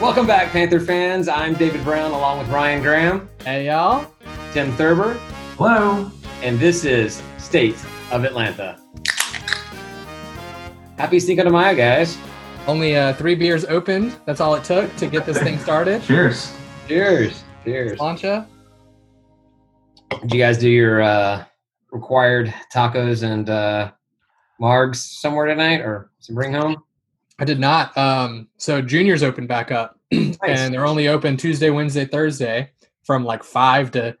Welcome 0.00 0.26
back, 0.26 0.50
Panther 0.50 0.80
fans. 0.80 1.28
I'm 1.28 1.54
David 1.54 1.84
Brown 1.84 2.12
along 2.12 2.38
with 2.38 2.48
Ryan 2.48 2.82
Graham, 2.82 3.28
Hey, 3.44 3.66
y'all. 3.66 4.10
Tim 4.52 4.72
Thurber, 4.72 5.14
Hello. 5.56 6.10
and 6.42 6.58
this 6.58 6.84
is 6.84 7.22
State 7.38 7.76
of 8.10 8.24
Atlanta. 8.24 8.78
Happy 10.96 11.20
Cinco 11.20 11.44
de 11.44 11.50
Mayo, 11.50 11.74
guys. 11.76 12.16
Only 12.66 12.96
uh, 12.96 13.12
three 13.14 13.34
beers 13.34 13.64
opened. 13.66 14.16
That's 14.26 14.40
all 14.40 14.54
it 14.54 14.64
took 14.64 14.94
to 14.96 15.06
get 15.06 15.26
this 15.26 15.38
thing 15.38 15.58
started. 15.58 16.02
Cheers. 16.02 16.52
Cheers. 16.88 17.42
Cheers. 17.64 17.98
Plancha. 17.98 18.46
Did 20.22 20.32
you 20.32 20.40
guys 20.40 20.58
do 20.58 20.68
your 20.68 21.02
uh, 21.02 21.44
required 21.92 22.52
tacos 22.74 23.22
and 23.22 23.48
uh, 23.48 23.92
margs 24.60 24.96
somewhere 24.96 25.46
tonight 25.46 25.80
or 25.80 26.10
some 26.20 26.34
bring 26.34 26.52
home? 26.52 26.82
I 27.40 27.44
did 27.44 27.58
not. 27.58 27.96
Um, 27.96 28.48
so 28.58 28.82
juniors 28.82 29.22
opened 29.22 29.48
back 29.48 29.72
up, 29.72 29.98
and 30.12 30.72
they're 30.72 30.86
only 30.86 31.08
open 31.08 31.36
Tuesday, 31.38 31.70
Wednesday, 31.70 32.04
Thursday 32.04 32.70
from 33.02 33.24
like 33.24 33.42
five 33.42 33.90
to 33.92 34.14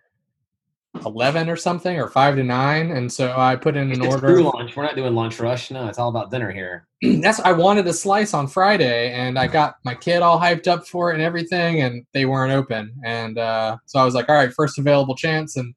eleven 1.04 1.48
or 1.50 1.54
something, 1.56 2.00
or 2.00 2.08
five 2.08 2.34
to 2.36 2.42
nine. 2.42 2.90
And 2.92 3.12
so 3.12 3.34
I 3.36 3.56
put 3.56 3.76
in 3.76 3.92
an 3.92 4.02
It's 4.02 4.14
order. 4.14 4.42
lunch. 4.42 4.74
We're 4.74 4.84
not 4.84 4.96
doing 4.96 5.14
lunch 5.14 5.38
rush. 5.38 5.70
No, 5.70 5.86
it's 5.86 5.98
all 5.98 6.08
about 6.08 6.30
dinner 6.30 6.50
here. 6.50 6.86
That's 7.02 7.40
I 7.40 7.52
wanted 7.52 7.86
a 7.86 7.92
slice 7.92 8.32
on 8.32 8.46
Friday, 8.48 9.12
and 9.12 9.38
I 9.38 9.46
got 9.46 9.74
my 9.84 9.94
kid 9.94 10.22
all 10.22 10.40
hyped 10.40 10.66
up 10.66 10.86
for 10.88 11.10
it 11.10 11.14
and 11.14 11.22
everything, 11.22 11.82
and 11.82 12.04
they 12.14 12.24
weren't 12.24 12.52
open. 12.52 12.94
And 13.04 13.36
uh, 13.36 13.76
so 13.84 14.00
I 14.00 14.04
was 14.04 14.14
like, 14.14 14.30
all 14.30 14.34
right, 14.34 14.52
first 14.52 14.78
available 14.78 15.14
chance, 15.14 15.58
and 15.58 15.74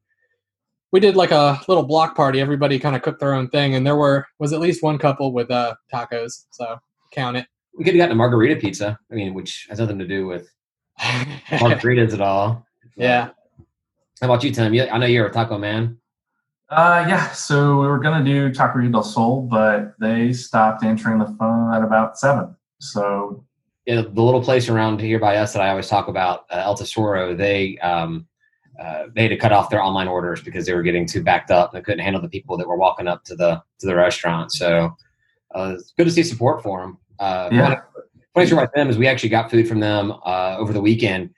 we 0.92 1.00
did 1.00 1.14
like 1.14 1.30
a 1.30 1.60
little 1.68 1.82
block 1.84 2.16
party. 2.16 2.40
Everybody 2.40 2.78
kind 2.78 2.96
of 2.96 3.02
cooked 3.02 3.20
their 3.20 3.34
own 3.34 3.48
thing, 3.50 3.74
and 3.74 3.86
there 3.86 3.96
were 3.96 4.26
was 4.38 4.54
at 4.54 4.60
least 4.60 4.82
one 4.82 4.96
couple 4.96 5.30
with 5.32 5.50
uh, 5.50 5.74
tacos. 5.92 6.46
So 6.50 6.78
count 7.14 7.36
it. 7.36 7.46
We 7.76 7.84
could 7.84 7.94
have 7.94 8.00
gotten 8.00 8.12
a 8.12 8.16
margarita 8.16 8.56
pizza. 8.56 8.98
I 9.10 9.14
mean, 9.14 9.34
which 9.34 9.66
has 9.68 9.78
nothing 9.78 9.98
to 9.98 10.06
do 10.06 10.26
with 10.26 10.48
margaritas 11.00 12.12
at 12.12 12.20
all. 12.20 12.66
yeah. 12.96 13.30
How 14.20 14.28
about 14.28 14.44
you, 14.44 14.52
Tim? 14.52 14.72
You, 14.72 14.86
I 14.86 14.98
know 14.98 15.06
you're 15.06 15.26
a 15.26 15.32
taco 15.32 15.58
man. 15.58 15.98
Uh, 16.70 17.04
yeah, 17.08 17.30
so 17.32 17.80
we 17.80 17.86
were 17.86 17.98
gonna 17.98 18.24
do 18.24 18.50
Taqueria 18.50 18.90
del 18.90 19.02
Sol, 19.02 19.42
but 19.42 19.94
they 20.00 20.32
stopped 20.32 20.82
answering 20.82 21.18
the 21.18 21.36
phone 21.38 21.72
at 21.74 21.82
about 21.82 22.18
seven. 22.18 22.56
So 22.80 23.44
Yeah, 23.86 24.02
the 24.02 24.22
little 24.22 24.42
place 24.42 24.68
around 24.68 25.00
here 25.00 25.18
by 25.18 25.36
us 25.36 25.52
that 25.52 25.62
I 25.62 25.68
always 25.68 25.88
talk 25.88 26.08
about, 26.08 26.46
uh, 26.50 26.62
El 26.64 26.74
Tesoro, 26.74 27.34
they 27.34 27.78
um, 27.78 28.26
uh, 28.80 29.04
they 29.14 29.22
had 29.22 29.28
to 29.28 29.36
cut 29.36 29.52
off 29.52 29.70
their 29.70 29.82
online 29.82 30.08
orders 30.08 30.42
because 30.42 30.66
they 30.66 30.74
were 30.74 30.82
getting 30.82 31.06
too 31.06 31.22
backed 31.22 31.50
up. 31.50 31.72
They 31.72 31.80
couldn't 31.80 32.04
handle 32.04 32.22
the 32.22 32.28
people 32.28 32.56
that 32.56 32.66
were 32.66 32.78
walking 32.78 33.06
up 33.06 33.24
to 33.24 33.36
the 33.36 33.62
to 33.80 33.86
the 33.86 33.94
restaurant. 33.94 34.52
So 34.52 34.96
uh, 35.54 35.74
it's 35.78 35.92
good 35.96 36.04
to 36.04 36.10
see 36.10 36.22
support 36.22 36.62
for 36.62 36.80
them. 36.80 36.98
Uh, 37.18 37.48
Yeah. 37.52 37.62
funny- 37.62 37.80
Funny 38.34 38.46
story 38.46 38.62
about 38.64 38.74
them 38.74 38.90
is 38.90 38.98
we 38.98 39.06
actually 39.06 39.28
got 39.28 39.48
food 39.48 39.68
from 39.68 39.78
them 39.78 40.12
uh, 40.26 40.56
over 40.58 40.72
the 40.72 40.80
weekend, 40.80 41.30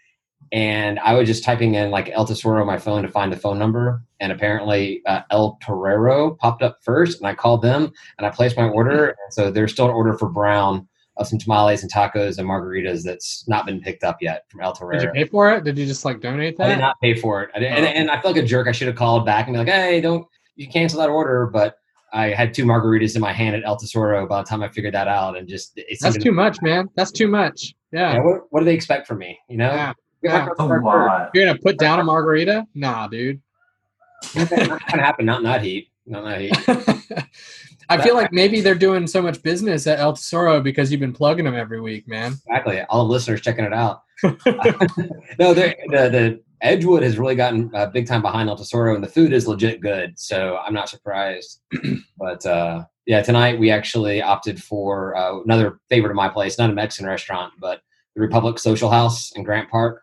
and 0.52 0.98
I 1.00 1.12
was 1.12 1.28
just 1.28 1.44
typing 1.44 1.74
in 1.74 1.90
like 1.90 2.08
El 2.10 2.24
Tesoro 2.26 2.60
on 2.62 2.66
my 2.66 2.78
phone 2.78 3.02
to 3.02 3.08
find 3.10 3.30
the 3.30 3.36
phone 3.36 3.58
number, 3.58 4.02
and 4.18 4.32
apparently 4.32 5.02
uh, 5.06 5.20
El 5.30 5.58
Torero 5.62 6.30
popped 6.40 6.62
up 6.62 6.78
first, 6.82 7.18
and 7.18 7.26
I 7.28 7.34
called 7.34 7.60
them 7.60 7.92
and 8.16 8.26
I 8.26 8.30
placed 8.30 8.56
my 8.56 8.68
order, 8.68 9.08
and 9.08 9.32
so 9.32 9.50
there's 9.50 9.72
still 9.72 9.84
an 9.86 9.90
order 9.90 10.16
for 10.16 10.30
Brown 10.30 10.88
of 11.18 11.26
some 11.26 11.38
tamales 11.38 11.82
and 11.82 11.92
tacos 11.92 12.38
and 12.38 12.48
margaritas 12.48 13.02
that's 13.02 13.46
not 13.46 13.66
been 13.66 13.80
picked 13.80 14.02
up 14.04 14.16
yet 14.22 14.44
from 14.48 14.60
El 14.62 14.72
Torero. 14.72 14.98
Did 14.98 15.04
you 15.06 15.12
pay 15.12 15.24
for 15.26 15.50
it? 15.52 15.64
Did 15.64 15.76
you 15.76 15.84
just 15.86 16.04
like 16.06 16.20
donate 16.20 16.56
that? 16.56 16.66
I 16.66 16.74
did 16.76 16.80
not 16.80 16.98
pay 17.02 17.14
for 17.14 17.42
it. 17.42 17.50
I 17.54 17.58
did, 17.58 17.72
and, 17.72 17.84
Oh. 17.84 17.88
and 17.88 18.10
I 18.10 18.20
feel 18.22 18.30
like 18.32 18.42
a 18.42 18.46
jerk. 18.46 18.68
I 18.68 18.72
should 18.72 18.86
have 18.88 18.96
called 18.96 19.26
back 19.26 19.46
and 19.48 19.54
be 19.54 19.58
like, 19.58 19.68
"Hey, 19.68 20.00
don't 20.00 20.26
you 20.56 20.66
cancel 20.68 20.98
that 21.00 21.10
order?" 21.10 21.46
But 21.46 21.76
I 22.16 22.30
had 22.30 22.54
two 22.54 22.64
margaritas 22.64 23.14
in 23.14 23.20
my 23.20 23.32
hand 23.32 23.54
at 23.56 23.64
El 23.64 23.76
Tesoro 23.76 24.26
by 24.26 24.40
the 24.42 24.48
time 24.48 24.62
I 24.62 24.68
figured 24.68 24.94
that 24.94 25.06
out, 25.06 25.36
and 25.36 25.46
just 25.46 25.72
it 25.76 25.98
That's 26.00 26.14
seemed- 26.14 26.24
too 26.24 26.32
much, 26.32 26.62
man. 26.62 26.88
That's 26.96 27.10
too 27.12 27.28
much. 27.28 27.74
Yeah, 27.92 28.14
Yeah. 28.14 28.22
what, 28.22 28.40
what 28.50 28.60
do 28.60 28.64
they 28.66 28.74
expect 28.74 29.06
from 29.06 29.18
me? 29.18 29.38
You 29.48 29.58
know, 29.58 29.70
Yeah. 29.72 29.92
You're 30.22 30.32
Yeah. 30.32 30.48
a 30.50 30.54
gonna- 30.54 30.82
lot. 30.84 31.30
You're 31.34 31.46
gonna 31.46 31.58
put 31.58 31.78
down 31.78 32.00
a 32.00 32.04
margarita? 32.04 32.66
Nah, 32.74 33.06
dude. 33.06 33.40
Not 34.34 34.48
gonna 34.50 35.02
happen. 35.02 35.26
Not 35.26 35.38
in 35.38 35.44
that 35.44 35.62
heat. 35.62 35.90
Not 36.06 36.24
in 36.24 36.30
that 36.30 36.40
heat. 36.40 37.24
I 37.88 38.02
feel 38.02 38.14
like 38.16 38.32
maybe 38.32 38.60
they're 38.60 38.74
doing 38.74 39.06
so 39.06 39.22
much 39.22 39.40
business 39.42 39.86
at 39.86 40.00
El 40.00 40.14
Tesoro 40.14 40.60
because 40.60 40.90
you've 40.90 41.00
been 41.00 41.12
plugging 41.12 41.44
them 41.44 41.54
every 41.54 41.80
week, 41.80 42.08
man. 42.08 42.32
Exactly. 42.48 42.80
All 42.88 43.06
the 43.06 43.12
listeners 43.12 43.40
checking 43.42 43.64
it 43.64 43.72
out. 43.72 44.02
no, 45.38 45.54
they're- 45.54 45.76
the 45.88 46.08
the 46.08 46.40
Edgewood 46.62 47.02
has 47.02 47.18
really 47.18 47.34
gotten 47.34 47.70
uh, 47.74 47.86
big 47.86 48.06
time 48.06 48.22
behind 48.22 48.48
El 48.48 48.56
Tesoro, 48.56 48.94
and 48.94 49.04
the 49.04 49.08
food 49.08 49.32
is 49.32 49.46
legit 49.46 49.80
good. 49.80 50.18
So 50.18 50.56
I'm 50.56 50.74
not 50.74 50.88
surprised. 50.88 51.60
but 52.18 52.44
uh, 52.46 52.84
yeah, 53.06 53.22
tonight 53.22 53.58
we 53.58 53.70
actually 53.70 54.22
opted 54.22 54.62
for 54.62 55.16
uh, 55.16 55.40
another 55.42 55.80
favorite 55.88 56.10
of 56.10 56.16
my 56.16 56.28
place, 56.28 56.58
not 56.58 56.70
a 56.70 56.74
Mexican 56.74 57.06
restaurant, 57.06 57.52
but 57.60 57.80
the 58.14 58.20
Republic 58.20 58.58
Social 58.58 58.90
House 58.90 59.32
in 59.32 59.42
Grant 59.44 59.70
Park. 59.70 60.02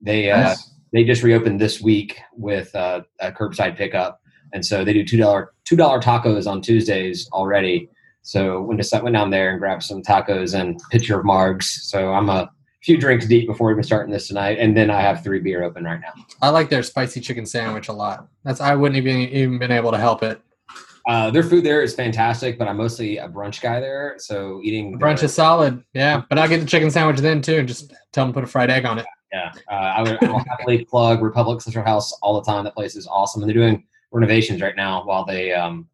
They 0.00 0.30
uh, 0.30 0.40
Nice. 0.40 0.70
they 0.92 1.04
just 1.04 1.22
reopened 1.22 1.60
this 1.60 1.80
week 1.80 2.18
with 2.32 2.74
uh, 2.74 3.02
a 3.20 3.30
curbside 3.30 3.76
pickup, 3.76 4.20
and 4.52 4.66
so 4.66 4.84
they 4.84 4.92
do 4.92 5.04
two 5.04 5.16
dollar 5.16 5.52
two 5.64 5.76
dollar 5.76 6.00
tacos 6.00 6.50
on 6.50 6.60
Tuesdays 6.60 7.28
already. 7.32 7.88
So 8.22 8.60
went 8.62 8.82
to 8.82 9.00
went 9.02 9.14
down 9.14 9.30
there 9.30 9.50
and 9.50 9.60
grabbed 9.60 9.82
some 9.82 10.02
tacos 10.02 10.58
and 10.58 10.80
pitcher 10.90 11.20
of 11.20 11.24
margs. 11.24 11.64
So 11.64 12.12
I'm 12.12 12.28
a 12.28 12.50
few 12.82 12.98
drinks 12.98 13.26
deep 13.26 13.46
before 13.46 13.70
even 13.70 13.82
starting 13.82 14.12
this 14.12 14.28
tonight, 14.28 14.58
and 14.58 14.76
then 14.76 14.90
I 14.90 15.00
have 15.00 15.22
three 15.22 15.40
beer 15.40 15.62
open 15.62 15.84
right 15.84 16.00
now. 16.00 16.12
I 16.40 16.48
like 16.50 16.68
their 16.68 16.82
spicy 16.82 17.20
chicken 17.20 17.46
sandwich 17.46 17.88
a 17.88 17.92
lot. 17.92 18.28
That's 18.44 18.60
I 18.60 18.74
wouldn't 18.74 18.96
even 18.96 19.20
even 19.32 19.58
been 19.58 19.70
able 19.72 19.90
to 19.92 19.98
help 19.98 20.22
it. 20.22 20.40
Uh, 21.08 21.30
their 21.32 21.42
food 21.42 21.64
there 21.64 21.82
is 21.82 21.94
fantastic, 21.94 22.58
but 22.58 22.68
I'm 22.68 22.76
mostly 22.76 23.18
a 23.18 23.28
brunch 23.28 23.60
guy 23.60 23.80
there, 23.80 24.14
so 24.18 24.60
eating 24.62 24.98
Brunch 24.98 25.16
their- 25.18 25.24
is 25.26 25.34
solid, 25.34 25.82
yeah. 25.94 26.22
But 26.28 26.38
I'll 26.38 26.48
get 26.48 26.60
the 26.60 26.66
chicken 26.66 26.90
sandwich 26.90 27.18
then 27.18 27.42
too, 27.42 27.56
and 27.58 27.66
just 27.68 27.92
tell 28.12 28.24
them 28.24 28.32
to 28.32 28.34
put 28.40 28.44
a 28.44 28.46
fried 28.46 28.70
egg 28.70 28.84
on 28.84 28.98
it. 28.98 29.06
Yeah, 29.32 29.50
uh, 29.70 29.74
I 29.74 30.02
would 30.02 30.22
I 30.22 30.30
will 30.30 30.38
happily 30.40 30.84
plug 30.90 31.22
Republic 31.22 31.60
Social 31.60 31.82
House 31.82 32.12
all 32.22 32.40
the 32.40 32.44
time. 32.44 32.64
That 32.64 32.74
place 32.74 32.94
is 32.94 33.06
awesome, 33.08 33.42
and 33.42 33.48
they're 33.48 33.54
doing 33.54 33.84
renovations 34.12 34.60
right 34.60 34.76
now 34.76 35.04
while 35.04 35.24
they 35.24 35.52
um 35.52 35.88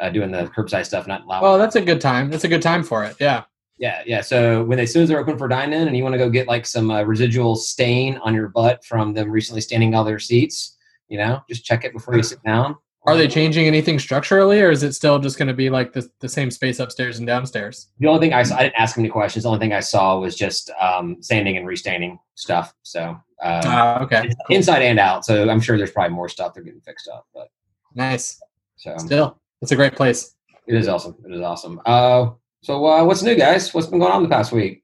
uh, 0.00 0.08
doing 0.10 0.30
the 0.32 0.44
curbside 0.56 0.86
stuff. 0.86 1.06
Not 1.06 1.22
allowing. 1.24 1.44
Oh, 1.44 1.58
that's 1.58 1.76
a 1.76 1.80
good 1.82 2.00
time. 2.00 2.30
That's 2.30 2.44
a 2.44 2.48
good 2.48 2.62
time 2.62 2.82
for 2.82 3.04
it. 3.04 3.16
Yeah. 3.20 3.44
Yeah, 3.78 4.02
yeah. 4.06 4.20
So 4.20 4.64
when 4.64 4.76
they, 4.76 4.82
as 4.84 4.92
soon 4.92 5.02
as 5.04 5.08
they're 5.08 5.20
open 5.20 5.38
for 5.38 5.48
dine 5.48 5.72
in, 5.72 5.86
and 5.88 5.96
you 5.96 6.02
want 6.02 6.14
to 6.14 6.18
go 6.18 6.28
get 6.30 6.46
like 6.48 6.66
some 6.66 6.90
uh, 6.90 7.02
residual 7.02 7.56
stain 7.56 8.18
on 8.18 8.34
your 8.34 8.48
butt 8.48 8.84
from 8.84 9.14
them 9.14 9.30
recently 9.30 9.60
standing 9.60 9.94
all 9.94 10.04
their 10.04 10.18
seats, 10.18 10.76
you 11.08 11.18
know, 11.18 11.40
just 11.48 11.64
check 11.64 11.84
it 11.84 11.92
before 11.92 12.16
you 12.16 12.22
sit 12.22 12.42
down. 12.44 12.76
Are 13.06 13.16
they 13.16 13.28
changing 13.28 13.66
anything 13.66 13.98
structurally, 13.98 14.60
or 14.60 14.70
is 14.70 14.82
it 14.82 14.92
still 14.92 15.18
just 15.18 15.38
going 15.38 15.48
to 15.48 15.54
be 15.54 15.70
like 15.70 15.94
the, 15.94 16.06
the 16.20 16.28
same 16.28 16.50
space 16.50 16.78
upstairs 16.78 17.16
and 17.18 17.26
downstairs? 17.26 17.88
The 18.00 18.06
only 18.08 18.20
thing 18.20 18.34
I 18.34 18.42
saw, 18.42 18.56
I 18.56 18.64
didn't 18.64 18.74
ask 18.78 18.98
any 18.98 19.08
questions. 19.08 19.44
The 19.44 19.48
only 19.48 19.60
thing 19.60 19.72
I 19.72 19.80
saw 19.80 20.18
was 20.18 20.34
just 20.36 20.70
um, 20.78 21.16
sanding 21.22 21.56
and 21.56 21.66
restaining 21.66 22.18
stuff. 22.34 22.74
So 22.82 23.16
uh, 23.42 23.62
Ah, 23.64 24.02
okay. 24.02 24.28
inside 24.50 24.82
and 24.82 24.98
out. 24.98 25.24
So 25.24 25.48
I'm 25.48 25.60
sure 25.60 25.78
there's 25.78 25.92
probably 25.92 26.14
more 26.14 26.28
stuff 26.28 26.52
they're 26.52 26.62
getting 26.64 26.82
fixed 26.82 27.08
up. 27.08 27.26
But 27.32 27.48
Nice. 27.94 28.38
so 28.76 28.94
Still, 28.98 29.40
it's 29.62 29.72
a 29.72 29.76
great 29.76 29.94
place. 29.94 30.34
it 30.66 30.74
is 30.74 30.86
awesome. 30.86 31.14
It 31.24 31.32
is 31.32 31.40
awesome. 31.40 31.80
Uh, 31.86 32.30
so 32.62 32.86
uh, 32.86 33.04
what's 33.04 33.22
new, 33.22 33.34
guys? 33.34 33.72
What's 33.72 33.86
been 33.86 33.98
going 33.98 34.12
on 34.12 34.22
the 34.22 34.28
past 34.28 34.52
week? 34.52 34.82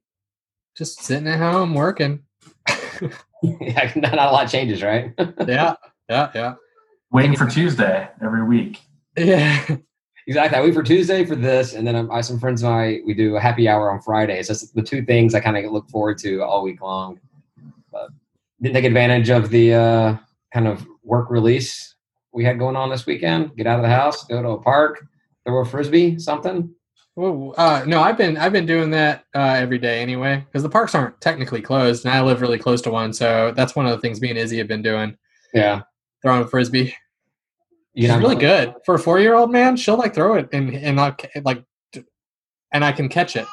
Just 0.76 1.02
sitting 1.02 1.28
at 1.28 1.38
home 1.38 1.74
working. 1.74 2.22
yeah, 3.42 3.92
not, 3.96 4.14
not 4.14 4.28
a 4.28 4.32
lot 4.32 4.48
changes, 4.48 4.82
right? 4.82 5.12
Yeah. 5.46 5.74
Yeah. 6.08 6.30
Yeah. 6.34 6.54
Waiting 7.12 7.36
for 7.36 7.46
Tuesday 7.46 8.08
every 8.22 8.44
week. 8.44 8.80
Yeah. 9.16 9.64
exactly. 10.26 10.58
I 10.58 10.62
wait 10.62 10.74
for 10.74 10.82
Tuesday 10.82 11.24
for 11.24 11.36
this, 11.36 11.74
and 11.74 11.86
then 11.86 11.96
I'm, 11.96 12.10
I 12.10 12.20
some 12.20 12.38
friends 12.38 12.62
and 12.62 12.72
I 12.72 13.00
we 13.06 13.14
do 13.14 13.36
a 13.36 13.40
happy 13.40 13.68
hour 13.68 13.90
on 13.90 14.00
Fridays. 14.00 14.48
That's 14.48 14.70
the 14.72 14.82
two 14.82 15.04
things 15.04 15.34
I 15.34 15.40
kind 15.40 15.56
of 15.56 15.72
look 15.72 15.88
forward 15.88 16.18
to 16.18 16.42
all 16.42 16.62
week 16.62 16.80
long. 16.80 17.20
But 17.90 18.10
didn't 18.60 18.74
take 18.74 18.84
advantage 18.84 19.30
of 19.30 19.50
the 19.50 19.74
uh, 19.74 20.16
kind 20.52 20.66
of 20.66 20.86
work 21.02 21.30
release 21.30 21.94
we 22.34 22.44
had 22.44 22.58
going 22.58 22.76
on 22.76 22.90
this 22.90 23.06
weekend. 23.06 23.56
Get 23.56 23.66
out 23.66 23.78
of 23.78 23.82
the 23.82 23.88
house, 23.88 24.24
go 24.24 24.42
to 24.42 24.48
a 24.50 24.60
park, 24.60 25.06
throw 25.46 25.60
a 25.60 25.64
frisbee, 25.64 26.18
something. 26.18 26.74
Well, 27.16 27.54
uh, 27.56 27.84
no, 27.86 28.00
I've 28.00 28.18
been 28.18 28.36
I've 28.36 28.52
been 28.52 28.66
doing 28.66 28.90
that 28.90 29.24
uh, 29.34 29.38
every 29.38 29.78
day 29.78 30.00
anyway 30.00 30.44
because 30.46 30.62
the 30.64 30.68
parks 30.68 30.94
aren't 30.96 31.20
technically 31.20 31.60
closed, 31.62 32.04
and 32.04 32.12
I 32.12 32.20
live 32.22 32.40
really 32.40 32.58
close 32.58 32.82
to 32.82 32.90
one, 32.90 33.12
so 33.12 33.52
that's 33.54 33.76
one 33.76 33.86
of 33.86 33.92
the 33.92 33.98
things 34.00 34.20
me 34.20 34.30
and 34.30 34.38
Izzy 34.38 34.58
have 34.58 34.66
been 34.66 34.82
doing, 34.82 35.16
Yeah, 35.52 35.82
throwing 36.22 36.42
a 36.42 36.46
frisbee. 36.48 36.94
you 37.92 38.02
She's 38.02 38.08
know, 38.08 38.18
really 38.18 38.34
good 38.34 38.74
for 38.84 38.96
a 38.96 38.98
four 38.98 39.20
year 39.20 39.34
old 39.34 39.52
man. 39.52 39.76
She'll 39.76 39.96
like 39.96 40.12
throw 40.14 40.34
it 40.34 40.48
and 40.52 40.74
and 40.74 41.00
I'll, 41.00 41.16
like, 41.44 41.62
and 42.72 42.84
I 42.84 42.90
can 42.90 43.08
catch 43.08 43.36
it. 43.36 43.46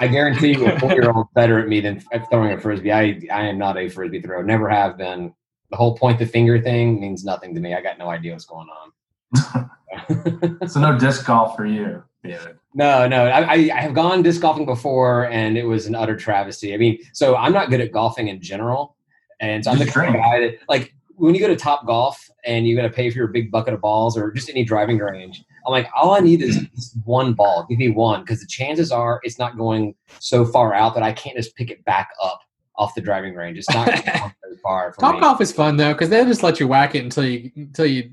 I 0.00 0.08
guarantee 0.08 0.52
you, 0.52 0.66
a 0.70 0.78
four-year-old 0.80 1.26
better 1.34 1.58
at 1.58 1.68
me 1.68 1.80
than 1.80 2.02
at 2.12 2.28
throwing 2.30 2.52
a 2.52 2.58
frisbee. 2.60 2.92
I 2.92 3.20
I 3.30 3.42
am 3.46 3.58
not 3.58 3.76
a 3.76 3.90
frisbee 3.90 4.22
thrower. 4.22 4.42
Never 4.42 4.68
have 4.70 4.96
been. 4.96 5.34
The 5.70 5.76
whole 5.76 5.96
point 5.98 6.18
the 6.18 6.26
finger 6.26 6.60
thing 6.60 6.98
means 6.98 7.24
nothing 7.24 7.54
to 7.54 7.60
me. 7.60 7.74
I 7.74 7.82
got 7.82 7.98
no 7.98 8.08
idea 8.08 8.32
what's 8.32 8.46
going 8.46 8.68
on. 8.68 9.70
So 10.66 10.80
no 10.80 10.98
disc 10.98 11.26
golf 11.26 11.54
for 11.56 11.66
you, 11.66 12.02
David. 12.24 12.56
no, 12.74 13.08
no. 13.08 13.26
I, 13.26 13.52
I 13.52 13.80
have 13.80 13.94
gone 13.94 14.22
disc 14.22 14.40
golfing 14.40 14.64
before, 14.64 15.28
and 15.30 15.58
it 15.58 15.64
was 15.64 15.86
an 15.86 15.94
utter 15.94 16.16
travesty. 16.16 16.72
I 16.72 16.76
mean, 16.76 16.98
so 17.12 17.36
I'm 17.36 17.52
not 17.52 17.70
good 17.70 17.80
at 17.80 17.92
golfing 17.92 18.28
in 18.28 18.40
general, 18.40 18.96
and 19.40 19.64
so 19.64 19.70
I'm 19.72 19.78
the 19.78 19.86
kind 19.86 20.14
of 20.14 20.20
guy 20.20 20.40
that 20.40 20.58
like 20.68 20.94
when 21.16 21.34
you 21.34 21.40
go 21.40 21.48
to 21.48 21.56
Top 21.56 21.86
Golf 21.86 22.30
and 22.44 22.66
you 22.66 22.76
got 22.76 22.82
to 22.82 22.90
pay 22.90 23.10
for 23.10 23.16
your 23.18 23.28
big 23.28 23.50
bucket 23.50 23.74
of 23.74 23.80
balls 23.80 24.16
or 24.16 24.30
just 24.32 24.48
any 24.48 24.64
driving 24.64 24.98
range. 24.98 25.44
I'm 25.66 25.70
like, 25.70 25.88
all 25.96 26.14
I 26.14 26.20
need 26.20 26.42
is 26.42 26.60
this 26.74 26.96
one 27.04 27.34
ball. 27.34 27.66
Give 27.68 27.78
me 27.78 27.90
one 27.90 28.22
because 28.22 28.40
the 28.40 28.46
chances 28.46 28.90
are 28.90 29.20
it's 29.22 29.38
not 29.38 29.56
going 29.56 29.94
so 30.18 30.44
far 30.44 30.74
out 30.74 30.94
that 30.94 31.02
I 31.02 31.12
can't 31.12 31.36
just 31.36 31.54
pick 31.56 31.70
it 31.70 31.84
back 31.84 32.10
up 32.22 32.40
off 32.76 32.94
the 32.94 33.00
driving 33.00 33.34
range. 33.34 33.58
It's 33.58 33.70
not 33.70 33.88
so 34.04 34.56
far 34.62 34.92
Top 35.00 35.16
me. 35.16 35.20
golf 35.20 35.40
is 35.40 35.52
fun 35.52 35.76
though 35.76 35.92
because 35.92 36.08
they'll 36.08 36.24
just 36.24 36.42
let 36.42 36.58
you 36.58 36.66
whack 36.68 36.94
it 36.94 37.04
until 37.04 37.24
you 37.24 37.50
until 37.56 37.86
you 37.86 38.12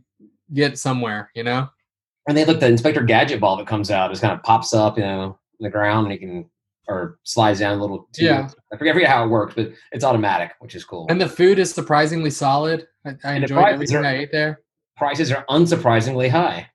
get 0.54 0.78
somewhere. 0.78 1.32
You 1.36 1.44
know. 1.44 1.70
And 2.30 2.38
they 2.38 2.46
look 2.46 2.60
the 2.60 2.68
Inspector 2.68 3.02
Gadget 3.04 3.40
ball 3.40 3.58
that 3.58 3.66
comes 3.68 3.90
out 3.90 4.12
just 4.12 4.22
kind 4.22 4.34
of 4.34 4.44
pops 4.44 4.72
up, 4.74 4.98
you 4.98 5.04
know, 5.04 5.38
in 5.60 5.64
the 5.64 5.70
ground, 5.70 6.06
and 6.06 6.14
it 6.14 6.20
can 6.20 6.50
or 6.88 7.18
slides 7.24 7.60
down 7.60 7.78
a 7.78 7.82
little. 7.82 8.08
Yeah. 8.18 8.48
I 8.72 8.78
forget, 8.78 8.92
I 8.92 8.94
forget 8.96 9.10
how 9.10 9.24
it 9.26 9.30
works, 9.30 9.54
but 9.56 9.72
it's 9.92 10.04
automatic, 10.04 10.52
which 10.60 10.76
is 10.76 10.86
cool. 10.86 11.08
And 11.10 11.20
the 11.20 11.28
food 11.28 11.60
is 11.60 11.72
surprisingly 11.74 12.30
solid. 12.30 12.88
I, 13.06 13.16
I 13.24 13.34
enjoyed 13.34 13.66
everything 13.66 13.98
are- 13.98 14.06
I 14.06 14.16
ate 14.18 14.32
there. 14.32 14.62
Prices 14.96 15.32
are 15.32 15.44
unsurprisingly 15.50 16.30
high. 16.30 16.70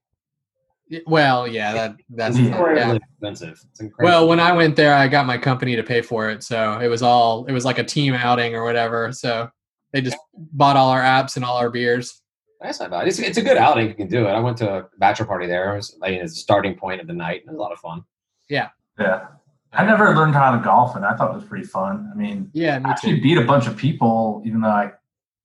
Well, 1.06 1.47
yeah, 1.49 1.73
that 1.73 1.97
that's 2.11 2.39
Yeah. 2.39 2.95
Expensive. 2.95 3.61
It's 3.71 3.81
incredible. 3.81 4.05
Well, 4.05 4.29
when 4.29 4.39
I 4.41 4.53
went 4.53 4.77
there, 4.77 4.95
I 4.95 5.09
got 5.09 5.25
my 5.27 5.39
company 5.39 5.77
to 5.77 5.83
pay 5.83 6.03
for 6.03 6.31
it, 6.31 6.43
so 6.43 6.79
it 6.79 6.89
was 6.89 7.03
all 7.03 7.47
it 7.47 7.53
was 7.53 7.65
like 7.65 7.79
a 7.79 7.85
team 7.85 8.12
outing 8.15 8.55
or 8.55 8.65
whatever. 8.65 9.12
So 9.12 9.49
they 9.93 10.01
just 10.03 10.17
bought 10.35 10.77
all 10.77 10.91
our 10.91 11.01
apps 11.03 11.37
and 11.37 11.45
all 11.45 11.56
our 11.56 11.71
beers. 11.71 12.21
That's 12.65 12.81
not 12.81 12.91
bad. 12.91 13.07
It's, 13.07 13.19
it's 13.19 13.37
a 13.39 13.43
good 13.43 13.59
outing. 13.59 13.89
You 13.89 13.95
can 13.95 14.09
do 14.09 14.27
it. 14.27 14.31
I 14.31 14.41
went 14.41 14.57
to 14.59 14.75
a 14.79 14.87
bachelor 14.99 15.27
party 15.27 15.47
there. 15.47 15.75
It 15.75 15.77
was 15.77 15.97
like, 16.01 16.13
it's 16.15 16.33
the 16.33 16.39
starting 16.41 16.75
point 16.75 17.01
of 17.01 17.07
the 17.07 17.13
night. 17.13 17.43
It 17.43 17.49
was 17.49 17.57
a 17.57 17.61
lot 17.61 17.73
of 17.73 17.79
fun. 17.79 18.03
Yeah. 18.49 18.71
Yeah. 18.99 19.27
I 19.75 19.85
never 19.85 20.15
learned 20.17 20.35
how 20.35 20.57
to 20.57 20.63
golf, 20.65 20.97
and 20.97 21.05
I 21.05 21.15
thought 21.15 21.33
it 21.33 21.35
was 21.35 21.45
pretty 21.45 21.67
fun. 21.67 22.11
I 22.11 22.17
mean, 22.17 22.49
Yeah, 22.55 22.77
I 22.77 22.79
me 22.79 22.85
actually 22.91 23.17
too. 23.17 23.23
beat 23.23 23.39
a 23.39 23.45
bunch 23.45 23.67
of 23.67 23.77
people, 23.77 24.41
even 24.47 24.61
though 24.61 24.69
I 24.69 24.93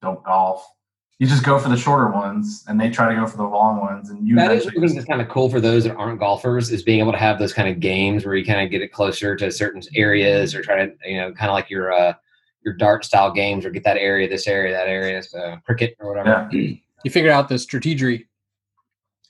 don't 0.02 0.24
golf. 0.24 0.66
You 1.18 1.28
just 1.28 1.44
go 1.44 1.60
for 1.60 1.68
the 1.68 1.76
shorter 1.76 2.10
ones, 2.12 2.64
and 2.70 2.80
they 2.80 2.90
try 2.90 3.10
to 3.14 3.20
go 3.20 3.28
for 3.28 3.36
the 3.38 3.44
long 3.44 3.80
ones, 3.82 4.10
and 4.12 4.26
you 4.26 4.36
That 4.36 4.52
is 4.52 4.62
eventually 4.62 4.88
something 4.88 4.96
that's 4.96 5.08
kind 5.10 5.22
of 5.22 5.28
cool 5.28 5.50
for 5.50 5.60
those 5.60 5.84
that 5.84 5.96
aren't 5.98 6.20
golfers 6.20 6.72
is 6.72 6.84
being 6.84 7.00
able 7.00 7.12
to 7.12 7.18
have 7.18 7.40
those 7.40 7.52
kind 7.54 7.68
of 7.68 7.80
games 7.82 8.24
where 8.26 8.36
you 8.36 8.46
kind 8.46 8.62
of 8.62 8.70
get 8.72 8.82
it 8.82 8.94
closer 8.94 9.36
to 9.36 9.52
certain 9.52 9.82
areas 9.96 10.56
or 10.56 10.62
try 10.62 10.86
to 10.86 10.94
you 11.06 11.18
know 11.18 11.34
kind 11.34 11.50
of 11.50 11.56
like 11.56 11.70
your 11.70 11.92
uh, 11.92 12.14
your 12.64 12.76
dart 12.76 13.04
style 13.04 13.32
games 13.34 13.66
or 13.66 13.72
get 13.72 13.84
that 13.84 13.98
area, 13.98 14.30
this 14.30 14.48
area, 14.48 14.72
that 14.72 14.88
area, 14.88 15.22
so 15.24 15.58
cricket 15.66 15.96
or 16.00 16.08
whatever, 16.14 16.48
Yeah. 16.54 16.72
You 17.04 17.12
figured 17.12 17.32
out 17.32 17.50
the 17.50 17.58
strategy. 17.58 18.28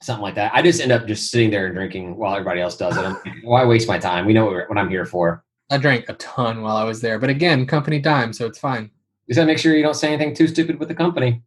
something 0.01 0.23
like 0.23 0.35
that. 0.35 0.53
I 0.53 0.61
just 0.61 0.81
end 0.81 0.91
up 0.91 1.05
just 1.07 1.29
sitting 1.29 1.51
there 1.51 1.65
and 1.65 1.75
drinking 1.75 2.15
while 2.15 2.33
everybody 2.33 2.61
else 2.61 2.77
does 2.77 2.97
it. 2.97 3.03
I'm, 3.03 3.17
why 3.43 3.65
waste 3.65 3.87
my 3.87 3.97
time? 3.99 4.25
We 4.25 4.33
know 4.33 4.45
what, 4.45 4.69
what 4.69 4.77
I'm 4.77 4.89
here 4.89 5.05
for. 5.05 5.43
I 5.69 5.77
drank 5.77 6.09
a 6.09 6.13
ton 6.13 6.61
while 6.61 6.77
I 6.77 6.83
was 6.83 6.99
there, 7.01 7.19
but 7.19 7.29
again, 7.29 7.67
company 7.67 7.99
dime, 7.99 8.33
so 8.33 8.47
it's 8.47 8.57
fine. 8.57 8.89
Just 9.27 9.37
gotta 9.37 9.45
make 9.45 9.59
sure 9.59 9.75
you 9.75 9.83
don't 9.83 9.93
say 9.93 10.07
anything 10.07 10.33
too 10.33 10.47
stupid 10.47 10.79
with 10.79 10.87
the 10.87 10.95
company. 10.95 11.43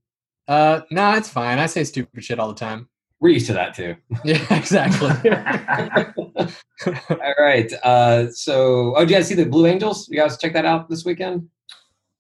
Uh, 0.47 0.83
nah, 0.91 1.17
it's 1.17 1.29
fine. 1.29 1.59
I 1.59 1.67
say 1.67 1.83
stupid 1.83 2.23
shit 2.23 2.39
all 2.39 2.49
the 2.49 2.55
time. 2.55 2.89
We're 3.19 3.31
used 3.31 3.47
to 3.47 3.53
that 3.55 3.75
too. 3.75 3.97
Yeah, 4.25 4.45
exactly. 4.51 5.31
All 6.87 7.35
right. 7.39 7.73
Uh, 7.85 8.31
so, 8.31 8.95
oh, 8.97 9.01
did 9.01 9.11
you 9.11 9.17
guys 9.17 9.29
see 9.29 9.35
the 9.37 9.45
Blue 9.47 9.67
Angels? 9.67 10.09
You 10.09 10.19
guys 10.19 10.37
check 10.39 10.53
that 10.55 10.65
out 10.65 10.89
this 10.89 11.05
weekend? 11.05 11.49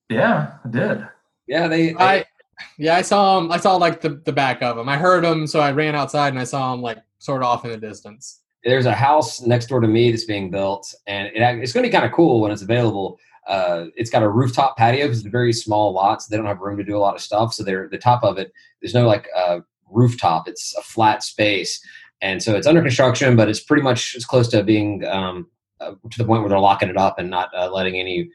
yeah, 0.09 0.55
I 0.65 0.69
did. 0.69 1.09
Yeah, 1.49 1.67
they. 1.69 1.93
they 1.93 1.95
I 1.99 2.25
yeah, 2.79 2.97
I 2.97 3.03
saw 3.03 3.39
him. 3.39 3.51
I 3.51 3.57
saw 3.59 3.77
like 3.77 4.01
the, 4.01 4.11
the 4.11 4.33
back 4.33 4.63
of 4.63 4.79
him. 4.79 4.89
I 4.89 4.97
heard 4.97 5.25
him, 5.25 5.47
so 5.47 5.61
I 5.61 5.73
ran 5.73 5.95
outside 5.95 6.29
and 6.29 6.39
I 6.39 6.45
saw 6.45 6.73
him 6.73 6.83
like 6.83 6.99
sort 7.19 7.43
of 7.43 7.49
off 7.49 7.65
in 7.65 7.71
the 7.71 7.77
distance. 7.77 8.41
there's 8.65 8.87
a 8.87 8.95
house 8.95 9.41
next 9.41 9.67
door 9.67 9.81
to 9.81 9.89
me 9.89 10.11
that's 10.11 10.25
being 10.25 10.51
built, 10.51 10.95
and 11.07 11.29
it, 11.29 11.41
it's 11.63 11.73
going 11.73 11.85
to 11.85 11.89
be 11.89 11.93
kind 11.93 12.05
of 12.05 12.13
cool 12.13 12.41
when 12.41 12.51
it's 12.51 12.63
available. 12.63 13.19
Uh, 13.49 13.87
it's 13.97 14.11
got 14.11 14.23
a 14.23 14.29
rooftop 14.29 14.77
patio 14.77 15.07
because 15.07 15.19
it's 15.19 15.27
a 15.27 15.31
very 15.31 15.53
small 15.53 15.93
lot, 15.93 16.23
so 16.23 16.29
they 16.31 16.37
don't 16.37 16.47
have 16.47 16.61
room 16.61 16.77
to 16.77 16.85
do 16.85 16.97
a 16.97 17.01
lot 17.01 17.15
of 17.15 17.21
stuff. 17.21 17.53
So 17.53 17.65
they're 17.65 17.89
the 17.89 17.99
top 17.99 18.23
of 18.23 18.39
it. 18.39 18.53
There's 18.81 18.95
no 18.95 19.07
like 19.07 19.29
uh, 19.37 19.61
rooftop; 19.91 20.49
it's 20.49 20.77
a 20.77 20.83
flat 20.83 21.23
space, 21.23 21.85
and 22.21 22.43
so 22.43 22.55
it's 22.55 22.67
under 22.67 22.83
construction, 22.83 23.35
but 23.37 23.49
it's 23.49 23.61
pretty 23.61 23.83
much 23.83 24.15
as 24.17 24.25
close 24.25 24.49
to 24.49 24.63
being 24.63 25.05
um, 25.07 25.49
uh, 25.81 25.93
to 26.11 26.19
the 26.19 26.25
point 26.25 26.43
where 26.43 26.49
they're 26.49 26.59
locking 26.59 26.89
it 26.89 26.97
up 26.97 27.19
and 27.19 27.29
not 27.29 27.51
uh, 27.57 27.69
letting 27.71 27.99
any, 27.99 28.31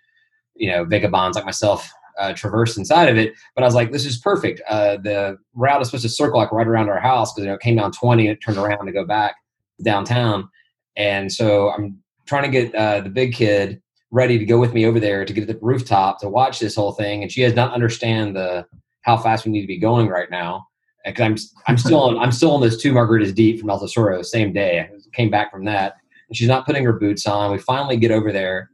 you 0.56 0.70
know, 0.70 0.84
vagabonds 0.84 1.36
like 1.36 1.46
myself 1.46 1.90
uh, 2.18 2.34
traverse 2.34 2.78
inside 2.78 3.10
of 3.10 3.18
it. 3.18 3.34
But 3.56 3.64
I 3.64 3.68
was 3.68 3.76
like, 3.76 3.92
this 3.92 4.06
is 4.06 4.18
perfect. 4.18 4.62
Uh, 4.70 4.98
the 4.98 5.38
route 5.54 5.82
is 5.82 5.88
supposed 5.88 6.04
to 6.04 6.10
circle 6.10 6.40
like 6.40 6.52
right 6.52 6.68
around 6.68 6.90
our 6.90 7.00
house 7.00 7.34
because 7.34 7.46
you 7.46 7.50
know, 7.50 7.56
it 7.56 7.62
came 7.62 7.76
down 7.76 7.92
20 7.92 8.28
and 8.28 8.38
it 8.38 8.42
turned 8.42 8.58
around 8.58 8.86
to 8.86 8.92
go 8.92 9.06
back 9.06 9.36
downtown. 9.84 10.50
And 10.96 11.32
so 11.32 11.70
I'm 11.72 11.98
trying 12.26 12.44
to 12.44 12.50
get 12.50 12.74
uh, 12.76 13.02
the 13.02 13.10
big 13.10 13.34
kid 13.34 13.82
ready 14.12 14.38
to 14.38 14.46
go 14.46 14.60
with 14.60 14.74
me 14.74 14.86
over 14.86 15.00
there 15.00 15.26
to 15.26 15.34
get 15.34 15.48
to 15.48 15.54
the 15.54 15.60
rooftop 15.62 16.20
to 16.20 16.30
watch 16.30 16.60
this 16.60 16.76
whole 16.76 16.94
thing. 16.94 17.22
And 17.22 17.32
she 17.32 17.42
does 17.42 17.56
not 17.56 17.74
understand 17.74 18.36
the 18.36 18.66
how 19.02 19.18
fast 19.18 19.46
we 19.46 19.52
need 19.52 19.62
to 19.62 19.68
be 19.68 19.80
going 19.80 20.08
right 20.08 20.30
now. 20.30 20.68
Because 21.06 21.24
I'm 21.24 21.38
I'm 21.68 21.78
still 21.78 22.02
on 22.02 22.18
I'm 22.18 22.34
still 22.34 22.52
on 22.52 22.62
this 22.62 22.78
two 22.78 22.92
margaritas 22.92 23.34
deep 23.34 23.60
from 23.60 23.70
El 23.70 23.80
Tesoro, 23.80 24.22
same 24.22 24.52
day. 24.52 24.82
I 24.82 24.90
came 25.14 25.30
back 25.30 25.52
from 25.52 25.64
that, 25.66 25.96
and 26.28 26.36
she's 26.36 26.50
not 26.50 26.66
putting 26.66 26.84
her 26.84 26.94
boots 26.94 27.26
on. 27.26 27.52
We 27.52 27.60
finally 27.60 27.96
get 27.96 28.12
over 28.12 28.34
there, 28.34 28.72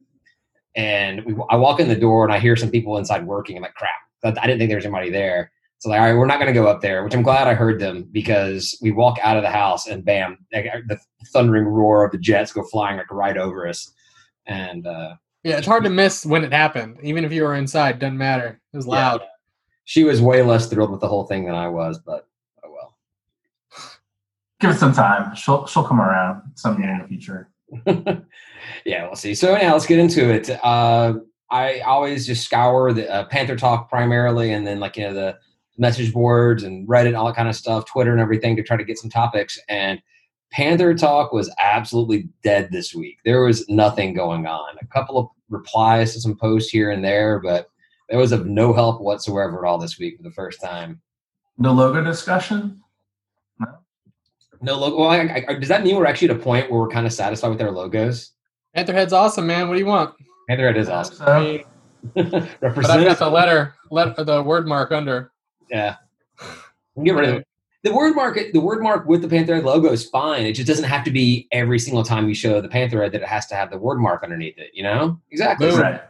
and 0.76 1.24
we, 1.26 1.36
I 1.50 1.56
walk 1.56 1.80
in 1.80 1.88
the 1.88 1.96
door 1.96 2.24
and 2.24 2.34
I 2.34 2.40
hear 2.40 2.56
some 2.56 2.72
people 2.72 2.98
inside 2.98 3.26
working. 3.26 3.56
I'm 3.58 3.64
like, 3.64 3.76
crap! 3.76 3.92
I 4.24 4.30
I 4.30 4.48
didn't 4.48 4.60
think 4.60 4.70
there 4.70 4.78
was 4.78 4.86
anybody 4.86 5.10
there. 5.10 5.52
So 5.80 5.90
like, 5.90 6.00
all 6.00 6.06
right, 6.06 6.14
we're 6.14 6.26
not 6.28 6.40
going 6.40 6.48
to 6.48 6.54
go 6.54 6.66
up 6.68 6.80
there, 6.82 7.04
which 7.04 7.14
I'm 7.14 7.24
glad 7.24 7.46
I 7.46 7.54
heard 7.56 7.78
them 7.78 8.08
because 8.14 8.78
we 8.82 8.92
walk 8.92 9.18
out 9.22 9.36
of 9.36 9.44
the 9.44 9.50
house 9.50 9.86
and 9.86 10.06
bam, 10.06 10.38
the 10.52 10.98
thundering 11.34 11.66
roar 11.66 12.06
of 12.06 12.14
the 12.14 12.18
jets 12.18 12.54
go 12.54 12.64
flying 12.64 12.96
like 12.96 13.12
right 13.12 13.36
over 13.36 13.68
us. 13.68 13.92
And 14.46 14.88
uh, 14.88 15.16
Yeah, 15.44 15.58
it's 15.58 15.68
hard 15.68 15.84
to 15.84 15.90
miss 15.90 16.26
when 16.26 16.46
it 16.46 16.54
happened. 16.54 17.00
Even 17.04 17.26
if 17.26 17.34
you 17.34 17.44
were 17.44 17.56
inside, 17.56 18.00
doesn't 18.00 18.18
matter. 18.18 18.62
It 18.72 18.78
was 18.78 18.88
loud. 18.88 19.22
yeah, 19.22 19.28
she 19.84 20.06
was 20.06 20.22
way 20.22 20.42
less 20.42 20.68
thrilled 20.68 20.90
with 20.92 21.02
the 21.02 21.08
whole 21.10 21.26
thing 21.26 21.44
than 21.44 21.56
I 21.56 21.68
was, 21.68 22.00
but 22.00 22.30
oh 22.64 22.72
well. 22.72 22.98
Give 24.62 24.72
it 24.72 24.80
some 24.80 24.94
time. 24.94 25.36
She'll 25.36 25.66
she'll 25.68 25.84
come 25.84 26.00
around 26.00 26.44
someday 26.56 26.90
in 26.90 27.00
the 27.00 27.08
future. 27.10 27.50
yeah, 28.86 29.06
we'll 29.06 29.16
see. 29.16 29.36
So 29.36 29.54
anyhow, 29.54 29.74
let's 29.74 29.86
get 29.86 30.00
into 30.00 30.32
it. 30.32 30.50
Uh, 30.64 31.16
I 31.50 31.80
always 31.82 32.26
just 32.26 32.46
scour 32.46 32.94
the 32.94 33.10
uh, 33.12 33.26
Panther 33.26 33.56
Talk 33.56 33.90
primarily, 33.90 34.54
and 34.54 34.66
then 34.66 34.80
like 34.80 34.98
you 34.98 35.04
know 35.04 35.14
the 35.14 35.38
message 35.78 36.14
boards 36.14 36.64
and 36.64 36.88
Reddit, 36.88 37.18
all 37.18 37.26
that 37.28 37.36
kind 37.36 37.50
of 37.50 37.56
stuff, 37.56 37.86
Twitter 37.86 38.12
and 38.12 38.22
everything 38.22 38.56
to 38.56 38.64
try 38.64 38.78
to 38.78 38.84
get 38.84 38.98
some 38.98 39.10
topics. 39.10 39.60
And 39.70 40.02
Panther 40.52 40.94
Talk 40.94 41.34
was 41.34 41.54
absolutely 41.60 42.30
dead 42.44 42.70
this 42.72 42.94
week. 42.94 43.18
There 43.26 43.42
was 43.42 43.68
nothing 43.70 44.14
going 44.14 44.46
on. 44.46 44.76
A 44.82 44.88
couple 44.88 45.18
of 45.18 45.28
replies 45.50 46.14
to 46.14 46.22
some 46.22 46.38
posts 46.38 46.70
here 46.70 46.92
and 46.92 47.04
there, 47.04 47.40
but 47.40 47.70
there 48.10 48.20
was 48.20 48.32
of 48.32 48.46
no 48.46 48.74
help 48.74 49.02
whatsoever 49.02 49.66
at 49.66 49.68
all 49.68 49.80
this 49.80 49.98
week 49.98 50.18
for 50.18 50.24
the 50.24 50.32
first 50.32 50.62
time. 50.62 51.02
No 51.58 51.74
logo 51.74 52.04
discussion. 52.04 52.83
No 54.64 54.80
logo. 54.80 54.98
Well, 54.98 55.10
I, 55.10 55.44
I, 55.48 55.54
does 55.56 55.68
that 55.68 55.84
mean 55.84 55.98
we're 55.98 56.06
actually 56.06 56.30
at 56.30 56.38
a 56.38 56.40
point 56.40 56.72
where 56.72 56.80
we're 56.80 56.88
kind 56.88 57.06
of 57.06 57.12
satisfied 57.12 57.50
with 57.50 57.62
our 57.62 57.70
logos? 57.70 58.32
Pantherhead's 58.76 59.12
awesome, 59.12 59.46
man. 59.46 59.68
What 59.68 59.74
do 59.76 59.80
you 59.82 59.86
want? 59.86 60.16
Pantherhead 60.50 60.78
is 60.78 60.88
awesome. 60.88 61.18
I 61.22 61.26
So, 61.26 61.40
mean, 61.44 61.64
but 62.62 62.90
I've 62.90 63.06
got 63.06 63.20
the 63.20 63.30
letter, 63.30 63.76
let 63.92 64.16
the 64.16 64.42
word 64.42 64.66
mark 64.66 64.94
under. 64.94 65.34
Yeah. 65.70 65.98
Get 67.04 67.14
rid 67.14 67.30
of 67.30 67.36
it. 67.36 67.48
The 67.84 67.94
word 67.94 68.16
mark, 68.16 68.40
the 68.54 68.60
word 68.60 68.82
mark 68.82 69.06
with 69.06 69.22
the 69.22 69.28
Pantherhead 69.28 69.66
logo 69.66 69.92
is 69.92 70.08
fine. 70.08 70.46
It 70.46 70.54
just 70.54 70.68
doesn't 70.68 70.86
have 70.86 71.04
to 71.04 71.12
be 71.12 71.50
every 71.52 71.78
single 71.78 72.04
time 72.04 72.30
you 72.30 72.36
show 72.36 72.62
the 72.62 72.70
Pantherhead 72.70 73.12
that 73.12 73.22
it 73.22 73.28
has 73.28 73.48
to 73.48 73.56
have 73.56 73.70
the 73.70 73.78
word 73.78 74.00
mark 74.00 74.24
underneath 74.24 74.58
it. 74.58 74.72
You 74.74 74.84
know 74.84 75.20
exactly. 75.32 75.68
Right. 75.72 76.02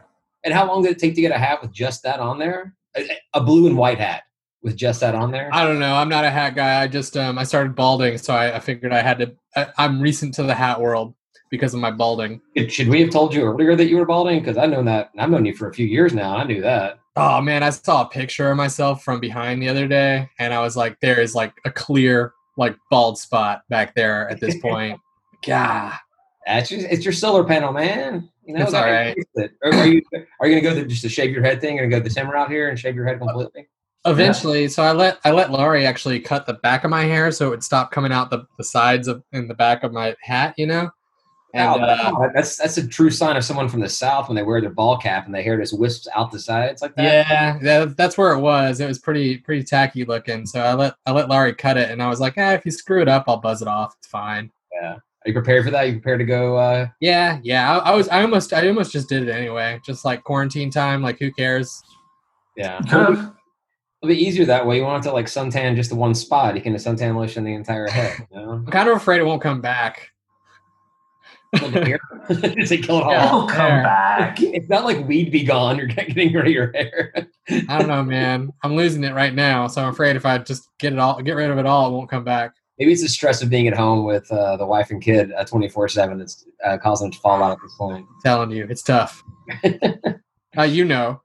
And 0.44 0.54
how 0.54 0.68
long 0.68 0.82
did 0.82 0.92
it 0.92 1.00
take 1.00 1.16
to 1.16 1.20
get 1.20 1.32
a 1.32 1.38
hat 1.38 1.60
with 1.60 1.72
just 1.72 2.04
that 2.04 2.20
on 2.20 2.38
there? 2.38 2.76
A, 2.96 3.04
a 3.34 3.40
blue 3.40 3.66
and 3.66 3.76
white 3.76 3.98
hat 3.98 4.22
with 4.64 4.76
just 4.76 5.00
that 5.00 5.14
on 5.14 5.30
there. 5.30 5.50
I 5.52 5.64
don't 5.64 5.78
know. 5.78 5.94
I'm 5.94 6.08
not 6.08 6.24
a 6.24 6.30
hat 6.30 6.56
guy. 6.56 6.82
I 6.82 6.88
just 6.88 7.16
um, 7.16 7.38
I 7.38 7.44
started 7.44 7.76
balding, 7.76 8.18
so 8.18 8.34
I, 8.34 8.56
I 8.56 8.58
figured 8.58 8.92
I 8.92 9.02
had 9.02 9.18
to. 9.20 9.32
I, 9.54 9.68
I'm 9.78 10.00
recent 10.00 10.34
to 10.34 10.42
the 10.42 10.54
hat 10.54 10.80
world 10.80 11.14
because 11.50 11.74
of 11.74 11.80
my 11.80 11.90
balding. 11.90 12.40
Should 12.68 12.88
we 12.88 13.00
have 13.02 13.10
told 13.10 13.32
you 13.34 13.42
earlier 13.44 13.76
that 13.76 13.86
you 13.86 13.96
were 13.98 14.06
balding? 14.06 14.40
Because 14.40 14.56
I've 14.56 14.70
known 14.70 14.86
that. 14.86 15.10
I've 15.18 15.30
known 15.30 15.44
you 15.44 15.54
for 15.54 15.68
a 15.68 15.74
few 15.74 15.86
years 15.86 16.14
now. 16.14 16.36
I 16.36 16.44
knew 16.44 16.62
that. 16.62 16.98
Oh 17.16 17.40
man, 17.40 17.62
I 17.62 17.70
saw 17.70 18.02
a 18.02 18.08
picture 18.08 18.50
of 18.50 18.56
myself 18.56 19.04
from 19.04 19.20
behind 19.20 19.62
the 19.62 19.68
other 19.68 19.86
day, 19.86 20.28
and 20.40 20.52
I 20.52 20.60
was 20.60 20.76
like, 20.76 20.98
there 21.00 21.20
is 21.20 21.34
like 21.34 21.52
a 21.64 21.70
clear 21.70 22.32
like 22.56 22.76
bald 22.90 23.18
spot 23.18 23.62
back 23.68 23.94
there 23.94 24.28
at 24.30 24.40
this 24.40 24.56
point. 24.62 24.98
God, 25.46 25.92
That's 26.46 26.70
just, 26.70 26.86
it's 26.90 27.04
your 27.04 27.12
solar 27.12 27.44
panel, 27.44 27.70
man. 27.72 28.30
You 28.46 28.54
know, 28.54 28.64
It's 28.64 28.72
all 28.74 28.84
right. 28.84 29.14
it. 29.34 29.52
Are 29.62 29.86
you 29.86 30.02
are 30.40 30.48
you 30.48 30.60
gonna 30.60 30.74
go 30.74 30.74
the, 30.74 30.86
just 30.86 31.02
to 31.02 31.08
shave 31.08 31.32
your 31.32 31.42
head 31.42 31.60
thing? 31.60 31.78
Or 31.78 31.86
go 31.86 31.98
to 31.98 32.02
the 32.08 32.10
Timber 32.10 32.34
out 32.34 32.50
here 32.50 32.70
and 32.70 32.78
shave 32.78 32.94
your 32.94 33.06
head 33.06 33.18
completely? 33.18 33.68
Eventually 34.06 34.68
so 34.68 34.82
i 34.82 34.92
let 34.92 35.18
i 35.24 35.30
let 35.30 35.50
laurie 35.50 35.86
actually 35.86 36.20
cut 36.20 36.44
the 36.46 36.54
back 36.54 36.84
of 36.84 36.90
my 36.90 37.04
hair 37.04 37.30
so 37.32 37.46
it 37.46 37.50
would 37.50 37.64
stop 37.64 37.90
coming 37.90 38.12
out 38.12 38.30
the, 38.30 38.46
the 38.58 38.64
sides 38.64 39.08
of 39.08 39.22
in 39.32 39.48
the 39.48 39.54
back 39.54 39.82
of 39.82 39.92
my 39.92 40.14
hat 40.22 40.54
you 40.58 40.66
know 40.66 40.90
and 41.54 41.80
Wow, 41.80 41.86
uh, 41.86 42.10
wow, 42.18 42.30
that's 42.34 42.56
that's 42.56 42.76
a 42.78 42.86
true 42.86 43.10
sign 43.10 43.36
of 43.36 43.44
someone 43.44 43.68
from 43.68 43.80
the 43.80 43.88
south 43.88 44.28
when 44.28 44.34
they 44.36 44.42
wear 44.42 44.60
their 44.60 44.70
ball 44.70 44.98
cap 44.98 45.24
and 45.26 45.34
their 45.34 45.42
hair 45.42 45.56
just 45.58 45.78
wisps 45.78 46.08
out 46.14 46.32
the 46.32 46.38
sides 46.38 46.82
like 46.82 46.94
that. 46.96 47.02
yeah 47.04 47.58
that, 47.62 47.96
that's 47.96 48.18
where 48.18 48.32
it 48.32 48.40
was 48.40 48.80
it 48.80 48.86
was 48.88 48.98
pretty 48.98 49.38
pretty 49.38 49.62
tacky 49.62 50.04
looking 50.04 50.44
so 50.44 50.60
i 50.60 50.74
let 50.74 50.94
i 51.06 51.12
let 51.12 51.28
laurie 51.28 51.54
cut 51.54 51.76
it 51.76 51.90
and 51.90 52.02
i 52.02 52.08
was 52.08 52.18
like 52.20 52.36
eh, 52.36 52.54
if 52.54 52.64
you 52.66 52.72
screw 52.72 53.00
it 53.00 53.08
up 53.08 53.24
i'll 53.28 53.36
buzz 53.38 53.62
it 53.62 53.68
off 53.68 53.94
it's 53.98 54.08
fine 54.08 54.50
Yeah. 54.72 54.96
Are 54.96 55.28
you 55.28 55.32
prepared 55.32 55.64
for 55.64 55.70
that? 55.70 55.84
Are 55.84 55.86
you 55.86 55.92
prepared 55.94 56.18
to 56.18 56.26
go? 56.26 56.56
Uh, 56.58 56.88
yeah 57.00 57.38
yeah 57.42 57.78
I, 57.78 57.92
I 57.92 57.94
was 57.94 58.08
i 58.10 58.20
almost 58.20 58.52
i 58.52 58.66
almost 58.68 58.92
just 58.92 59.08
did 59.08 59.22
it 59.26 59.30
anyway 59.30 59.80
just 59.86 60.04
like 60.04 60.22
quarantine 60.24 60.70
time 60.70 61.00
like 61.02 61.18
who 61.18 61.32
cares 61.32 61.82
yeah, 62.56 62.78
You 62.80 62.90
could 62.90 63.16
have. 63.16 63.34
It'll 64.04 64.14
be 64.14 64.22
easier 64.22 64.44
that 64.46 64.66
way. 64.66 64.76
You 64.76 64.82
won't 64.82 64.94
have 64.94 65.04
to 65.04 65.12
like 65.12 65.26
suntan 65.26 65.76
just 65.76 65.90
the 65.90 65.96
one 65.96 66.14
spot. 66.14 66.54
You 66.54 66.60
can 66.62 66.74
suntan 66.74 67.16
lotion 67.16 67.44
the 67.44 67.54
entire 67.54 67.88
head. 67.88 68.26
You 68.30 68.36
know? 68.38 68.50
i'm 68.52 68.66
kind 68.66 68.88
of 68.88 68.96
afraid 68.96 69.20
it 69.20 69.24
won't 69.24 69.42
come 69.42 69.60
back 69.60 70.10
Does 71.54 71.62
it 72.72 72.82
kill 72.82 72.98
it 72.98 73.04
all? 73.04 73.10
Yeah. 73.12 73.26
It'll 73.28 73.46
come 73.48 73.70
Hair. 73.70 73.82
back. 73.84 74.38
It's 74.40 74.68
not 74.68 74.84
like 74.84 75.06
weed 75.06 75.30
be 75.30 75.44
gone. 75.44 75.76
You're 75.78 75.86
getting 75.88 76.32
rid 76.32 76.46
of 76.46 76.52
your 76.52 76.72
hair. 76.72 77.12
I 77.68 77.78
don't 77.78 77.88
know, 77.88 78.02
man. 78.02 78.50
I'm 78.62 78.76
losing 78.76 79.04
it 79.04 79.14
right 79.14 79.34
now, 79.34 79.66
so 79.66 79.82
I'm 79.82 79.88
afraid 79.88 80.16
if 80.16 80.26
I 80.26 80.38
just 80.38 80.68
get 80.78 80.92
it 80.92 80.98
all, 80.98 81.20
get 81.22 81.32
rid 81.36 81.50
of 81.50 81.58
it 81.58 81.66
all, 81.66 81.88
it 81.88 81.92
won't 81.92 82.10
come 82.10 82.24
back. 82.24 82.52
Maybe 82.78 82.92
it's 82.92 83.02
the 83.02 83.08
stress 83.08 83.40
of 83.40 83.50
being 83.50 83.68
at 83.68 83.74
home 83.74 84.04
with 84.04 84.30
uh, 84.32 84.56
the 84.56 84.66
wife 84.66 84.90
and 84.90 85.00
kid 85.00 85.32
twenty 85.46 85.68
four 85.68 85.88
seven 85.88 86.18
that's 86.18 86.44
uh, 86.64 86.76
causing 86.78 87.06
them 87.06 87.12
to 87.12 87.18
fall 87.20 87.40
out 87.42 87.52
at 87.52 87.58
this 87.62 87.74
point. 87.78 88.04
I'm 88.08 88.20
telling 88.24 88.50
you, 88.50 88.66
it's 88.68 88.82
tough. 88.82 89.22
uh, 90.58 90.62
you 90.64 90.84
know, 90.84 91.22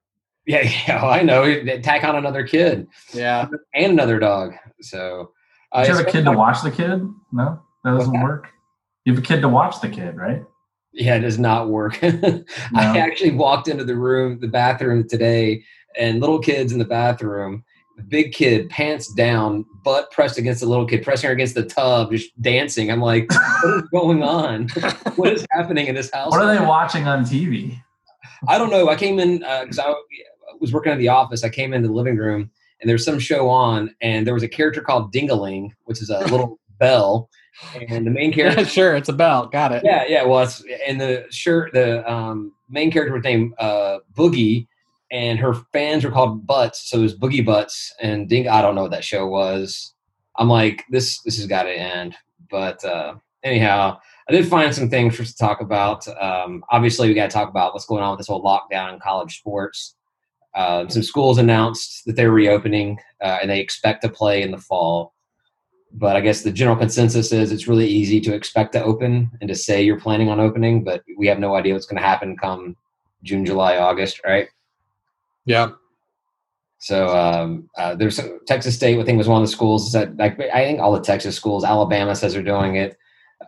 Yeah, 0.54 0.68
yeah, 0.88 1.06
I 1.06 1.22
know. 1.22 1.64
Tack 1.84 2.04
on 2.04 2.16
another 2.16 2.44
kid 2.44 2.88
yeah. 3.14 3.48
and 3.76 3.92
another 3.92 4.18
dog. 4.18 4.54
So, 4.82 5.32
uh, 5.72 5.84
Do 5.84 5.92
you 5.92 5.98
have 5.98 6.08
a 6.08 6.12
kid 6.12 6.26
to 6.26 6.32
watch 6.32 6.64
the 6.64 6.72
kid? 6.72 7.08
No, 7.32 7.62
that 7.84 7.92
doesn't 7.92 8.14
that? 8.14 8.24
work. 8.24 8.50
You 9.06 9.14
have 9.14 9.24
a 9.24 9.26
kid 9.26 9.42
to 9.42 9.48
watch 9.48 9.80
the 9.80 9.90
kid, 9.90 10.18
right? 10.18 10.42
Yeah, 10.92 11.18
it 11.18 11.20
does 11.20 11.38
not 11.38 11.70
work. 11.70 12.00
I 12.04 12.98
actually 12.98 13.30
walked 13.30 13.68
into 13.68 13.84
the 13.84 13.96
room, 13.96 14.40
the 14.40 14.48
bathroom 14.48 15.08
today, 15.08 15.64
and 15.96 16.20
little 16.20 16.40
kids 16.40 16.74
in 16.74 16.80
the 16.80 16.86
bathroom. 16.86 17.64
The 17.98 18.04
big 18.06 18.32
kid, 18.32 18.70
pants 18.70 19.14
down, 19.14 19.68
butt 19.84 20.10
pressed 20.10 20.40
against 20.40 20.62
the 20.62 20.66
little 20.66 20.88
kid, 20.88 21.04
pressing 21.04 21.28
her 21.28 21.34
against 21.34 21.54
the 21.54 21.66
tub, 21.66 22.10
just 22.10 22.32
dancing. 22.42 22.90
I'm 22.92 23.02
like, 23.02 23.30
what 23.30 23.76
is 23.76 23.90
going 23.92 24.24
on? 24.24 24.70
what 25.16 25.32
is 25.32 25.46
happening 25.52 25.86
in 25.86 25.94
this 25.94 26.10
house? 26.12 26.32
What 26.32 26.42
are 26.42 26.58
they 26.58 26.66
watching 26.66 27.08
on 27.08 27.24
TV? 27.24 27.80
I 28.48 28.58
don't 28.58 28.72
know. 28.72 28.90
I 28.90 28.96
came 28.96 29.20
in 29.20 29.40
because 29.40 29.78
I 29.78 29.94
was 30.60 30.74
working 30.74 30.92
at 30.92 30.98
the 30.98 31.10
office. 31.10 31.44
I 31.44 31.50
came 31.50 31.74
into 31.74 31.88
the 31.88 31.94
living 31.94 32.18
room, 32.18 32.50
and 32.82 32.90
there 32.90 32.96
was 32.96 33.06
some 33.06 33.20
show 33.20 33.50
on, 33.50 33.94
and 34.02 34.26
there 34.26 34.34
was 34.34 34.44
a 34.44 34.48
character 34.48 34.82
called 34.82 35.14
Dingaling, 35.14 35.72
which 35.86 36.02
is 36.02 36.10
a 36.10 36.20
little 36.32 36.60
bell, 36.80 37.30
and 37.90 38.06
the 38.06 38.12
main 38.12 38.34
character. 38.34 38.66
sure, 38.66 38.96
it's 38.96 39.10
a 39.10 39.14
bell. 39.14 39.48
Got 39.48 39.72
it. 39.72 39.84
Yeah, 39.84 40.06
yeah. 40.08 40.24
Well, 40.24 40.44
it's 40.44 40.64
and 40.88 41.00
the 41.00 41.26
shirt. 41.30 41.74
The 41.74 42.10
um, 42.12 42.54
main 42.70 42.92
character 42.92 43.14
was 43.14 43.24
named 43.24 43.54
uh, 43.60 44.00
Boogie, 44.16 44.68
and 45.12 45.40
her 45.40 45.54
fans 45.74 46.04
were 46.04 46.12
called 46.12 46.46
Butts, 46.46 46.90
so 46.90 47.00
it 47.00 47.04
was 47.04 47.18
Boogie 47.18 47.46
Butts 47.46 47.94
and 48.02 48.30
Ding. 48.30 48.48
I 48.48 48.62
don't 48.62 48.76
know 48.76 48.84
what 48.84 48.92
that 48.92 49.04
show 49.04 49.28
was. 49.28 49.94
I'm 50.38 50.50
like, 50.50 50.86
this 50.90 51.22
this 51.22 51.38
has 51.38 51.48
got 51.48 51.64
to 51.64 51.72
end. 51.72 52.16
But 52.50 52.84
uh, 52.84 53.16
anyhow, 53.44 54.00
I 54.28 54.32
did 54.32 54.48
find 54.48 54.74
some 54.74 54.90
things 54.90 55.16
for 55.16 55.24
us 55.24 55.32
to 55.32 55.38
talk 55.38 55.62
about. 55.62 56.08
Um, 56.20 56.64
obviously, 56.72 57.08
we 57.08 57.14
got 57.14 57.30
to 57.30 57.34
talk 57.34 57.50
about 57.50 57.74
what's 57.74 57.86
going 57.86 58.04
on 58.04 58.12
with 58.12 58.20
this 58.20 58.28
whole 58.28 58.44
lockdown 58.44 58.94
in 58.94 59.00
college 59.00 59.38
sports. 59.38 59.96
Uh, 60.56 60.88
some 60.88 61.04
schools 61.04 61.38
announced 61.38 62.06
that 62.06 62.16
they're 62.16 62.32
reopening 62.32 63.00
uh, 63.22 63.38
and 63.42 63.50
they 63.50 63.60
expect 63.60 64.02
to 64.02 64.10
play 64.10 64.42
in 64.42 64.52
the 64.52 64.58
fall. 64.58 65.14
But 65.92 66.16
I 66.16 66.22
guess 66.22 66.42
the 66.42 66.52
general 66.52 66.78
consensus 66.78 67.32
is 67.32 67.52
it's 67.52 67.68
really 67.68 67.88
easy 67.88 68.22
to 68.22 68.34
expect 68.34 68.74
to 68.74 68.84
open 68.84 69.32
and 69.42 69.48
to 69.48 69.56
say 69.56 69.82
you're 69.82 70.00
planning 70.00 70.30
on 70.30 70.40
opening, 70.40 70.84
but 70.84 71.04
we 71.18 71.28
have 71.28 71.40
no 71.40 71.56
idea 71.56 71.74
what's 71.74 71.86
going 71.86 72.02
to 72.02 72.08
happen 72.08 72.38
come 72.38 72.76
June, 73.24 73.46
July, 73.46 73.78
August, 73.78 74.22
right? 74.26 74.48
Yeah. 75.46 75.72
So 76.80 77.10
um, 77.10 77.70
uh, 77.78 77.96
there's 77.96 78.20
Texas 78.48 78.76
State. 78.76 79.00
I 79.00 79.04
think 79.04 79.18
was 79.18 79.28
one 79.28 79.42
of 79.42 79.48
the 79.48 79.52
schools 79.52 79.92
that 79.92 80.16
like 80.18 80.40
I 80.40 80.64
think 80.64 80.80
all 80.80 80.94
the 80.94 81.02
Texas 81.02 81.36
schools. 81.36 81.66
Alabama 81.66 82.16
says 82.16 82.34
they're 82.34 82.42
doing 82.42 82.78
it, 82.78 82.98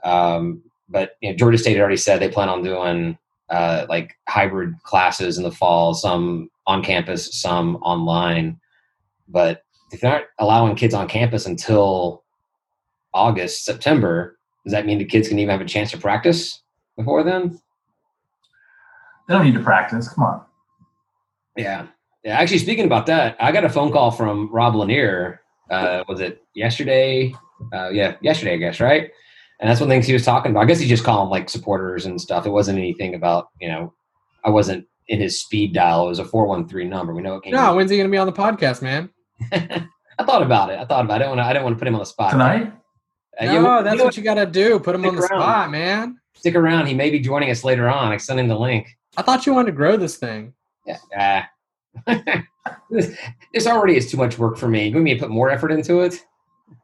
um, 0.04 0.62
but 0.90 1.12
you 1.22 1.30
know, 1.30 1.36
Georgia 1.38 1.58
State 1.58 1.80
already 1.80 1.98
said 1.98 2.20
they 2.20 2.28
plan 2.28 2.50
on 2.50 2.62
doing 2.62 3.18
uh, 3.50 3.86
like 3.88 4.18
hybrid 4.28 4.76
classes 4.84 5.38
in 5.38 5.44
the 5.44 5.52
fall, 5.52 5.94
some 5.94 6.51
on 6.68 6.84
campus, 6.84 7.40
some 7.42 7.78
online. 7.78 8.60
But 9.28 9.64
if 9.92 10.02
they're 10.02 10.12
not 10.12 10.24
allowing 10.40 10.76
kids 10.76 10.94
on 10.94 11.08
campus 11.08 11.46
until 11.46 12.24
August, 13.14 13.66
September, 13.66 14.38
does 14.64 14.74
that 14.74 14.86
mean 14.86 14.98
the 14.98 15.06
kids 15.06 15.28
can 15.28 15.40
even 15.40 15.52
have 15.52 15.62
a 15.62 15.66
chance 15.66 15.92
to 15.92 15.98
practice 15.98 16.62
before 16.98 17.24
then? 17.24 17.60
They 19.28 19.34
don't 19.34 19.46
need 19.46 19.54
to 19.54 19.64
practice. 19.64 20.10
Come 20.10 20.24
on. 20.24 20.42
Yeah. 21.58 21.88
Yeah. 22.24 22.38
Actually, 22.38 22.60
speaking 22.60 22.86
about 22.86 23.06
that, 23.08 23.36
I 23.40 23.52
got 23.52 23.66
a 23.66 23.70
phone 23.70 23.92
call 23.92 24.12
from 24.12 24.50
Rob 24.52 24.76
Lanier. 24.76 25.42
Uh, 25.70 26.04
was 26.08 26.20
it 26.20 26.44
yesterday? 26.54 27.34
Uh, 27.74 27.90
yeah, 27.90 28.16
yesterday, 28.22 28.54
I 28.54 28.58
guess, 28.58 28.80
right? 28.80 29.10
And 29.60 29.70
that's 29.70 29.80
one 29.80 29.90
thing 29.90 30.02
he 30.02 30.14
was 30.14 30.26
talking 30.26 30.52
about. 30.52 30.62
I 30.62 30.66
guess 30.66 30.80
he 30.80 30.88
just 30.88 31.04
called 31.04 31.26
them 31.26 31.30
like 31.30 31.50
supporters 31.50 32.06
and 32.06 32.20
stuff. 32.20 32.46
It 32.46 32.50
wasn't 32.50 32.80
anything 32.80 33.16
about, 33.16 33.50
you 33.60 33.70
know, 33.70 33.94
I 34.44 34.50
wasn't 34.50 34.86
in 35.12 35.20
his 35.20 35.42
speed 35.42 35.74
dial. 35.74 36.06
It 36.06 36.10
was 36.10 36.20
a 36.20 36.26
413 36.26 36.90
number. 36.90 37.14
We 37.14 37.22
know 37.22 37.36
it 37.36 37.44
came. 37.44 37.54
No, 37.54 37.76
when's 37.76 37.92
he 37.92 37.98
gonna 37.98 38.10
be 38.10 38.18
on 38.18 38.28
the 38.28 38.34
podcast, 38.34 38.82
man? 38.82 39.10
I 39.52 40.24
thought 40.24 40.42
about 40.42 40.70
it. 40.70 40.80
I 40.80 40.86
thought 40.86 41.04
about 41.04 41.22
it. 41.22 41.26
I 41.26 41.28
don't 41.28 41.38
want 41.38 41.40
to, 41.42 41.46
I 41.46 41.54
didn't 41.54 41.66
want 41.66 41.76
to 41.76 41.80
put 41.80 41.88
him 41.88 41.96
on 41.96 42.00
the 42.00 42.06
spot. 42.06 42.32
Tonight? 42.32 42.74
Uh, 43.40 43.46
no, 43.46 43.54
you 43.54 43.62
know- 43.62 43.84
that's 43.84 43.94
you 43.94 43.98
know 44.00 44.06
what 44.06 44.18
you 44.18 44.24
gotta 44.24 44.46
do. 44.46 44.80
Put 44.80 44.96
him 44.96 45.06
on 45.06 45.16
the 45.16 45.22
around. 45.22 45.42
spot, 45.42 45.70
man. 45.70 46.18
Stick 46.34 46.56
around. 46.56 46.88
He 46.88 46.94
may 46.94 47.10
be 47.10 47.20
joining 47.20 47.52
us 47.52 47.64
later 47.64 47.90
on. 47.90 48.14
I 48.14 48.18
sent 48.18 48.40
him 48.40 48.48
the 48.48 48.58
link. 48.58 48.88
I 49.18 49.22
thought 49.22 49.46
you 49.46 49.54
wanted 49.54 49.72
to 49.72 49.76
grow 49.76 49.98
this 49.98 50.16
thing. 50.16 50.54
Yeah. 50.88 50.98
Ah. 51.18 51.50
this, 52.90 53.18
this 53.54 53.68
already 53.68 53.98
is 53.98 54.10
too 54.10 54.18
much 54.18 54.40
work 54.40 54.58
for 54.58 54.70
me. 54.70 54.88
You 54.88 54.94
want 54.94 55.04
me 55.04 55.14
to 55.14 55.20
put 55.20 55.30
more 55.30 55.52
effort 55.52 55.72
into 55.72 56.00
it? 56.00 56.24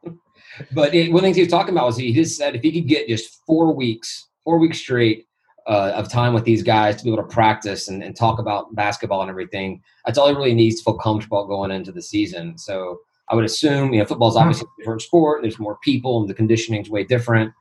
but 0.72 0.94
it, 0.94 1.10
one 1.10 1.22
thing 1.22 1.34
he 1.34 1.40
was 1.40 1.48
talking 1.48 1.74
about 1.74 1.86
was 1.86 1.96
he 1.96 2.12
just 2.12 2.36
said 2.36 2.54
if 2.54 2.62
he 2.62 2.72
could 2.72 2.88
get 2.88 3.08
just 3.08 3.40
four 3.46 3.74
weeks, 3.74 4.28
four 4.44 4.58
weeks 4.58 4.78
straight 4.78 5.27
uh, 5.68 5.92
of 5.94 6.10
time 6.10 6.32
with 6.32 6.44
these 6.44 6.62
guys 6.62 6.96
to 6.96 7.04
be 7.04 7.12
able 7.12 7.22
to 7.22 7.28
practice 7.28 7.88
and, 7.88 8.02
and 8.02 8.16
talk 8.16 8.38
about 8.38 8.74
basketball 8.74 9.20
and 9.20 9.30
everything, 9.30 9.82
that's 10.04 10.18
all 10.18 10.28
he 10.28 10.34
really 10.34 10.54
needs 10.54 10.76
to 10.76 10.84
feel 10.84 10.98
comfortable 10.98 11.46
going 11.46 11.70
into 11.70 11.92
the 11.92 12.02
season. 12.02 12.56
So 12.56 13.00
I 13.28 13.34
would 13.34 13.44
assume, 13.44 13.92
you 13.92 14.00
know, 14.00 14.06
football's 14.06 14.36
obviously 14.36 14.66
a 14.66 14.80
different 14.80 15.02
sport. 15.02 15.42
There's 15.42 15.58
more 15.58 15.78
people 15.82 16.20
and 16.20 16.28
the 16.28 16.34
conditioning's 16.34 16.88
way 16.88 17.04
different. 17.04 17.52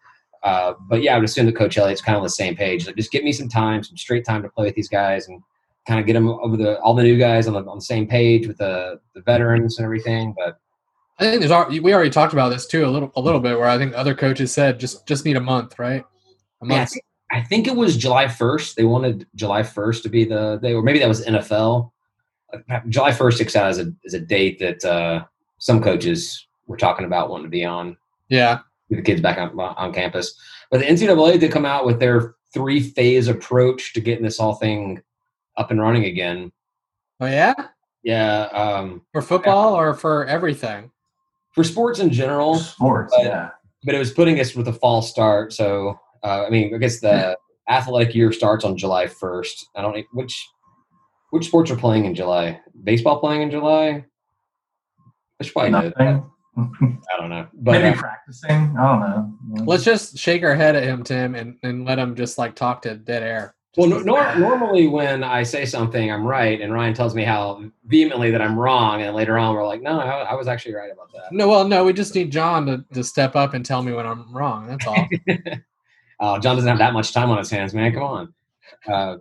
Uh, 0.43 0.73
but 0.87 1.01
yeah, 1.01 1.13
I 1.13 1.17
would 1.17 1.25
assume 1.25 1.45
that 1.47 1.57
Coach 1.57 1.77
Elliott's 1.77 2.01
kind 2.01 2.15
of 2.15 2.21
on 2.21 2.23
the 2.23 2.29
same 2.29 2.55
page. 2.55 2.87
Like, 2.87 2.95
just 2.95 3.11
give 3.11 3.23
me 3.23 3.33
some 3.33 3.49
time, 3.49 3.83
some 3.83 3.97
straight 3.97 4.25
time 4.25 4.41
to 4.43 4.49
play 4.49 4.65
with 4.65 4.75
these 4.75 4.87
guys, 4.87 5.27
and 5.27 5.41
kind 5.87 5.99
of 5.99 6.05
get 6.05 6.13
them 6.13 6.27
over 6.27 6.57
the 6.57 6.79
all 6.81 6.93
the 6.93 7.03
new 7.03 7.17
guys 7.17 7.47
on 7.47 7.53
the, 7.53 7.63
on 7.69 7.77
the 7.77 7.81
same 7.83 8.07
page 8.07 8.47
with 8.47 8.57
the 8.57 8.99
the 9.15 9.21
veterans 9.21 9.77
and 9.77 9.85
everything. 9.85 10.33
But 10.37 10.59
I 11.19 11.23
think 11.23 11.41
there's 11.41 11.81
we 11.81 11.93
already 11.93 12.09
talked 12.11 12.33
about 12.33 12.49
this 12.49 12.67
too 12.67 12.85
a 12.85 12.89
little 12.89 13.11
a 13.15 13.21
little 13.21 13.39
bit 13.39 13.57
where 13.57 13.67
I 13.67 13.77
think 13.77 13.93
other 13.95 14.13
coaches 14.13 14.53
said 14.53 14.79
just 14.79 15.07
just 15.07 15.25
need 15.25 15.37
a 15.37 15.41
month, 15.41 15.79
right? 15.79 16.03
A 16.61 16.65
month. 16.65 16.91
think, 16.91 17.03
I 17.31 17.41
think 17.41 17.67
it 17.67 17.75
was 17.75 17.97
July 17.97 18.27
first. 18.27 18.75
They 18.77 18.83
wanted 18.85 19.27
July 19.35 19.63
first 19.63 20.03
to 20.03 20.09
be 20.09 20.23
the 20.23 20.57
day, 20.61 20.73
or 20.73 20.81
maybe 20.81 20.99
that 20.99 21.07
was 21.07 21.25
NFL. 21.25 21.91
July 22.87 23.11
first 23.11 23.37
sticks 23.37 23.55
out 23.55 23.69
as 23.69 23.79
a 23.79 23.91
as 24.05 24.13
a 24.13 24.19
date 24.19 24.59
that 24.59 24.83
uh, 24.85 25.25
some 25.57 25.81
coaches 25.81 26.47
were 26.67 26.77
talking 26.77 27.05
about 27.05 27.29
wanting 27.29 27.45
to 27.45 27.49
be 27.49 27.65
on. 27.65 27.97
Yeah. 28.29 28.59
with 28.89 28.99
the 28.99 29.03
kids 29.03 29.21
back 29.21 29.37
on, 29.37 29.57
on 29.59 29.93
campus. 29.93 30.37
But 30.71 30.79
the 30.79 30.85
NCAA 30.85 31.39
did 31.39 31.51
come 31.51 31.65
out 31.65 31.85
with 31.85 31.99
their 31.99 32.35
three 32.53 32.79
phase 32.81 33.27
approach 33.27 33.93
to 33.93 34.01
getting 34.01 34.23
this 34.23 34.37
whole 34.37 34.55
thing 34.55 35.01
up 35.57 35.71
and 35.71 35.81
running 35.81 36.05
again. 36.05 36.51
Oh 37.19 37.25
yeah? 37.25 37.53
Yeah, 38.03 38.43
um, 38.53 39.01
For 39.11 39.21
football 39.21 39.73
or 39.75 39.93
for 39.93 40.25
everything? 40.25 40.91
for 41.51 41.63
sports 41.63 41.99
in 41.99 42.11
general, 42.11 42.55
Sports, 42.55 43.13
But- 43.17 43.25
yeah. 43.25 43.49
but 43.83 43.95
it 43.95 43.97
was 43.97 44.11
putting 44.13 44.39
us 44.39 44.55
with 44.55 44.67
a 44.67 44.73
false 44.73 45.09
start. 45.09 45.51
So, 45.51 45.99
uh, 46.27 46.45
I 46.45 46.49
mean, 46.49 46.73
I 46.75 46.77
guess 46.77 46.99
the 46.99 47.37
athletic 47.69 48.13
year 48.13 48.31
starts 48.31 48.65
on 48.65 48.77
July 48.77 49.05
1st. 49.05 49.65
I 49.75 49.81
don't 49.81 49.95
know 49.95 50.03
which 50.13 50.47
which 51.31 51.47
sports 51.47 51.69
are 51.71 51.75
playing 51.75 52.05
in 52.05 52.15
July. 52.15 52.59
Baseball 52.83 53.19
playing 53.19 53.41
in 53.41 53.51
July. 53.51 54.05
I 55.39 55.43
should 55.43 55.53
probably 55.53 55.71
know. 55.71 56.31
I 56.57 57.19
don't 57.19 57.29
know, 57.29 57.47
but 57.53 57.73
Maybe 57.73 57.95
uh, 57.95 57.99
practicing. 57.99 58.75
I 58.79 58.87
don't 58.87 58.99
know. 58.99 59.63
Let's 59.65 59.83
just 59.83 60.17
shake 60.17 60.43
our 60.43 60.55
head 60.55 60.75
at 60.75 60.83
him, 60.83 61.03
Tim, 61.03 61.35
and, 61.35 61.55
and 61.61 61.85
let 61.85 61.99
him 61.99 62.15
just 62.15 62.39
like 62.39 62.55
talk 62.55 62.81
to 62.81 62.95
dead 62.95 63.21
air. 63.21 63.53
Well, 63.75 63.87
no, 63.87 63.99
nor, 63.99 64.35
normally 64.37 64.87
when 64.87 65.23
I 65.23 65.43
say 65.43 65.63
something, 65.65 66.11
I'm 66.11 66.25
right, 66.25 66.59
and 66.59 66.73
Ryan 66.73 66.95
tells 66.95 67.13
me 67.13 67.23
how 67.23 67.63
vehemently 67.85 68.31
that 68.31 68.41
I'm 68.41 68.57
wrong, 68.57 69.03
and 69.03 69.15
later 69.15 69.37
on 69.37 69.53
we're 69.53 69.67
like, 69.67 69.83
no, 69.83 69.99
I, 69.99 70.21
I 70.23 70.33
was 70.33 70.47
actually 70.47 70.73
right 70.73 70.91
about 70.91 71.11
that. 71.13 71.31
No, 71.31 71.47
well, 71.47 71.67
no, 71.67 71.83
we 71.83 71.93
just 71.93 72.15
need 72.15 72.31
John 72.31 72.65
to, 72.65 72.83
to 72.95 73.03
step 73.03 73.35
up 73.35 73.53
and 73.53 73.63
tell 73.63 73.83
me 73.83 73.91
when 73.91 74.07
I'm 74.07 74.35
wrong. 74.35 74.65
That's 74.65 74.87
all. 74.87 75.07
Uh, 76.19 76.39
John 76.39 76.55
doesn't 76.55 76.67
have 76.67 76.79
that 76.79 76.93
much 76.93 77.13
time 77.13 77.29
on 77.29 77.37
his 77.37 77.49
hands, 77.49 77.73
man. 77.73 77.93
Come 77.93 78.03
on. 78.03 78.33
Uh, 78.87 79.17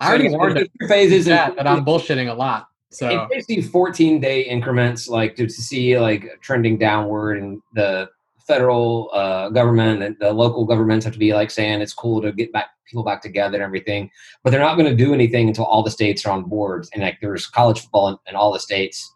I 0.00 0.08
already 0.08 0.28
so 0.28 0.36
warned 0.36 0.56
two 0.56 0.88
phases. 0.88 1.26
that, 1.26 1.56
that 1.56 1.66
I'm 1.66 1.84
bullshitting 1.84 2.30
a 2.30 2.34
lot. 2.34 2.68
So 2.90 3.08
It's 3.08 3.46
basically 3.46 3.62
14 3.62 4.20
day 4.20 4.42
increments, 4.42 5.08
like 5.08 5.34
to, 5.36 5.46
to 5.46 5.52
see 5.52 5.98
like 5.98 6.38
trending 6.40 6.76
downward, 6.76 7.38
and 7.38 7.62
the 7.74 8.10
federal 8.46 9.10
uh, 9.12 9.48
government 9.48 10.02
and 10.02 10.16
the 10.20 10.32
local 10.32 10.64
governments 10.64 11.04
have 11.04 11.14
to 11.14 11.18
be 11.18 11.32
like 11.32 11.50
saying 11.50 11.80
it's 11.80 11.94
cool 11.94 12.20
to 12.20 12.32
get 12.32 12.52
back 12.52 12.70
people 12.86 13.02
back 13.02 13.22
together 13.22 13.54
and 13.56 13.64
everything, 13.64 14.10
but 14.42 14.50
they're 14.50 14.60
not 14.60 14.76
going 14.76 14.88
to 14.88 14.94
do 14.94 15.14
anything 15.14 15.48
until 15.48 15.64
all 15.64 15.82
the 15.82 15.90
states 15.90 16.26
are 16.26 16.30
on 16.30 16.44
board. 16.44 16.86
And 16.92 17.02
like 17.02 17.18
there's 17.22 17.46
college 17.46 17.80
football 17.80 18.08
in, 18.08 18.18
in 18.28 18.36
all 18.36 18.52
the 18.52 18.60
states. 18.60 19.14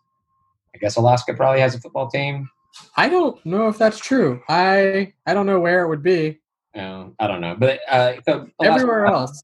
I 0.75 0.79
guess 0.79 0.97
Alaska 0.97 1.35
probably 1.35 1.61
has 1.61 1.75
a 1.75 1.81
football 1.81 2.09
team. 2.09 2.49
I 2.97 3.09
don't 3.09 3.45
know 3.45 3.69
if 3.69 3.77
that's 3.77 3.99
true. 3.99 4.43
I 4.49 5.13
I 5.27 5.35
don't 5.35 5.47
know 5.47 5.61
where 5.61 5.83
it 5.83 5.89
would 5.89 6.03
be. 6.03 6.39
Uh, 6.77 7.07
I 7.19 7.27
don't 7.27 7.41
know, 7.41 7.57
but 7.59 7.81
uh, 7.89 8.15
so 8.27 8.49
Alaska- 8.61 8.75
Everywhere 8.75 9.07
else. 9.07 9.43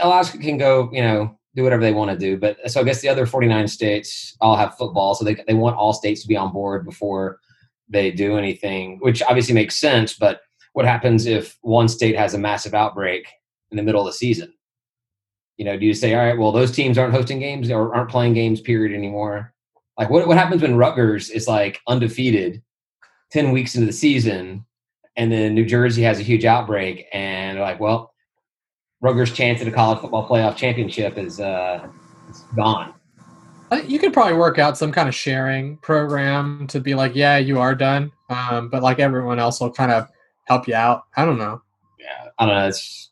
Alaska 0.00 0.38
can 0.38 0.58
go, 0.58 0.90
you 0.92 1.00
know, 1.00 1.38
do 1.54 1.62
whatever 1.62 1.82
they 1.82 1.92
want 1.92 2.10
to 2.10 2.18
do. 2.18 2.36
But 2.36 2.58
so 2.70 2.80
I 2.80 2.84
guess 2.84 3.00
the 3.00 3.08
other 3.08 3.24
49 3.24 3.66
states 3.68 4.36
all 4.40 4.56
have 4.56 4.76
football, 4.76 5.14
so 5.14 5.24
they 5.24 5.36
they 5.46 5.54
want 5.54 5.76
all 5.76 5.92
states 5.92 6.22
to 6.22 6.28
be 6.28 6.36
on 6.36 6.52
board 6.52 6.84
before 6.84 7.38
they 7.88 8.10
do 8.10 8.36
anything, 8.36 8.98
which 9.00 9.22
obviously 9.22 9.54
makes 9.54 9.78
sense. 9.78 10.14
But 10.14 10.40
what 10.74 10.84
happens 10.84 11.24
if 11.24 11.56
one 11.62 11.88
state 11.88 12.16
has 12.16 12.34
a 12.34 12.38
massive 12.38 12.74
outbreak 12.74 13.26
in 13.70 13.76
the 13.78 13.82
middle 13.82 14.02
of 14.02 14.06
the 14.06 14.12
season? 14.12 14.52
You 15.56 15.64
know, 15.64 15.78
do 15.78 15.86
you 15.86 15.94
say, 15.94 16.12
all 16.12 16.22
right, 16.22 16.38
well, 16.38 16.52
those 16.52 16.70
teams 16.70 16.98
aren't 16.98 17.14
hosting 17.14 17.38
games 17.38 17.70
or 17.70 17.94
aren't 17.94 18.10
playing 18.10 18.34
games, 18.34 18.60
period, 18.60 18.94
anymore? 18.94 19.54
Like, 19.98 20.10
what, 20.10 20.28
what 20.28 20.36
happens 20.36 20.60
when 20.60 20.76
Rutgers 20.76 21.30
is 21.30 21.48
like 21.48 21.80
undefeated 21.88 22.62
10 23.32 23.52
weeks 23.52 23.74
into 23.74 23.86
the 23.86 23.92
season 23.94 24.65
and 25.16 25.32
then 25.32 25.54
New 25.54 25.64
Jersey 25.64 26.02
has 26.02 26.18
a 26.18 26.22
huge 26.22 26.44
outbreak 26.44 27.06
and 27.12 27.56
they're 27.56 27.64
like, 27.64 27.80
well, 27.80 28.12
Rutgers' 29.00 29.32
chance 29.32 29.60
at 29.60 29.68
a 29.68 29.70
college 29.70 30.00
football 30.00 30.28
playoff 30.28 30.56
championship 30.56 31.16
is, 31.18 31.40
uh, 31.40 31.86
gone. 32.54 32.92
You 33.86 33.98
could 33.98 34.12
probably 34.12 34.34
work 34.34 34.58
out 34.58 34.78
some 34.78 34.92
kind 34.92 35.08
of 35.08 35.14
sharing 35.14 35.78
program 35.78 36.66
to 36.68 36.80
be 36.80 36.94
like, 36.94 37.14
yeah, 37.14 37.36
you 37.38 37.58
are 37.58 37.74
done, 37.74 38.12
um, 38.28 38.68
but 38.68 38.82
like 38.82 38.98
everyone 39.00 39.38
else 39.38 39.60
will 39.60 39.72
kind 39.72 39.90
of 39.90 40.08
help 40.44 40.68
you 40.68 40.74
out. 40.74 41.04
I 41.16 41.24
don't 41.24 41.38
know. 41.38 41.60
Yeah, 41.98 42.28
I 42.38 42.46
don't 42.46 42.54
know. 42.54 42.68
It's 42.68 43.10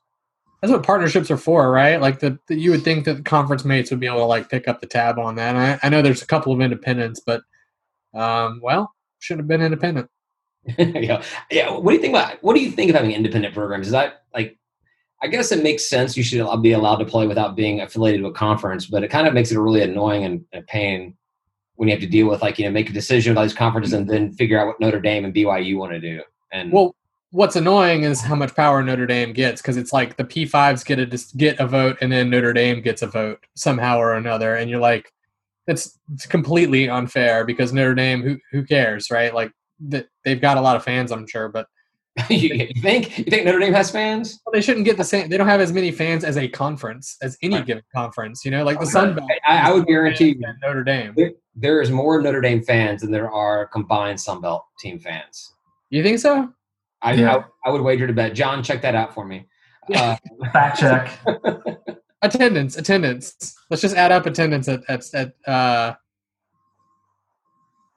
That's 0.61 0.73
what 0.73 0.85
partnerships 0.85 1.31
are 1.31 1.37
for, 1.37 1.71
right? 1.71 2.01
Like 2.01 2.21
the, 2.21 2.39
the 2.47 2.55
you 2.57 2.71
would 2.71 2.85
think 2.85 3.05
that 3.07 3.15
the 3.15 3.23
conference 3.23 3.65
mates 3.65 3.91
would 3.91 3.99
be 3.99 4.07
able 4.07 4.19
to 4.19 4.25
like 4.27 4.49
pick 4.49 4.69
up 4.69 4.81
the 4.81 4.87
tab 4.87 5.19
on 5.19 5.35
that. 5.37 5.57
And 5.57 5.59
I, 5.59 5.87
I 5.87 5.89
know 5.89 6.03
there's 6.03 6.23
a 6.23 6.27
couple 6.27 6.53
of 6.53 6.61
independents, 6.61 7.21
but 7.25 7.43
um, 8.15 8.61
well, 8.63 8.95
should 9.19 9.39
have 9.39 9.49
been 9.49 9.63
independent. 9.63 10.09
yeah, 10.79 11.23
yeah. 11.51 11.71
What 11.71 11.91
do 11.91 11.95
you 11.97 12.01
think 12.01 12.13
about? 12.13 12.43
What 12.43 12.55
do 12.55 12.63
you 12.63 12.71
think 12.71 12.91
of 12.91 12.97
having 12.97 13.13
independent 13.13 13.55
programs? 13.55 13.87
Is 13.87 13.93
that 13.93 14.25
like? 14.35 14.59
I 15.23 15.27
guess 15.27 15.53
it 15.53 15.63
makes 15.63 15.89
sense. 15.89 16.17
You 16.17 16.23
should 16.23 16.47
be 16.61 16.73
allowed 16.73 16.97
to 16.97 17.07
play 17.07 17.27
without 17.27 17.57
being 17.57 17.81
affiliated 17.81 18.21
to 18.21 18.27
a 18.27 18.33
conference, 18.33 18.87
but 18.87 19.03
it 19.03 19.09
kind 19.09 19.27
of 19.27 19.33
makes 19.33 19.53
it 19.53 19.59
really 19.59 19.81
annoying 19.81 20.25
and 20.25 20.45
a 20.53 20.61
pain 20.63 21.17
when 21.77 21.89
you 21.89 21.95
have 21.95 22.03
to 22.03 22.09
deal 22.09 22.29
with 22.29 22.43
like 22.43 22.59
you 22.59 22.65
know 22.65 22.71
make 22.71 22.91
a 22.91 22.93
decision 22.93 23.33
about 23.33 23.43
these 23.43 23.55
conferences 23.55 23.93
and 23.93 24.09
then 24.09 24.33
figure 24.33 24.59
out 24.59 24.67
what 24.67 24.81
Notre 24.81 25.01
Dame 25.01 25.25
and 25.25 25.35
BYU 25.35 25.79
want 25.79 25.93
to 25.93 26.01
do. 26.01 26.23
And 26.53 26.73
Well, 26.73 26.95
what's 27.31 27.57
annoying 27.57 28.05
is 28.05 28.21
how 28.21 28.35
much 28.35 28.55
power 28.55 28.83
Notre 28.83 29.07
Dame 29.07 29.33
gets 29.33 29.61
because 29.61 29.77
it's 29.77 29.93
like 29.93 30.17
the 30.17 30.25
P5s 30.25 30.85
get 30.85 30.99
a 31.01 31.37
get 31.37 31.59
a 31.59 31.67
vote 31.67 31.99
and 32.01 32.13
then 32.13 32.31
Notre 32.31 32.53
Dame 32.53 32.81
gets 32.81 33.03
a 33.03 33.07
vote 33.07 33.45
somehow 33.55 33.99
or 33.99 34.15
another, 34.15 34.57
and 34.57 34.71
you're 34.71 34.81
like, 34.81 35.13
it's 35.67 35.99
it's 36.13 36.27
completely 36.27 36.89
unfair 36.89 37.45
because 37.45 37.73
Notre 37.73 37.95
Dame, 37.95 38.23
who 38.23 38.39
who 38.51 38.65
cares, 38.65 39.11
right? 39.11 39.35
Like 39.35 39.53
that 39.89 40.09
they've 40.25 40.41
got 40.41 40.57
a 40.57 40.61
lot 40.61 40.77
of 40.77 40.85
fans, 40.85 41.11
I'm 41.13 41.27
sure, 41.27 41.49
but 41.49 41.67
you, 42.31 42.37
you 42.55 42.81
think 42.81 43.19
you 43.19 43.25
think 43.25 43.45
Notre 43.45 43.59
Dame 43.59 43.73
has 43.73 43.91
fans? 43.91 44.41
they 44.53 44.61
shouldn't 44.61 44.85
get 44.85 44.97
the 44.97 45.03
same. 45.05 45.29
They 45.29 45.37
don't 45.37 45.49
have 45.49 45.61
as 45.61 45.73
many 45.73 45.91
fans 45.91 46.23
as 46.25 46.37
a 46.37 46.47
conference 46.47 47.17
as 47.23 47.37
any 47.43 47.57
Right. 47.57 47.67
given 47.67 47.83
conference. 47.95 48.45
You 48.45 48.53
know, 48.53 48.65
like 48.65 48.79
the 48.79 48.87
Sun 48.87 49.17
Belt. 49.17 49.29
I, 49.47 49.69
I 49.69 49.73
would 49.73 49.87
guarantee 49.87 50.35
fans 50.35 50.43
than 50.43 50.57
Notre 50.63 50.85
Dame. 50.85 51.13
there, 51.17 51.33
there 51.57 51.81
is 51.83 51.91
more 51.91 52.21
Notre 52.23 52.41
Dame 52.41 52.63
fans 52.63 53.01
than 53.03 53.11
there 53.11 53.31
are 53.33 53.67
combined 53.67 54.21
Sun 54.21 54.41
Belt 54.43 54.65
team 54.79 54.99
fans. 55.01 55.55
You 55.91 56.03
think 56.05 56.21
so? 56.21 56.49
I, 57.03 57.15
Yeah. 57.15 57.37
I, 57.65 57.69
I 57.69 57.73
would 57.73 57.83
wager 57.83 58.07
to 58.07 58.13
bet. 58.13 58.33
John, 58.35 58.63
check 58.63 58.81
that 58.83 58.95
out 58.95 59.13
for 59.13 59.25
me. 59.25 59.47
Uh, 59.95 60.17
Fact 60.53 60.79
check. 60.79 61.19
Attendance, 62.23 62.79
attendance. 62.79 63.55
Let's 63.69 63.83
just 63.83 63.95
add 63.97 64.11
up 64.11 64.25
attendance 64.25 64.67
at 64.67 64.81
at, 64.89 65.03
at 65.13 65.35
uh. 65.47 65.95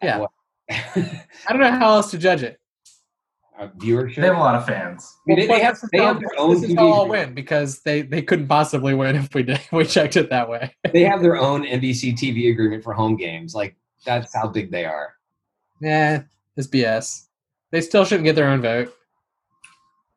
Yeah, 0.04 0.26
I 0.70 1.18
don't 1.50 1.60
know 1.60 1.72
how 1.72 1.94
else 1.94 2.12
to 2.12 2.18
judge 2.18 2.44
it. 2.44 2.60
uh, 3.60 3.68
viewership. 3.78 4.16
They 4.18 4.28
have 4.28 4.36
a 4.36 4.40
lot 4.40 4.56
of 4.56 4.66
fans. 4.66 5.12
I 5.18 5.22
mean, 5.26 5.40
they, 5.40 5.48
Well, 5.48 5.58
they 5.58 5.64
have 5.64 5.74
this 5.76 5.84
is 5.84 5.90
they 5.92 5.98
how- 6.00 6.06
have 6.08 6.20
their 6.20 6.30
own 6.38 6.62
This 6.62 6.70
is 6.70 6.76
how 6.76 6.92
I'll 6.92 7.08
win 7.08 7.34
because 7.34 7.80
they 7.82 8.02
they 8.02 8.22
couldn't 8.22 8.48
possibly 8.48 8.94
win 8.94 9.16
if 9.16 9.34
we 9.34 9.44
did 9.44 9.60
we 9.72 9.86
checked 9.86 10.16
it 10.18 10.30
that 10.30 10.50
way. 10.50 10.76
They 10.94 11.04
have 11.04 11.22
their 11.22 11.38
own 11.38 11.64
NBC 11.66 12.14
TV 12.14 12.52
agreement 12.52 12.84
for 12.84 12.94
home 12.94 13.16
games. 13.16 13.56
Like 13.56 13.76
that's 14.06 14.36
how 14.36 14.48
big 14.48 14.72
they 14.72 14.86
are. 14.86 15.14
Yeah, 15.82 16.24
it's 16.56 16.68
BS. 16.68 17.28
They 17.72 17.82
still 17.82 18.06
shouldn't 18.06 18.26
get 18.26 18.36
their 18.36 18.48
own 18.48 18.62
vote. 18.62 18.94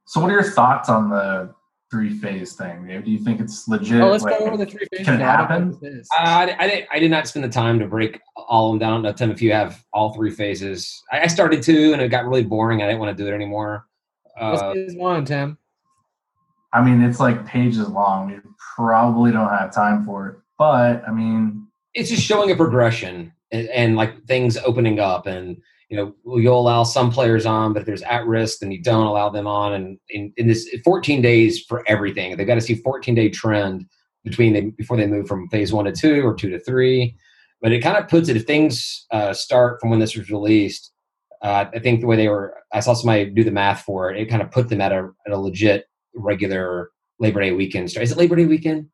So, 0.07 0.21
what 0.21 0.31
are 0.31 0.35
your 0.35 0.43
thoughts 0.43 0.89
on 0.89 1.09
the 1.11 1.55
three 1.91 2.11
phase 2.11 2.55
thing? 2.55 2.87
Do 3.05 3.11
you 3.11 3.19
think 3.19 3.41
it's 3.41 3.67
legit? 3.69 4.01
Oh, 4.01 4.11
let's 4.11 4.23
Like, 4.25 4.39
go 4.39 4.47
over 4.47 4.57
the 4.57 4.67
three 4.67 4.87
phases. 4.91 5.07
can 5.07 5.21
it 5.21 5.25
I 5.25 5.37
don't 5.37 5.47
happen? 5.49 5.71
what 5.73 5.81
this 5.81 5.95
is. 5.95 6.09
I, 6.13 6.57
I, 6.59 6.87
I 6.93 6.99
did 6.99 7.11
not 7.11 7.27
spend 7.29 7.45
the 7.45 7.49
time 7.49 7.79
to 7.81 7.87
break 7.87 8.21
all 8.49 8.67
of 8.67 8.73
them 8.73 8.79
down. 8.79 9.01
I 9.01 9.09
don't 9.09 9.17
Tim, 9.17 9.31
if 9.31 9.43
you 9.43 9.53
have 9.53 9.85
all 9.93 10.13
three 10.15 10.31
phases. 10.31 11.03
I, 11.13 11.23
I 11.23 11.27
started 11.27 11.63
to, 11.65 11.93
and 11.93 12.03
it 12.03 12.09
got 12.09 12.25
really 12.25 12.45
boring. 12.45 12.83
I 12.83 12.87
didn't 12.87 13.01
want 13.01 13.17
to 13.17 13.23
do 13.23 13.29
it 13.31 13.35
anymore. 13.35 13.87
What's 14.39 14.63
Uh, 14.63 14.73
phase 14.73 14.97
one, 14.97 15.25
Tim? 15.25 15.59
I 16.73 16.83
mean, 16.83 17.03
it's 17.03 17.21
like 17.21 17.47
pages 17.47 17.89
long. 17.89 18.29
We 18.29 18.39
probably 18.77 19.33
don't 19.33 19.49
have 19.49 19.75
time 19.75 20.05
for 20.05 20.29
it. 20.29 20.37
But 20.59 21.03
I 21.07 21.13
mean, 21.13 21.67
it's 21.95 22.11
just 22.11 22.23
showing 22.23 22.51
a 22.51 22.57
progression 22.57 23.33
and, 23.51 23.69
and 23.69 23.97
like 23.97 24.25
things 24.27 24.57
opening 24.59 25.01
up 25.01 25.27
and 25.27 25.57
you 25.89 25.97
know 25.97 26.15
you'll 26.39 26.61
allow 26.61 26.85
some 26.85 27.11
players 27.11 27.47
on 27.47 27.73
but 27.73 27.81
if 27.81 27.87
there's 27.87 28.03
at 28.03 28.27
risk 28.27 28.61
then 28.61 28.71
you 28.71 28.81
don't 28.81 29.07
allow 29.07 29.29
them 29.29 29.47
on 29.47 29.73
and 29.73 29.99
in, 30.11 30.33
in 30.37 30.47
this 30.47 30.69
14 30.85 31.21
days 31.21 31.65
for 31.65 31.83
everything 31.89 32.37
they've 32.37 32.47
got 32.47 32.55
to 32.55 32.61
see 32.61 32.77
14 32.77 33.15
day 33.15 33.29
trend 33.29 33.87
between 34.25 34.53
them 34.53 34.71
before 34.71 34.97
they 34.97 35.07
move 35.07 35.27
from 35.27 35.49
phase 35.49 35.73
one 35.73 35.85
to 35.85 35.93
two 35.93 36.23
or 36.23 36.35
two 36.35 36.51
to 36.51 36.61
three 36.61 37.17
but 37.61 37.73
it 37.73 37.81
kind 37.81 37.97
of 37.97 38.09
puts 38.09 38.29
it 38.29 38.37
if 38.37 38.45
things 38.45 39.07
uh, 39.11 39.33
start 39.33 39.81
from 39.81 39.91
when 39.91 40.01
this 40.01 40.17
was 40.17 40.31
released 40.31 40.93
uh, 41.43 41.67
i 41.75 41.79
think 41.79 42.01
the 42.01 42.07
way 42.07 42.17
they 42.17 42.29
were 42.29 42.55
i 42.73 42.81
saw 42.81 42.95
somebody 42.95 43.27
do 43.27 43.45
the 43.45 43.51
math 43.51 43.83
for 43.83 44.11
it 44.11 44.21
it 44.21 44.29
kind 44.29 44.43
of 44.43 44.51
put 44.51 44.69
them 44.69 44.81
at 44.81 44.93
a, 44.93 45.11
at 45.27 45.33
a 45.33 45.39
legit 45.39 45.87
regular 46.15 46.91
labor 47.19 47.41
day 47.41 47.53
weekend 47.53 47.91
start 47.91 48.05
is 48.05 48.13
it 48.13 48.19
labor 48.19 48.37
day 48.37 48.47
weekend 48.47 48.89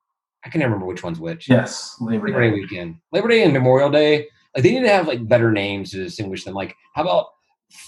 i 0.44 0.48
can 0.48 0.60
not 0.60 0.66
remember 0.66 0.86
which 0.86 1.02
one's 1.02 1.18
which 1.18 1.48
yes, 1.48 1.96
Labor 2.00 2.28
Labor 2.28 2.40
Day 2.40 2.50
Day. 2.50 2.54
weekend. 2.54 2.96
Labor 3.12 3.28
Day 3.28 3.42
and 3.42 3.52
Memorial 3.52 3.90
Day. 3.90 4.28
Like 4.54 4.62
they 4.62 4.72
need 4.72 4.82
to 4.82 4.88
have 4.88 5.08
like 5.08 5.26
better 5.26 5.50
names 5.52 5.90
to 5.90 5.98
distinguish 5.98 6.44
them. 6.44 6.54
Like 6.54 6.74
how 6.94 7.02
about 7.02 7.26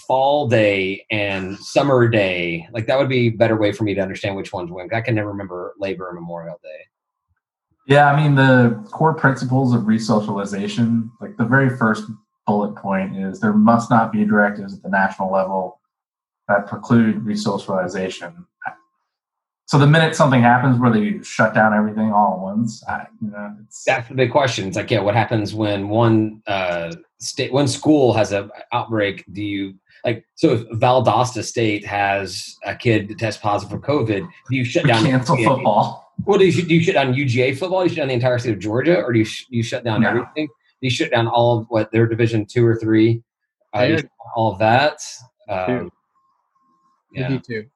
Fall 0.06 0.48
Day 0.48 1.04
and 1.10 1.56
Summer 1.58 2.08
Day? 2.08 2.66
Like 2.72 2.86
that 2.86 2.98
would 2.98 3.08
be 3.08 3.28
a 3.28 3.30
better 3.30 3.56
way 3.56 3.72
for 3.72 3.84
me 3.84 3.94
to 3.94 4.00
understand 4.00 4.36
which 4.36 4.52
ones 4.52 4.70
when. 4.70 4.92
I 4.92 5.00
can 5.00 5.14
never 5.14 5.28
remember 5.28 5.74
Labor 5.78 6.08
and 6.08 6.16
Memorial 6.16 6.58
Day. 6.62 6.80
Yeah, 7.88 8.12
I 8.12 8.22
mean, 8.22 8.34
the 8.34 8.86
core 8.92 9.14
principles 9.14 9.74
of 9.74 9.82
resocialization, 9.82 11.10
like 11.22 11.38
the 11.38 11.44
very 11.44 11.74
first 11.74 12.04
bullet 12.46 12.76
point 12.76 13.16
is 13.16 13.40
there 13.40 13.54
must 13.54 13.90
not 13.90 14.12
be 14.12 14.26
directives 14.26 14.74
at 14.74 14.82
the 14.82 14.90
national 14.90 15.32
level 15.32 15.80
that 16.48 16.66
preclude 16.66 17.24
resocialization. 17.24 18.44
So 19.64 19.78
the 19.78 19.86
minute 19.86 20.14
something 20.14 20.40
happens 20.40 20.78
where 20.78 20.90
they 20.90 21.22
shut 21.22 21.54
down 21.54 21.74
everything 21.74 22.12
all 22.12 22.34
at 22.34 22.40
once, 22.40 22.82
I, 22.86 23.06
you 23.22 23.30
know, 23.30 23.54
it's 23.64 23.84
That's 23.84 24.08
the 24.08 24.14
big 24.14 24.32
question. 24.32 24.68
It's 24.68 24.76
like, 24.76 24.90
yeah, 24.90 25.00
what 25.00 25.14
happens 25.14 25.54
when 25.54 25.88
one 25.88 26.42
uh, 26.46 26.94
state, 27.20 27.52
one 27.52 27.68
school 27.68 28.12
has 28.14 28.32
a 28.32 28.50
outbreak? 28.72 29.24
Do 29.32 29.42
you 29.42 29.74
like 30.06 30.24
so? 30.36 30.52
If 30.52 30.68
Valdosta 30.70 31.44
State 31.44 31.84
has 31.84 32.56
a 32.64 32.74
kid 32.74 33.08
that 33.08 33.18
tests 33.18 33.42
positive 33.42 33.78
for 33.78 33.86
COVID, 33.86 34.26
do 34.50 34.56
you 34.56 34.64
shut 34.64 34.86
down 34.86 35.04
cancel 35.04 35.36
football. 35.36 36.07
Well, 36.24 36.38
do 36.38 36.46
you, 36.46 36.62
do 36.62 36.74
you 36.74 36.82
shut 36.82 36.94
down 36.94 37.14
UGA 37.14 37.56
football? 37.58 37.80
Do 37.80 37.84
you 37.84 37.90
shut 37.90 37.98
down 38.02 38.08
the 38.08 38.14
entire 38.14 38.38
state 38.38 38.52
of 38.52 38.58
Georgia, 38.58 39.00
or 39.02 39.12
do 39.12 39.18
you 39.20 39.24
sh- 39.24 39.46
you 39.48 39.62
shut 39.62 39.84
down 39.84 40.02
No. 40.02 40.08
everything? 40.10 40.46
Do 40.46 40.86
you 40.86 40.90
shut 40.90 41.10
down 41.10 41.26
all 41.26 41.58
of 41.58 41.66
what 41.68 41.90
their 41.90 42.06
Division 42.06 42.44
two 42.46 42.66
or 42.66 42.76
three? 42.76 43.22
Uh, 43.74 43.82
you 43.82 43.90
Yeah. 43.90 43.96
shut 43.96 44.02
down 44.04 44.32
all 44.36 44.52
of 44.52 44.58
that. 44.58 45.00
Um, 45.48 45.90
yeah. 47.12 47.28
Me 47.28 47.38
too. 47.40 47.66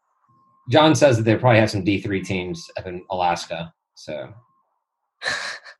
John 0.70 0.94
says 0.94 1.16
that 1.16 1.22
they 1.24 1.35
probably 1.37 1.61
have 1.61 1.70
some 1.70 1.83
D 1.85 2.00
three 2.00 2.22
teams 2.22 2.70
up 2.76 2.87
in 2.87 3.02
Alaska. 3.11 3.72
So 3.94 4.33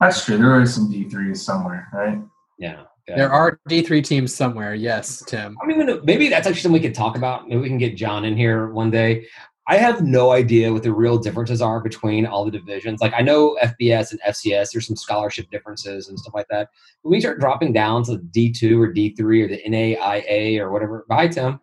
That's 0.01 0.25
true. 0.25 0.37
There 0.39 0.53
are 0.53 0.67
some 0.67 0.91
D 0.91 1.09
threes 1.09 1.43
somewhere, 1.43 1.89
right? 1.93 2.19
yeah, 2.59 2.83
yeah. 3.09 3.17
There 3.17 3.31
are 3.33 3.61
D 3.69 3.83
three 3.83 4.03
teams 4.03 4.35
somewhere. 4.35 4.75
Yes, 4.75 5.23
Tim. 5.27 5.57
I 5.63 5.67
mean, 5.67 6.01
maybe 6.05 6.29
that's 6.29 6.47
actually 6.47 6.63
something 6.63 6.81
we 6.81 6.87
could 6.89 6.95
talk 6.95 7.17
about. 7.17 7.49
Maybe 7.49 7.61
we 7.61 7.69
can 7.69 7.79
get 7.79 7.97
John 7.97 8.25
in 8.25 8.37
here 8.37 8.69
one 8.69 8.91
day. 8.91 9.27
I 9.69 9.77
have 9.77 10.03
no 10.03 10.33
idea 10.33 10.73
what 10.73 10.83
the 10.83 10.93
real 10.93 11.19
differences 11.19 11.63
are 11.63 11.81
between 11.81 12.27
all 12.27 12.45
the 12.45 12.51
divisions. 12.51 13.01
Like 13.01 13.15
I 13.17 13.23
know 13.23 13.57
FBS 13.63 14.11
and 14.11 14.21
FCS, 14.23 14.73
there's 14.73 14.87
some 14.87 14.97
scholarship 14.97 15.51
differences 15.51 16.09
and 16.09 16.19
stuff 16.19 16.35
like 16.35 16.49
that. 16.49 16.69
But 17.03 17.11
when 17.11 17.15
you 17.15 17.21
start 17.21 17.39
dropping 17.39 17.73
down 17.73 18.03
to 18.05 18.19
D 18.19 18.53
two 18.53 18.81
or 18.83 18.93
D 18.93 19.15
three 19.15 19.43
or 19.43 19.49
the 19.49 19.63
NAIA 19.63 20.59
or 20.59 20.73
whatever, 20.73 21.07
bye 21.09 21.29
Tim. 21.29 21.61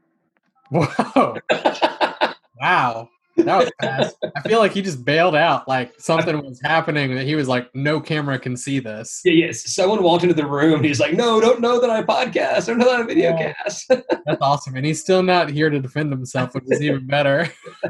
Whoa! 0.72 1.38
Wow, 2.62 3.08
that 3.46 3.58
was 3.58 3.72
fast. 3.82 4.18
I 4.36 4.42
feel 4.48 4.60
like 4.60 4.72
he 4.74 4.82
just 4.82 5.04
bailed 5.06 5.36
out. 5.36 5.68
Like 5.68 5.94
something 6.00 6.38
was 6.44 6.60
happening 6.64 7.16
that 7.16 7.26
he 7.26 7.36
was 7.36 7.48
like, 7.48 7.74
"No 7.74 8.00
camera 8.00 8.38
can 8.40 8.56
see 8.58 8.80
this." 8.80 9.22
Yeah, 9.26 9.34
yes. 9.34 9.74
Someone 9.74 10.04
walked 10.04 10.24
into 10.24 10.36
the 10.36 10.46
room. 10.46 10.76
And 10.76 10.86
he's 10.86 11.00
like, 11.00 11.14
"No, 11.14 11.40
don't 11.42 11.62
know 11.62 11.80
that 11.80 11.90
I 11.90 12.04
podcast. 12.04 12.68
Don't 12.68 12.78
know 12.78 12.86
that 12.86 13.02
I 13.02 13.04
video 13.04 13.32
Yeah. 13.32 13.54
cast." 13.54 13.88
That's 14.26 14.42
awesome, 14.42 14.76
and 14.76 14.86
he's 14.86 15.02
still 15.02 15.24
not 15.24 15.50
here 15.50 15.70
to 15.70 15.80
defend 15.80 16.12
himself, 16.12 16.54
which 16.54 16.66
is 16.68 16.82
even 16.82 17.08
better. 17.08 17.52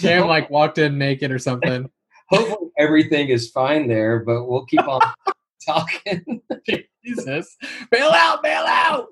Cam 0.00 0.26
like 0.26 0.50
walked 0.50 0.78
in 0.78 0.98
naked 0.98 1.30
or 1.30 1.38
something. 1.38 1.88
Hopefully 2.30 2.70
everything 2.78 3.28
is 3.28 3.50
fine 3.50 3.88
there, 3.88 4.20
but 4.20 4.44
we'll 4.44 4.66
keep 4.66 4.86
on 4.86 5.00
talking. 5.66 6.42
Jesus, 7.04 7.56
bail 7.90 8.10
out, 8.10 8.42
bail 8.42 8.64
out. 8.66 9.06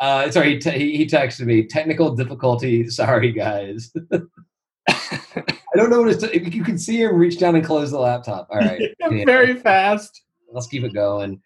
Uh, 0.00 0.30
sorry, 0.30 0.54
he, 0.54 0.58
te- 0.58 0.96
he 0.96 1.06
texted 1.06 1.44
me. 1.46 1.62
Technical 1.64 2.14
difficulty. 2.16 2.88
Sorry, 2.88 3.32
guys. 3.32 3.92
I 4.88 5.76
don't 5.76 5.90
know 5.90 6.00
what 6.00 6.10
it's. 6.10 6.22
If 6.24 6.54
you 6.54 6.64
can 6.64 6.78
see 6.78 7.02
him 7.02 7.16
reach 7.16 7.38
down 7.38 7.54
and 7.54 7.64
close 7.64 7.90
the 7.90 7.98
laptop. 8.00 8.48
All 8.50 8.58
right, 8.58 8.80
Yeah. 9.00 9.24
Very 9.24 9.54
fast. 9.54 10.22
let's 10.52 10.66
keep 10.66 10.84
it 10.84 10.94
going. 10.94 11.40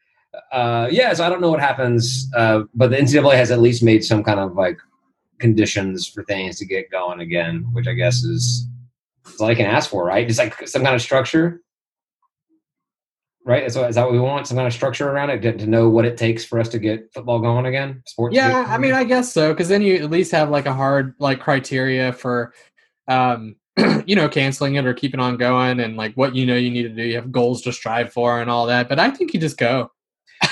Uh, 0.52 0.88
yeah, 0.90 1.12
so 1.12 1.24
I 1.24 1.28
don't 1.28 1.40
know 1.40 1.50
what 1.50 1.60
happens, 1.60 2.28
uh, 2.34 2.62
but 2.74 2.90
the 2.90 2.96
NCAA 2.96 3.34
has 3.34 3.50
at 3.50 3.60
least 3.60 3.82
made 3.82 4.04
some 4.04 4.24
kind 4.24 4.40
of 4.40 4.54
like 4.54 4.78
conditions 5.38 6.08
for 6.08 6.24
things 6.24 6.58
to 6.58 6.64
get 6.64 6.90
going 6.90 7.20
again, 7.20 7.66
which 7.72 7.86
I 7.86 7.92
guess 7.92 8.22
is, 8.22 8.66
is 9.26 9.40
all 9.40 9.48
I 9.48 9.54
can 9.54 9.66
ask 9.66 9.90
for, 9.90 10.04
right? 10.04 10.26
Just 10.26 10.38
like 10.38 10.66
some 10.66 10.82
kind 10.82 10.94
of 10.94 11.02
structure, 11.02 11.60
right? 13.44 13.70
So 13.70 13.86
is 13.86 13.94
that 13.94 14.04
what 14.04 14.12
we 14.12 14.20
want? 14.20 14.46
Some 14.46 14.56
kind 14.56 14.66
of 14.66 14.72
structure 14.72 15.08
around 15.08 15.30
it 15.30 15.40
to, 15.42 15.52
to 15.52 15.66
know 15.66 15.88
what 15.88 16.04
it 16.04 16.16
takes 16.16 16.44
for 16.44 16.58
us 16.58 16.68
to 16.70 16.78
get 16.78 17.12
football 17.12 17.38
going 17.38 17.66
again? 17.66 18.02
Sports. 18.06 18.34
Yeah, 18.34 18.64
I 18.68 18.78
mean, 18.78 18.92
I 18.92 19.04
guess 19.04 19.32
so, 19.32 19.52
because 19.52 19.68
then 19.68 19.82
you 19.82 19.96
at 19.96 20.10
least 20.10 20.32
have 20.32 20.50
like 20.50 20.66
a 20.66 20.72
hard 20.72 21.14
like 21.18 21.40
criteria 21.40 22.12
for, 22.12 22.54
um, 23.08 23.56
you 24.06 24.16
know, 24.16 24.28
canceling 24.28 24.76
it 24.76 24.86
or 24.86 24.94
keeping 24.94 25.20
on 25.20 25.36
going, 25.36 25.80
and 25.80 25.96
like 25.96 26.14
what 26.14 26.34
you 26.34 26.46
know 26.46 26.56
you 26.56 26.70
need 26.70 26.84
to 26.84 26.88
do. 26.88 27.02
You 27.02 27.16
have 27.16 27.32
goals 27.32 27.62
to 27.62 27.72
strive 27.72 28.12
for 28.12 28.40
and 28.40 28.50
all 28.50 28.66
that. 28.66 28.88
But 28.88 28.98
I 28.98 29.10
think 29.10 29.34
you 29.34 29.40
just 29.40 29.58
go. 29.58 29.90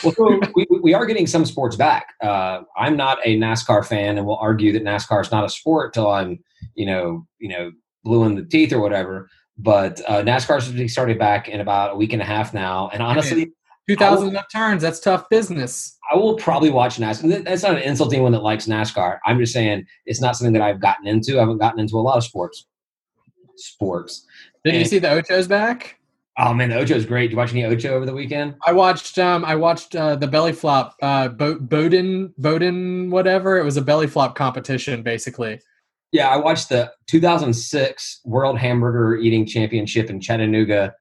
well, 0.04 0.40
we, 0.54 0.66
we 0.82 0.94
are 0.94 1.06
getting 1.06 1.26
some 1.26 1.46
sports 1.46 1.76
back. 1.76 2.14
Uh, 2.20 2.62
I'm 2.76 2.96
not 2.96 3.18
a 3.24 3.38
NASCAR 3.38 3.86
fan, 3.86 4.18
and 4.18 4.26
will 4.26 4.36
argue 4.36 4.72
that 4.72 4.84
NASCAR 4.84 5.22
is 5.22 5.30
not 5.30 5.44
a 5.44 5.48
sport 5.48 5.94
till 5.94 6.10
I'm, 6.10 6.42
you 6.74 6.86
know, 6.86 7.26
you 7.38 7.48
know, 7.48 7.72
blue 8.04 8.24
in 8.24 8.34
the 8.34 8.44
teeth 8.44 8.72
or 8.72 8.80
whatever. 8.80 9.28
But 9.58 10.00
uh, 10.08 10.22
NASCAR 10.22 10.60
should 10.60 10.76
be 10.76 10.88
started 10.88 11.18
back 11.18 11.48
in 11.48 11.60
about 11.60 11.92
a 11.92 11.96
week 11.96 12.12
and 12.12 12.22
a 12.22 12.24
half 12.24 12.54
now. 12.54 12.88
And 12.92 13.02
honestly, 13.02 13.52
two 13.88 13.96
thousand 13.96 14.36
turns. 14.52 14.82
That's 14.82 14.98
tough 14.98 15.28
business. 15.28 15.98
I 16.10 16.16
will 16.16 16.36
probably 16.36 16.70
watch 16.70 16.96
NASCAR. 16.96 17.44
That's 17.44 17.62
not 17.62 17.76
an 17.76 17.82
insult 17.82 18.10
to 18.10 18.16
anyone 18.16 18.32
that 18.32 18.42
likes 18.42 18.66
NASCAR. 18.66 19.18
I'm 19.24 19.38
just 19.38 19.52
saying 19.52 19.86
it's 20.06 20.20
not 20.20 20.36
something 20.36 20.52
that 20.54 20.62
I've 20.62 20.80
gotten 20.80 21.06
into. 21.06 21.36
I 21.36 21.40
haven't 21.40 21.58
gotten 21.58 21.80
into 21.80 21.96
a 21.96 22.00
lot 22.00 22.16
of 22.16 22.24
sports. 22.24 22.66
Sports. 23.56 24.26
Did 24.64 24.74
you 24.74 24.84
see 24.84 24.98
the 24.98 25.08
Ochos 25.08 25.48
back? 25.48 25.98
Oh 26.38 26.54
man, 26.54 26.70
the 26.70 26.78
Ocho's 26.78 27.04
great. 27.04 27.24
Did 27.24 27.32
you 27.32 27.36
watch 27.36 27.52
any 27.52 27.66
Ocho 27.66 27.94
over 27.94 28.06
the 28.06 28.14
weekend? 28.14 28.54
I 28.66 28.72
watched. 28.72 29.18
Um, 29.18 29.44
I 29.44 29.54
watched 29.54 29.94
uh, 29.94 30.16
the 30.16 30.26
belly 30.26 30.52
flop. 30.52 30.96
Uh, 31.02 31.28
Bo- 31.28 31.58
Bowden, 31.58 32.32
Bowden, 32.38 33.10
whatever. 33.10 33.58
It 33.58 33.64
was 33.64 33.76
a 33.76 33.82
belly 33.82 34.06
flop 34.06 34.34
competition, 34.34 35.02
basically. 35.02 35.60
Yeah, 36.12 36.28
I 36.28 36.36
watched 36.36 36.68
the 36.68 36.92
2006 37.08 38.20
World 38.24 38.58
Hamburger 38.58 39.16
Eating 39.16 39.46
Championship 39.46 40.10
in 40.10 40.20
Chattanooga, 40.20 40.94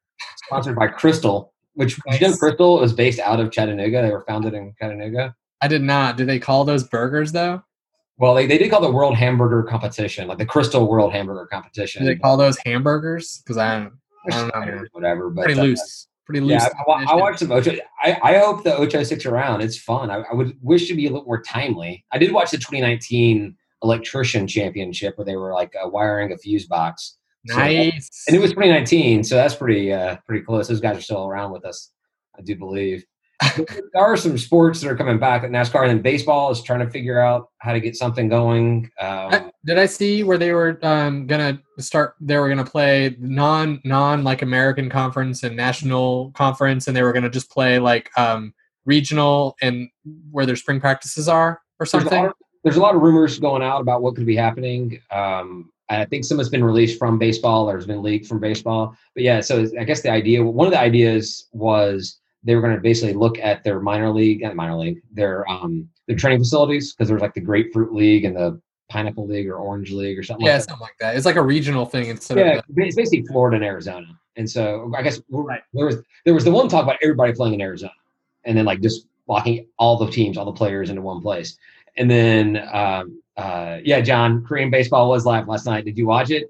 sponsored 0.46 0.76
by 0.76 0.88
Krystal. 0.88 1.50
Which 1.74 1.98
nice. 2.06 2.20
you 2.20 2.28
know, 2.28 2.34
Krystal 2.34 2.82
was 2.82 2.94
based 2.94 3.20
out 3.20 3.40
of 3.40 3.52
Chattanooga. 3.52 4.02
They 4.02 4.12
were 4.12 4.26
founded 4.28 4.54
in 4.54 4.74
Chattanooga. 4.80 5.36
I 5.62 5.68
did 5.68 5.82
not. 5.82 6.18
Do 6.18 6.26
they 6.26 6.40
call 6.40 6.66
those 6.66 6.84
burgers 6.84 7.32
though? 7.32 7.62
Well, 8.18 8.36
they, 8.36 8.46
they 8.46 8.58
did 8.58 8.70
call 8.70 8.82
the 8.82 8.92
World 8.92 9.16
Hamburger 9.16 9.64
Competition, 9.64 10.28
like 10.28 10.38
the 10.38 10.46
Krystal 10.46 10.88
World 10.88 11.14
Hamburger 11.14 11.48
Competition. 11.48 12.04
Do 12.04 12.14
they 12.14 12.20
call 12.20 12.38
those 12.38 12.58
hamburgers? 12.66 13.42
Because 13.44 13.58
I 13.58 13.80
don't 13.80 13.94
I 14.32 14.50
don't 14.52 14.68
know. 14.68 14.86
Whatever, 14.92 15.30
but 15.30 15.46
pretty 15.46 15.60
uh, 15.60 15.64
loose. 15.64 16.08
Pretty 16.26 16.42
loose. 16.42 16.64
Yeah, 16.64 16.70
I, 16.88 17.14
I, 17.14 17.16
watched 17.16 17.40
some 17.40 17.52
Ocho. 17.52 17.76
I, 18.02 18.18
I 18.22 18.38
hope 18.38 18.64
the 18.64 18.76
Ocho 18.76 19.04
sticks 19.04 19.26
around. 19.26 19.62
It's 19.62 19.78
fun. 19.78 20.12
I, 20.12 20.24
I 20.32 20.34
would 20.34 20.56
wish 20.62 20.88
to 20.88 20.94
be 20.94 21.08
a 21.08 21.10
little 21.10 21.26
more 21.26 21.42
timely. 21.42 22.06
I 22.12 22.20
did 22.20 22.32
watch 22.32 22.52
the 22.52 22.58
2019 22.58 23.58
Electrician 23.84 24.48
Championship 24.48 25.18
where 25.18 25.26
they 25.26 25.36
were 25.36 25.54
like 25.54 25.74
uh, 25.84 25.88
wiring 25.88 26.32
a 26.32 26.38
fuse 26.38 26.66
box. 26.66 27.18
So, 27.48 27.58
nice. 27.58 28.24
and 28.28 28.36
it 28.36 28.40
was 28.40 28.52
2019, 28.52 29.24
so 29.24 29.36
that's 29.36 29.56
pretty 29.56 29.92
uh, 29.92 30.18
pretty 30.28 30.46
close. 30.46 30.68
Those 30.68 30.80
guys 30.80 30.98
are 30.98 31.02
still 31.02 31.26
around 31.26 31.52
with 31.52 31.66
us, 31.66 31.92
I 32.38 32.42
do 32.42 32.56
believe. 32.56 33.04
there 33.58 34.02
are 34.02 34.16
some 34.16 34.38
sports 34.38 34.82
that 34.82 34.90
are 34.90 34.96
coming 34.96 35.18
back 35.18 35.44
at 35.44 35.50
NASCAR, 35.50 35.82
and 35.82 35.90
then 35.90 36.02
baseball 36.02 36.52
is 36.52 36.62
trying 36.62 36.80
to 36.80 36.90
figure 36.90 37.20
out 37.20 37.50
how 37.58 37.74
to 37.74 37.80
get 37.80 37.96
something 37.96 38.30
going. 38.30 38.90
Um, 39.00 39.52
did 39.66 39.80
I 39.80 39.88
see 39.88 40.24
where 40.24 40.38
they 40.38 40.54
were 40.54 40.78
um, 40.84 41.26
gonna 41.26 41.60
start? 41.80 42.16
They 42.22 42.38
were 42.38 42.50
gonna 42.50 42.64
play 42.64 43.16
non 43.20 43.82
non 43.84 44.24
like 44.24 44.44
American 44.44 44.90
conference 44.90 45.42
and 45.44 45.56
national 45.56 46.32
conference, 46.32 46.88
and 46.88 46.96
they 46.96 47.02
were 47.02 47.14
gonna 47.14 47.30
just 47.30 47.50
play 47.50 47.80
like 47.80 48.16
um, 48.18 48.54
regional 48.86 49.56
and 49.62 49.90
where 50.30 50.46
their 50.46 50.56
spring 50.56 50.80
practices 50.80 51.28
are 51.28 51.62
or 51.80 51.86
something. 51.86 52.30
There's 52.64 52.78
a, 52.78 52.80
of, 52.80 52.82
there's 52.82 52.82
a 52.82 52.82
lot 52.82 52.96
of 52.96 53.02
rumors 53.02 53.40
going 53.40 53.62
out 53.62 53.82
about 53.82 54.02
what 54.02 54.16
could 54.16 54.26
be 54.26 54.36
happening. 54.36 55.00
Um, 55.12 55.72
I 55.90 56.06
think 56.06 56.24
some 56.24 56.38
has 56.38 56.50
been 56.50 56.64
released 56.64 56.98
from 56.98 57.20
baseball, 57.20 57.70
or 57.70 57.76
has 57.76 57.86
been 57.86 58.02
leaked 58.02 58.28
from 58.28 58.40
baseball. 58.40 58.96
But 59.14 59.24
yeah, 59.24 59.42
so 59.42 59.68
I 59.80 59.84
guess 59.84 60.02
the 60.02 60.12
idea, 60.12 60.44
one 60.44 60.68
of 60.68 60.72
the 60.72 60.80
ideas 60.80 61.48
was 61.52 62.20
they 62.44 62.56
were 62.56 62.62
going 62.62 62.76
to 62.76 62.82
basically 62.82 63.14
look 63.14 63.38
at 63.40 63.64
their 63.64 63.80
minor 63.80 64.10
league, 64.10 64.42
not 64.42 64.56
minor 64.56 64.78
league, 64.78 65.02
their 65.12 65.48
um 65.50 65.90
their 66.08 66.16
training 66.16 66.40
facilities 66.40 66.94
because 66.94 67.08
there 67.08 67.16
was 67.16 67.22
like 67.22 67.34
the 67.34 67.42
grapefruit 67.42 67.94
league 67.94 68.26
and 68.26 68.36
the 68.36 68.60
pineapple 68.90 69.28
league 69.28 69.48
or 69.48 69.56
orange 69.56 69.92
league 69.92 70.18
or 70.18 70.24
something. 70.24 70.46
Yeah, 70.46 70.56
like 70.56 70.64
something 70.64 70.82
like 70.82 70.98
that. 71.00 71.16
It's 71.16 71.26
like 71.26 71.36
a 71.36 71.42
regional 71.42 71.86
thing 71.86 72.08
instead 72.08 72.38
yeah, 72.38 72.44
of. 72.54 72.64
Yeah, 72.76 72.86
it's 72.86 72.96
basically 72.96 73.26
Florida 73.28 73.56
and 73.56 73.66
Arizona, 73.66 74.08
and 74.36 74.50
so 74.50 74.92
I 74.98 75.02
guess 75.02 75.22
right. 75.30 75.62
there 75.74 75.86
was 75.86 75.98
there 76.26 76.34
was 76.34 76.44
the 76.44 76.52
one 76.52 76.68
talk 76.68 76.84
about 76.84 76.98
everybody 77.02 77.34
playing 77.34 77.54
in 77.54 77.62
Arizona, 77.62 77.94
and 78.46 78.58
then 78.58 78.66
like 78.66 78.82
just 78.82 79.08
locking 79.28 79.68
all 79.78 79.98
the 79.98 80.12
teams, 80.12 80.38
all 80.38 80.46
the 80.46 80.52
players 80.52 80.90
into 80.90 81.02
one 81.02 81.22
place, 81.22 81.58
and 81.98 82.10
then 82.10 82.58
um, 82.72 83.22
uh, 83.38 83.80
yeah, 83.84 84.02
John, 84.02 84.44
Korean 84.46 84.70
baseball 84.70 85.10
was 85.10 85.26
live 85.26 85.48
last 85.48 85.66
night. 85.66 85.86
Did 85.86 85.98
you 85.98 86.08
watch 86.08 86.30
it? 86.30 86.48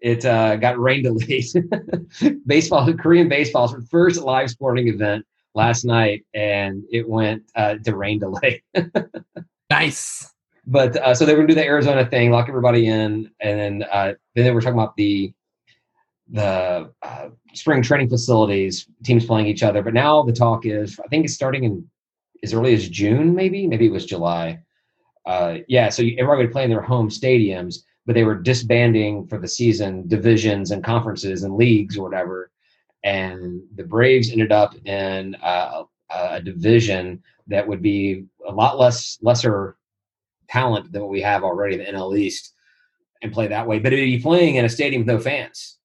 It 0.00 0.24
uh, 0.24 0.56
got 0.56 0.78
rain 0.78 1.02
delays. 1.02 1.56
baseball, 2.46 2.92
Korean 2.94 3.28
baseball's 3.28 3.74
first 3.88 4.20
live 4.20 4.50
sporting 4.50 4.88
event 4.88 5.24
last 5.54 5.84
night, 5.84 6.24
and 6.34 6.82
it 6.90 7.08
went 7.08 7.44
uh, 7.54 7.76
to 7.84 7.96
rain 7.96 8.18
delay. 8.18 8.62
nice. 9.70 10.28
But 10.66 10.96
uh, 10.96 11.14
so 11.14 11.24
they 11.24 11.32
were 11.32 11.38
gonna 11.38 11.48
do 11.48 11.54
the 11.54 11.64
Arizona 11.64 12.06
thing, 12.06 12.30
lock 12.30 12.48
everybody 12.48 12.86
in, 12.86 13.30
and 13.40 13.60
then 13.60 13.82
uh, 13.90 14.14
then 14.34 14.44
they 14.44 14.50
were 14.50 14.60
talking 14.60 14.78
about 14.78 14.96
the 14.96 15.32
the 16.30 16.90
uh, 17.02 17.28
spring 17.52 17.82
training 17.82 18.08
facilities, 18.08 18.86
teams 19.04 19.26
playing 19.26 19.46
each 19.46 19.62
other. 19.62 19.82
But 19.82 19.94
now 19.94 20.22
the 20.22 20.32
talk 20.32 20.64
is, 20.64 20.98
I 21.04 21.08
think 21.08 21.24
it's 21.24 21.34
starting 21.34 21.64
in 21.64 21.88
as 22.42 22.54
early 22.54 22.74
as 22.74 22.88
June, 22.88 23.34
maybe, 23.34 23.66
maybe 23.66 23.86
it 23.86 23.92
was 23.92 24.06
July. 24.06 24.60
Uh, 25.24 25.58
yeah, 25.68 25.88
so 25.88 26.02
everybody 26.18 26.44
would 26.46 26.52
play 26.52 26.64
in 26.64 26.70
their 26.70 26.82
home 26.82 27.08
stadiums, 27.08 27.76
but 28.06 28.14
they 28.14 28.24
were 28.24 28.34
disbanding 28.34 29.26
for 29.26 29.38
the 29.38 29.48
season 29.48 30.06
divisions 30.08 30.70
and 30.70 30.82
conferences 30.82 31.44
and 31.44 31.56
leagues 31.56 31.96
or 31.96 32.02
whatever 32.02 32.50
and 33.04 33.62
the 33.74 33.84
Braves 33.84 34.30
ended 34.30 34.52
up 34.52 34.74
in 34.86 35.36
a, 35.42 35.84
a 36.10 36.40
division 36.40 37.22
that 37.48 37.66
would 37.66 37.82
be 37.82 38.24
a 38.46 38.52
lot 38.52 38.78
less 38.78 39.18
lesser 39.22 39.76
talent 40.48 40.92
than 40.92 41.02
what 41.02 41.10
we 41.10 41.20
have 41.22 41.42
already 41.42 41.74
in 41.74 41.80
the 41.80 41.86
NL 41.86 42.16
East, 42.16 42.54
and 43.22 43.32
play 43.32 43.48
that 43.48 43.66
way. 43.66 43.78
But 43.78 43.92
it'd 43.92 44.04
be 44.04 44.20
playing 44.20 44.56
in 44.56 44.64
a 44.64 44.68
stadium 44.68 45.00
with 45.00 45.08
no 45.08 45.18
fans. 45.18 45.78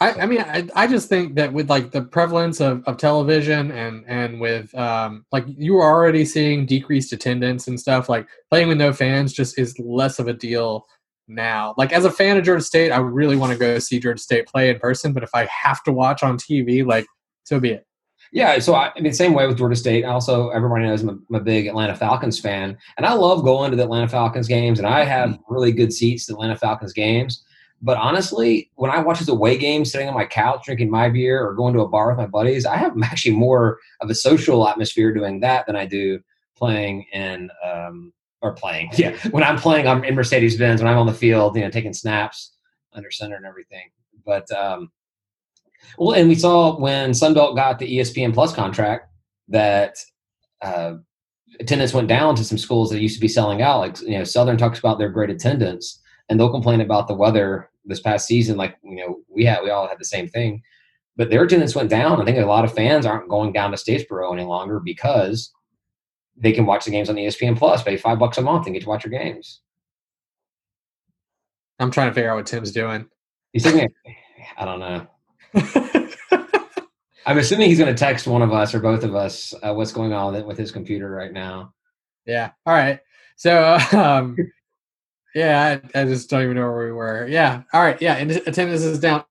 I, 0.00 0.12
I 0.12 0.26
mean, 0.26 0.40
I, 0.40 0.68
I 0.76 0.86
just 0.86 1.08
think 1.08 1.34
that 1.34 1.52
with 1.52 1.68
like 1.68 1.90
the 1.90 2.02
prevalence 2.02 2.60
of, 2.60 2.84
of 2.84 2.98
television 2.98 3.72
and 3.72 4.04
and 4.06 4.40
with 4.40 4.72
um, 4.76 5.24
like 5.32 5.44
you 5.48 5.78
are 5.78 5.92
already 5.92 6.24
seeing 6.24 6.66
decreased 6.66 7.12
attendance 7.12 7.66
and 7.66 7.78
stuff, 7.80 8.08
like 8.08 8.28
playing 8.48 8.68
with 8.68 8.78
no 8.78 8.92
fans 8.92 9.32
just 9.32 9.58
is 9.58 9.76
less 9.78 10.20
of 10.20 10.28
a 10.28 10.32
deal 10.32 10.86
now. 11.26 11.74
Like 11.76 11.92
as 11.92 12.04
a 12.04 12.12
fan 12.12 12.36
of 12.36 12.44
Georgia 12.44 12.62
State, 12.62 12.92
I 12.92 12.98
really 12.98 13.36
want 13.36 13.52
to 13.52 13.58
go 13.58 13.78
see 13.80 13.98
Georgia 13.98 14.22
State 14.22 14.46
play 14.46 14.70
in 14.70 14.78
person. 14.78 15.12
But 15.12 15.24
if 15.24 15.30
I 15.34 15.46
have 15.46 15.82
to 15.84 15.92
watch 15.92 16.22
on 16.22 16.38
TV, 16.38 16.86
like 16.86 17.06
so 17.42 17.58
be 17.58 17.70
it. 17.70 17.84
Yeah, 18.30 18.58
so 18.58 18.74
I, 18.74 18.92
I 18.94 19.00
mean, 19.00 19.12
same 19.12 19.32
way 19.32 19.46
with 19.46 19.58
Georgia 19.58 19.74
State. 19.74 20.04
Also, 20.04 20.50
everybody 20.50 20.84
knows 20.84 21.02
I'm 21.02 21.08
a, 21.08 21.12
I'm 21.12 21.34
a, 21.36 21.40
big 21.40 21.66
Atlanta 21.66 21.96
Falcons 21.96 22.38
fan, 22.38 22.76
and 22.98 23.06
I 23.06 23.14
love 23.14 23.42
going 23.42 23.70
to 23.70 23.76
the 23.76 23.84
Atlanta 23.84 24.06
Falcons 24.06 24.46
games, 24.46 24.78
and 24.78 24.86
I 24.86 25.04
have 25.04 25.30
mm-hmm. 25.30 25.54
really 25.54 25.72
good 25.72 25.92
seats 25.92 26.26
to 26.26 26.34
Atlanta 26.34 26.56
Falcons 26.56 26.92
games. 26.92 27.42
But 27.80 27.96
honestly, 27.96 28.70
when 28.74 28.90
I 28.90 29.00
watch 29.00 29.20
these 29.20 29.28
away 29.28 29.56
game, 29.56 29.84
sitting 29.84 30.08
on 30.08 30.14
my 30.14 30.26
couch 30.26 30.64
drinking 30.64 30.90
my 30.90 31.08
beer 31.08 31.46
or 31.46 31.54
going 31.54 31.74
to 31.74 31.80
a 31.80 31.88
bar 31.88 32.08
with 32.08 32.18
my 32.18 32.26
buddies, 32.26 32.66
I 32.66 32.76
have 32.76 32.96
actually 33.02 33.36
more 33.36 33.78
of 34.00 34.10
a 34.10 34.14
social 34.14 34.66
atmosphere 34.68 35.12
doing 35.12 35.40
that 35.40 35.66
than 35.66 35.76
I 35.76 35.86
do 35.86 36.20
playing 36.56 37.06
in 37.12 37.50
um, 37.64 38.12
or 38.42 38.52
playing. 38.52 38.90
Yeah, 38.96 39.16
when 39.30 39.44
I'm 39.44 39.58
playing, 39.58 39.86
I'm 39.86 40.04
in 40.04 40.14
Mercedes 40.14 40.56
Benz. 40.56 40.80
When 40.80 40.90
I'm 40.90 40.98
on 40.98 41.06
the 41.06 41.14
field, 41.14 41.56
you 41.56 41.62
know, 41.62 41.70
taking 41.70 41.92
snaps 41.92 42.54
under 42.92 43.10
center 43.10 43.36
and 43.36 43.46
everything. 43.46 43.90
But 44.26 44.50
um, 44.50 44.90
well, 45.96 46.12
and 46.14 46.28
we 46.28 46.34
saw 46.34 46.78
when 46.78 47.10
Sunbelt 47.10 47.54
got 47.54 47.78
the 47.78 47.98
ESPN 47.98 48.34
Plus 48.34 48.52
contract 48.52 49.08
that 49.48 49.96
uh, 50.62 50.94
attendance 51.60 51.94
went 51.94 52.08
down 52.08 52.34
to 52.36 52.44
some 52.44 52.58
schools 52.58 52.90
that 52.90 53.00
used 53.00 53.14
to 53.14 53.20
be 53.20 53.28
selling 53.28 53.62
out. 53.62 53.78
Like 53.78 54.00
you 54.00 54.18
know, 54.18 54.24
Southern 54.24 54.56
talks 54.56 54.78
about 54.78 54.98
their 54.98 55.08
great 55.08 55.30
attendance, 55.30 56.00
and 56.28 56.38
they'll 56.38 56.50
complain 56.50 56.80
about 56.80 57.08
the 57.08 57.14
weather 57.14 57.70
this 57.84 58.00
past 58.00 58.26
season. 58.26 58.56
Like 58.56 58.76
you 58.82 58.96
know, 58.96 59.20
we 59.28 59.44
had 59.44 59.62
we 59.62 59.70
all 59.70 59.88
had 59.88 59.98
the 59.98 60.04
same 60.04 60.28
thing, 60.28 60.62
but 61.16 61.30
their 61.30 61.42
attendance 61.42 61.74
went 61.74 61.90
down. 61.90 62.20
I 62.20 62.24
think 62.24 62.38
a 62.38 62.46
lot 62.46 62.64
of 62.64 62.74
fans 62.74 63.06
aren't 63.06 63.28
going 63.28 63.52
down 63.52 63.70
to 63.70 63.76
Statesboro 63.76 64.32
any 64.32 64.44
longer 64.44 64.80
because 64.80 65.52
they 66.36 66.52
can 66.52 66.66
watch 66.66 66.84
the 66.84 66.90
games 66.90 67.10
on 67.10 67.16
ESPN 67.16 67.58
Plus, 67.58 67.82
pay 67.82 67.96
five 67.96 68.18
bucks 68.18 68.38
a 68.38 68.42
month, 68.42 68.66
and 68.66 68.74
get 68.74 68.82
to 68.82 68.88
watch 68.88 69.04
your 69.04 69.10
games. 69.10 69.60
I'm 71.80 71.90
trying 71.90 72.08
to 72.10 72.14
figure 72.14 72.30
out 72.30 72.36
what 72.36 72.46
Tim's 72.46 72.72
doing. 72.72 73.06
He's 73.52 73.62
thinking, 73.62 73.88
I 74.56 74.64
don't 74.64 74.80
know. 74.80 75.06
I'm 77.26 77.38
assuming 77.38 77.68
he's 77.68 77.78
going 77.78 77.94
to 77.94 77.98
text 77.98 78.26
one 78.26 78.42
of 78.42 78.52
us 78.52 78.74
or 78.74 78.80
both 78.80 79.04
of 79.04 79.14
us 79.14 79.54
uh, 79.62 79.72
what's 79.74 79.92
going 79.92 80.12
on 80.12 80.46
with 80.46 80.58
his 80.58 80.72
computer 80.72 81.10
right 81.10 81.32
now. 81.32 81.74
Yeah. 82.26 82.52
All 82.66 82.74
right. 82.74 83.00
So, 83.36 83.78
um, 83.92 84.36
yeah, 85.34 85.78
I, 85.94 86.00
I, 86.00 86.04
just 86.04 86.30
don't 86.30 86.42
even 86.42 86.56
know 86.56 86.70
where 86.70 86.86
we 86.86 86.92
were. 86.92 87.26
Yeah. 87.28 87.62
All 87.72 87.82
right. 87.82 88.00
Yeah. 88.00 88.14
And 88.14 88.30
attendance 88.30 88.82
is 88.82 88.98
down. 88.98 89.24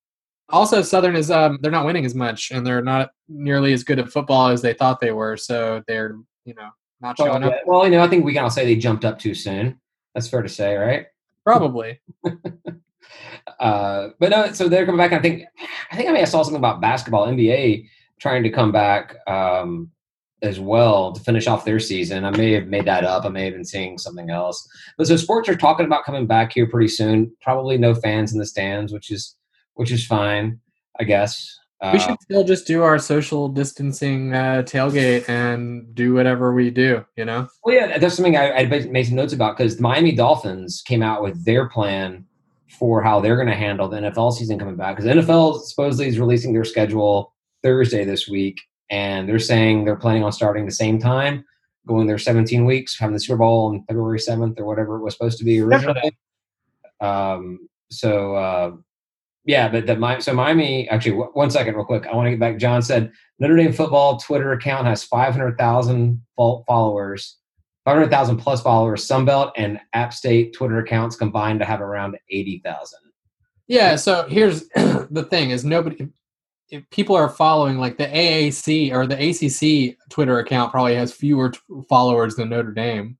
Also, 0.50 0.82
Southern 0.82 1.16
is 1.16 1.30
um, 1.30 1.60
they're 1.62 1.72
not 1.72 1.86
winning 1.86 2.06
as 2.06 2.16
much, 2.16 2.52
and 2.52 2.66
they're 2.66 2.82
not 2.82 3.10
nearly 3.28 3.74
as 3.74 3.84
good 3.84 4.00
at 4.00 4.10
football 4.10 4.48
as 4.48 4.62
they 4.62 4.74
thought 4.74 5.00
they 5.02 5.12
were. 5.12 5.36
So 5.36 5.84
they're 5.88 6.18
you 6.46 6.54
know 6.54 6.70
not 7.02 7.18
showing 7.18 7.42
well, 7.42 7.52
up. 7.52 7.62
Well, 7.66 7.86
you 7.86 7.92
know, 7.92 8.02
I 8.02 8.08
think 8.08 8.24
we 8.24 8.34
can 8.34 8.44
all 8.44 8.50
say 8.50 8.66
they 8.66 8.78
jumped 8.78 9.04
up 9.04 9.20
too 9.20 9.34
soon. 9.34 9.80
That's 10.14 10.30
fair 10.30 10.42
to 10.42 10.50
say, 10.50 10.76
right? 10.76 11.08
Probably. 11.44 12.00
uh, 13.60 14.10
but 14.20 14.30
no, 14.30 14.52
so 14.54 14.68
they're 14.68 14.86
coming 14.86 14.98
back. 14.98 15.14
I 15.14 15.22
think, 15.22 15.44
I 15.92 15.96
think 15.96 16.10
I 16.10 16.12
may 16.12 16.20
have 16.20 16.30
saw 16.30 16.44
something 16.44 16.58
about 16.58 16.82
basketball, 16.82 17.28
NBA 17.28 17.88
trying 18.20 18.44
to 18.44 18.50
come 18.50 18.72
back 18.72 19.16
um, 19.28 19.92
as 20.42 20.60
well 20.60 21.12
to 21.14 21.22
finish 21.22 21.48
off 21.48 21.66
their 21.66 21.80
season. 21.80 22.24
I 22.24 22.32
may 22.32 22.54
have 22.54 22.68
made 22.68 22.86
that 22.86 23.04
up. 23.04 23.26
I 23.26 23.30
may 23.30 23.46
have 23.46 23.54
been 23.54 23.66
seeing 23.66 23.98
something 23.98 24.30
else. 24.30 24.68
But 24.98 25.08
so 25.08 25.16
sports 25.16 25.50
are 25.50 25.56
talking 25.56 25.86
about 25.86 26.06
coming 26.06 26.28
back 26.28 26.54
here 26.54 26.68
pretty 26.68 26.90
soon. 26.90 27.36
Probably 27.42 27.78
no 27.78 27.96
fans 27.96 28.34
in 28.34 28.40
the 28.40 28.46
stands, 28.46 28.94
which 28.94 29.12
is 29.12 29.36
which 29.74 29.92
is 29.92 30.06
fine, 30.06 30.60
I 31.00 31.04
guess. 31.04 31.58
Uh, 31.80 31.92
we 31.94 32.00
should 32.00 32.20
still 32.22 32.44
just 32.44 32.66
do 32.66 32.82
our 32.82 32.98
social 32.98 33.48
distancing 33.48 34.34
uh, 34.34 34.64
tailgate 34.66 35.30
and 35.30 35.94
do 35.94 36.14
whatever 36.14 36.54
we 36.54 36.72
do. 36.72 37.06
You 37.16 37.26
know. 37.26 37.48
Well, 37.64 37.76
yeah, 37.76 37.98
that's 37.98 38.16
something 38.16 38.36
I, 38.36 38.52
I 38.52 38.66
made 38.66 39.06
some 39.06 39.16
notes 39.16 39.34
about 39.34 39.58
because 39.58 39.78
the 39.78 39.84
Miami 39.84 40.14
Dolphins 40.14 40.82
came 40.86 41.04
out 41.04 41.22
with 41.22 41.46
their 41.46 41.70
plan 41.70 42.26
for 42.80 43.02
how 43.02 43.20
they're 43.20 43.36
going 43.36 43.48
to 43.48 43.56
handle 43.56 43.88
the 43.88 43.98
NFL 43.98 44.34
season 44.34 44.60
coming 44.60 44.76
back. 44.76 44.98
Because 44.98 45.12
NFL 45.12 45.62
supposedly 45.62 46.08
is 46.08 46.20
releasing 46.20 46.54
their 46.54 46.66
schedule 46.66 47.34
Thursday 47.64 48.06
this 48.06 48.28
week, 48.28 48.60
and 48.90 49.28
they're 49.28 49.40
saying 49.40 49.86
they're 49.86 49.96
planning 49.96 50.24
on 50.24 50.32
starting 50.32 50.66
the 50.66 50.72
same 50.72 51.00
time, 51.00 51.46
going 51.88 52.08
their 52.08 52.18
17 52.18 52.66
weeks, 52.66 52.98
having 52.98 53.14
the 53.14 53.20
Super 53.20 53.38
Bowl 53.38 53.68
on 53.68 53.84
February 53.88 54.20
7th 54.20 54.60
or 54.60 54.66
whatever 54.66 54.98
it 54.98 55.04
was 55.04 55.14
supposed 55.14 55.38
to 55.40 55.46
be 55.46 55.60
originally. 55.62 56.18
Um, 57.00 57.68
so 57.90 58.36
uh, 58.36 58.72
yeah, 59.48 59.70
but 59.70 59.86
the 59.86 60.20
so 60.20 60.34
Miami 60.34 60.90
actually 60.90 61.14
one 61.14 61.50
second 61.50 61.76
real 61.76 61.86
quick. 61.86 62.06
I 62.06 62.14
want 62.14 62.26
to 62.28 62.32
get 62.32 62.40
back. 62.40 62.58
John 62.58 62.82
said 62.82 63.14
Notre 63.40 63.56
Dame 63.56 63.72
football 63.72 64.18
Twitter 64.18 64.52
account 64.52 64.88
has 64.88 65.06
500,000 65.06 66.22
followers, 66.36 67.38
500,000 67.86 68.38
plus 68.38 68.62
followers. 68.62 69.08
Sunbelt 69.08 69.54
and 69.56 69.80
App 69.94 70.14
State 70.14 70.54
Twitter 70.54 70.80
accounts 70.80 71.16
combined 71.16 71.60
to 71.60 71.66
have 71.66 71.80
around 71.80 72.18
80,000. 72.30 73.00
Yeah. 73.68 73.96
So 73.96 74.28
here's 74.28 74.68
the 74.76 75.26
thing: 75.30 75.52
is 75.52 75.64
nobody 75.64 76.10
if 76.70 76.90
people 76.90 77.16
are 77.16 77.30
following 77.30 77.78
like 77.78 77.98
the 77.98 78.08
AAC 78.08 78.92
or 78.92 79.08
the 79.08 79.16
ACC 79.16 79.98
Twitter 80.10 80.40
account 80.40 80.72
probably 80.72 80.96
has 80.96 81.14
fewer 81.14 81.52
t- 81.52 81.60
followers 81.88 82.36
than 82.36 82.50
Notre 82.50 82.72
Dame. 82.72 83.18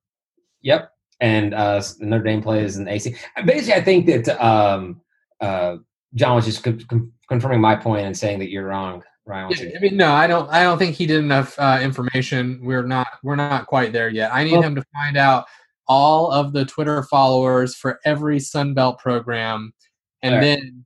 Yep, 0.62 0.92
and 1.22 1.54
uh, 1.54 1.82
Notre 2.00 2.24
Dame 2.24 2.42
plays 2.42 2.78
in 2.78 2.86
the 2.86 2.92
AC. 2.92 3.16
Basically, 3.46 3.74
I 3.74 3.84
think 3.84 4.06
that 4.08 4.30
um, 4.44 5.02
uh, 5.40 5.78
John 6.16 6.36
was 6.36 6.46
just 6.46 6.64
con- 6.64 7.12
confirming 7.30 7.62
my 7.62 7.76
point 7.76 8.06
and 8.06 8.18
saying 8.18 8.40
that 8.40 8.50
you're 8.50 8.68
wrong. 8.68 9.04
Ryan, 9.26 9.52
yeah, 9.52 9.78
I 9.78 9.80
mean, 9.80 9.98
no, 9.98 10.14
I 10.14 10.26
don't. 10.26 10.50
I 10.50 10.64
don't 10.64 10.78
think 10.78 10.96
he 10.96 11.06
did 11.06 11.20
enough 11.20 11.58
uh, 11.60 11.80
information. 11.82 12.60
We're 12.64 12.86
not. 12.86 13.08
We're 13.24 13.36
not 13.36 13.68
quite 13.68 13.92
there 13.92 14.10
yet. 14.10 14.34
I 14.34 14.44
need 14.44 14.54
well, 14.54 14.64
him 14.64 14.76
to 14.76 14.84
find 14.94 15.18
out 15.18 15.46
all 15.88 16.32
of 16.32 16.54
the 16.54 16.66
Twitter 16.66 17.04
followers 17.04 17.76
for 17.76 18.00
every 18.06 18.38
Sunbelt 18.40 19.00
program, 19.00 19.74
and 20.22 20.36
right. 20.36 20.42
then 20.42 20.86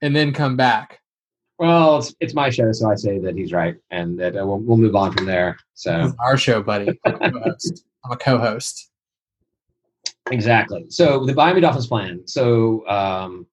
and 0.00 0.16
then 0.16 0.32
come 0.32 0.56
back. 0.56 1.00
Well, 1.58 1.98
it's, 1.98 2.14
it's 2.20 2.34
my 2.34 2.50
show, 2.50 2.70
so 2.72 2.90
I 2.90 2.94
say 2.94 3.18
that 3.18 3.36
he's 3.36 3.52
right, 3.52 3.76
and 3.90 4.18
that 4.20 4.36
uh, 4.36 4.46
we'll, 4.46 4.58
we'll 4.58 4.76
move 4.76 4.94
on 4.94 5.12
from 5.12 5.26
there. 5.26 5.58
So 5.74 6.12
our 6.20 6.36
show, 6.36 6.62
buddy. 6.62 6.98
I'm 7.04 7.14
a 7.14 7.30
co-host. 7.30 7.84
I'm 8.04 8.12
a 8.12 8.16
co-host. 8.16 8.90
Exactly. 10.30 10.86
So 10.88 11.24
the 11.24 11.34
Miami 11.34 11.60
Dolphins 11.60 11.86
plan. 11.86 12.26
So 12.26 12.86
um, 12.88 13.46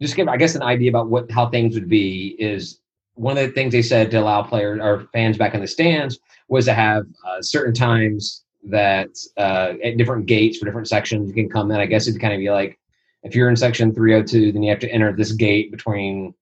just 0.00 0.16
give, 0.16 0.28
I 0.28 0.36
guess, 0.36 0.54
an 0.54 0.62
idea 0.62 0.88
about 0.90 1.08
what 1.08 1.30
how 1.30 1.48
things 1.48 1.74
would 1.74 1.88
be 1.88 2.36
is 2.38 2.80
one 3.14 3.36
of 3.36 3.46
the 3.46 3.52
things 3.52 3.72
they 3.72 3.82
said 3.82 4.10
to 4.12 4.18
allow 4.18 4.42
players 4.42 4.80
or 4.80 5.08
fans 5.12 5.36
back 5.36 5.54
in 5.54 5.60
the 5.60 5.66
stands 5.66 6.18
was 6.48 6.64
to 6.66 6.72
have 6.72 7.04
uh, 7.26 7.42
certain 7.42 7.74
times 7.74 8.44
that 8.64 9.10
uh, 9.36 9.74
at 9.84 9.96
different 9.96 10.26
gates 10.26 10.58
for 10.58 10.64
different 10.64 10.88
sections 10.88 11.28
you 11.28 11.34
can 11.34 11.50
come 11.50 11.70
in. 11.70 11.80
I 11.80 11.86
guess 11.86 12.06
it'd 12.06 12.20
kind 12.20 12.32
of 12.32 12.38
be 12.38 12.50
like 12.50 12.78
if 13.22 13.34
you're 13.34 13.50
in 13.50 13.56
section 13.56 13.92
302, 13.92 14.52
then 14.52 14.62
you 14.62 14.70
have 14.70 14.78
to 14.78 14.90
enter 14.90 15.12
this 15.12 15.32
gate 15.32 15.70
between 15.70 16.32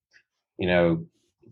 you 0.58 0.66
know, 0.66 1.06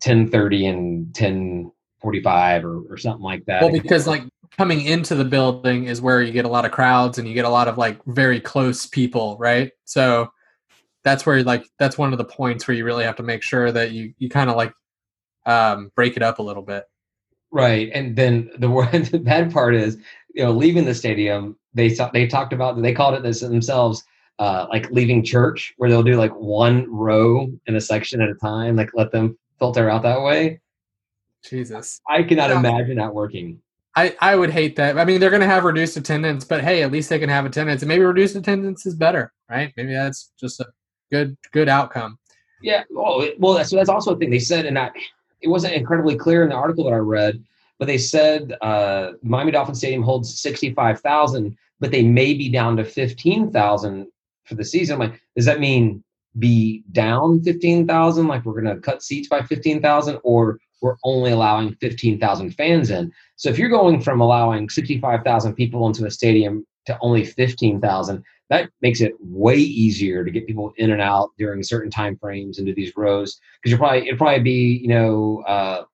1030 0.04 0.66
and 0.66 1.06
1045 1.06 2.64
or, 2.64 2.80
or 2.90 2.96
something 2.96 3.22
like 3.22 3.44
that. 3.46 3.62
Well, 3.62 3.72
because 3.72 4.06
like 4.06 4.22
coming 4.56 4.82
into 4.82 5.14
the 5.14 5.24
building 5.24 5.84
is 5.84 6.00
where 6.00 6.22
you 6.22 6.32
get 6.32 6.44
a 6.44 6.48
lot 6.48 6.64
of 6.64 6.70
crowds 6.70 7.18
and 7.18 7.26
you 7.26 7.34
get 7.34 7.44
a 7.44 7.50
lot 7.50 7.68
of 7.68 7.78
like 7.78 7.98
very 8.06 8.40
close 8.40 8.86
people, 8.86 9.36
right? 9.38 9.72
So 9.84 10.30
that's 11.02 11.26
where 11.26 11.42
like 11.42 11.66
that's 11.78 11.98
one 11.98 12.12
of 12.12 12.18
the 12.18 12.24
points 12.24 12.66
where 12.66 12.76
you 12.76 12.84
really 12.84 13.04
have 13.04 13.16
to 13.16 13.22
make 13.22 13.42
sure 13.42 13.70
that 13.70 13.92
you 13.92 14.14
you 14.18 14.28
kind 14.28 14.50
of 14.50 14.56
like 14.56 14.72
um, 15.46 15.90
break 15.94 16.16
it 16.16 16.22
up 16.22 16.38
a 16.38 16.42
little 16.42 16.62
bit. 16.62 16.84
Right, 17.52 17.90
and 17.94 18.16
then 18.16 18.50
the, 18.58 18.68
the 19.12 19.18
bad 19.18 19.52
part 19.52 19.74
is, 19.74 19.96
you 20.34 20.42
know, 20.42 20.50
leaving 20.50 20.84
the 20.84 20.94
stadium. 20.94 21.56
They 21.74 21.96
they 22.12 22.26
talked 22.26 22.52
about 22.52 22.80
they 22.80 22.94
called 22.94 23.14
it 23.14 23.22
this 23.22 23.40
themselves 23.40 24.02
uh, 24.38 24.66
like 24.70 24.90
leaving 24.90 25.22
church 25.22 25.74
where 25.76 25.88
they'll 25.88 26.02
do 26.02 26.16
like 26.16 26.32
one 26.32 26.90
row 26.90 27.48
in 27.66 27.76
a 27.76 27.80
section 27.80 28.20
at 28.20 28.28
a 28.28 28.34
time, 28.34 28.76
like 28.76 28.90
let 28.94 29.12
them 29.12 29.38
filter 29.58 29.88
out 29.88 30.02
that 30.02 30.20
way. 30.22 30.60
Jesus. 31.48 32.00
I 32.08 32.22
cannot 32.22 32.50
yeah. 32.50 32.58
imagine 32.58 32.96
that 32.96 33.14
working. 33.14 33.60
I, 33.96 34.16
I 34.20 34.34
would 34.34 34.50
hate 34.50 34.74
that. 34.76 34.98
I 34.98 35.04
mean, 35.04 35.20
they're 35.20 35.30
going 35.30 35.40
to 35.40 35.46
have 35.46 35.64
reduced 35.64 35.96
attendance, 35.96 36.44
but 36.44 36.64
hey, 36.64 36.82
at 36.82 36.90
least 36.90 37.10
they 37.10 37.18
can 37.18 37.28
have 37.28 37.46
attendance, 37.46 37.82
and 37.82 37.88
maybe 37.88 38.02
reduced 38.02 38.34
attendance 38.34 38.86
is 38.86 38.94
better, 38.94 39.32
right? 39.48 39.72
Maybe 39.76 39.92
that's 39.92 40.32
just 40.38 40.58
a 40.60 40.66
good 41.12 41.36
good 41.52 41.68
outcome. 41.68 42.18
Yeah. 42.60 42.82
Well, 42.90 43.28
well, 43.38 43.64
so 43.64 43.76
that's 43.76 43.88
also 43.88 44.14
a 44.14 44.18
thing 44.18 44.30
they 44.30 44.40
said, 44.40 44.66
and 44.66 44.78
I, 44.78 44.90
it 45.42 45.48
wasn't 45.48 45.74
incredibly 45.74 46.16
clear 46.16 46.42
in 46.42 46.48
the 46.48 46.56
article 46.56 46.84
that 46.84 46.92
I 46.92 46.96
read, 46.96 47.44
but 47.78 47.86
they 47.86 47.98
said 47.98 48.56
uh, 48.62 49.12
Miami 49.22 49.52
Dolphin 49.52 49.76
Stadium 49.76 50.02
holds 50.02 50.40
sixty 50.40 50.74
five 50.74 51.00
thousand, 51.00 51.56
but 51.78 51.92
they 51.92 52.02
may 52.02 52.34
be 52.34 52.48
down 52.48 52.76
to 52.78 52.84
fifteen 52.84 53.52
thousand 53.52 54.08
for 54.44 54.54
the 54.54 54.64
season. 54.64 54.94
I'm 54.94 55.10
like, 55.10 55.20
does 55.36 55.46
that 55.46 55.60
mean 55.60 56.02
be 56.38 56.84
down 56.92 57.42
15,000? 57.42 58.26
Like 58.26 58.44
we're 58.44 58.60
going 58.60 58.74
to 58.74 58.80
cut 58.80 59.02
seats 59.02 59.28
by 59.28 59.42
15,000 59.42 60.18
or 60.22 60.58
we're 60.82 60.96
only 61.04 61.32
allowing 61.32 61.74
15,000 61.76 62.50
fans 62.50 62.90
in. 62.90 63.10
So 63.36 63.48
if 63.48 63.58
you're 63.58 63.70
going 63.70 64.02
from 64.02 64.20
allowing 64.20 64.68
65,000 64.68 65.54
people 65.54 65.86
into 65.86 66.04
a 66.04 66.10
stadium 66.10 66.66
to 66.86 66.98
only 67.00 67.24
15,000, 67.24 68.22
that 68.50 68.70
makes 68.82 69.00
it 69.00 69.14
way 69.20 69.56
easier 69.56 70.24
to 70.24 70.30
get 70.30 70.46
people 70.46 70.72
in 70.76 70.90
and 70.90 71.00
out 71.00 71.30
during 71.38 71.62
certain 71.62 71.90
time 71.90 72.18
frames 72.18 72.58
into 72.58 72.74
these 72.74 72.92
rows. 72.96 73.40
Because 73.62 73.70
you're 73.70 73.78
probably 73.78 74.06
it'd 74.06 74.18
probably 74.18 74.42
be 74.42 74.78
you 74.82 74.88
know 74.88 75.42
uh, 75.46 75.84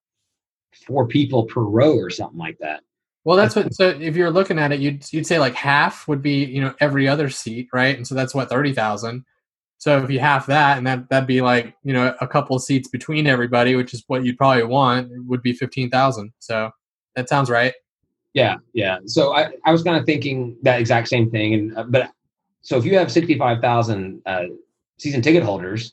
four 0.86 1.06
people 1.06 1.44
per 1.44 1.62
row 1.62 1.96
or 1.96 2.10
something 2.10 2.38
like 2.38 2.58
that. 2.58 2.82
Well, 3.24 3.36
that's 3.36 3.54
what. 3.54 3.74
So 3.74 3.88
if 3.88 4.16
you're 4.16 4.30
looking 4.30 4.58
at 4.58 4.72
it, 4.72 4.80
you'd 4.80 5.10
you'd 5.12 5.26
say 5.26 5.38
like 5.38 5.54
half 5.54 6.08
would 6.08 6.22
be 6.22 6.44
you 6.44 6.60
know 6.60 6.74
every 6.80 7.06
other 7.06 7.28
seat, 7.28 7.68
right? 7.72 7.96
And 7.96 8.06
so 8.06 8.14
that's 8.14 8.34
what 8.34 8.48
thirty 8.48 8.72
thousand. 8.72 9.24
So 9.78 10.02
if 10.02 10.10
you 10.10 10.20
half 10.20 10.46
that, 10.46 10.78
and 10.78 10.86
that 10.86 11.08
that'd 11.10 11.26
be 11.26 11.40
like 11.42 11.74
you 11.82 11.92
know 11.92 12.14
a 12.20 12.26
couple 12.26 12.56
of 12.56 12.62
seats 12.62 12.88
between 12.88 13.26
everybody, 13.26 13.76
which 13.76 13.92
is 13.92 14.04
what 14.06 14.24
you'd 14.24 14.38
probably 14.38 14.64
want, 14.64 15.10
would 15.26 15.42
be 15.42 15.52
fifteen 15.52 15.90
thousand. 15.90 16.32
So 16.38 16.70
that 17.14 17.28
sounds 17.28 17.50
right. 17.50 17.74
Yeah, 18.32 18.56
yeah. 18.72 18.98
So 19.06 19.34
I, 19.34 19.50
I 19.64 19.72
was 19.72 19.82
kind 19.82 19.98
of 19.98 20.06
thinking 20.06 20.56
that 20.62 20.80
exact 20.80 21.08
same 21.08 21.30
thing, 21.30 21.54
and 21.54 21.76
uh, 21.76 21.84
but 21.84 22.10
so 22.62 22.78
if 22.78 22.84
you 22.84 22.96
have 22.96 23.10
sixty 23.12 23.36
five 23.36 23.60
thousand 23.60 24.22
uh, 24.24 24.44
season 24.98 25.20
ticket 25.20 25.42
holders, 25.42 25.92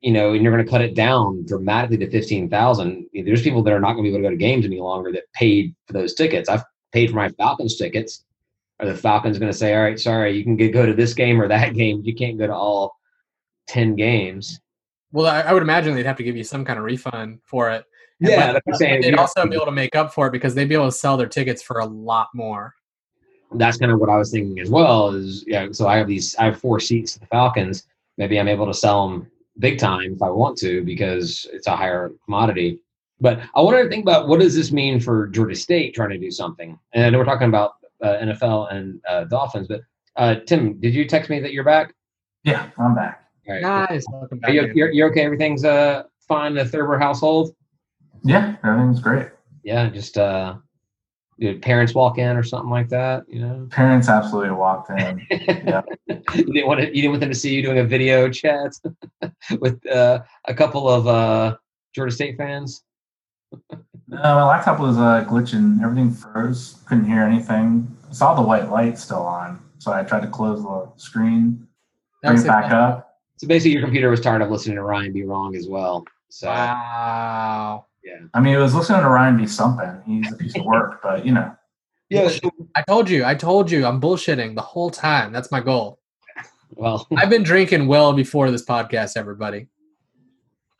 you 0.00 0.12
know, 0.12 0.32
and 0.32 0.42
you're 0.42 0.52
going 0.52 0.64
to 0.64 0.70
cut 0.70 0.80
it 0.80 0.94
down 0.94 1.44
dramatically 1.44 1.98
to 1.98 2.10
15,000, 2.10 3.06
there's 3.24 3.42
people 3.42 3.62
that 3.62 3.72
are 3.72 3.80
not 3.80 3.92
going 3.92 4.04
to 4.04 4.10
be 4.10 4.14
able 4.14 4.18
to 4.18 4.22
go 4.22 4.30
to 4.30 4.36
games 4.36 4.64
any 4.64 4.80
longer 4.80 5.12
that 5.12 5.30
paid 5.34 5.74
for 5.86 5.92
those 5.92 6.14
tickets. 6.14 6.48
I've 6.48 6.64
paid 6.92 7.10
for 7.10 7.16
my 7.16 7.28
Falcons 7.30 7.76
tickets. 7.76 8.24
Are 8.78 8.86
the 8.86 8.96
Falcons 8.96 9.38
going 9.38 9.52
to 9.52 9.56
say, 9.56 9.74
all 9.74 9.82
right, 9.82 10.00
sorry, 10.00 10.36
you 10.36 10.42
can 10.42 10.56
get, 10.56 10.72
go 10.72 10.86
to 10.86 10.94
this 10.94 11.12
game 11.12 11.40
or 11.40 11.48
that 11.48 11.74
game. 11.74 12.00
You 12.02 12.14
can't 12.14 12.38
go 12.38 12.46
to 12.46 12.54
all 12.54 12.96
10 13.68 13.94
games. 13.94 14.58
Well, 15.12 15.26
I, 15.26 15.40
I 15.42 15.52
would 15.52 15.62
imagine 15.62 15.94
they'd 15.94 16.06
have 16.06 16.16
to 16.16 16.22
give 16.22 16.36
you 16.36 16.44
some 16.44 16.64
kind 16.64 16.78
of 16.78 16.84
refund 16.84 17.40
for 17.44 17.70
it. 17.70 17.84
Yeah, 18.20 18.58
saying. 18.74 19.00
They'd 19.00 19.14
also 19.14 19.46
be 19.46 19.54
able 19.54 19.64
to 19.66 19.72
make 19.72 19.96
up 19.96 20.12
for 20.12 20.26
it 20.26 20.30
because 20.30 20.54
they'd 20.54 20.68
be 20.68 20.74
able 20.74 20.86
to 20.86 20.92
sell 20.92 21.16
their 21.16 21.26
tickets 21.26 21.62
for 21.62 21.78
a 21.80 21.86
lot 21.86 22.28
more. 22.34 22.74
That's 23.52 23.78
kind 23.78 23.90
of 23.90 23.98
what 23.98 24.10
I 24.10 24.16
was 24.16 24.30
thinking 24.30 24.60
as 24.60 24.70
well. 24.70 25.08
Is 25.08 25.42
yeah, 25.46 25.68
so 25.72 25.88
I 25.88 25.96
have 25.96 26.06
these, 26.06 26.36
I 26.36 26.44
have 26.44 26.60
four 26.60 26.80
seats 26.80 27.14
to 27.14 27.20
the 27.20 27.26
Falcons. 27.26 27.86
Maybe 28.18 28.38
I'm 28.38 28.46
able 28.46 28.66
to 28.66 28.74
sell 28.74 29.08
them 29.08 29.30
big 29.60 29.78
time 29.78 30.14
if 30.14 30.22
I 30.22 30.30
want 30.30 30.58
to 30.58 30.82
because 30.82 31.46
it's 31.52 31.66
a 31.66 31.76
higher 31.76 32.10
commodity. 32.24 32.80
But 33.20 33.40
I 33.54 33.60
wanted 33.60 33.84
to 33.84 33.88
think 33.88 34.02
about 34.02 34.28
what 34.28 34.40
does 34.40 34.56
this 34.56 34.72
mean 34.72 34.98
for 34.98 35.28
Georgia 35.28 35.54
State 35.54 35.94
trying 35.94 36.10
to 36.10 36.18
do 36.18 36.30
something. 36.30 36.78
And 36.94 37.16
we're 37.16 37.24
talking 37.24 37.48
about 37.48 37.74
uh, 38.02 38.16
NFL 38.16 38.72
and 38.72 39.00
uh, 39.08 39.24
Dolphins, 39.24 39.68
but 39.68 39.82
uh, 40.16 40.36
Tim, 40.46 40.80
did 40.80 40.94
you 40.94 41.06
text 41.06 41.30
me 41.30 41.38
that 41.40 41.52
you're 41.52 41.64
back? 41.64 41.94
Yeah, 42.44 42.70
I'm 42.78 42.94
back. 42.94 43.24
All 43.46 43.54
right. 43.54 43.62
Nice. 43.62 44.04
Welcome 44.10 44.38
back. 44.38 44.50
Are 44.50 44.54
you, 44.54 44.72
you're, 44.74 44.90
you're 44.90 45.10
okay? 45.10 45.22
Everything's 45.22 45.64
uh, 45.64 46.04
fine 46.26 46.52
in 46.52 46.58
the 46.58 46.64
Thurber 46.64 46.98
household? 46.98 47.54
Yeah, 48.24 48.56
everything's 48.64 49.00
great. 49.00 49.28
Yeah, 49.62 49.88
just 49.90 50.16
uh, 50.18 50.56
did 51.40 51.62
parents 51.62 51.94
walk 51.94 52.18
in 52.18 52.36
or 52.36 52.42
something 52.42 52.70
like 52.70 52.90
that? 52.90 53.24
You 53.28 53.40
know, 53.40 53.66
parents 53.70 54.08
absolutely 54.08 54.50
walked 54.52 54.90
in. 54.90 55.26
yeah, 55.30 55.82
you 56.08 56.44
didn't 56.52 56.66
want 56.66 56.80
to, 56.80 56.86
you 56.88 57.02
didn't 57.02 57.10
want 57.12 57.20
them 57.20 57.30
to 57.30 57.34
see 57.34 57.54
you 57.54 57.62
doing 57.62 57.78
a 57.78 57.84
video 57.84 58.28
chat 58.28 58.72
with 59.60 59.84
uh, 59.86 60.20
a 60.44 60.54
couple 60.54 60.88
of 60.88 61.06
uh, 61.06 61.56
Georgia 61.94 62.14
State 62.14 62.36
fans. 62.36 62.84
no, 64.06 64.18
my 64.18 64.44
laptop 64.46 64.78
was 64.78 64.98
uh, 64.98 65.24
glitching. 65.28 65.82
Everything 65.82 66.12
froze. 66.12 66.78
Couldn't 66.86 67.06
hear 67.06 67.22
anything. 67.22 67.96
I 68.08 68.12
saw 68.12 68.34
the 68.34 68.42
white 68.42 68.70
light 68.70 68.98
still 68.98 69.22
on. 69.22 69.60
so 69.78 69.92
I 69.92 70.02
tried 70.02 70.20
to 70.20 70.28
close 70.28 70.62
the 70.62 70.90
screen, 70.96 71.66
bring 72.22 72.38
it 72.38 72.46
back 72.46 72.70
up. 72.70 73.18
So 73.38 73.46
basically, 73.46 73.72
your 73.72 73.82
computer 73.82 74.10
was 74.10 74.20
tired 74.20 74.42
of 74.42 74.50
listening 74.50 74.76
to 74.76 74.82
Ryan 74.82 75.14
be 75.14 75.24
wrong 75.24 75.56
as 75.56 75.66
well. 75.66 76.04
So 76.28 76.48
Wow. 76.48 77.86
Yeah, 78.02 78.18
I 78.34 78.40
mean, 78.40 78.54
it 78.54 78.58
was 78.58 78.74
listening 78.74 79.02
to 79.02 79.08
Ryan 79.08 79.36
be 79.36 79.46
something. 79.46 80.00
He's 80.06 80.32
a 80.32 80.36
piece 80.36 80.56
of 80.56 80.64
work, 80.64 81.00
but 81.02 81.24
you 81.24 81.32
know, 81.32 81.54
yeah. 82.08 82.30
I 82.74 82.82
told 82.82 83.08
you. 83.08 83.24
I 83.24 83.34
told 83.34 83.70
you. 83.70 83.86
I'm 83.86 84.00
bullshitting 84.00 84.54
the 84.54 84.62
whole 84.62 84.90
time. 84.90 85.32
That's 85.32 85.50
my 85.50 85.60
goal. 85.60 86.00
Well, 86.74 87.06
I've 87.16 87.30
been 87.30 87.42
drinking 87.42 87.86
well 87.86 88.12
before 88.12 88.50
this 88.50 88.64
podcast, 88.64 89.16
everybody. 89.16 89.66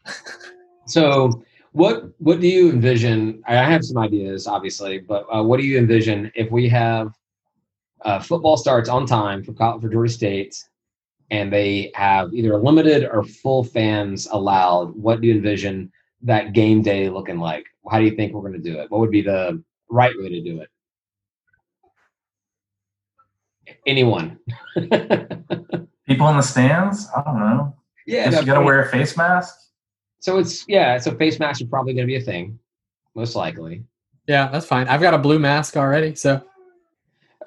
so 0.87 1.44
what 1.72 2.11
what 2.18 2.40
do 2.40 2.48
you 2.48 2.70
envision? 2.70 3.42
I 3.46 3.54
have 3.56 3.85
some 3.85 3.98
ideas, 3.98 4.46
obviously, 4.46 4.98
but 4.98 5.26
uh, 5.33 5.42
what 5.42 5.61
do 5.61 5.66
you 5.66 5.78
envision 5.78 6.33
if 6.35 6.50
we 6.50 6.68
have 6.68 7.12
uh, 8.02 8.18
football 8.18 8.56
starts 8.56 8.88
on 8.88 9.06
time 9.06 9.44
for 9.44 9.52
for 9.52 9.88
Georgia 9.88 10.12
State, 10.12 10.56
and 11.30 11.52
they 11.52 11.92
have 11.94 12.33
either 12.35 12.56
limited 12.56 13.09
or 13.09 13.22
full 13.22 13.62
fans 13.62 14.26
allowed? 14.33 14.96
What 14.96 15.20
do 15.20 15.28
you 15.28 15.35
envision 15.35 15.92
that 16.22 16.52
game 16.52 16.83
day 16.83 17.09
looking 17.09 17.38
like? 17.38 17.66
How 17.90 17.98
do 17.98 18.04
you 18.04 18.14
think 18.14 18.33
we're 18.33 18.42
going 18.48 18.61
to 18.62 18.70
do 18.70 18.78
it? 18.78 18.90
What 18.90 19.00
would 19.00 19.11
be 19.11 19.22
the 19.22 19.62
right 19.88 20.14
way 20.18 20.28
to 20.28 20.40
do 20.40 20.61
it? 20.61 20.68
Anyone? 23.87 24.38
people 24.76 26.28
in 26.28 26.37
the 26.37 26.42
stands. 26.42 27.09
I 27.16 27.22
don't 27.22 27.38
know. 27.38 27.74
yeah, 28.06 28.24
Guess 28.24 28.33
no, 28.35 28.40
you 28.40 28.46
got 28.46 28.59
to 28.59 28.64
wear 28.64 28.83
a 28.83 28.88
face 28.88 29.16
mask. 29.16 29.54
So 30.18 30.38
it's 30.38 30.66
yeah, 30.68 30.98
so 30.98 31.14
face 31.14 31.38
masks 31.38 31.62
are 31.62 31.66
probably 31.66 31.94
going 31.94 32.06
to 32.06 32.11
be 32.11 32.16
a 32.16 32.20
thing, 32.20 32.59
most 33.14 33.35
likely. 33.37 33.85
Yeah, 34.26 34.48
that's 34.48 34.66
fine. 34.66 34.87
I've 34.88 35.00
got 35.00 35.14
a 35.14 35.18
blue 35.18 35.38
mask 35.38 35.76
already, 35.76 36.14
so 36.14 36.42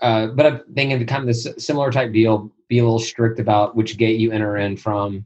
Uh, 0.02 0.28
but 0.28 0.46
I'm 0.46 0.62
thinking 0.74 1.06
kind 1.06 1.22
of 1.22 1.28
this 1.28 1.48
similar 1.58 1.92
type 1.92 2.12
deal. 2.12 2.52
Be 2.68 2.80
a 2.80 2.84
little 2.84 3.00
strict 3.00 3.40
about 3.40 3.76
which 3.76 3.98
gate 3.98 4.20
you 4.20 4.32
enter 4.32 4.58
in 4.58 4.76
from, 4.76 5.26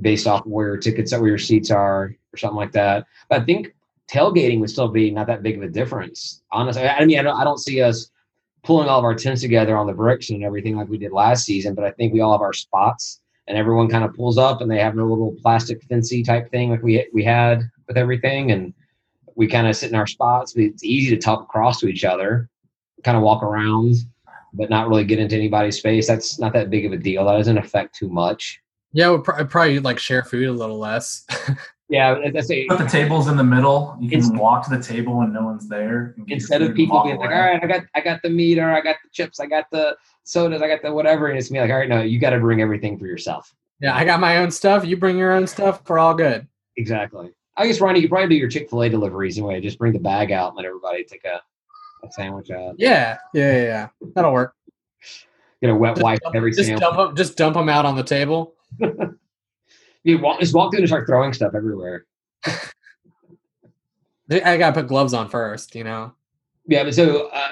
based 0.00 0.26
off 0.26 0.46
where 0.46 0.68
your 0.68 0.76
tickets 0.76 1.12
where 1.12 1.26
your 1.26 1.38
seats 1.38 1.70
are, 1.70 2.14
or 2.32 2.36
something 2.36 2.56
like 2.56 2.72
that. 2.72 3.06
But 3.28 3.42
I 3.42 3.44
think 3.44 3.74
tailgating 4.10 4.60
would 4.60 4.70
still 4.70 4.88
be 4.88 5.10
not 5.10 5.26
that 5.26 5.42
big 5.42 5.56
of 5.56 5.62
a 5.62 5.68
difference. 5.68 6.42
Honestly, 6.52 6.82
I 6.82 7.04
mean, 7.04 7.18
I 7.18 7.22
don't, 7.22 7.40
I 7.40 7.44
don't 7.44 7.58
see 7.58 7.82
us 7.82 8.10
pulling 8.62 8.88
all 8.88 8.98
of 8.98 9.04
our 9.04 9.14
tents 9.14 9.42
together 9.42 9.76
on 9.76 9.86
the 9.86 9.92
bricks 9.92 10.30
and 10.30 10.44
everything 10.44 10.76
like 10.76 10.88
we 10.88 10.98
did 10.98 11.12
last 11.12 11.44
season. 11.44 11.74
But 11.74 11.84
I 11.84 11.90
think 11.92 12.12
we 12.12 12.20
all 12.20 12.32
have 12.32 12.42
our 12.42 12.52
spots, 12.52 13.20
and 13.46 13.56
everyone 13.56 13.88
kind 13.88 14.04
of 14.04 14.14
pulls 14.14 14.38
up, 14.38 14.60
and 14.60 14.70
they 14.70 14.78
have 14.78 14.94
their 14.94 15.04
little 15.04 15.34
plastic 15.42 15.82
fancy 15.84 16.22
type 16.22 16.50
thing 16.50 16.70
like 16.70 16.82
we 16.82 17.08
we 17.12 17.24
had 17.24 17.62
with 17.86 17.96
everything, 17.96 18.52
and 18.52 18.72
we 19.34 19.46
kind 19.46 19.66
of 19.66 19.76
sit 19.76 19.90
in 19.90 19.96
our 19.96 20.06
spots. 20.06 20.54
It's 20.56 20.84
easy 20.84 21.14
to 21.14 21.20
talk 21.20 21.42
across 21.42 21.80
to 21.80 21.88
each 21.88 22.04
other, 22.04 22.48
kind 23.04 23.16
of 23.16 23.22
walk 23.22 23.42
around, 23.42 23.94
but 24.52 24.70
not 24.70 24.88
really 24.88 25.04
get 25.04 25.18
into 25.18 25.36
anybody's 25.36 25.78
space. 25.78 26.06
That's 26.06 26.38
not 26.38 26.52
that 26.54 26.70
big 26.70 26.86
of 26.86 26.92
a 26.92 26.96
deal. 26.96 27.24
That 27.24 27.36
doesn't 27.36 27.58
affect 27.58 27.94
too 27.94 28.08
much. 28.08 28.60
Yeah, 28.92 29.08
we'll 29.08 29.20
pr- 29.20 29.44
probably 29.44 29.78
like 29.80 29.98
share 29.98 30.22
food 30.24 30.48
a 30.48 30.52
little 30.52 30.78
less. 30.78 31.24
Yeah, 31.90 32.18
that's 32.34 32.50
a, 32.50 32.66
Put 32.66 32.76
the 32.80 32.84
tables 32.86 33.28
in 33.28 33.38
the 33.38 33.42
middle. 33.44 33.96
You 33.98 34.10
can 34.10 34.18
It's- 34.18 34.30
walk 34.38 34.62
to 34.68 34.76
the 34.76 34.82
table 34.82 35.16
when 35.16 35.32
no 35.32 35.42
one's 35.42 35.66
there. 35.70 36.12
and 36.18 36.26
get 36.26 36.32
your 36.32 36.36
instead 36.36 36.60
of 36.60 36.74
people 36.74 36.96
walk 36.96 37.06
being 37.06 37.16
like, 37.16 37.30
all 37.30 37.38
right, 37.38 37.64
I 37.64 37.66
got 37.66 37.84
I 37.94 38.02
got 38.02 38.20
the 38.20 38.28
meat 38.28 38.58
or 38.58 38.68
I 38.70 38.82
got 38.82 38.96
the 39.02 39.08
chips, 39.10 39.40
I 39.40 39.46
got 39.46 39.70
the 39.70 39.96
sodas, 40.24 40.60
I 40.60 40.68
got 40.68 40.82
the 40.82 40.92
whatever, 40.92 41.28
and 41.28 41.38
it's 41.38 41.50
me 41.50 41.62
like, 41.62 41.70
all 41.70 41.78
right, 41.78 41.88
no, 41.88 42.02
you 42.02 42.18
got 42.18 42.30
to 42.30 42.40
bring 42.40 42.60
everything 42.60 42.98
for 42.98 43.06
yourself. 43.06 43.54
yeah, 43.80 43.96
I 43.96 44.04
got 44.04 44.20
my 44.20 44.36
own 44.36 44.50
stuff. 44.50 44.84
You 44.84 44.98
bring 44.98 45.16
your 45.16 45.32
own 45.32 45.46
stuff. 45.46 45.80
We're 45.88 45.98
all 45.98 46.12
good. 46.12 46.46
Exactly. 46.76 47.30
I 47.56 47.66
guess 47.66 47.80
Ronnie, 47.80 48.00
you 48.00 48.06
could 48.06 48.10
probably 48.12 48.28
do 48.28 48.34
your 48.36 48.50
Chick 48.50 48.68
Fil 48.68 48.82
A 48.82 48.90
deliveries 48.90 49.38
anyway. 49.38 49.58
Just 49.62 49.78
bring 49.78 49.94
the 49.94 49.98
bag 49.98 50.30
out, 50.30 50.48
and 50.48 50.56
let 50.58 50.66
everybody 50.66 51.04
take 51.04 51.24
a, 51.24 51.40
a 52.06 52.12
sandwich 52.12 52.50
out. 52.50 52.74
Yeah, 52.76 53.16
yeah, 53.32 53.50
yeah, 53.52 53.62
yeah. 53.62 53.88
That'll 54.14 54.34
work. 54.34 54.54
Get 55.62 55.70
a 55.70 55.74
wet 55.74 55.94
Just 55.94 56.04
wipe 56.04 56.20
dump, 56.20 56.36
every 56.36 56.50
just 56.52 56.66
sandwich. 56.66 56.80
dump 56.82 56.96
them. 56.98 57.16
Just 57.16 57.38
dump 57.38 57.54
them 57.54 57.70
out 57.70 57.86
on 57.86 57.96
the 57.96 58.04
table. 58.04 58.56
You 60.04 60.18
walk, 60.18 60.40
just 60.40 60.54
walk 60.54 60.72
through 60.72 60.78
and 60.80 60.88
start 60.88 61.06
throwing 61.06 61.34
stuff 61.34 61.54
everywhere. 61.54 62.06
I 64.30 64.56
gotta 64.56 64.72
put 64.72 64.88
gloves 64.88 65.12
on 65.12 65.28
first. 65.28 65.74
You 65.74 65.84
know. 65.84 66.12
Yeah, 66.66 66.84
but 66.84 66.94
so 66.94 67.28
uh, 67.28 67.50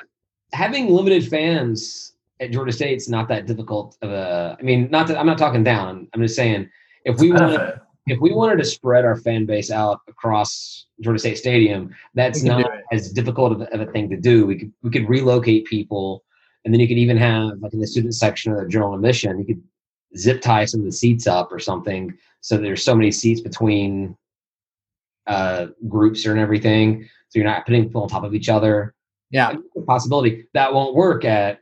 having 0.52 0.88
limited 0.88 1.28
fans 1.28 2.14
at 2.40 2.52
Georgia 2.52 2.72
State's 2.72 3.08
not 3.08 3.28
that 3.28 3.46
difficult 3.46 3.98
of 4.00 4.10
a. 4.10 4.56
I 4.58 4.62
mean, 4.62 4.88
not 4.90 5.06
that 5.08 5.18
I'm 5.18 5.26
not 5.26 5.38
talking 5.38 5.64
down. 5.64 6.08
I'm 6.14 6.22
just 6.22 6.36
saying 6.36 6.70
if 7.04 7.18
we 7.18 7.30
wanted 7.30 7.58
Benefit. 7.58 7.82
if 8.06 8.20
we 8.20 8.32
wanted 8.32 8.56
to 8.58 8.64
spread 8.64 9.04
our 9.04 9.16
fan 9.16 9.44
base 9.44 9.70
out 9.70 10.00
across 10.08 10.86
Georgia 11.00 11.18
State 11.18 11.38
Stadium, 11.38 11.94
that's 12.14 12.42
not 12.42 12.70
as 12.92 13.12
difficult 13.12 13.52
of 13.52 13.60
a, 13.62 13.74
of 13.74 13.86
a 13.86 13.92
thing 13.92 14.08
to 14.10 14.16
do. 14.16 14.46
We 14.46 14.58
could 14.58 14.72
we 14.82 14.90
could 14.90 15.08
relocate 15.08 15.66
people, 15.66 16.24
and 16.64 16.72
then 16.72 16.80
you 16.80 16.88
could 16.88 16.98
even 16.98 17.16
have 17.16 17.58
like 17.60 17.74
in 17.74 17.80
the 17.80 17.86
student 17.86 18.14
section 18.14 18.52
of 18.52 18.60
the 18.60 18.68
general 18.68 18.94
admission, 18.94 19.38
you 19.38 19.46
could 19.46 19.62
zip 20.16 20.40
tie 20.40 20.64
some 20.64 20.80
of 20.80 20.86
the 20.86 20.92
seats 20.92 21.26
up 21.26 21.52
or 21.52 21.58
something, 21.58 22.16
so 22.40 22.56
there's 22.56 22.84
so 22.84 22.94
many 22.94 23.10
seats 23.10 23.40
between 23.40 24.16
uh, 25.26 25.66
groups 25.88 26.24
and 26.26 26.38
everything, 26.38 27.04
so 27.28 27.38
you're 27.38 27.44
not 27.44 27.66
putting 27.66 27.84
people 27.84 28.02
on 28.02 28.08
top 28.08 28.24
of 28.24 28.34
each 28.34 28.48
other. 28.48 28.94
Yeah. 29.30 29.54
Possibility 29.86 30.46
that 30.54 30.72
won't 30.72 30.94
work 30.94 31.24
at 31.24 31.60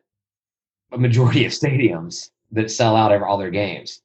a 0.93 0.99
majority 0.99 1.45
of 1.47 1.53
stadiums 1.53 2.31
that 2.53 2.71
sell 2.71 2.97
out 2.97 3.13
every, 3.13 3.27
all 3.27 3.39
their 3.39 3.51
games. 3.51 4.03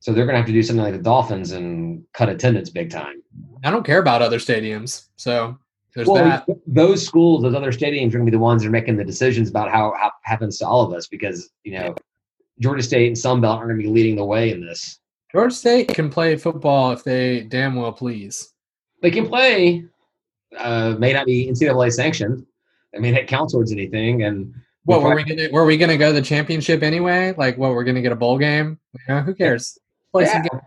So 0.00 0.12
they're 0.12 0.26
going 0.26 0.34
to 0.34 0.38
have 0.38 0.46
to 0.46 0.52
do 0.52 0.62
something 0.62 0.82
like 0.82 0.94
the 0.94 1.02
Dolphins 1.02 1.52
and 1.52 2.04
cut 2.12 2.28
attendance 2.28 2.70
big 2.70 2.90
time. 2.90 3.22
I 3.64 3.70
don't 3.70 3.86
care 3.86 4.00
about 4.00 4.20
other 4.20 4.38
stadiums, 4.38 5.06
so 5.16 5.56
there's 5.94 6.08
well, 6.08 6.24
that. 6.24 6.46
those 6.66 7.06
schools, 7.06 7.42
those 7.42 7.54
other 7.54 7.70
stadiums, 7.70 8.08
are 8.08 8.18
going 8.18 8.26
to 8.26 8.30
be 8.30 8.36
the 8.36 8.38
ones 8.38 8.62
that 8.62 8.68
are 8.68 8.72
making 8.72 8.96
the 8.96 9.04
decisions 9.04 9.48
about 9.48 9.70
how, 9.70 9.94
how 9.96 10.08
it 10.08 10.12
happens 10.22 10.58
to 10.58 10.66
all 10.66 10.82
of 10.82 10.92
us 10.92 11.06
because 11.06 11.50
you 11.62 11.78
know 11.78 11.94
Georgia 12.62 12.82
State 12.82 13.08
and 13.08 13.18
Sun 13.18 13.40
Belt 13.40 13.58
are 13.58 13.64
going 13.66 13.76
to 13.76 13.82
be 13.82 13.88
leading 13.88 14.16
the 14.16 14.24
way 14.24 14.50
in 14.50 14.64
this. 14.64 15.00
Georgia 15.32 15.54
State 15.54 15.88
can 15.88 16.08
play 16.10 16.36
football 16.36 16.92
if 16.92 17.02
they 17.02 17.40
damn 17.40 17.74
well 17.74 17.92
please. 17.92 18.52
They 19.00 19.10
can 19.10 19.26
play, 19.26 19.84
uh, 20.56 20.94
may 20.98 21.12
not 21.12 21.26
be 21.26 21.48
NCAA 21.48 21.92
sanctioned. 21.92 22.46
I 22.94 22.98
mean, 22.98 23.14
it 23.14 23.26
counts 23.26 23.52
towards 23.52 23.72
anything, 23.72 24.22
and 24.22 24.54
What 24.84 25.00
We'll 25.00 25.10
were 25.10 25.16
we 25.16 25.24
gonna? 25.24 25.48
Were 25.50 25.64
we 25.64 25.76
gonna 25.76 25.96
go 25.96 26.08
to 26.08 26.12
the 26.12 26.22
championship 26.22 26.82
anyway? 26.82 27.34
Like, 27.36 27.56
what 27.56 27.70
we're 27.70 27.84
gonna 27.84 28.02
get 28.02 28.12
a 28.12 28.16
bowl 28.16 28.38
game? 28.38 28.78
You 29.08 29.14
know, 29.14 29.20
who 29.22 29.34
cares? 29.34 29.78
Play 30.12 30.26
some 30.26 30.42
games. 30.42 30.62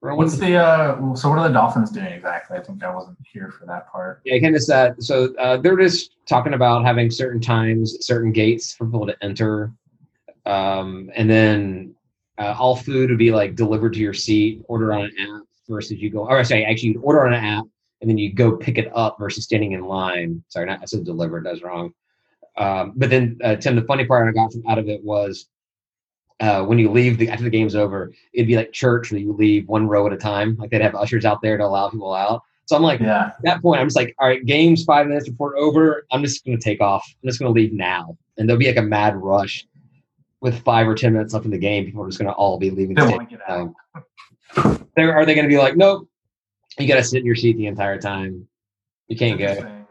What's 0.00 0.36
the 0.36 0.56
uh? 0.56 1.14
So 1.14 1.28
what 1.30 1.38
are 1.38 1.48
the 1.48 1.54
Dolphins 1.54 1.90
doing 1.90 2.06
exactly? 2.06 2.56
I 2.58 2.62
think 2.62 2.84
I 2.84 2.94
wasn't 2.94 3.16
here 3.32 3.50
for 3.50 3.66
that 3.66 3.90
part. 3.90 4.20
Yeah, 4.24 4.38
kind 4.38 4.54
of 4.54 4.64
that. 4.66 5.02
So 5.02 5.34
uh, 5.36 5.56
they're 5.56 5.76
just 5.76 6.16
talking 6.26 6.54
about 6.54 6.84
having 6.84 7.10
certain 7.10 7.40
times, 7.40 7.96
certain 8.06 8.30
gates 8.30 8.74
for 8.74 8.84
people 8.84 9.06
to 9.06 9.16
enter, 9.22 9.72
um, 10.48 11.10
and 11.14 11.28
then 11.28 11.94
uh, 12.38 12.54
all 12.58 12.74
food 12.74 13.10
would 13.10 13.18
be 13.18 13.30
like 13.30 13.54
delivered 13.54 13.92
to 13.92 14.00
your 14.00 14.14
seat. 14.14 14.62
Order 14.66 14.94
on 14.94 15.02
an 15.02 15.12
app 15.20 15.42
versus 15.68 15.98
you 15.98 16.10
go. 16.10 16.26
Or 16.26 16.42
sorry, 16.42 16.64
actually, 16.64 16.90
you'd 16.90 17.02
order 17.02 17.26
on 17.26 17.34
an 17.34 17.44
app 17.44 17.64
and 18.00 18.08
then 18.08 18.16
you 18.16 18.32
go 18.32 18.56
pick 18.56 18.78
it 18.78 18.90
up 18.94 19.18
versus 19.18 19.44
standing 19.44 19.72
in 19.72 19.82
line. 19.82 20.42
Sorry, 20.48 20.66
not 20.66 20.80
I 20.80 20.86
said 20.86 21.04
delivered. 21.04 21.44
That 21.44 21.52
was 21.52 21.62
wrong. 21.62 21.92
Um, 22.56 22.94
but 22.96 23.10
then 23.10 23.38
uh, 23.44 23.56
Tim, 23.56 23.76
the 23.76 23.82
funny 23.82 24.06
part 24.06 24.26
I 24.26 24.32
got 24.32 24.52
from 24.52 24.66
out 24.66 24.78
of 24.78 24.88
it 24.88 25.04
was 25.04 25.48
uh, 26.40 26.64
when 26.64 26.78
you 26.78 26.90
leave 26.90 27.18
the 27.18 27.28
after 27.28 27.44
the 27.44 27.50
game's 27.50 27.74
over, 27.74 28.12
it'd 28.32 28.48
be 28.48 28.56
like 28.56 28.72
church 28.72 29.10
where 29.10 29.20
you 29.20 29.32
leave 29.32 29.68
one 29.68 29.86
row 29.86 30.06
at 30.06 30.12
a 30.12 30.16
time. 30.16 30.56
Like 30.56 30.70
they'd 30.70 30.80
have 30.80 30.94
ushers 30.94 31.26
out 31.26 31.42
there 31.42 31.58
to 31.58 31.64
allow 31.64 31.90
people 31.90 32.14
out. 32.14 32.42
So 32.64 32.76
I'm 32.76 32.82
like, 32.82 33.00
Yeah, 33.00 33.26
at 33.26 33.42
that 33.42 33.62
point, 33.62 33.80
I'm 33.80 33.86
just 33.86 33.96
like, 33.96 34.14
all 34.18 34.28
right, 34.28 34.44
game's 34.44 34.84
five 34.84 35.06
minutes 35.06 35.28
before 35.28 35.56
over. 35.56 36.06
I'm 36.10 36.22
just 36.22 36.44
going 36.44 36.56
to 36.56 36.62
take 36.62 36.80
off. 36.80 37.04
I'm 37.22 37.28
just 37.28 37.38
going 37.38 37.52
to 37.52 37.60
leave 37.60 37.72
now. 37.72 38.16
And 38.36 38.48
there'll 38.48 38.58
be 38.58 38.66
like 38.66 38.76
a 38.76 38.82
mad 38.82 39.16
rush 39.16 39.66
with 40.40 40.62
five 40.62 40.86
or 40.86 40.94
10 40.94 41.12
minutes 41.12 41.34
left 41.34 41.44
in 41.44 41.50
the 41.50 41.58
game. 41.58 41.84
People 41.84 42.02
are 42.02 42.08
just 42.08 42.18
going 42.18 42.30
to 42.30 42.34
all 42.34 42.58
be 42.58 42.70
leaving. 42.70 42.94
they 42.94 43.04
the 43.04 43.10
want 43.10 43.28
to 43.28 43.36
get 43.36 43.50
out. 43.50 43.74
They're, 44.96 45.14
are 45.14 45.26
they 45.26 45.34
going 45.34 45.44
to 45.44 45.48
be 45.48 45.58
like, 45.58 45.76
nope, 45.76 46.08
you 46.78 46.88
got 46.88 46.96
to 46.96 47.04
sit 47.04 47.18
in 47.18 47.26
your 47.26 47.34
seat 47.34 47.56
the 47.56 47.66
entire 47.66 47.98
time? 47.98 48.46
You 49.08 49.16
can't 49.16 49.38
go. 49.38 49.84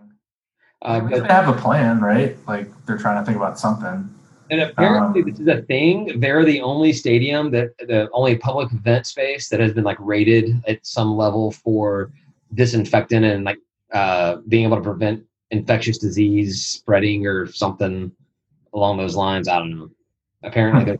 Uh, 0.81 0.99
but, 1.01 1.23
they 1.23 1.27
have 1.27 1.49
a 1.49 1.59
plan, 1.59 1.99
right? 1.99 2.37
Like 2.47 2.69
they're 2.85 2.97
trying 2.97 3.21
to 3.21 3.25
think 3.25 3.37
about 3.37 3.59
something. 3.59 4.13
and 4.51 4.61
apparently, 4.61 5.21
um, 5.21 5.29
this 5.29 5.39
is 5.39 5.47
a 5.47 5.61
thing. 5.63 6.19
They're 6.19 6.45
the 6.45 6.61
only 6.61 6.93
stadium 6.93 7.51
that, 7.51 7.77
the 7.79 8.09
only 8.13 8.37
public 8.37 8.71
event 8.71 9.07
space 9.07 9.49
that 9.49 9.59
has 9.59 9.73
been 9.73 9.83
like 9.83 9.97
rated 9.99 10.61
at 10.67 10.85
some 10.85 11.17
level 11.17 11.51
for 11.51 12.11
disinfectant 12.53 13.25
and 13.25 13.43
like 13.43 13.57
uh, 13.91 14.37
being 14.47 14.65
able 14.65 14.77
to 14.77 14.83
prevent 14.83 15.23
infectious 15.51 15.97
disease 15.97 16.65
spreading 16.65 17.25
or 17.25 17.47
something 17.47 18.11
along 18.73 18.97
those 18.97 19.15
lines. 19.15 19.47
I 19.47 19.57
don't 19.59 19.75
know. 19.75 19.89
Apparently, 20.43 20.83
they're 20.85 20.97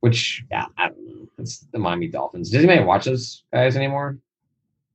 which 0.00 0.44
yeah, 0.50 0.66
I 0.78 0.88
don't 0.88 1.06
know. 1.08 1.28
It's 1.38 1.58
the 1.72 1.78
Miami 1.78 2.08
Dolphins. 2.08 2.50
Does 2.50 2.62
anybody 2.64 2.84
watch 2.84 3.04
those 3.06 3.44
guys 3.52 3.76
anymore? 3.76 4.18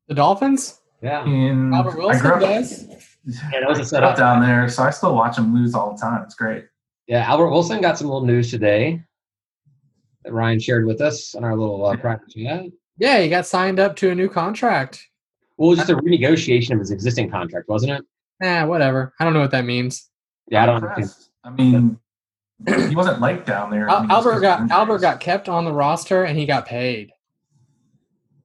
The 0.07 0.15
Dolphins? 0.15 0.79
Yeah, 1.01 1.25
In, 1.25 1.73
Albert 1.73 1.97
Wilson 1.97 2.21
grew 2.21 2.33
up, 2.33 2.39
does. 2.41 2.87
Yeah, 3.25 3.59
that 3.61 3.69
was 3.69 3.77
a 3.77 3.81
I 3.81 3.83
grew 3.83 3.83
setup. 3.85 4.11
up 4.11 4.17
down 4.17 4.41
there, 4.41 4.67
so 4.69 4.83
I 4.83 4.89
still 4.91 5.15
watch 5.15 5.35
them 5.35 5.53
lose 5.53 5.73
all 5.73 5.93
the 5.93 5.99
time. 6.01 6.21
It's 6.23 6.35
great. 6.35 6.65
yeah. 7.07 7.25
Albert 7.29 7.49
Wilson 7.49 7.81
got 7.81 7.97
some 7.97 8.07
little 8.07 8.25
news 8.25 8.51
today 8.51 9.01
that 10.23 10.31
Ryan 10.33 10.59
shared 10.59 10.85
with 10.85 11.01
us 11.01 11.33
on 11.35 11.43
our 11.43 11.55
little 11.55 11.83
uh, 11.85 11.95
practice 11.97 12.33
chat. 12.35 12.65
Yeah, 12.97 13.19
he 13.19 13.29
got 13.29 13.45
signed 13.47 13.79
up 13.79 13.95
to 13.97 14.11
a 14.11 14.15
new 14.15 14.29
contract. 14.29 15.07
Well, 15.57 15.69
it 15.69 15.71
was 15.71 15.79
just 15.79 15.89
a 15.91 15.95
renegotiation 15.95 16.71
of 16.73 16.79
his 16.79 16.91
existing 16.91 17.29
contract, 17.31 17.67
wasn't 17.67 17.93
it? 17.93 18.05
Eh, 18.43 18.63
whatever. 18.63 19.13
I 19.19 19.23
don't 19.23 19.33
know 19.33 19.39
what 19.41 19.51
that 19.51 19.65
means. 19.65 20.09
Yeah, 20.49 20.63
I 20.63 20.65
don't. 20.67 20.83
Impressed. 20.83 21.31
I 21.43 21.49
mean, 21.51 21.97
he 22.67 22.95
wasn't 22.95 23.19
liked 23.19 23.45
down 23.47 23.69
there. 23.71 23.89
I 23.89 23.99
mean, 23.99 24.09
just 24.09 24.17
Albert 24.17 24.29
'cause 24.29 24.37
of 24.37 24.41
got 24.41 24.59
injuries. 24.61 24.71
Albert 24.71 24.97
got 24.99 25.19
kept 25.19 25.49
on 25.49 25.65
the 25.65 25.73
roster 25.73 26.23
and 26.23 26.37
he 26.37 26.45
got 26.45 26.65
paid. 26.65 27.11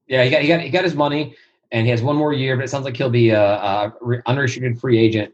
Yeah, 0.07 0.25
he 0.25 0.31
got 0.31 0.43
he 0.43 0.49
got 0.49 0.61
he 0.61 0.71
got 0.71 0.85
his 0.85 0.95
money, 0.95 1.35
and 1.73 1.85
he 1.85 1.91
has 1.91 2.03
one 2.03 2.17
more 2.17 2.33
year. 2.33 2.57
But 2.57 2.65
it 2.65 2.69
sounds 2.69 2.85
like 2.85 2.97
he'll 2.97 3.11
be 3.11 3.31
a, 3.31 3.43
a 3.43 3.93
re- 4.01 4.23
unrestricted 4.27 4.81
free 4.81 4.99
agent 4.99 5.33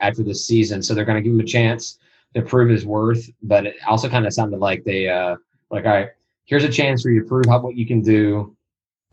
after 0.00 0.22
this 0.22 0.46
season. 0.46 0.82
So 0.82 0.94
they're 0.94 1.04
going 1.04 1.16
to 1.16 1.22
give 1.22 1.32
him 1.32 1.40
a 1.40 1.44
chance 1.44 1.98
to 2.34 2.42
prove 2.42 2.70
his 2.70 2.86
worth. 2.86 3.30
But 3.42 3.66
it 3.66 3.76
also 3.86 4.08
kind 4.08 4.26
of 4.26 4.32
sounded 4.32 4.58
like 4.60 4.84
they 4.84 5.08
uh 5.08 5.36
like, 5.70 5.84
all 5.84 5.92
right, 5.92 6.08
here's 6.46 6.64
a 6.64 6.68
chance 6.68 7.02
for 7.02 7.10
you 7.10 7.22
to 7.22 7.28
prove 7.28 7.46
how 7.46 7.60
what 7.60 7.76
you 7.76 7.86
can 7.86 8.00
do. 8.00 8.56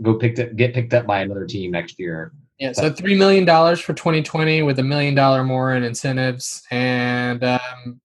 Go 0.01 0.15
picked 0.15 0.39
up, 0.39 0.55
get 0.55 0.73
picked 0.73 0.93
up 0.93 1.05
by 1.05 1.21
another 1.21 1.45
team 1.45 1.71
next 1.71 1.99
year. 1.99 2.31
Yeah, 2.59 2.71
so 2.71 2.91
three 2.91 3.15
million 3.15 3.45
dollars 3.45 3.79
for 3.79 3.93
2020 3.93 4.61
with 4.63 4.79
a 4.79 4.83
million 4.83 5.15
dollar 5.15 5.43
more 5.43 5.73
in 5.73 5.83
incentives. 5.83 6.63
And 6.71 7.43
um, 7.43 7.99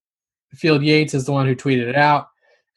Field 0.53 0.83
Yates 0.83 1.13
is 1.13 1.25
the 1.25 1.31
one 1.31 1.45
who 1.45 1.55
tweeted 1.55 1.87
it 1.87 1.95
out, 1.95 2.27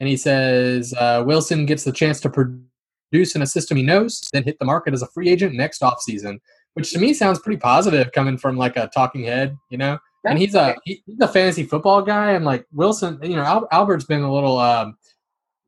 and 0.00 0.08
he 0.08 0.16
says 0.16 0.94
uh, 0.98 1.22
Wilson 1.26 1.66
gets 1.66 1.84
the 1.84 1.92
chance 1.92 2.20
to 2.20 2.30
produce 2.30 3.34
in 3.34 3.42
a 3.42 3.46
system 3.46 3.76
he 3.76 3.82
knows, 3.82 4.20
then 4.32 4.42
hit 4.44 4.58
the 4.58 4.64
market 4.64 4.94
as 4.94 5.02
a 5.02 5.06
free 5.08 5.28
agent 5.28 5.54
next 5.54 5.80
offseason, 5.82 6.38
which 6.74 6.92
to 6.92 6.98
me 6.98 7.12
sounds 7.14 7.38
pretty 7.38 7.58
positive 7.58 8.10
coming 8.12 8.36
from 8.38 8.56
like 8.56 8.76
a 8.76 8.88
talking 8.94 9.24
head, 9.24 9.56
you 9.70 9.78
know. 9.78 9.98
And 10.24 10.38
he's 10.38 10.54
a 10.54 10.76
he- 10.84 11.02
he's 11.06 11.20
a 11.20 11.28
fantasy 11.28 11.64
football 11.64 12.02
guy, 12.02 12.32
and 12.32 12.44
like 12.44 12.64
Wilson, 12.72 13.18
you 13.22 13.36
know, 13.36 13.42
Al- 13.42 13.68
Albert's 13.72 14.04
been 14.04 14.22
a 14.22 14.32
little. 14.32 14.58
Um, 14.58 14.96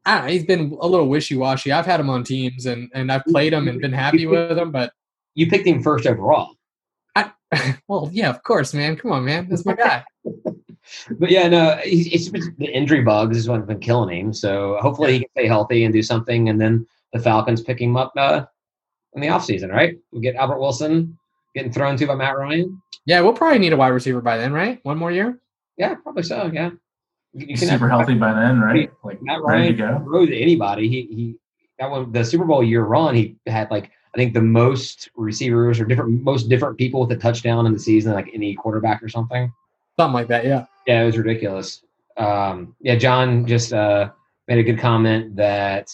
I 0.07 0.17
don't 0.17 0.27
know, 0.27 0.33
he's 0.33 0.45
been 0.45 0.77
a 0.81 0.87
little 0.87 1.09
wishy 1.09 1.35
washy. 1.37 1.73
I've 1.73 1.87
had 1.87 1.99
him 1.99 2.11
on 2.11 2.23
teams, 2.25 2.67
and 2.67 2.91
and 2.95 3.11
I've 3.11 3.25
played 3.25 3.53
him 3.53 3.67
and 3.69 3.81
been 3.81 3.93
happy 3.93 4.27
with 4.27 4.57
him, 4.59 4.71
but 4.71 4.93
You 5.35 5.49
picked 5.49 5.67
him 5.67 5.83
first 5.83 6.07
overall. 6.07 6.55
well, 7.89 8.11
yeah, 8.13 8.31
of 8.31 8.43
course, 8.43 8.75
man. 8.75 8.97
Come 8.97 9.13
on, 9.13 9.25
man. 9.25 9.49
That's 9.49 9.65
my 9.65 9.75
guy. 9.75 10.05
But 11.19 11.31
yeah, 11.31 11.49
no, 11.49 11.79
he's, 11.83 12.31
it's 12.31 12.49
the 12.59 12.67
injury 12.67 13.03
bugs 13.03 13.37
is 13.37 13.49
what's 13.49 13.67
been 13.67 13.81
killing 13.81 14.17
him. 14.17 14.33
So 14.33 14.79
hopefully 14.81 15.15
he 15.15 15.19
can 15.21 15.31
stay 15.31 15.47
healthy 15.47 15.85
and 15.85 15.93
do 15.93 16.03
something, 16.03 16.49
and 16.49 16.61
then 16.61 16.87
the 17.13 17.21
Falcons 17.21 17.63
pick 17.63 17.81
him 17.81 17.97
up 17.97 18.13
uh, 18.17 18.45
in 19.15 19.21
the 19.21 19.29
offseason, 19.29 19.71
right? 19.71 19.97
We 20.13 20.21
get 20.21 20.35
Albert 20.35 20.61
Wilson 20.61 21.19
getting 21.55 21.73
thrown 21.73 21.97
to 21.97 22.07
by 22.07 22.15
Matt 22.15 22.37
Ryan. 22.37 22.81
Yeah, 23.07 23.21
we'll 23.21 23.33
probably 23.33 23.59
need 23.59 23.73
a 23.73 23.77
wide 23.77 23.89
receiver 23.89 24.21
by 24.21 24.37
then, 24.37 24.53
right? 24.53 24.81
One 24.83 24.99
more 24.99 25.13
year. 25.13 25.39
Yeah, 25.77 25.95
probably 25.95 26.23
so. 26.23 26.51
Yeah, 26.53 26.71
you 27.33 27.47
He's 27.49 27.69
super 27.69 27.89
healthy 27.89 28.15
by 28.15 28.33
then, 28.33 28.61
right? 28.61 28.91
Like 29.03 29.23
Matt 29.23 29.43
ready 29.43 29.75
to 29.75 29.83
Ryan 29.83 30.01
go. 30.01 30.05
throw 30.05 30.23
anybody. 30.25 30.89
He 30.89 31.03
he 31.15 31.37
that 31.79 31.91
one 31.91 32.13
the 32.13 32.25
Super 32.25 32.45
Bowl 32.45 32.63
year 32.63 32.85
run. 32.85 33.15
He 33.15 33.37
had 33.47 33.71
like 33.71 33.91
I 34.15 34.17
think 34.17 34.35
the 34.35 34.43
most 34.43 35.11
receivers 35.17 35.81
or 35.81 35.85
different 35.85 36.23
most 36.23 36.49
different 36.49 36.79
people 36.79 37.01
with 37.01 37.13
a 37.13 37.21
touchdown 37.21 37.67
in 37.67 37.73
the 37.73 37.79
season, 37.79 38.13
like 38.13 38.31
any 38.33 38.55
quarterback 38.55 39.03
or 39.03 39.09
something. 39.09 39.53
Something 39.99 40.15
like 40.15 40.29
that, 40.29 40.45
yeah. 40.45 40.67
Yeah, 40.87 41.03
it 41.03 41.07
was 41.07 41.17
ridiculous. 41.19 41.83
Um, 42.17 42.75
yeah, 42.81 42.97
John 42.97 43.47
just 43.47 43.73
uh, 43.73 44.11
made 44.49 44.59
a 44.59 44.63
good 44.63 44.79
comment 44.79 45.35
that 45.37 45.91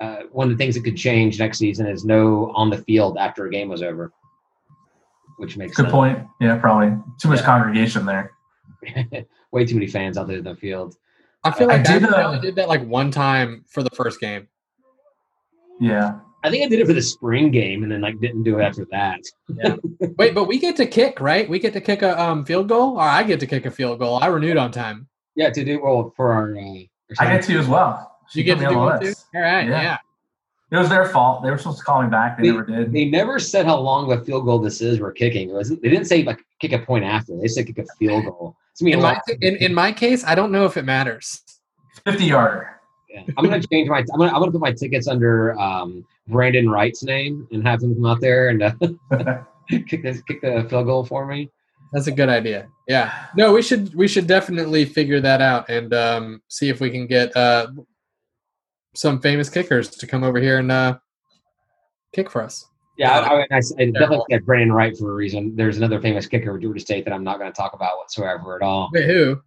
uh, 0.00 0.22
one 0.32 0.50
of 0.50 0.56
the 0.56 0.62
things 0.62 0.74
that 0.76 0.82
could 0.84 0.96
change 0.96 1.38
next 1.38 1.58
season 1.58 1.86
is 1.86 2.04
no 2.04 2.52
on 2.54 2.70
the 2.70 2.78
field 2.78 3.18
after 3.18 3.46
a 3.46 3.50
game 3.50 3.68
was 3.68 3.82
over, 3.82 4.12
which 5.38 5.56
makes 5.56 5.76
Good 5.76 5.84
sense. 5.84 5.92
point. 5.92 6.18
Yeah, 6.40 6.56
probably 6.56 6.96
too 7.20 7.28
much 7.28 7.40
Yeah. 7.40 7.44
congregation 7.46 8.06
there. 8.06 8.32
Way 9.52 9.66
too 9.66 9.74
many 9.74 9.86
fans 9.88 10.16
out 10.16 10.26
there 10.28 10.38
in 10.38 10.44
the 10.44 10.54
field. 10.56 10.96
I 11.44 11.50
feel 11.50 11.68
like 11.68 11.86
I, 11.88 11.98
did, 11.98 12.04
uh, 12.04 12.38
did 12.38 12.54
that 12.56 12.68
like 12.68 12.84
one 12.86 13.10
time 13.10 13.64
for 13.68 13.82
the 13.82 13.90
first 13.90 14.20
game. 14.20 14.46
Yeah, 15.80 16.20
I 16.42 16.50
think 16.50 16.64
I 16.64 16.68
did 16.68 16.80
it 16.80 16.86
for 16.86 16.92
the 16.92 17.02
spring 17.02 17.50
game 17.50 17.82
and 17.82 17.92
then 17.92 18.00
like 18.00 18.18
didn't 18.20 18.44
do 18.44 18.58
it 18.58 18.62
after 18.62 18.86
that. 18.90 19.20
Wait, 20.16 20.34
but 20.34 20.44
we 20.44 20.58
get 20.58 20.76
to 20.76 20.86
kick, 20.86 21.20
right? 21.20 21.48
We 21.48 21.58
get 21.58 21.72
to 21.74 21.80
kick 21.80 22.02
a 22.02 22.20
um, 22.20 22.44
field 22.44 22.68
goal, 22.68 22.96
or 22.96 23.02
I 23.02 23.22
get 23.22 23.40
to 23.40 23.46
kick 23.46 23.66
a 23.66 23.70
field 23.70 23.98
goal. 23.98 24.18
I 24.22 24.26
renewed 24.26 24.56
on 24.56 24.72
time. 24.72 25.06
Yeah, 25.36 25.50
to 25.50 25.64
do 25.64 25.80
well 25.82 26.12
for 26.16 26.32
our. 26.32 26.56
Uh, 26.56 26.60
our 27.18 27.26
I 27.26 27.32
get 27.36 27.44
to 27.44 27.58
as 27.58 27.68
well. 27.68 28.16
You 28.34 28.40
She 28.40 28.44
get 28.44 28.58
to 28.58 28.64
do 28.64 28.70
the 28.70 28.78
one 28.78 29.00
too. 29.00 29.06
list. 29.06 29.26
All 29.34 29.40
right, 29.42 29.68
Yeah. 29.68 29.82
yeah. 29.82 29.98
It 30.72 30.76
was 30.76 30.88
their 30.88 31.06
fault. 31.06 31.42
They 31.42 31.50
were 31.50 31.58
supposed 31.58 31.78
to 31.78 31.84
call 31.84 32.00
me 32.02 32.08
back. 32.08 32.36
They, 32.38 32.44
They- 32.44 32.52
never 32.52 32.64
did. 32.64 32.92
They 32.92 33.04
never 33.06 33.38
said 33.40 33.66
how 33.66 33.78
long 33.80 34.10
of 34.10 34.20
a 34.20 34.24
field 34.24 34.44
goal 34.44 34.60
this 34.60 34.80
is. 34.80 35.00
We're 35.00 35.10
kicking. 35.12 35.50
It 35.50 35.52
was, 35.54 35.68
they 35.70 35.88
didn't 35.88 36.04
say 36.04 36.22
like 36.22 36.40
kick 36.60 36.72
a 36.72 36.78
point 36.78 37.04
after. 37.04 37.36
They 37.36 37.48
said 37.48 37.66
kick 37.66 37.78
a 37.78 37.86
field 37.98 38.24
goal. 38.24 38.56
It's 38.72 38.80
gonna 38.80 38.90
be 38.90 38.92
In 38.94 39.02
my 39.02 39.20
in, 39.42 39.56
in 39.56 39.74
my 39.74 39.90
case, 39.90 40.24
I 40.24 40.36
don't 40.36 40.52
know 40.52 40.64
if 40.66 40.76
it 40.76 40.84
matters. 40.84 41.42
Fifty 42.06 42.26
yarder. 42.26 42.80
Yeah. 43.08 43.24
I'm 43.36 43.44
gonna 43.44 43.60
change 43.60 43.88
my. 43.88 43.98
I'm 43.98 44.06
gonna. 44.18 44.28
I'm 44.32 44.38
gonna 44.38 44.52
put 44.52 44.60
my 44.60 44.70
tickets 44.72 45.08
under 45.08 45.58
um, 45.58 46.06
Brandon 46.30 46.68
Wright's 46.68 47.02
name 47.02 47.46
and 47.52 47.66
have 47.66 47.82
him 47.82 47.94
come 47.94 48.06
out 48.06 48.20
there 48.20 48.48
and 48.48 48.62
uh, 48.62 48.72
kick 49.68 50.02
the 50.02 50.22
kick 50.26 50.40
the 50.40 50.66
field 50.68 50.86
goal 50.86 51.04
for 51.04 51.26
me. 51.26 51.50
That's 51.92 52.06
a 52.06 52.12
good 52.12 52.28
idea. 52.28 52.68
Yeah. 52.86 53.26
No, 53.36 53.52
we 53.52 53.62
should 53.62 53.94
we 53.94 54.06
should 54.06 54.26
definitely 54.26 54.84
figure 54.84 55.20
that 55.20 55.40
out 55.40 55.68
and 55.68 55.92
um, 55.92 56.42
see 56.48 56.68
if 56.68 56.80
we 56.80 56.90
can 56.90 57.06
get 57.06 57.36
uh, 57.36 57.68
some 58.94 59.20
famous 59.20 59.48
kickers 59.48 59.90
to 59.90 60.06
come 60.06 60.22
over 60.22 60.38
here 60.38 60.58
and 60.58 60.70
uh, 60.70 60.98
kick 62.12 62.30
for 62.30 62.42
us. 62.42 62.64
Yeah, 62.96 63.18
I, 63.18 63.34
I, 63.34 63.46
I, 63.50 63.60
I 63.78 63.84
definitely 63.86 64.26
said 64.30 64.44
Brandon 64.44 64.72
Wright 64.72 64.96
for 64.96 65.10
a 65.10 65.14
reason. 65.14 65.56
There's 65.56 65.78
another 65.78 66.00
famous 66.02 66.26
kicker 66.26 66.52
with 66.52 66.60
Georgia 66.62 66.80
State 66.80 67.04
that 67.06 67.14
I'm 67.14 67.24
not 67.24 67.38
going 67.38 67.50
to 67.50 67.56
talk 67.56 67.72
about 67.72 67.96
whatsoever 67.96 68.56
at 68.56 68.62
all. 68.62 68.90
Wait, 68.92 69.06
who? 69.06 69.40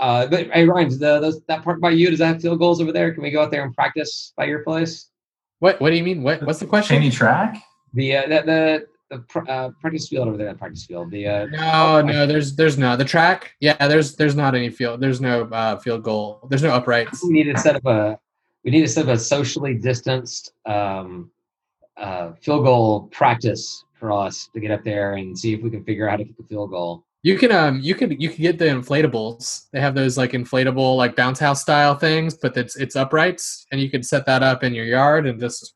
Uh, 0.00 0.26
but 0.26 0.50
hey, 0.50 0.66
Ryan, 0.66 0.88
the, 0.88 1.20
those, 1.20 1.40
that 1.46 1.62
part 1.62 1.80
by 1.80 1.90
you, 1.90 2.10
does 2.10 2.18
that 2.18 2.26
have 2.26 2.42
field 2.42 2.58
goals 2.58 2.80
over 2.80 2.90
there? 2.90 3.14
Can 3.14 3.22
we 3.22 3.30
go 3.30 3.40
out 3.40 3.52
there 3.52 3.64
and 3.64 3.72
practice 3.72 4.32
by 4.36 4.44
your 4.44 4.58
place? 4.64 5.08
What 5.58 5.80
What 5.80 5.90
do 5.90 5.96
you 5.96 6.04
mean? 6.04 6.22
What 6.22 6.42
What's 6.42 6.58
the 6.58 6.66
question? 6.66 6.96
Any 6.96 7.10
track. 7.10 7.56
The 7.92 8.16
uh, 8.16 8.22
the 8.26 8.42
the, 8.42 8.86
the 9.10 9.18
pr- 9.20 9.48
uh, 9.48 9.70
practice 9.80 10.08
field 10.08 10.28
over 10.28 10.36
there, 10.36 10.52
the 10.52 10.58
practice 10.58 10.84
field. 10.84 11.10
The 11.10 11.26
uh, 11.26 11.46
No, 11.46 12.02
no. 12.02 12.26
There's 12.26 12.56
there's 12.56 12.76
no 12.78 12.96
the 12.96 13.04
track. 13.04 13.52
Yeah, 13.60 13.88
there's 13.88 14.16
there's 14.16 14.34
not 14.34 14.54
any 14.54 14.70
field. 14.70 15.00
There's 15.00 15.20
no 15.20 15.44
uh, 15.44 15.76
field 15.78 16.02
goal. 16.02 16.46
There's 16.50 16.62
no 16.62 16.70
uprights. 16.70 17.24
we 17.24 17.32
need 17.32 17.52
to 17.52 17.58
set 17.58 17.76
up 17.76 17.86
a 17.86 18.18
we 18.64 18.70
need 18.70 18.80
to 18.80 18.88
set 18.88 19.08
up 19.08 19.14
a 19.14 19.18
socially 19.18 19.74
distanced 19.74 20.52
um, 20.66 21.30
uh, 21.96 22.32
field 22.40 22.64
goal 22.64 23.08
practice 23.12 23.84
for 23.92 24.10
us 24.10 24.48
to 24.52 24.60
get 24.60 24.70
up 24.70 24.82
there 24.84 25.14
and 25.14 25.38
see 25.38 25.54
if 25.54 25.62
we 25.62 25.70
can 25.70 25.84
figure 25.84 26.08
out 26.08 26.12
how 26.12 26.16
to 26.18 26.24
kick 26.24 26.34
a 26.40 26.42
field 26.44 26.70
goal. 26.70 27.04
You 27.24 27.38
can 27.38 27.50
um 27.52 27.80
you 27.80 27.94
could 27.94 28.20
you 28.20 28.28
could 28.28 28.38
get 28.38 28.58
the 28.58 28.66
inflatables. 28.66 29.70
They 29.72 29.80
have 29.80 29.94
those 29.94 30.18
like 30.18 30.32
inflatable 30.32 30.94
like 30.98 31.16
bounce 31.16 31.38
house 31.38 31.62
style 31.62 31.94
things, 31.94 32.34
but 32.34 32.54
it's 32.54 32.76
it's 32.76 32.96
uprights, 32.96 33.66
and 33.72 33.80
you 33.80 33.90
can 33.90 34.02
set 34.02 34.26
that 34.26 34.42
up 34.42 34.62
in 34.62 34.74
your 34.74 34.84
yard 34.84 35.26
and 35.26 35.40
just 35.40 35.74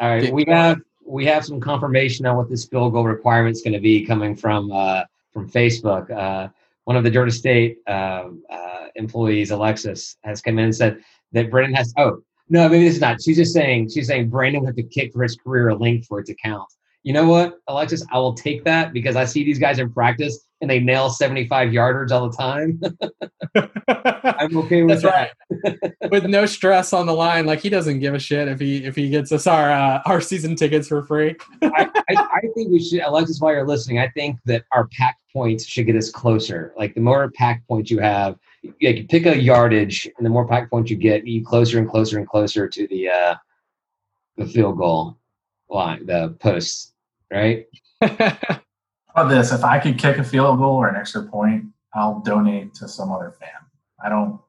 All 0.00 0.10
right, 0.10 0.24
Get 0.24 0.34
we 0.34 0.44
have 0.48 0.82
we 1.06 1.24
have 1.24 1.46
some 1.46 1.60
confirmation 1.60 2.26
on 2.26 2.36
what 2.36 2.50
this 2.50 2.66
field 2.66 2.92
goal 2.92 3.04
requirement 3.04 3.56
is 3.56 3.62
going 3.62 3.72
to 3.72 3.80
be 3.80 4.04
coming 4.04 4.36
from 4.36 4.70
uh, 4.70 5.04
from 5.32 5.48
Facebook. 5.48 6.10
Uh, 6.10 6.48
one 6.84 6.98
of 6.98 7.04
the 7.04 7.10
Georgia 7.10 7.32
State 7.32 7.78
uh, 7.86 8.28
uh, 8.50 8.86
employees, 8.96 9.50
Alexis, 9.50 10.18
has 10.24 10.42
come 10.42 10.58
in 10.58 10.66
and 10.66 10.76
said 10.76 11.02
that 11.32 11.50
Brandon 11.50 11.74
has. 11.74 11.94
Oh 11.96 12.22
no, 12.50 12.68
maybe 12.68 12.84
this 12.84 12.96
is 12.96 13.00
not. 13.00 13.22
She's 13.22 13.38
just 13.38 13.54
saying 13.54 13.88
she's 13.88 14.08
saying 14.08 14.28
Brandon 14.28 14.60
would 14.60 14.66
have 14.66 14.76
to 14.76 14.82
kick 14.82 15.14
for 15.14 15.22
his 15.22 15.36
career 15.36 15.70
a 15.70 15.74
length 15.74 16.06
for 16.06 16.20
it 16.20 16.26
to 16.26 16.34
count. 16.34 16.68
You 17.02 17.14
know 17.14 17.26
what, 17.26 17.60
Alexis? 17.66 18.04
I 18.12 18.18
will 18.18 18.34
take 18.34 18.62
that 18.64 18.92
because 18.92 19.16
I 19.16 19.24
see 19.24 19.42
these 19.42 19.58
guys 19.58 19.78
in 19.78 19.90
practice 19.90 20.46
and 20.62 20.70
they 20.70 20.78
nail 20.78 21.10
75 21.10 21.70
yarders 21.70 22.12
all 22.12 22.30
the 22.30 22.36
time. 22.36 22.80
I'm 24.24 24.56
okay 24.58 24.82
with 24.82 25.02
that. 25.02 25.32
right. 25.50 25.92
With 26.10 26.24
no 26.24 26.46
stress 26.46 26.92
on 26.92 27.06
the 27.06 27.12
line, 27.12 27.46
like 27.46 27.60
he 27.60 27.68
doesn't 27.68 28.00
give 28.00 28.14
a 28.14 28.18
shit 28.18 28.48
if 28.48 28.58
he 28.60 28.84
if 28.84 28.96
he 28.96 29.10
gets 29.10 29.30
us 29.32 29.46
our 29.46 29.70
uh, 29.70 30.02
our 30.06 30.20
season 30.20 30.56
tickets 30.56 30.88
for 30.88 31.02
free. 31.02 31.36
I, 31.62 31.88
I, 32.08 32.14
I 32.16 32.40
think 32.54 32.70
we 32.70 32.82
should, 32.82 33.00
Alexis, 33.00 33.40
while 33.40 33.52
you're 33.52 33.66
listening, 33.66 33.98
I 33.98 34.08
think 34.08 34.38
that 34.46 34.64
our 34.72 34.88
pack 34.98 35.18
points 35.32 35.66
should 35.66 35.86
get 35.86 35.96
us 35.96 36.10
closer. 36.10 36.72
Like 36.76 36.94
the 36.94 37.00
more 37.00 37.30
pack 37.32 37.66
points 37.68 37.90
you 37.90 37.98
have, 37.98 38.36
you, 38.62 38.72
you 38.78 39.06
pick 39.06 39.26
a 39.26 39.38
yardage, 39.38 40.08
and 40.16 40.24
the 40.24 40.30
more 40.30 40.46
pack 40.46 40.70
points 40.70 40.90
you 40.90 40.96
get, 40.96 41.26
you 41.26 41.44
closer 41.44 41.78
and 41.78 41.88
closer 41.88 42.18
and 42.18 42.28
closer 42.28 42.68
to 42.68 42.86
the 42.88 43.08
uh, 43.08 43.34
the 44.36 44.46
field 44.46 44.78
goal 44.78 45.18
line, 45.68 46.06
the 46.06 46.36
posts, 46.40 46.92
right? 47.30 47.66
About 49.14 49.28
this? 49.28 49.52
If 49.52 49.62
I 49.64 49.78
could 49.78 49.98
kick 49.98 50.18
a 50.18 50.24
field 50.24 50.58
goal 50.58 50.76
or 50.76 50.88
an 50.88 50.96
extra 50.96 51.22
point, 51.22 51.64
I'll 51.94 52.20
donate 52.20 52.74
to 52.74 52.88
some 52.88 53.12
other 53.12 53.30
fan. 53.38 53.50
I 54.02 54.08
don't. 54.08 54.40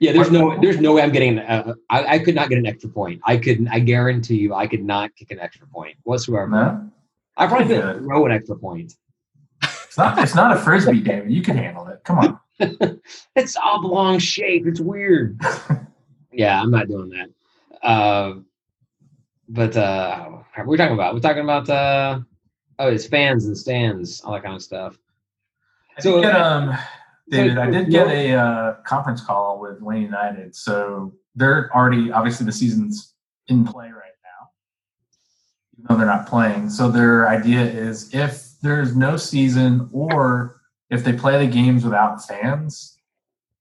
Yeah, 0.00 0.12
there's 0.12 0.30
no, 0.30 0.58
there's 0.60 0.80
no 0.80 0.94
way 0.94 1.02
I'm 1.02 1.12
getting. 1.12 1.38
Uh, 1.38 1.74
I, 1.90 2.14
I 2.14 2.18
could 2.18 2.34
not 2.34 2.48
get 2.48 2.58
an 2.58 2.66
extra 2.66 2.88
point. 2.88 3.20
I 3.24 3.36
could, 3.36 3.68
I 3.70 3.78
guarantee 3.78 4.36
you, 4.36 4.54
I 4.54 4.66
could 4.66 4.82
not 4.82 5.14
kick 5.14 5.30
an 5.30 5.38
extra 5.38 5.66
point 5.66 5.96
whatsoever. 6.04 6.48
No, 6.48 6.90
I 7.36 7.46
probably 7.46 7.68
Good. 7.68 7.82
could 7.82 8.04
throw 8.04 8.26
an 8.26 8.32
extra 8.32 8.56
point. 8.56 8.94
it's 9.62 9.98
not. 9.98 10.18
It's 10.18 10.34
not 10.34 10.56
a 10.56 10.60
frisbee, 10.60 11.00
David. 11.00 11.30
You 11.30 11.42
can 11.42 11.56
handle 11.56 11.86
it. 11.88 12.02
Come 12.04 12.18
on. 12.18 12.40
it's 13.36 13.56
oblong 13.56 14.18
shape. 14.18 14.66
It's 14.66 14.80
weird. 14.80 15.40
yeah, 16.32 16.60
I'm 16.60 16.70
not 16.70 16.88
doing 16.88 17.10
that. 17.10 17.86
Uh, 17.86 18.34
but 19.48 19.76
uh, 19.76 20.30
what 20.64 20.74
are 20.74 20.76
talking 20.76 20.94
about? 20.94 21.14
We're 21.14 21.20
talking 21.20 21.42
about 21.42 21.68
uh, 21.68 22.20
oh, 22.78 22.88
it's 22.88 23.06
fans 23.06 23.46
and 23.46 23.56
stands, 23.56 24.20
all 24.22 24.32
that 24.32 24.42
kind 24.42 24.54
of 24.54 24.62
stuff. 24.62 24.98
I 25.96 26.00
So- 26.00 26.20
get, 26.20 26.34
um, 26.34 26.76
David, 27.30 27.56
I 27.58 27.70
did 27.70 27.90
get 27.90 28.08
a 28.08 28.34
uh, 28.34 28.74
conference 28.82 29.22
call 29.24 29.58
with 29.58 29.80
Wayne 29.80 30.02
United. 30.02 30.54
So 30.54 31.14
they're 31.34 31.74
already 31.74 32.12
obviously 32.12 32.44
the 32.44 32.52
season's 32.52 33.14
in 33.48 33.64
play 33.64 33.86
right 33.86 34.12
now, 34.22 34.50
even 35.72 35.86
though 35.88 35.96
they're 35.96 36.06
not 36.06 36.26
playing. 36.26 36.68
So 36.68 36.90
their 36.90 37.26
idea 37.28 37.62
is 37.62 38.14
if 38.14 38.50
there's 38.60 38.94
no 38.94 39.16
season 39.16 39.88
or 39.92 40.60
if 40.90 41.02
they 41.02 41.12
play 41.14 41.44
the 41.44 41.50
games 41.50 41.82
without 41.82 42.24
fans, 42.26 42.98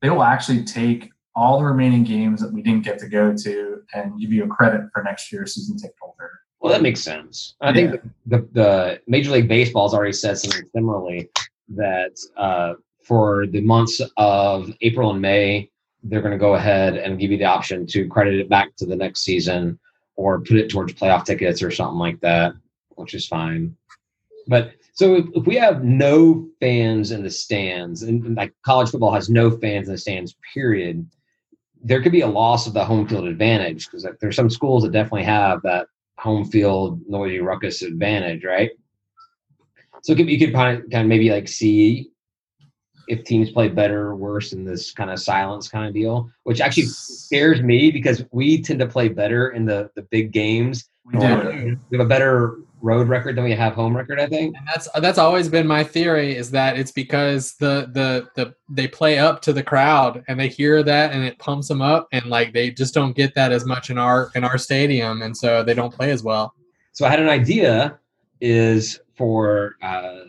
they 0.01 0.09
will 0.09 0.23
actually 0.23 0.65
take 0.65 1.09
all 1.35 1.57
the 1.57 1.65
remaining 1.65 2.03
games 2.03 2.41
that 2.41 2.51
we 2.51 2.61
didn't 2.61 2.83
get 2.83 2.99
to 2.99 3.07
go 3.07 3.33
to 3.35 3.81
and 3.93 4.19
give 4.19 4.31
you 4.31 4.43
a 4.43 4.47
credit 4.47 4.81
for 4.93 5.01
next 5.03 5.31
year's 5.31 5.55
season 5.55 5.77
ticket 5.77 5.95
holder. 6.01 6.31
Well, 6.63 6.71
that 6.71 6.81
makes 6.81 7.01
sense. 7.01 7.55
I 7.59 7.73
think 7.73 7.99
the, 8.25 8.47
the 8.53 9.01
Major 9.05 9.31
League 9.31 9.49
Baseball 9.49 9.85
has 9.85 9.93
already 9.93 10.13
said 10.13 10.37
something 10.37 10.63
similarly 10.73 11.29
that 11.75 12.17
uh, 12.37 12.75
for 13.03 13.47
the 13.47 13.59
months 13.59 13.99
of 14.15 14.71
April 14.79 15.11
and 15.11 15.21
May, 15.21 15.69
they're 16.03 16.21
going 16.21 16.31
to 16.31 16.37
go 16.37 16.55
ahead 16.55 16.95
and 16.95 17.19
give 17.19 17.31
you 17.31 17.37
the 17.37 17.43
option 17.43 17.85
to 17.87 18.07
credit 18.07 18.35
it 18.35 18.47
back 18.47 18.77
to 18.77 18.85
the 18.85 18.95
next 18.95 19.23
season 19.23 19.77
or 20.15 20.39
put 20.39 20.55
it 20.55 20.69
towards 20.69 20.93
playoff 20.93 21.25
tickets 21.25 21.61
or 21.61 21.69
something 21.69 21.99
like 21.99 22.21
that, 22.21 22.53
which 22.95 23.13
is 23.13 23.27
fine. 23.27 23.75
But 24.47 24.71
so 24.93 25.15
if, 25.15 25.25
if 25.35 25.45
we 25.45 25.57
have 25.57 25.83
no 25.83 26.47
fans 26.61 27.11
in 27.11 27.23
the 27.23 27.29
stands, 27.29 28.03
and, 28.03 28.23
and 28.25 28.37
like 28.37 28.53
college 28.65 28.89
football 28.89 29.11
has 29.13 29.29
no 29.29 29.51
fans 29.51 29.89
in 29.89 29.95
the 29.95 29.97
stands, 29.97 30.37
period, 30.53 31.05
there 31.83 32.01
could 32.01 32.13
be 32.13 32.21
a 32.21 32.27
loss 32.27 32.67
of 32.67 32.73
the 32.73 32.85
home 32.85 33.05
field 33.05 33.27
advantage 33.27 33.85
because 33.85 34.07
there's 34.21 34.37
some 34.37 34.49
schools 34.49 34.83
that 34.83 34.93
definitely 34.93 35.25
have 35.25 35.61
that 35.63 35.87
home 36.23 36.45
field 36.45 37.01
noisy 37.07 37.39
ruckus 37.39 37.81
advantage, 37.81 38.45
right? 38.45 38.71
So 40.03 40.13
you 40.13 40.39
could 40.39 40.53
kind 40.53 40.77
of, 40.77 40.89
kind 40.89 41.03
of 41.03 41.09
maybe 41.09 41.29
like 41.29 41.49
see 41.49 42.09
if 43.09 43.25
teams 43.25 43.51
play 43.51 43.67
better 43.67 44.07
or 44.07 44.15
worse 44.15 44.53
in 44.53 44.63
this 44.63 44.93
kind 44.93 45.11
of 45.11 45.19
silence 45.19 45.67
kind 45.67 45.85
of 45.85 45.93
deal, 45.93 46.29
which 46.43 46.61
actually 46.61 46.85
scares 46.85 47.61
me 47.61 47.91
because 47.91 48.23
we 48.31 48.61
tend 48.61 48.79
to 48.79 48.87
play 48.87 49.09
better 49.09 49.49
in 49.49 49.65
the 49.65 49.89
the 49.95 50.03
big 50.03 50.31
games. 50.31 50.89
We 51.05 51.19
do. 51.19 51.77
We 51.89 51.97
have 51.97 52.05
a 52.05 52.09
better 52.09 52.59
road 52.83 53.07
record 53.07 53.37
than 53.37 53.45
we 53.45 53.53
have 53.53 53.73
home 53.73 53.95
record, 53.95 54.19
I 54.19 54.27
think. 54.27 54.55
And 54.55 54.67
that's 54.67 54.87
that's 54.99 55.17
always 55.17 55.47
been 55.47 55.65
my 55.65 55.83
theory 55.83 56.35
is 56.35 56.51
that 56.51 56.77
it's 56.77 56.91
because 56.91 57.55
the 57.55 57.89
the 57.93 58.27
the 58.35 58.53
they 58.69 58.87
play 58.87 59.17
up 59.17 59.41
to 59.43 59.53
the 59.53 59.63
crowd 59.63 60.23
and 60.27 60.39
they 60.39 60.49
hear 60.49 60.83
that 60.83 61.13
and 61.13 61.23
it 61.23 61.39
pumps 61.39 61.69
them 61.69 61.81
up 61.81 62.07
and 62.11 62.25
like 62.25 62.53
they 62.53 62.69
just 62.69 62.93
don't 62.93 63.15
get 63.15 63.33
that 63.35 63.51
as 63.51 63.65
much 63.65 63.89
in 63.89 63.97
our 63.97 64.31
in 64.35 64.43
our 64.43 64.57
stadium 64.57 65.21
and 65.21 65.35
so 65.35 65.63
they 65.63 65.73
don't 65.73 65.93
play 65.93 66.11
as 66.11 66.23
well. 66.23 66.53
So 66.91 67.05
I 67.05 67.09
had 67.09 67.21
an 67.21 67.29
idea 67.29 67.97
is 68.41 68.99
for 69.15 69.77
uh, 69.81 70.19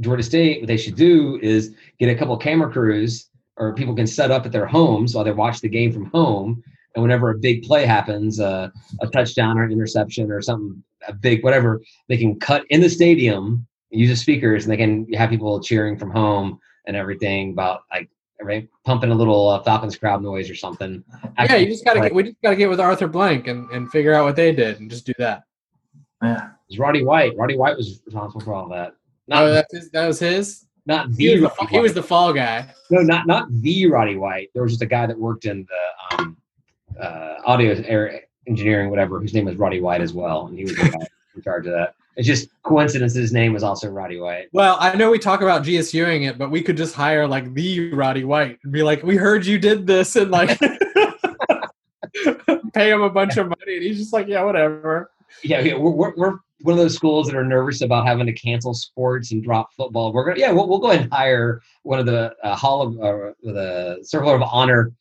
Georgia 0.00 0.22
State, 0.22 0.60
what 0.60 0.68
they 0.68 0.76
should 0.76 0.94
do 0.94 1.38
is 1.42 1.74
get 1.98 2.08
a 2.08 2.14
couple 2.14 2.36
camera 2.36 2.70
crews 2.70 3.28
or 3.56 3.74
people 3.74 3.94
can 3.94 4.06
set 4.06 4.30
up 4.30 4.46
at 4.46 4.52
their 4.52 4.66
homes 4.66 5.14
while 5.14 5.24
they 5.24 5.32
watch 5.32 5.60
the 5.60 5.68
game 5.68 5.92
from 5.92 6.06
home. 6.06 6.62
And 6.94 7.02
whenever 7.02 7.30
a 7.30 7.38
big 7.38 7.64
play 7.64 7.84
happens, 7.84 8.38
uh, 8.38 8.70
a 9.00 9.06
touchdown 9.08 9.58
or 9.58 9.64
an 9.64 9.72
interception 9.72 10.30
or 10.30 10.40
something, 10.40 10.82
a 11.08 11.12
big 11.12 11.42
whatever, 11.44 11.82
they 12.08 12.16
can 12.16 12.38
cut 12.38 12.64
in 12.70 12.80
the 12.80 12.90
stadium, 12.90 13.66
use 13.90 14.10
the 14.10 14.16
speakers, 14.16 14.64
and 14.64 14.72
they 14.72 14.76
can 14.76 15.12
have 15.12 15.30
people 15.30 15.60
cheering 15.60 15.98
from 15.98 16.10
home 16.10 16.58
and 16.86 16.96
everything 16.96 17.52
about 17.52 17.82
like 17.90 18.08
right, 18.44 18.68
pumping 18.84 19.10
a 19.10 19.14
little 19.14 19.48
uh, 19.48 19.62
Falcons 19.62 19.96
crowd 19.96 20.22
noise 20.22 20.50
or 20.50 20.54
something. 20.54 21.02
yeah, 21.38 21.56
you 21.56 21.66
just 21.66 21.84
gotta 21.84 22.00
get, 22.00 22.14
we 22.14 22.24
just 22.24 22.42
gotta 22.42 22.56
get 22.56 22.68
with 22.68 22.80
Arthur 22.80 23.08
Blank 23.08 23.48
and, 23.48 23.70
and 23.70 23.90
figure 23.90 24.12
out 24.12 24.24
what 24.24 24.36
they 24.36 24.52
did 24.52 24.80
and 24.80 24.90
just 24.90 25.06
do 25.06 25.12
that. 25.18 25.44
Yeah. 26.22 26.50
It's 26.68 26.78
Roddy 26.78 27.04
White. 27.04 27.36
Roddy 27.36 27.56
White 27.56 27.76
was 27.76 28.00
responsible 28.04 28.40
for 28.40 28.54
all 28.54 28.68
that. 28.70 28.94
Not, 29.28 29.44
oh, 29.44 29.52
that's 29.52 29.74
his, 29.74 29.90
that 29.90 30.06
was 30.06 30.18
his. 30.18 30.66
not 30.86 31.08
He 31.16 31.28
the 31.28 31.32
was, 31.32 31.40
the, 31.40 31.56
Roddy 31.60 31.74
he 31.74 31.80
was 31.80 31.94
the 31.94 32.02
fall 32.02 32.32
guy. 32.32 32.66
no, 32.90 33.02
not 33.02 33.26
not 33.26 33.48
the 33.50 33.86
Roddy 33.86 34.16
White. 34.16 34.50
There 34.54 34.62
was 34.62 34.72
just 34.72 34.82
a 34.82 34.86
guy 34.86 35.06
that 35.06 35.18
worked 35.18 35.44
in 35.44 35.66
the 35.68 36.18
um, 36.18 36.36
uh, 37.00 37.36
audio 37.44 37.72
air 37.86 38.22
engineering, 38.46 38.90
whatever. 38.90 39.20
Whose 39.20 39.34
name 39.34 39.46
was 39.46 39.56
Roddy 39.56 39.80
White 39.80 40.00
as 40.00 40.12
well, 40.12 40.46
and 40.46 40.56
he 40.56 40.64
was 40.64 40.74
the 40.74 40.90
guy 40.90 41.06
in 41.34 41.42
charge 41.42 41.66
of 41.66 41.72
that. 41.72 41.94
It's 42.16 42.28
just 42.28 42.48
coincidence. 42.62 43.14
His 43.14 43.32
name 43.32 43.52
was 43.52 43.64
also 43.64 43.90
Roddy 43.90 44.20
White. 44.20 44.48
Well, 44.52 44.76
I 44.78 44.94
know 44.94 45.10
we 45.10 45.18
talk 45.18 45.42
about 45.42 45.64
GSUing 45.64 46.28
it, 46.28 46.38
but 46.38 46.50
we 46.50 46.62
could 46.62 46.76
just 46.76 46.94
hire 46.94 47.26
like 47.26 47.52
the 47.54 47.92
Roddy 47.92 48.24
White 48.24 48.58
and 48.62 48.72
be 48.72 48.82
like, 48.82 49.02
"We 49.02 49.16
heard 49.16 49.44
you 49.44 49.58
did 49.58 49.86
this," 49.86 50.16
and 50.16 50.30
like 50.30 50.58
pay 52.72 52.90
him 52.90 53.02
a 53.02 53.10
bunch 53.10 53.36
of 53.36 53.48
money, 53.48 53.76
and 53.76 53.82
he's 53.82 53.98
just 53.98 54.12
like, 54.12 54.28
"Yeah, 54.28 54.44
whatever." 54.44 55.10
Yeah, 55.42 55.60
yeah 55.60 55.76
we're, 55.76 55.90
we're, 55.90 56.14
we're 56.16 56.38
one 56.60 56.72
of 56.72 56.78
those 56.78 56.94
schools 56.94 57.26
that 57.26 57.36
are 57.36 57.44
nervous 57.44 57.82
about 57.82 58.06
having 58.06 58.26
to 58.26 58.32
cancel 58.32 58.74
sports 58.74 59.32
and 59.32 59.42
drop 59.42 59.72
football. 59.74 60.12
We're 60.12 60.24
gonna 60.24 60.38
yeah, 60.38 60.52
we'll, 60.52 60.68
we'll 60.68 60.78
go 60.78 60.90
ahead 60.90 61.02
and 61.02 61.12
hire 61.12 61.60
one 61.82 61.98
of 61.98 62.06
the 62.06 62.34
uh, 62.42 62.54
Hall 62.54 62.82
of 62.82 63.00
uh, 63.00 63.32
the 63.42 63.98
Circle 64.02 64.30
of 64.30 64.42
Honor 64.42 64.92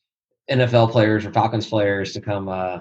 NFL 0.50 0.91
players 0.91 1.26
or 1.26 1.32
Falcons 1.32 1.68
players 1.68 2.14
to 2.14 2.22
come 2.22 2.50
uh, 2.50 2.80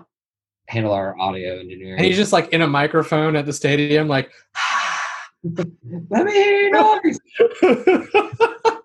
handle 0.68 0.92
our 0.92 1.18
audio 1.18 1.58
engineering. 1.58 1.96
And 1.98 2.06
he's 2.06 2.16
just 2.16 2.32
like 2.32 2.48
in 2.52 2.62
a 2.62 2.66
microphone 2.66 3.36
at 3.36 3.46
the 3.46 3.52
stadium, 3.52 4.08
like. 4.08 4.30
Let 5.44 6.24
me 6.26 6.32
hear 6.32 6.68
your 6.68 7.00
noise. 7.02 7.18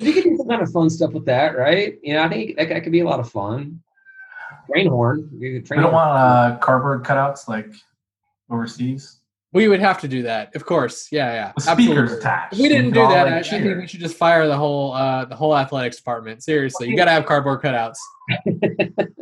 You 0.00 0.12
could 0.12 0.22
do 0.24 0.36
some 0.36 0.46
kind 0.48 0.62
of 0.62 0.70
fun 0.70 0.88
stuff 0.90 1.12
with 1.12 1.24
that, 1.26 1.58
right? 1.58 1.98
You 2.04 2.14
know, 2.14 2.22
I 2.22 2.28
think 2.28 2.56
that, 2.56 2.68
that 2.68 2.82
could 2.84 2.92
be 2.92 3.00
a 3.00 3.04
lot 3.04 3.18
of 3.18 3.28
fun. 3.28 3.80
Train 4.70 4.86
horn. 4.88 5.28
You 5.32 5.54
We 5.54 5.60
don't 5.60 5.82
horn. 5.82 5.92
want 5.92 6.10
uh, 6.16 6.58
cardboard 6.58 7.02
cutouts 7.04 7.48
like 7.48 7.66
overseas. 8.48 9.18
we 9.52 9.66
would 9.66 9.80
have 9.80 10.00
to 10.02 10.08
do 10.08 10.22
that, 10.22 10.54
of 10.54 10.64
course. 10.64 11.08
Yeah, 11.10 11.32
yeah, 11.32 11.52
With 11.56 11.64
speakers 11.64 11.88
absolutely. 12.12 12.18
attached. 12.18 12.52
If 12.52 12.58
we 12.60 12.68
didn't 12.68 12.92
do 12.92 13.00
that, 13.08 13.24
like, 13.24 13.32
I, 13.34 13.38
I 13.38 13.42
think 13.42 13.78
we 13.80 13.86
should 13.88 13.98
just 13.98 14.16
fire 14.16 14.46
the 14.46 14.56
whole 14.56 14.92
uh, 14.94 15.24
the 15.24 15.34
whole 15.34 15.56
athletics 15.56 15.96
department. 15.96 16.44
Seriously, 16.44 16.88
you 16.88 16.96
got 16.96 17.06
to 17.06 17.10
have 17.10 17.26
cardboard 17.26 17.60
cutouts 17.60 17.96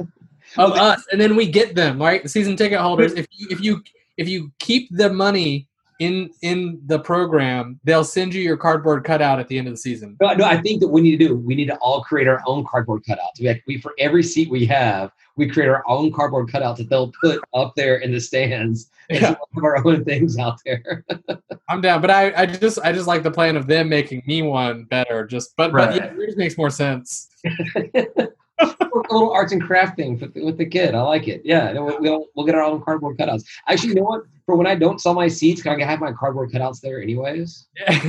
of 0.58 0.72
us, 0.72 1.04
and 1.12 1.20
then 1.20 1.36
we 1.36 1.46
get 1.50 1.74
them 1.74 2.00
right. 2.00 2.22
The 2.22 2.28
season 2.28 2.56
ticket 2.56 2.78
holders. 2.80 3.12
If 3.14 3.26
you 3.30 3.46
if 3.50 3.60
you 3.60 3.82
if 4.16 4.28
you 4.28 4.50
keep 4.58 4.88
the 4.90 5.10
money 5.12 5.68
in 5.98 6.30
in 6.42 6.80
the 6.86 6.98
program, 6.98 7.80
they'll 7.84 8.04
send 8.04 8.34
you 8.34 8.42
your 8.42 8.56
cardboard 8.56 9.02
cutout 9.04 9.38
at 9.40 9.48
the 9.48 9.58
end 9.58 9.66
of 9.66 9.72
the 9.72 9.78
season. 9.78 10.16
No, 10.20 10.34
no, 10.34 10.44
I 10.44 10.60
think 10.60 10.80
that 10.80 10.88
we 10.88 11.00
need 11.00 11.16
to 11.18 11.28
do. 11.28 11.36
We 11.36 11.54
need 11.54 11.66
to 11.66 11.76
all 11.76 12.02
create 12.02 12.28
our 12.28 12.42
own 12.46 12.66
cardboard 12.66 13.02
cutouts. 13.04 13.40
We, 13.40 13.46
have, 13.46 13.56
we 13.66 13.78
for 13.80 13.94
every 13.98 14.22
seat 14.22 14.50
we 14.50 14.66
have, 14.66 15.10
we 15.36 15.48
create 15.48 15.68
our 15.68 15.82
own 15.88 16.12
cardboard 16.12 16.48
cutouts 16.48 16.76
that 16.78 16.90
they'll 16.90 17.12
put 17.20 17.40
up 17.54 17.74
there 17.76 17.96
in 17.96 18.12
the 18.12 18.20
stands. 18.20 18.90
And 19.08 19.20
Yeah. 19.20 19.28
so 19.34 19.36
we'll 19.54 19.64
have 19.64 19.84
our 19.84 19.86
own 19.86 20.04
things 20.04 20.36
out 20.38 20.58
there. 20.66 21.02
I'm 21.70 21.80
down, 21.80 22.00
but 22.02 22.10
I, 22.10 22.32
I 22.42 22.46
just 22.46 22.78
I 22.80 22.92
just 22.92 23.06
like 23.06 23.22
the 23.22 23.30
plan 23.30 23.56
of 23.56 23.66
them 23.66 23.88
making 23.88 24.22
me 24.26 24.42
one 24.42 24.84
better. 24.84 25.26
Just 25.26 25.56
but 25.56 25.72
but 25.72 25.88
Right. 25.90 25.96
yeah, 25.96 26.12
yours 26.14 26.36
makes 26.36 26.58
more 26.58 26.70
sense. 26.70 27.28
a 28.58 28.74
little 29.10 29.32
arts 29.32 29.52
and 29.52 29.62
craft 29.62 29.96
thing 29.96 30.18
with 30.18 30.34
the, 30.34 30.44
with 30.44 30.56
the 30.58 30.66
kid. 30.66 30.94
I 30.94 31.02
like 31.02 31.28
it. 31.28 31.42
Yeah, 31.44 31.72
then 31.72 31.84
we'll, 31.84 32.00
we'll 32.00 32.26
we'll 32.34 32.46
get 32.46 32.54
our 32.54 32.62
own 32.62 32.82
cardboard 32.82 33.18
cutouts. 33.18 33.44
Actually, 33.68 33.90
you 33.90 33.94
know 33.96 34.02
what? 34.04 34.22
For 34.46 34.56
when 34.56 34.66
I 34.66 34.74
don't 34.74 35.00
sell 35.00 35.14
my 35.14 35.28
seats, 35.28 35.62
can 35.62 35.80
I 35.80 35.84
have 35.84 36.00
my 36.00 36.12
cardboard 36.12 36.50
cutouts 36.50 36.80
there 36.80 37.02
anyways? 37.02 37.66
Yeah. 37.76 38.00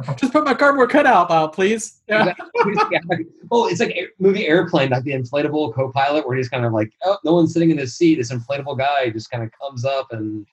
just 0.16 0.32
put 0.32 0.44
my 0.44 0.54
cardboard 0.54 0.90
cutout 0.90 1.30
out, 1.30 1.52
please. 1.52 2.00
Yeah. 2.08 2.32
oh, 3.50 3.68
it's 3.68 3.80
like 3.80 3.90
a- 3.90 4.08
movie 4.18 4.46
Airplane, 4.46 4.90
like 4.90 5.02
the 5.04 5.12
inflatable 5.12 5.74
co-pilot, 5.74 6.26
where 6.26 6.36
he's 6.36 6.48
kind 6.48 6.64
of 6.64 6.72
like, 6.72 6.90
oh, 7.04 7.18
no 7.24 7.34
one's 7.34 7.52
sitting 7.52 7.70
in 7.70 7.76
his 7.78 7.96
seat. 7.96 8.14
This 8.16 8.32
inflatable 8.32 8.78
guy 8.78 9.10
just 9.10 9.30
kind 9.30 9.42
of 9.44 9.50
comes 9.60 9.84
up 9.84 10.12
and 10.12 10.46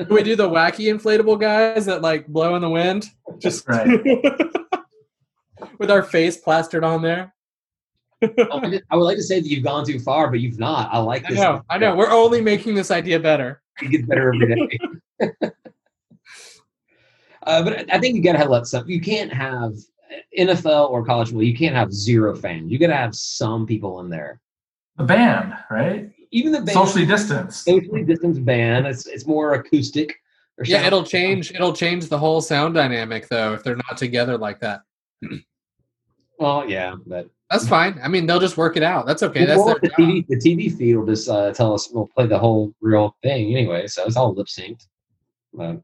Do 0.00 0.06
we 0.14 0.22
do 0.22 0.36
the 0.36 0.48
wacky 0.48 0.92
inflatable 0.92 1.40
guys 1.40 1.86
that 1.86 2.02
like 2.02 2.26
blow 2.26 2.54
in 2.56 2.62
the 2.62 2.68
wind? 2.68 3.06
Just 3.38 3.66
Right. 3.68 3.88
with 5.78 5.90
our 5.90 6.02
face 6.02 6.36
plastered 6.36 6.84
on 6.84 7.02
there. 7.02 7.32
I, 8.22 8.80
I 8.90 8.96
would 8.96 9.04
like 9.04 9.16
to 9.16 9.22
say 9.22 9.40
that 9.40 9.48
you've 9.48 9.64
gone 9.64 9.84
too 9.84 9.98
far, 9.98 10.30
but 10.30 10.40
you've 10.40 10.58
not. 10.58 10.92
I 10.92 10.98
like 10.98 11.24
I 11.26 11.30
this. 11.30 11.38
know, 11.38 11.62
I 11.70 11.78
know. 11.78 11.94
We're 11.96 12.10
only 12.10 12.40
making 12.40 12.74
this 12.74 12.90
idea 12.90 13.18
better. 13.18 13.62
It 13.82 13.90
gets 13.90 14.06
better 14.06 14.34
every 14.34 14.54
day. 14.54 14.78
uh, 17.46 17.62
but 17.62 17.92
I 17.92 17.98
think 17.98 18.16
you 18.16 18.22
got 18.22 18.36
to 18.36 18.48
let 18.48 18.66
some. 18.66 18.88
You 18.88 19.00
can't 19.00 19.32
have 19.32 19.74
NFL 20.36 20.90
or 20.90 21.04
college 21.04 21.28
football. 21.28 21.42
You 21.44 21.56
can't 21.56 21.74
have 21.74 21.92
zero 21.92 22.34
fans. 22.36 22.70
You 22.70 22.78
got 22.78 22.88
to 22.88 22.96
have 22.96 23.14
some 23.14 23.66
people 23.66 24.00
in 24.00 24.10
there. 24.10 24.40
The 24.96 25.04
band, 25.04 25.54
right? 25.70 26.10
Even 26.30 26.52
the 26.52 26.58
band, 26.58 26.72
Socially 26.72 27.06
distanced. 27.06 27.64
socially 27.64 28.04
distanced 28.04 28.44
band. 28.44 28.86
It's 28.86 29.06
it's 29.06 29.26
more 29.26 29.54
acoustic. 29.54 30.14
Or 30.58 30.64
Yeah, 30.64 30.86
it'll 30.86 31.04
change. 31.04 31.52
It'll 31.52 31.72
change 31.72 32.08
the 32.08 32.18
whole 32.18 32.40
sound 32.40 32.74
dynamic 32.74 33.28
though 33.28 33.54
if 33.54 33.64
they're 33.64 33.76
not 33.76 33.96
together 33.96 34.36
like 34.36 34.60
that. 34.60 34.82
Well, 36.38 36.68
yeah, 36.68 36.96
but 37.06 37.28
That's 37.50 37.66
fine. 37.68 37.98
I 38.02 38.06
mean, 38.06 38.26
they'll 38.26 38.38
just 38.38 38.56
work 38.56 38.76
it 38.76 38.84
out. 38.84 39.06
That's 39.06 39.24
okay. 39.24 39.44
That's 39.44 39.58
Well, 39.58 39.76
the 39.82 39.88
job. 39.88 39.98
TV, 39.98 40.26
the 40.28 40.36
TV 40.36 40.76
feed 40.76 40.94
will 40.96 41.06
just 41.06 41.28
uh, 41.28 41.52
tell 41.52 41.74
us 41.74 41.90
we'll 41.92 42.06
play 42.06 42.26
the 42.26 42.38
whole 42.38 42.72
real 42.80 43.16
thing 43.24 43.50
anyway, 43.56 43.88
so 43.88 44.04
it's 44.04 44.16
all 44.16 44.32
lip 44.32 44.46
synced. 44.46 44.86
But 45.52 45.80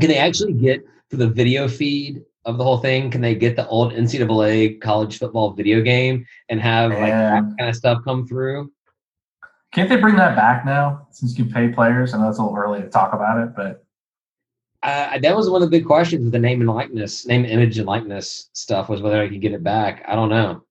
can 0.00 0.08
they 0.08 0.16
actually 0.16 0.54
get 0.54 0.82
for 1.10 1.16
the 1.16 1.28
video 1.28 1.68
feed 1.68 2.22
of 2.46 2.56
the 2.56 2.64
whole 2.64 2.78
thing? 2.78 3.10
Can 3.10 3.20
they 3.20 3.34
get 3.34 3.54
the 3.54 3.68
old 3.68 3.92
NCAA 3.92 4.80
college 4.80 5.18
football 5.18 5.52
video 5.52 5.82
game 5.82 6.24
and 6.48 6.58
have 6.60 6.90
like 6.90 7.10
that 7.10 7.44
kind 7.58 7.68
of 7.68 7.76
stuff 7.76 8.02
come 8.02 8.26
through? 8.26 8.72
Can't 9.74 9.90
they 9.90 9.96
bring 9.96 10.16
that 10.16 10.36
back 10.36 10.64
now 10.64 11.06
since 11.10 11.38
you 11.38 11.44
pay 11.44 11.68
players? 11.68 12.14
I 12.14 12.18
know 12.18 12.30
it's 12.30 12.38
a 12.38 12.42
little 12.42 12.56
early 12.56 12.80
to 12.80 12.88
talk 12.88 13.12
about 13.12 13.38
it, 13.42 13.54
but 13.54 13.81
Uh, 14.82 15.18
that 15.18 15.36
was 15.36 15.48
one 15.48 15.62
of 15.62 15.70
the 15.70 15.76
big 15.78 15.86
questions 15.86 16.24
with 16.24 16.32
the 16.32 16.38
name 16.38 16.60
and 16.60 16.68
likeness, 16.68 17.24
name, 17.26 17.44
image, 17.44 17.78
and 17.78 17.86
likeness 17.86 18.50
stuff 18.52 18.88
was 18.88 19.00
whether 19.00 19.22
I 19.22 19.28
could 19.28 19.40
get 19.40 19.52
it 19.52 19.62
back. 19.62 20.04
I 20.08 20.14
don't 20.16 20.28
know. 20.30 20.64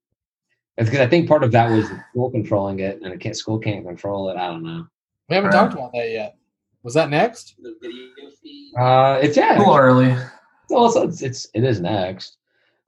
It's 0.78 0.90
because 0.90 1.06
I 1.06 1.10
think 1.10 1.30
part 1.30 1.44
of 1.44 1.52
that 1.54 1.70
was 1.72 1.88
school 2.10 2.30
controlling 2.32 2.80
it, 2.80 3.02
and 3.02 3.20
can't, 3.20 3.38
school 3.38 3.60
can't 3.60 3.86
control 3.86 4.30
it. 4.30 4.38
I 4.38 4.48
don't 4.48 4.64
know. 4.64 4.86
We 5.30 5.36
haven't 5.36 5.52
Right. 5.52 5.58
talked 5.60 5.74
about 5.74 5.92
that 5.94 6.10
yet. 6.10 6.36
Was 6.84 6.94
that 6.96 7.10
next? 7.10 7.56
The 7.62 7.76
video 7.82 8.32
feed. 8.42 8.74
Uh, 8.78 9.20
it's 9.22 9.38
yeah. 9.38 9.58
a 9.58 9.60
little 9.60 9.78
early. 9.78 10.16
Well, 10.70 10.88
it's, 11.04 11.22
it's, 11.22 11.48
it's 11.54 11.80
next. 11.80 12.38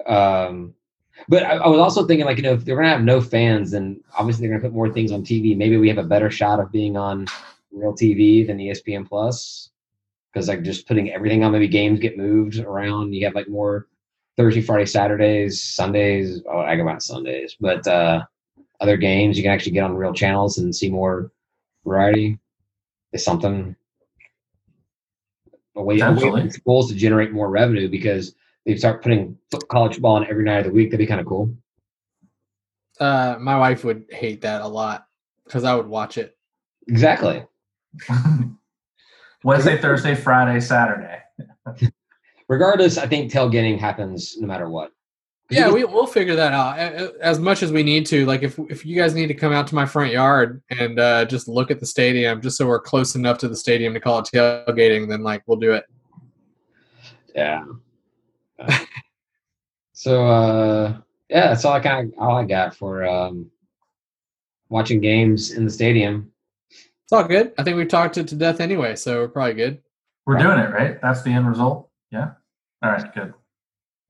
Um, 0.08 0.74
But 1.30 1.44
I, 1.44 1.58
I 1.58 1.68
was 1.68 1.80
also 1.80 2.06
thinking, 2.06 2.26
like, 2.26 2.38
you 2.38 2.44
know, 2.44 2.54
if 2.54 2.66
they're 2.66 2.76
going 2.76 2.86
to 2.88 2.92
have 2.92 3.04
no 3.04 3.22
fans, 3.22 3.72
then 3.72 4.02
obviously 4.18 4.42
they're 4.48 4.58
going 4.58 4.62
to 4.62 4.68
put 4.70 4.76
more 4.76 4.90
things 4.92 5.12
on 5.12 5.24
TV. 5.24 5.56
Maybe 5.56 5.78
we 5.78 5.88
have 5.88 6.00
a 6.00 6.04
better 6.04 6.32
shot 6.32 6.60
of 6.60 6.72
being 6.72 6.98
on 6.98 7.28
real 7.72 7.94
TV 7.94 8.46
than 8.46 8.58
ESPN 8.58 9.08
Plus 9.08 9.70
because, 10.34 10.48
like, 10.48 10.64
just 10.64 10.88
putting 10.88 11.12
everything 11.12 11.44
on, 11.44 11.52
maybe 11.52 11.68
games 11.68 12.00
get 12.00 12.18
moved 12.18 12.58
around. 12.58 13.14
You 13.14 13.26
have 13.26 13.36
like 13.36 13.48
more 13.48 13.88
Thursday, 14.36 14.62
Friday, 14.62 14.86
Saturdays, 14.86 15.62
Sundays. 15.62 16.42
Oh, 16.52 16.60
I 16.60 16.76
go 16.76 16.82
about 16.82 17.04
Sundays, 17.04 17.56
but 17.60 17.86
uh, 17.88 18.24
other 18.80 18.98
games 18.98 19.38
you 19.38 19.44
can 19.44 19.52
actually 19.52 19.74
get 19.74 19.84
on 19.84 19.96
real 19.96 20.14
channels 20.14 20.58
and 20.58 20.76
see 20.76 20.90
more 20.90 21.32
variety. 21.86 22.40
Is 23.12 23.24
something 23.24 23.76
a 25.76 25.84
way, 25.84 26.00
a 26.00 26.12
way 26.12 26.32
for 26.32 26.50
schools 26.50 26.90
to 26.90 26.96
generate 26.96 27.32
more 27.32 27.50
revenue 27.50 27.88
because 27.90 28.34
they 28.66 28.76
start 28.76 29.04
putting 29.04 29.38
college 29.70 30.02
ball 30.02 30.16
on 30.16 30.28
every 30.28 30.44
night 30.44 30.60
of 30.60 30.66
the 30.66 30.72
week. 30.72 30.90
That'd 30.90 31.00
be 31.00 31.08
kind 31.08 31.22
of 31.22 31.28
cool. 31.28 31.56
Uh, 33.00 33.38
my 33.40 33.58
wife 33.58 33.84
would 33.84 34.06
hate 34.10 34.42
that 34.42 34.62
a 34.62 34.68
lot 34.68 35.08
because 35.46 35.64
I 35.64 35.76
would 35.76 35.88
watch 35.88 36.18
it. 36.18 36.36
Exactly. 36.88 37.46
Wednesday, 39.44 39.78
Thursday, 39.78 40.16
Friday, 40.16 40.60
Saturday. 40.60 41.20
Regardless, 42.48 42.98
I 42.98 43.08
think 43.08 43.32
tailgating 43.32 43.80
happens 43.80 44.38
no 44.38 44.48
matter 44.48 44.70
what. 44.70 44.92
Yeah, 45.50 45.70
we, 45.72 45.84
we'll 45.84 46.08
figure 46.08 46.36
that 46.36 46.54
out 46.54 46.80
a- 46.80 47.06
a- 47.06 47.24
as 47.24 47.38
much 47.38 47.62
as 47.64 47.72
we 47.72 47.84
need 47.84 48.06
to. 48.08 48.26
Like, 48.26 48.44
if 48.44 48.58
if 48.70 48.86
you 48.86 48.96
guys 48.96 49.14
need 49.14 49.28
to 49.28 49.34
come 49.34 49.52
out 49.54 49.68
to 49.68 49.76
my 49.76 49.86
front 49.86 50.12
yard 50.12 50.64
and 50.70 51.00
uh, 51.00 51.26
just 51.26 51.48
look 51.48 51.70
at 51.70 51.80
the 51.80 51.86
stadium, 51.86 52.42
just 52.42 52.58
so 52.58 52.66
we're 52.68 52.80
close 52.80 53.16
enough 53.16 53.38
to 53.40 53.48
the 53.48 53.56
stadium 53.56 53.94
to 53.94 54.00
call 54.00 54.20
it 54.20 54.30
tailgating, 54.34 55.08
then 55.08 55.22
like 55.22 55.44
we'll 55.46 55.58
do 55.60 55.74
it. 55.74 55.86
Yeah. 57.36 57.66
Uh, 58.60 58.80
so 59.94 60.28
uh 60.28 60.98
yeah, 61.30 61.50
that's 61.50 61.66
all 61.66 61.74
I 61.74 61.80
kind 61.80 62.14
of 62.14 62.20
all 62.20 62.38
I 62.38 62.46
got 62.46 62.76
for 62.76 63.06
um 63.06 63.50
watching 64.70 65.02
games 65.02 65.52
in 65.52 65.66
the 65.66 65.72
stadium. 65.72 66.32
It's 67.04 67.12
all 67.14 67.24
good. 67.26 67.54
I 67.58 67.64
think 67.64 67.78
we've 67.78 67.88
talked 67.88 68.18
it 68.18 68.28
to 68.30 68.36
death 68.36 68.60
anyway, 68.60 68.96
so 68.96 69.22
we're 69.22 69.28
probably 69.28 69.54
good. 69.56 69.82
We're 70.26 70.38
doing 70.38 70.60
it, 70.60 70.72
right? 70.72 71.02
That's 71.02 71.22
the 71.22 71.32
end 71.32 71.48
result. 71.48 71.90
Yeah. 72.12 72.32
All 72.82 72.92
right. 72.92 73.14
Good. 73.14 73.34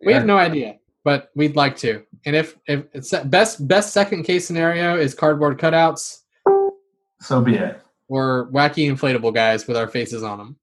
We 0.06 0.14
have 0.14 0.26
no 0.26 0.38
idea, 0.38 0.78
but 1.04 1.32
we'd 1.36 1.56
like 1.56 1.76
to. 1.78 2.04
And 2.26 2.36
if 2.36 2.56
if 2.68 2.86
it's 2.94 3.12
best 3.26 3.68
best 3.68 3.94
second 3.94 4.24
case 4.24 4.46
scenario 4.46 4.98
is 4.98 5.14
cardboard 5.16 5.58
cutouts 5.60 6.20
So 7.22 7.42
be 7.42 7.56
it. 7.56 7.82
or 8.10 8.50
wacky 8.52 8.92
inflatable 8.92 9.34
guys 9.34 9.66
with 9.68 9.78
our 9.78 9.88
faces 9.88 10.22
on 10.24 10.38
them. 10.38 10.56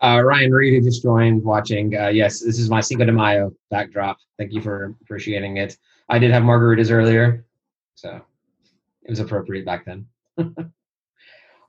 Uh, 0.00 0.22
Ryan 0.22 0.52
Reed, 0.52 0.74
who 0.74 0.88
just 0.88 1.02
joined 1.02 1.42
watching. 1.42 1.96
Uh, 1.96 2.08
yes, 2.08 2.40
this 2.40 2.58
is 2.60 2.70
my 2.70 2.80
Cinco 2.80 3.04
de 3.04 3.10
Mayo 3.12 3.52
backdrop. 3.70 4.18
Thank 4.38 4.52
you 4.52 4.60
for 4.60 4.94
appreciating 5.02 5.56
it. 5.56 5.76
I 6.08 6.20
did 6.20 6.30
have 6.30 6.44
margaritas 6.44 6.92
earlier, 6.92 7.44
so 7.96 8.20
it 9.02 9.10
was 9.10 9.18
appropriate 9.18 9.64
back 9.66 9.84
then. 9.84 10.06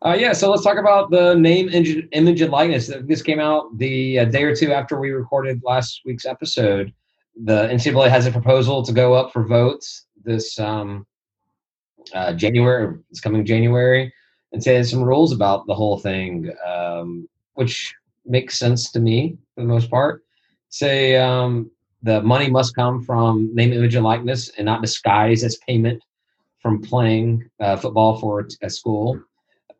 uh, 0.06 0.16
yeah, 0.18 0.34
so 0.34 0.50
let's 0.50 0.64
talk 0.64 0.78
about 0.78 1.12
the 1.12 1.36
name, 1.36 1.70
image, 1.70 2.08
image 2.12 2.41
and 2.41 2.52
likeness. 2.52 2.91
This 3.04 3.22
came 3.22 3.39
out 3.39 3.78
the 3.78 4.20
uh, 4.20 4.26
day 4.26 4.43
or 4.43 4.56
two 4.56 4.72
after 4.72 5.00
we 5.00 5.12
recorded 5.12 5.62
last 5.64 6.02
week's 6.06 6.26
episode. 6.26 6.93
The 7.43 7.68
NCAA 7.68 8.10
has 8.10 8.26
a 8.26 8.32
proposal 8.32 8.84
to 8.84 8.91
go 8.91 9.14
up 9.14 9.32
for 9.34 9.45
votes 9.45 10.06
this 10.24 10.60
um, 10.60 11.06
uh, 12.14 12.34
January, 12.34 12.97
it's 13.10 13.20
coming 13.20 13.45
January, 13.45 14.14
and 14.52 14.64
say 14.64 14.82
some 14.84 15.04
rules 15.04 15.32
about 15.32 15.66
the 15.68 15.76
whole 15.76 15.97
thing, 15.97 16.52
um, 16.66 17.28
which 17.54 17.93
makes 18.26 18.58
sense 18.58 18.91
to 18.91 19.00
me 19.00 19.38
for 19.56 19.62
the 19.62 19.68
most 19.68 19.89
part. 19.89 20.24
Say 20.70 21.18
um, 21.18 21.72
the 22.04 22.22
money 22.22 22.50
must 22.50 22.76
come 22.76 23.04
from 23.04 23.54
name, 23.54 23.74
image, 23.74 23.95
and 23.95 24.06
likeness, 24.06 24.50
and 24.58 24.66
not 24.66 24.82
disguised 24.82 25.43
as 25.43 25.58
payment 25.68 26.04
from 26.60 26.82
playing 26.82 27.50
uh, 27.60 27.76
football 27.78 28.20
for 28.20 28.47
a 28.62 28.70
school. 28.70 29.20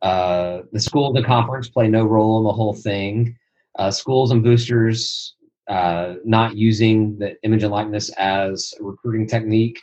Uh, 0.02 0.62
the 0.72 0.80
school 0.80 1.08
and 1.08 1.16
the 1.16 1.26
conference 1.26 1.68
play 1.68 1.88
no 1.88 2.04
role 2.04 2.38
in 2.38 2.44
the 2.44 2.52
whole 2.52 2.74
thing. 2.74 3.36
Uh, 3.78 3.90
schools 3.90 4.30
and 4.30 4.42
boosters 4.42 5.34
uh, 5.68 6.14
not 6.24 6.56
using 6.56 7.18
the 7.18 7.36
image 7.44 7.62
and 7.62 7.72
likeness 7.72 8.10
as 8.18 8.74
a 8.80 8.84
recruiting 8.84 9.26
technique. 9.26 9.80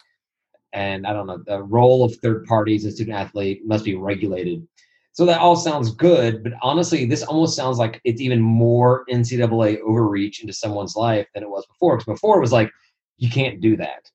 And 0.73 1.07
I 1.07 1.13
don't 1.13 1.27
know, 1.27 1.41
the 1.45 1.63
role 1.63 2.03
of 2.03 2.15
third 2.17 2.45
parties 2.45 2.83
and 2.83 2.93
student 2.93 3.17
athlete 3.17 3.61
must 3.65 3.85
be 3.85 3.95
regulated. 3.95 4.67
So 5.13 5.25
that 5.25 5.39
all 5.39 5.55
sounds 5.55 5.95
good, 5.95 6.43
but 6.43 6.53
honestly, 6.61 7.05
this 7.05 7.23
almost 7.23 7.55
sounds 7.55 7.79
like 7.79 7.99
it's 8.03 8.21
even 8.21 8.39
more 8.39 9.03
NCAA 9.09 9.79
overreach 9.79 10.41
into 10.41 10.53
someone's 10.53 10.95
life 10.95 11.25
than 11.33 11.41
it 11.41 11.49
was 11.49 11.65
before. 11.65 11.97
Because 11.97 12.13
before 12.13 12.37
it 12.37 12.41
was 12.41 12.51
like, 12.51 12.71
you 13.17 13.29
can't 13.29 13.59
do 13.59 13.75
that. 13.77 14.11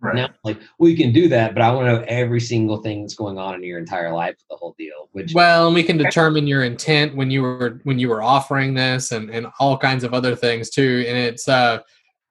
Right. 0.00 0.14
Now, 0.14 0.28
like, 0.44 0.58
well, 0.78 0.88
you 0.88 0.96
can 0.96 1.12
do 1.12 1.28
that, 1.28 1.54
but 1.54 1.62
I 1.62 1.72
want 1.72 1.86
to 1.86 1.92
know 1.92 2.04
every 2.06 2.40
single 2.40 2.76
thing 2.76 3.02
that's 3.02 3.14
going 3.14 3.36
on 3.36 3.56
in 3.56 3.64
your 3.64 3.78
entire 3.78 4.12
life, 4.12 4.36
the 4.48 4.54
whole 4.54 4.76
deal. 4.78 5.08
Which, 5.10 5.34
Well, 5.34 5.66
and 5.66 5.74
we 5.74 5.82
can 5.82 5.96
determine 5.96 6.46
your 6.46 6.62
intent 6.62 7.16
when 7.16 7.32
you 7.32 7.42
were 7.42 7.80
when 7.82 7.98
you 7.98 8.08
were 8.08 8.22
offering 8.22 8.74
this, 8.74 9.10
and 9.10 9.28
and 9.30 9.48
all 9.58 9.76
kinds 9.76 10.04
of 10.04 10.14
other 10.14 10.36
things 10.36 10.70
too. 10.70 11.04
And 11.08 11.18
it's 11.18 11.48
uh, 11.48 11.80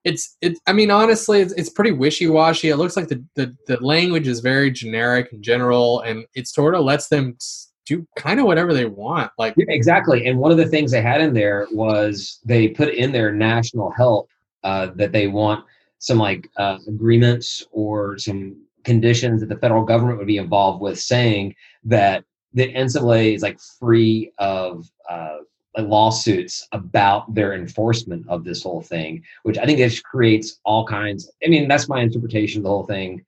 it's 0.06 0.38
it. 0.42 0.58
I 0.66 0.72
mean, 0.72 0.92
honestly, 0.92 1.42
it's, 1.42 1.54
it's 1.54 1.70
pretty 1.70 1.92
wishy 1.92 2.28
washy. 2.28 2.70
It 2.70 2.78
looks 2.78 2.96
like 2.96 3.10
the, 3.10 3.22
the 3.36 3.54
the 3.68 3.78
language 3.84 4.28
is 4.28 4.40
very 4.40 4.72
generic 4.72 5.34
and 5.34 5.44
general, 5.44 6.00
and 6.02 6.26
it 6.36 6.48
sort 6.48 6.74
of 6.74 6.86
lets 6.86 7.10
them 7.10 7.38
do 7.86 8.08
kind 8.16 8.40
of 8.40 8.46
whatever 8.46 8.74
they 8.74 8.86
want. 8.86 9.32
Like, 9.38 9.56
Yeah, 9.58 9.66
exactly. 9.70 10.28
And 10.28 10.40
one 10.40 10.52
of 10.52 10.58
the 10.58 10.68
things 10.68 10.92
they 10.92 11.02
had 11.02 11.22
in 11.22 11.34
there 11.34 11.68
was 11.72 12.40
they 12.46 12.70
put 12.70 12.94
in 12.94 13.12
their 13.12 13.32
national 13.32 13.92
help 13.92 14.30
uh, 14.64 14.88
that 14.96 15.12
they 15.12 15.28
want 15.28 15.66
some 16.00 16.18
like 16.18 16.50
uh, 16.58 16.78
agreements 16.88 17.66
or 17.72 18.18
some 18.18 18.56
conditions 18.84 19.42
that 19.42 19.50
the 19.50 19.58
federal 19.58 19.84
government 19.84 20.18
would 20.18 20.28
be 20.28 20.38
involved 20.38 20.82
with, 20.82 21.00
saying 21.00 21.56
that 21.84 22.24
the 22.54 22.74
NCAA 22.74 23.36
is 23.36 23.42
like 23.42 23.60
free 23.60 24.32
of 24.38 24.90
uh, 25.10 25.38
lawsuits 25.78 26.68
about 26.72 27.34
their 27.34 27.54
enforcement 27.54 28.26
of 28.28 28.44
this 28.44 28.64
whole 28.64 28.82
thing, 28.82 29.24
which 29.44 29.58
I 29.58 29.66
think 29.66 29.78
just 29.78 30.04
creates 30.04 30.60
all 30.64 30.86
kinds. 30.86 31.30
I 31.46 31.50
mean, 31.50 31.68
that's 31.68 31.90
my 31.90 32.02
interpretation 32.02 32.60
of 32.60 32.64
the 32.64 32.70
whole 32.70 32.86
thing. 32.86 33.24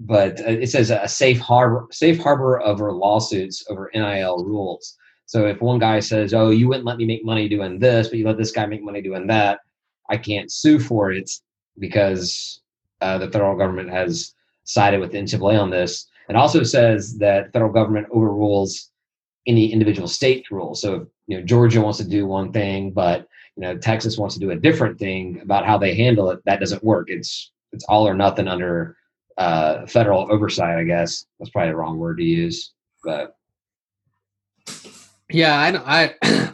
But 0.00 0.40
uh, 0.40 0.50
it 0.50 0.70
says 0.70 0.90
a 0.90 1.06
safe 1.06 1.38
harbor, 1.38 1.86
safe 1.92 2.18
harbor 2.18 2.60
over 2.62 2.92
lawsuits 2.92 3.64
over 3.68 3.90
NIL 3.94 4.44
rules. 4.44 4.96
So 5.26 5.46
if 5.46 5.60
one 5.60 5.78
guy 5.78 6.00
says, 6.00 6.34
"Oh, 6.34 6.50
you 6.50 6.66
wouldn't 6.68 6.86
let 6.86 6.96
me 6.96 7.04
make 7.04 7.24
money 7.24 7.48
doing 7.48 7.78
this, 7.78 8.08
but 8.08 8.18
you 8.18 8.26
let 8.26 8.36
this 8.38 8.50
guy 8.50 8.66
make 8.66 8.82
money 8.82 9.00
doing 9.00 9.26
that," 9.28 9.60
I 10.08 10.16
can't 10.16 10.50
sue 10.50 10.80
for 10.80 11.12
it 11.12 11.30
because 11.78 12.60
uh, 13.00 13.18
the 13.18 13.30
federal 13.30 13.56
government 13.56 13.90
has 13.90 14.34
sided 14.64 15.00
with 15.00 15.12
the 15.12 15.18
NCAA 15.18 15.60
on 15.60 15.70
this. 15.70 16.06
It 16.28 16.36
also 16.36 16.62
says 16.62 17.18
that 17.18 17.52
federal 17.52 17.72
government 17.72 18.06
overrules 18.10 18.90
any 19.46 19.72
individual 19.72 20.08
state 20.08 20.50
rule. 20.50 20.74
So 20.74 20.94
if 20.94 21.08
you 21.26 21.38
know 21.38 21.44
Georgia 21.44 21.80
wants 21.80 21.98
to 21.98 22.08
do 22.08 22.26
one 22.26 22.52
thing, 22.52 22.92
but 22.92 23.26
you 23.56 23.62
know 23.62 23.76
Texas 23.76 24.18
wants 24.18 24.34
to 24.36 24.40
do 24.40 24.50
a 24.50 24.56
different 24.56 24.98
thing 24.98 25.40
about 25.42 25.66
how 25.66 25.78
they 25.78 25.94
handle 25.94 26.30
it, 26.30 26.40
that 26.44 26.60
doesn't 26.60 26.84
work. 26.84 27.10
It's 27.10 27.50
it's 27.72 27.84
all 27.84 28.06
or 28.06 28.14
nothing 28.14 28.48
under 28.48 28.96
uh, 29.36 29.86
federal 29.86 30.30
oversight. 30.30 30.78
I 30.78 30.84
guess 30.84 31.26
that's 31.38 31.50
probably 31.50 31.70
the 31.70 31.76
wrong 31.76 31.98
word 31.98 32.18
to 32.18 32.24
use, 32.24 32.72
but 33.04 33.36
yeah, 35.30 35.58
I 35.58 36.14
I 36.22 36.50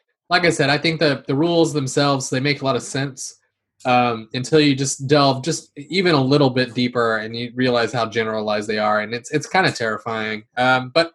like 0.30 0.44
I 0.44 0.50
said, 0.50 0.70
I 0.70 0.78
think 0.78 1.00
the 1.00 1.24
the 1.26 1.34
rules 1.34 1.72
themselves 1.72 2.30
they 2.30 2.40
make 2.40 2.62
a 2.62 2.64
lot 2.64 2.76
of 2.76 2.82
sense 2.82 3.38
um, 3.84 4.28
until 4.34 4.60
you 4.60 4.74
just 4.74 5.06
delve 5.06 5.44
just 5.44 5.70
even 5.76 6.14
a 6.14 6.22
little 6.22 6.50
bit 6.50 6.74
deeper 6.74 7.18
and 7.18 7.36
you 7.36 7.52
realize 7.54 7.92
how 7.92 8.06
generalized 8.06 8.68
they 8.68 8.78
are, 8.78 9.00
and 9.00 9.14
it's 9.14 9.30
it's 9.30 9.46
kind 9.46 9.66
of 9.66 9.74
terrifying. 9.74 10.44
Um, 10.56 10.90
but 10.90 11.12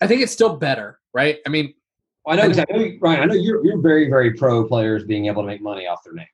I 0.00 0.06
think 0.06 0.22
it's 0.22 0.32
still 0.32 0.56
better, 0.56 1.00
right? 1.12 1.38
I 1.46 1.50
mean, 1.50 1.74
I 2.26 2.36
know, 2.36 2.42
I 2.42 2.46
know, 2.46 2.92
Ryan. 3.00 3.20
I 3.20 3.24
know 3.26 3.34
you're 3.34 3.64
you're 3.64 3.80
very 3.80 4.08
very 4.08 4.34
pro 4.34 4.66
players 4.66 5.04
being 5.04 5.26
able 5.26 5.42
to 5.42 5.46
make 5.46 5.60
money 5.60 5.86
off 5.86 6.02
their 6.04 6.14
name. 6.14 6.26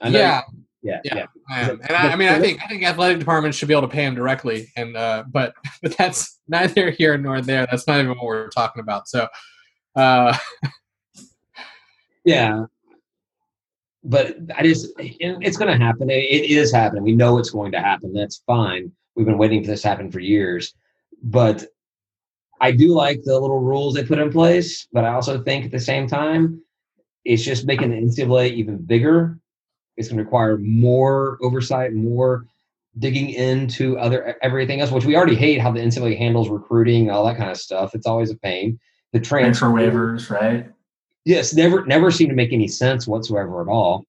I 0.00 0.10
know 0.10 0.18
yeah, 0.18 0.42
yeah, 0.82 1.00
Yeah. 1.04 1.14
yeah. 1.14 1.26
I 1.50 1.60
am. 1.62 1.80
and 1.80 1.92
I, 1.92 2.12
I 2.12 2.16
mean, 2.16 2.28
I 2.28 2.38
think 2.38 2.62
I 2.62 2.68
think 2.68 2.82
athletic 2.84 3.18
departments 3.18 3.56
should 3.56 3.68
be 3.68 3.74
able 3.74 3.88
to 3.88 3.94
pay 3.94 4.04
them 4.04 4.14
directly, 4.14 4.68
and 4.76 4.96
uh, 4.96 5.24
but 5.30 5.54
but 5.82 5.96
that's 5.96 6.40
neither 6.48 6.90
here 6.90 7.16
nor 7.16 7.40
there. 7.40 7.66
That's 7.70 7.86
not 7.86 7.98
even 7.98 8.10
what 8.10 8.24
we're 8.24 8.48
talking 8.50 8.80
about. 8.80 9.08
So, 9.08 9.28
uh, 9.96 10.36
Yeah. 12.24 12.64
But 14.04 14.36
I 14.54 14.62
just, 14.62 14.92
it's 14.98 15.56
going 15.56 15.72
to 15.72 15.82
happen. 15.82 16.10
It, 16.10 16.50
is 16.50 16.72
happening. 16.72 17.04
We 17.04 17.14
know 17.14 17.38
it's 17.38 17.50
going 17.50 17.72
to 17.72 17.80
happen. 17.80 18.12
That's 18.12 18.42
fine. 18.46 18.92
We've 19.16 19.26
been 19.26 19.38
waiting 19.38 19.62
for 19.62 19.68
this 19.68 19.82
to 19.82 19.88
happen 19.88 20.10
for 20.10 20.20
years. 20.20 20.74
But 21.22 21.64
I 22.60 22.72
do 22.72 22.88
like 22.88 23.22
the 23.22 23.38
little 23.38 23.60
rules 23.60 23.94
they 23.94 24.04
put 24.04 24.18
in 24.18 24.30
place. 24.30 24.86
But 24.92 25.04
I 25.04 25.14
also 25.14 25.42
think 25.42 25.64
at 25.64 25.70
the 25.70 25.80
same 25.80 26.06
time, 26.06 26.60
it's 27.24 27.42
just 27.42 27.66
making 27.66 27.90
the 27.90 27.96
NCAA 27.96 28.52
even 28.52 28.76
bigger. 28.76 29.38
It's 29.96 30.08
going 30.08 30.18
to 30.18 30.24
require 30.24 30.58
more 30.58 31.38
oversight, 31.40 31.94
more 31.94 32.46
digging 32.98 33.30
into 33.30 33.98
other 33.98 34.36
everything 34.42 34.80
else, 34.80 34.90
which 34.90 35.04
we 35.04 35.16
already 35.16 35.34
hate 35.34 35.60
how 35.60 35.72
the 35.72 35.80
NCAA 35.80 36.18
handles 36.18 36.48
recruiting 36.48 37.02
and 37.02 37.10
all 37.10 37.24
that 37.26 37.36
kind 37.36 37.50
of 37.50 37.56
stuff. 37.56 37.94
It's 37.94 38.06
always 38.06 38.30
a 38.30 38.36
pain. 38.36 38.78
The 39.12 39.20
transfer 39.20 39.66
waivers, 39.66 40.30
right? 40.30 40.70
Yes 41.24 41.54
never 41.54 41.84
never 41.86 42.10
seemed 42.10 42.30
to 42.30 42.36
make 42.36 42.52
any 42.52 42.68
sense 42.68 43.06
whatsoever 43.06 43.60
at 43.62 43.68
all 43.68 44.04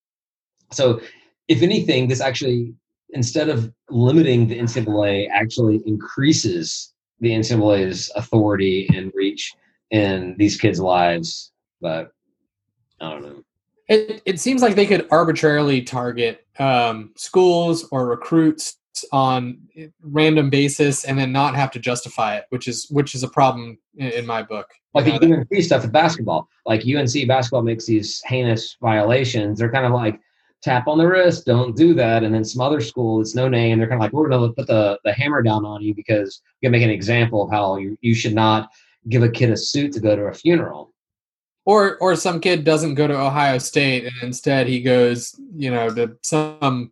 so 0.71 0.99
if 1.47 1.61
anything 1.61 2.07
this 2.07 2.21
actually 2.21 2.73
instead 3.15 3.49
of 3.49 3.71
limiting 3.89 4.47
the 4.47 4.59
NCAA, 4.59 5.27
actually 5.31 5.81
increases 5.85 6.93
the 7.19 7.29
NCAA's 7.29 8.11
authority 8.15 8.87
and 8.93 9.11
reach 9.15 9.53
in 9.89 10.35
these 10.37 10.57
kids' 10.57 10.79
lives. 10.79 11.51
But 11.81 12.11
I 12.99 13.09
don't 13.11 13.23
know. 13.23 13.43
It, 13.87 14.21
it 14.25 14.39
seems 14.39 14.61
like 14.61 14.75
they 14.75 14.85
could 14.85 15.07
arbitrarily 15.11 15.81
target 15.81 16.45
um, 16.59 17.11
schools 17.15 17.87
or 17.91 18.07
recruits 18.07 18.77
on 19.11 19.57
random 20.01 20.49
basis 20.49 21.03
and 21.05 21.17
then 21.17 21.31
not 21.31 21.55
have 21.55 21.71
to 21.71 21.79
justify 21.79 22.35
it, 22.37 22.45
which 22.49 22.67
is 22.67 22.87
which 22.89 23.15
is 23.15 23.23
a 23.23 23.27
problem 23.27 23.77
in, 23.97 24.09
in 24.09 24.25
my 24.25 24.41
book. 24.41 24.67
Like 24.93 25.05
You 25.05 25.19
the 25.19 25.27
know, 25.27 25.37
UNC 25.51 25.63
stuff 25.63 25.81
with 25.81 25.91
basketball. 25.91 26.47
Like 26.65 26.83
UNC 26.87 27.27
basketball 27.27 27.63
makes 27.63 27.85
these 27.85 28.21
heinous 28.25 28.77
violations. 28.81 29.59
They're 29.59 29.71
kind 29.71 29.85
of 29.85 29.91
like 29.91 30.19
tap 30.61 30.87
on 30.87 30.97
the 30.97 31.07
wrist, 31.07 31.45
don't 31.45 31.75
do 31.75 31.93
that. 31.93 32.23
And 32.23 32.33
then 32.33 32.43
some 32.43 32.61
other 32.61 32.81
school, 32.81 33.21
it's 33.21 33.35
no 33.35 33.47
name. 33.47 33.77
They're 33.77 33.87
kind 33.87 34.01
of 34.01 34.05
like, 34.05 34.13
we're 34.13 34.29
going 34.29 34.49
to 34.49 34.53
put 34.55 34.65
the, 34.67 34.97
the 35.03 35.13
hammer 35.13 35.43
down 35.43 35.63
on 35.63 35.83
you 35.83 35.93
because 35.93 36.41
we're 36.61 36.69
going 36.69 36.73
to 36.73 36.79
make 36.79 36.85
an 36.87 36.93
example 36.93 37.43
of 37.43 37.51
how 37.51 37.77
you, 37.77 37.97
you 38.01 38.15
should 38.15 38.33
not 38.33 38.71
give 39.09 39.21
a 39.21 39.29
kid 39.29 39.51
a 39.51 39.57
suit 39.57 39.91
to 39.93 39.99
go 39.99 40.15
to 40.15 40.23
a 40.23 40.33
funeral. 40.33 40.91
or 41.65 41.97
or 41.97 42.15
some 42.15 42.39
kid 42.39 42.63
doesn't 42.63 42.95
go 42.95 43.07
to 43.07 43.19
Ohio 43.19 43.57
State 43.57 44.05
and 44.05 44.13
instead 44.23 44.67
he 44.67 44.81
goes, 44.81 45.35
you 45.55 45.71
know, 45.71 45.93
to 45.93 46.17
some. 46.23 46.91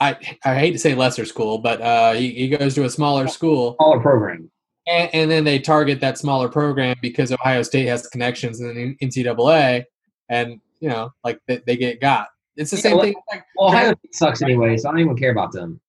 I 0.00 0.16
I 0.44 0.54
hate 0.56 0.72
to 0.72 0.78
say 0.78 0.94
lesser 0.94 1.24
school, 1.24 1.58
but 1.58 1.80
uh, 1.80 2.12
he, 2.12 2.30
he 2.30 2.48
goes 2.48 2.74
to 2.74 2.84
a 2.84 2.90
smaller 2.90 3.28
school, 3.28 3.76
All 3.78 3.98
program. 4.00 4.50
and, 4.86 5.10
and 5.14 5.30
then 5.30 5.44
they 5.44 5.58
target 5.58 6.00
that 6.00 6.18
smaller 6.18 6.48
program 6.48 6.96
because 7.00 7.32
Ohio 7.32 7.62
State 7.62 7.86
has 7.86 8.06
connections 8.08 8.60
in 8.60 8.74
the 8.74 9.06
NCAA, 9.06 9.84
and 10.28 10.60
you 10.80 10.88
know, 10.88 11.10
like 11.24 11.40
they, 11.48 11.62
they 11.66 11.76
get 11.76 12.00
got. 12.00 12.28
It's 12.56 12.70
the 12.70 12.76
Yeah, 12.78 12.82
same 12.82 12.94
well- 12.96 13.04
thing. 13.04 13.14
Like 13.32 13.44
Well, 13.56 13.68
Ohio 13.68 13.94
State 13.98 14.14
sucks 14.14 14.42
anyway, 14.42 14.76
so 14.76 14.88
I 14.88 14.92
don't 14.92 15.00
even 15.00 15.16
care 15.16 15.30
about 15.32 15.52
them. 15.52 15.80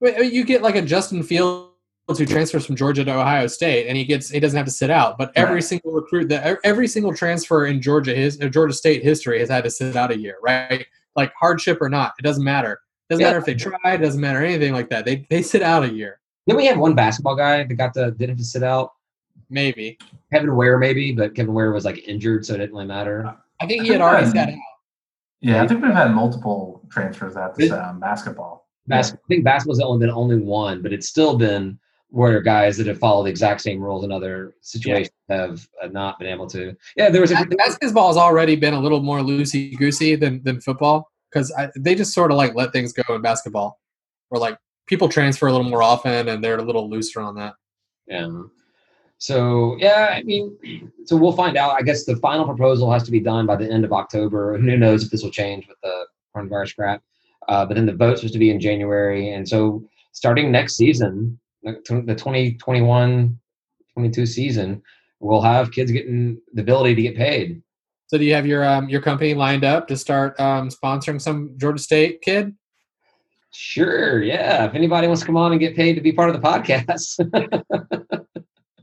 Wait, 0.00 0.32
You 0.32 0.44
get 0.44 0.62
like 0.62 0.74
a 0.76 0.82
Justin 0.82 1.22
Fields 1.22 1.70
who 2.06 2.26
transfers 2.26 2.66
from 2.66 2.76
Georgia 2.76 3.02
to 3.04 3.18
Ohio 3.18 3.46
State, 3.46 3.86
and 3.88 3.96
he 3.96 4.04
gets 4.04 4.28
he 4.28 4.40
doesn't 4.40 4.56
have 4.56 4.66
to 4.66 4.72
sit 4.72 4.90
out. 4.90 5.16
But 5.16 5.32
every 5.36 5.54
Right. 5.56 5.64
single 5.64 5.92
recruit 5.92 6.28
that 6.28 6.58
every 6.64 6.86
single 6.88 7.14
transfer 7.14 7.64
in 7.66 7.80
Georgia 7.80 8.14
his 8.14 8.38
uh, 8.42 8.48
Georgia 8.48 8.74
State 8.74 9.02
history 9.02 9.38
has 9.40 9.48
had 9.48 9.64
to 9.64 9.70
sit 9.70 9.96
out 9.96 10.10
a 10.10 10.18
year, 10.18 10.36
right? 10.42 10.86
Like 11.16 11.32
hardship 11.40 11.78
or 11.80 11.88
not, 11.88 12.12
it 12.18 12.22
doesn't 12.22 12.44
matter. 12.44 12.80
Doesn't 13.10 13.20
Yeah. 13.20 13.28
matter 13.28 13.38
if 13.38 13.44
they 13.44 13.54
tried. 13.54 13.98
Doesn't 14.00 14.20
matter 14.20 14.42
anything 14.42 14.72
like 14.72 14.88
that. 14.90 15.04
They 15.04 15.26
they 15.30 15.42
sit 15.42 15.62
out 15.62 15.82
a 15.84 15.92
year, 15.92 16.20
Then 16.46 16.56
we 16.56 16.66
had 16.66 16.78
one 16.78 16.94
basketball 16.94 17.36
guy 17.36 17.62
that 17.64 17.74
got 17.74 17.94
the 17.94 18.10
didn't 18.10 18.30
have 18.30 18.38
to 18.38 18.44
sit 18.44 18.62
out. 18.62 18.92
maybe. 19.50 19.98
Kevin 20.32 20.56
Ware 20.56 20.78
maybe, 20.78 21.12
but 21.12 21.34
Kevin 21.34 21.54
Ware 21.54 21.72
was 21.72 21.84
like 21.84 22.06
injured, 22.08 22.44
so 22.46 22.54
it 22.54 22.58
didn't 22.58 22.72
really 22.72 22.86
matter. 22.86 23.34
I 23.60 23.66
think 23.66 23.82
he 23.82 23.88
had 23.88 24.00
already 24.00 24.26
sat 24.30 24.48
out. 24.48 24.54
Yeah, 25.40 25.62
I 25.62 25.66
think 25.68 25.82
we've 25.82 25.92
had 25.92 26.12
multiple 26.14 26.82
transfers 26.90 27.36
at 27.36 27.54
this 27.54 27.70
It- 27.70 27.72
um, 27.78 28.00
basketball. 28.00 28.66
Bas- 28.86 29.12
I 29.12 29.16
think 29.28 29.44
basketball's 29.44 29.80
only 29.80 30.06
been 30.06 30.14
only 30.14 30.36
one, 30.36 30.82
but 30.82 30.92
it's 30.92 31.08
still 31.08 31.36
been 31.36 31.78
where 32.10 32.40
guys 32.40 32.76
that 32.78 32.86
have 32.86 32.98
followed 32.98 33.24
the 33.24 33.30
exact 33.30 33.60
same 33.60 33.80
rules 33.80 34.04
in 34.04 34.12
other 34.12 34.54
situations 34.60 35.10
have 35.28 35.66
uh, 35.82 35.86
not 35.88 36.18
been 36.18 36.28
able 36.28 36.46
to. 36.48 36.74
Yeah, 36.96 37.10
there 37.10 37.20
was 37.20 37.30
a 37.32 37.34
Bas- 37.34 37.56
Basketball 37.56 38.08
has 38.08 38.16
already 38.16 38.56
been 38.56 38.74
a 38.74 38.80
little 38.80 39.00
more 39.02 39.18
loosey 39.20 39.76
goosey 39.78 40.14
than 40.16 40.42
than 40.42 40.60
football 40.60 41.10
because 41.34 41.52
they 41.76 41.94
just 41.94 42.14
sort 42.14 42.30
of 42.30 42.36
like 42.36 42.54
let 42.54 42.72
things 42.72 42.92
go 42.92 43.14
in 43.14 43.22
basketball, 43.22 43.80
or 44.30 44.38
like 44.38 44.56
people 44.86 45.08
transfer 45.08 45.48
a 45.48 45.52
little 45.52 45.68
more 45.68 45.82
often 45.82 46.28
and 46.28 46.44
they're 46.44 46.58
a 46.58 46.62
little 46.62 46.88
looser 46.88 47.20
on 47.20 47.34
that. 47.34 47.54
Yeah. 48.06 48.42
So 49.18 49.76
yeah, 49.78 50.14
I 50.16 50.22
mean, 50.22 50.56
so 51.04 51.16
we'll 51.16 51.32
find 51.32 51.56
out. 51.56 51.74
I 51.74 51.82
guess 51.82 52.04
the 52.04 52.16
final 52.16 52.44
proposal 52.44 52.92
has 52.92 53.02
to 53.04 53.10
be 53.10 53.20
done 53.20 53.46
by 53.46 53.56
the 53.56 53.70
end 53.70 53.84
of 53.84 53.92
October. 53.92 54.58
Who 54.58 54.76
knows 54.76 55.04
if 55.04 55.10
this 55.10 55.22
will 55.22 55.30
change 55.30 55.66
with 55.66 55.78
the 55.82 56.06
coronavirus 56.34 56.76
crap? 56.76 57.02
Uh, 57.48 57.66
but 57.66 57.74
then 57.74 57.86
the 57.86 57.92
vote's 57.92 58.20
supposed 58.20 58.34
to 58.34 58.38
be 58.38 58.50
in 58.50 58.60
January, 58.60 59.30
and 59.30 59.46
so 59.46 59.84
starting 60.12 60.50
next 60.50 60.76
season, 60.76 61.38
the 61.62 61.74
2021-22 61.86 63.36
season, 64.26 64.82
we'll 65.20 65.42
have 65.42 65.70
kids 65.70 65.90
getting 65.90 66.40
the 66.54 66.62
ability 66.62 66.94
to 66.94 67.02
get 67.02 67.16
paid. 67.16 67.62
So 68.06 68.18
do 68.18 68.24
you 68.24 68.34
have 68.34 68.46
your 68.46 68.64
um, 68.64 68.88
your 68.88 69.00
company 69.00 69.34
lined 69.34 69.64
up 69.64 69.88
to 69.88 69.96
start 69.96 70.38
um, 70.38 70.68
sponsoring 70.68 71.20
some 71.20 71.54
Georgia 71.56 71.78
State 71.82 72.20
kid? 72.22 72.54
Sure, 73.50 74.22
yeah. 74.22 74.66
If 74.66 74.74
anybody 74.74 75.06
wants 75.06 75.20
to 75.22 75.26
come 75.26 75.36
on 75.36 75.52
and 75.52 75.60
get 75.60 75.76
paid 75.76 75.94
to 75.94 76.00
be 76.00 76.12
part 76.12 76.28
of 76.28 76.40
the 76.40 76.46
podcast, 76.46 77.18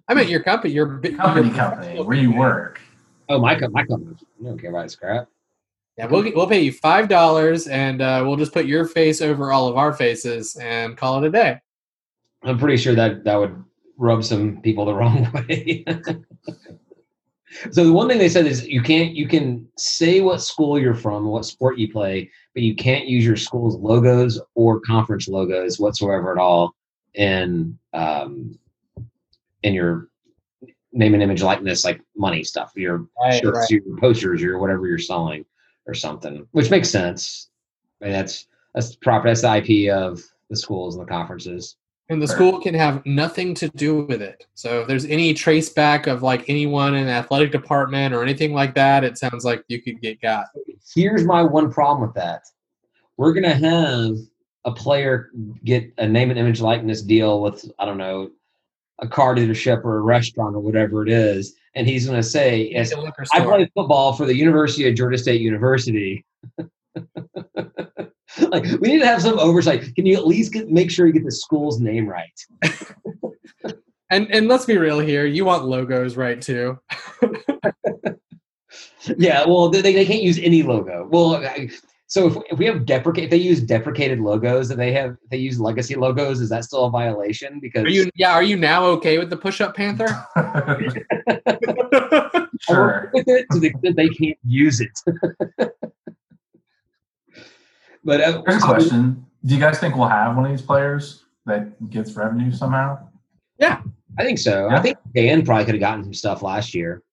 I 0.08 0.14
meant 0.14 0.30
your 0.30 0.42
company, 0.42 0.74
your 0.74 1.00
Company, 1.00 1.48
your- 1.50 1.56
company, 1.56 2.02
where 2.02 2.18
you 2.18 2.34
work. 2.34 2.82
oh 3.30 3.40
my 3.40 3.56
co- 3.60 3.70
my 3.70 3.86
company, 3.86 4.16
I 4.40 4.44
don't 4.44 4.58
care 4.60 4.70
about 4.72 4.84
this 4.84 4.96
crap. 4.96 5.28
Yeah, 5.98 6.06
we'll 6.08 6.24
we'll 6.36 6.48
pay 6.48 6.62
you 6.62 6.72
five 6.72 7.08
dollars, 7.10 7.68
and 7.68 8.02
uh, 8.02 8.24
we'll 8.26 8.38
just 8.38 8.54
put 8.54 8.66
your 8.66 8.86
face 8.86 9.22
over 9.22 9.52
all 9.52 9.68
of 9.68 9.78
our 9.78 9.94
faces 9.94 10.56
and 10.56 10.98
call 10.98 11.22
it 11.24 11.28
a 11.28 11.32
day. 11.32 11.60
I'm 12.44 12.58
pretty 12.58 12.78
sure 12.78 12.96
that 12.96 13.24
that 13.26 13.36
would 13.36 13.64
rub 13.98 14.24
some 14.24 14.62
people 14.62 14.86
the 14.86 14.94
wrong 14.96 15.30
way. 15.34 15.86
so 17.72 17.84
the 17.84 17.94
one 17.94 18.08
thing 18.08 18.18
they 18.18 18.30
said 18.30 18.46
is 18.46 18.68
you 18.68 18.82
can't 18.82 19.14
you 19.16 19.28
can 19.28 19.68
say 19.78 20.22
what 20.22 20.42
school 20.42 20.80
you're 20.80 20.96
from, 20.96 21.26
what 21.26 21.46
sport 21.46 21.78
you 21.78 21.92
play, 21.92 22.30
but 22.54 22.64
you 22.64 22.76
can't 22.76 23.08
use 23.08 23.26
your 23.26 23.36
school's 23.36 23.76
logos 23.76 24.40
or 24.56 24.80
conference 24.80 25.28
logos 25.28 25.80
whatsoever 25.80 26.32
at 26.32 26.38
all 26.38 26.76
in 27.14 27.78
um, 27.94 28.58
in 29.64 29.74
your 29.74 30.08
name 30.94 31.14
and 31.14 31.24
image 31.24 31.42
likeness 31.42 31.86
like 31.86 32.02
money 32.16 32.44
stuff, 32.44 32.72
your 32.76 33.08
Right, 33.22 33.42
shirts, 33.42 33.60
right. 33.60 33.70
your 33.70 33.98
posters, 33.98 34.42
your 34.42 34.60
whatever 34.60 34.88
you're 34.88 34.98
selling 34.98 35.46
or 35.88 35.94
something, 35.94 36.46
which 36.52 36.70
makes 36.70 36.90
sense. 36.90 37.50
I 38.02 38.06
mean, 38.06 38.14
that's 38.14 38.48
that's 38.74 38.96
proper. 38.96 39.28
That's 39.28 39.42
the 39.42 39.56
IP 39.58 39.92
of 39.94 40.22
the 40.50 40.56
schools 40.56 40.96
and 40.96 41.06
the 41.06 41.10
conferences. 41.10 41.76
And 42.12 42.22
the 42.22 42.28
school 42.28 42.60
can 42.60 42.74
have 42.74 43.06
nothing 43.06 43.56
to 43.56 43.70
do 43.70 44.04
with 44.04 44.22
it. 44.22 44.46
So 44.54 44.82
if 44.82 44.88
there's 44.90 45.06
any 45.06 45.34
trace 45.34 45.70
back 45.70 46.08
of 46.08 46.22
like 46.22 46.44
anyone 46.50 46.94
in 46.94 47.06
the 47.06 47.12
athletic 47.14 47.54
department 47.54 48.14
or 48.14 48.22
anything 48.22 48.54
like 48.54 48.76
that, 48.76 49.06
it 49.06 49.18
sounds 49.18 49.46
like 49.46 49.64
you 49.70 49.82
could 49.82 50.02
get 50.02 50.20
got. 50.22 50.48
Here's 50.94 51.24
my 51.24 51.42
one 51.42 51.72
problem 51.72 52.06
with 52.06 52.14
that. 52.16 52.42
We're 53.16 53.32
gonna 53.32 53.54
have 53.54 54.18
a 54.66 54.74
player 54.74 55.30
get 55.64 55.94
a 56.00 56.08
name 56.08 56.32
and 56.32 56.38
image 56.38 56.60
likeness 56.60 57.02
deal 57.02 57.42
with 57.42 57.64
I 57.80 57.86
don't 57.86 57.98
know 57.98 58.32
a 59.00 59.08
car 59.08 59.34
dealership 59.34 59.86
or 59.86 60.00
a 60.00 60.02
restaurant 60.02 60.54
or 60.54 60.60
whatever 60.60 61.04
it 61.04 61.10
is, 61.10 61.56
and 61.76 61.88
he's 61.88 62.06
gonna 62.06 62.22
say, 62.22 62.72
"Yes, 62.74 62.92
It's 62.92 63.00
a 63.00 63.02
liquor 63.02 63.24
I 63.34 63.40
store. 63.40 63.56
play 63.56 63.72
football 63.74 64.12
for 64.12 64.26
the 64.26 64.36
University 64.36 64.86
of 64.90 64.96
Georgia 64.96 65.18
State 65.18 65.40
University." 65.40 66.26
like 68.50 68.64
we 68.80 68.90
need 68.90 69.00
to 69.00 69.06
have 69.06 69.22
some 69.22 69.40
oversight. 69.40 69.94
Can 69.96 70.06
you 70.06 70.16
at 70.16 70.28
least 70.28 70.54
get 70.54 70.70
make 70.70 70.92
sure 70.92 71.08
you 71.08 71.14
get 71.14 71.26
the 71.26 71.32
school's 71.32 71.80
name 71.80 72.08
right? 72.08 72.46
And 74.10 74.30
and 74.30 74.50
let's 74.50 74.66
be 74.66 74.78
real 74.78 75.00
here, 75.00 75.26
you 75.26 75.46
want 75.46 75.64
logos 75.64 76.18
right 76.18 76.42
too. 76.42 76.78
Yeah, 79.18 79.46
well, 79.46 79.70
they, 79.70 79.82
they 79.82 80.06
can't 80.06 80.22
use 80.22 80.38
any 80.40 80.64
logo. 80.64 81.08
Well, 81.10 81.36
I, 81.36 81.70
so 82.08 82.28
if, 82.28 82.38
if 82.52 82.60
we 82.60 82.66
have 82.66 82.86
deprecate, 82.86 83.26
if 83.26 83.30
they 83.30 83.38
use 83.38 83.62
deprecated 83.62 84.20
logos 84.20 84.70
and 84.70 84.80
they 84.80 84.92
have 84.94 85.16
they 85.30 85.38
use 85.38 85.60
legacy 85.60 85.96
logos, 85.96 86.40
is 86.40 86.50
that 86.50 86.66
still 86.66 86.86
a 86.86 86.90
violation? 86.90 87.60
Because 87.60 87.86
Are 87.86 87.90
you 87.90 88.10
yeah, 88.16 88.32
are 88.32 88.44
you 88.44 88.58
now 88.58 88.86
okay 88.86 89.18
with 89.18 89.30
the 89.30 89.38
push 89.38 89.62
up 89.62 89.76
panther? 89.76 90.08
Sure. 92.62 93.10
with 93.12 93.28
it 93.28 93.48
to 93.52 93.60
the 93.60 93.68
extent 93.68 93.96
they 93.96 94.10
can't 94.10 94.38
use 94.46 94.82
it. 94.82 94.92
But 98.04 98.22
uh, 98.22 98.42
Here's 98.46 98.58
a 98.58 98.60
so- 98.62 98.68
question: 98.68 99.26
Do 99.46 99.54
you 99.56 99.60
guys 99.60 99.80
think 99.80 99.96
we'll 99.96 100.08
have 100.08 100.36
one 100.36 100.46
of 100.46 100.52
these 100.52 100.62
players 100.62 101.24
that 101.46 101.90
gets 101.90 102.14
revenue 102.14 102.52
somehow? 102.52 103.00
Yeah, 103.58 103.82
I 104.18 104.24
think 104.24 104.40
so. 104.40 104.70
I 104.70 104.80
think 104.82 104.98
Dan 105.14 105.46
probably 105.46 105.66
could 105.66 105.76
have 105.76 105.80
gotten 105.82 106.04
some 106.04 106.14
stuff 106.14 106.42
last 106.42 106.74
year. 106.74 107.04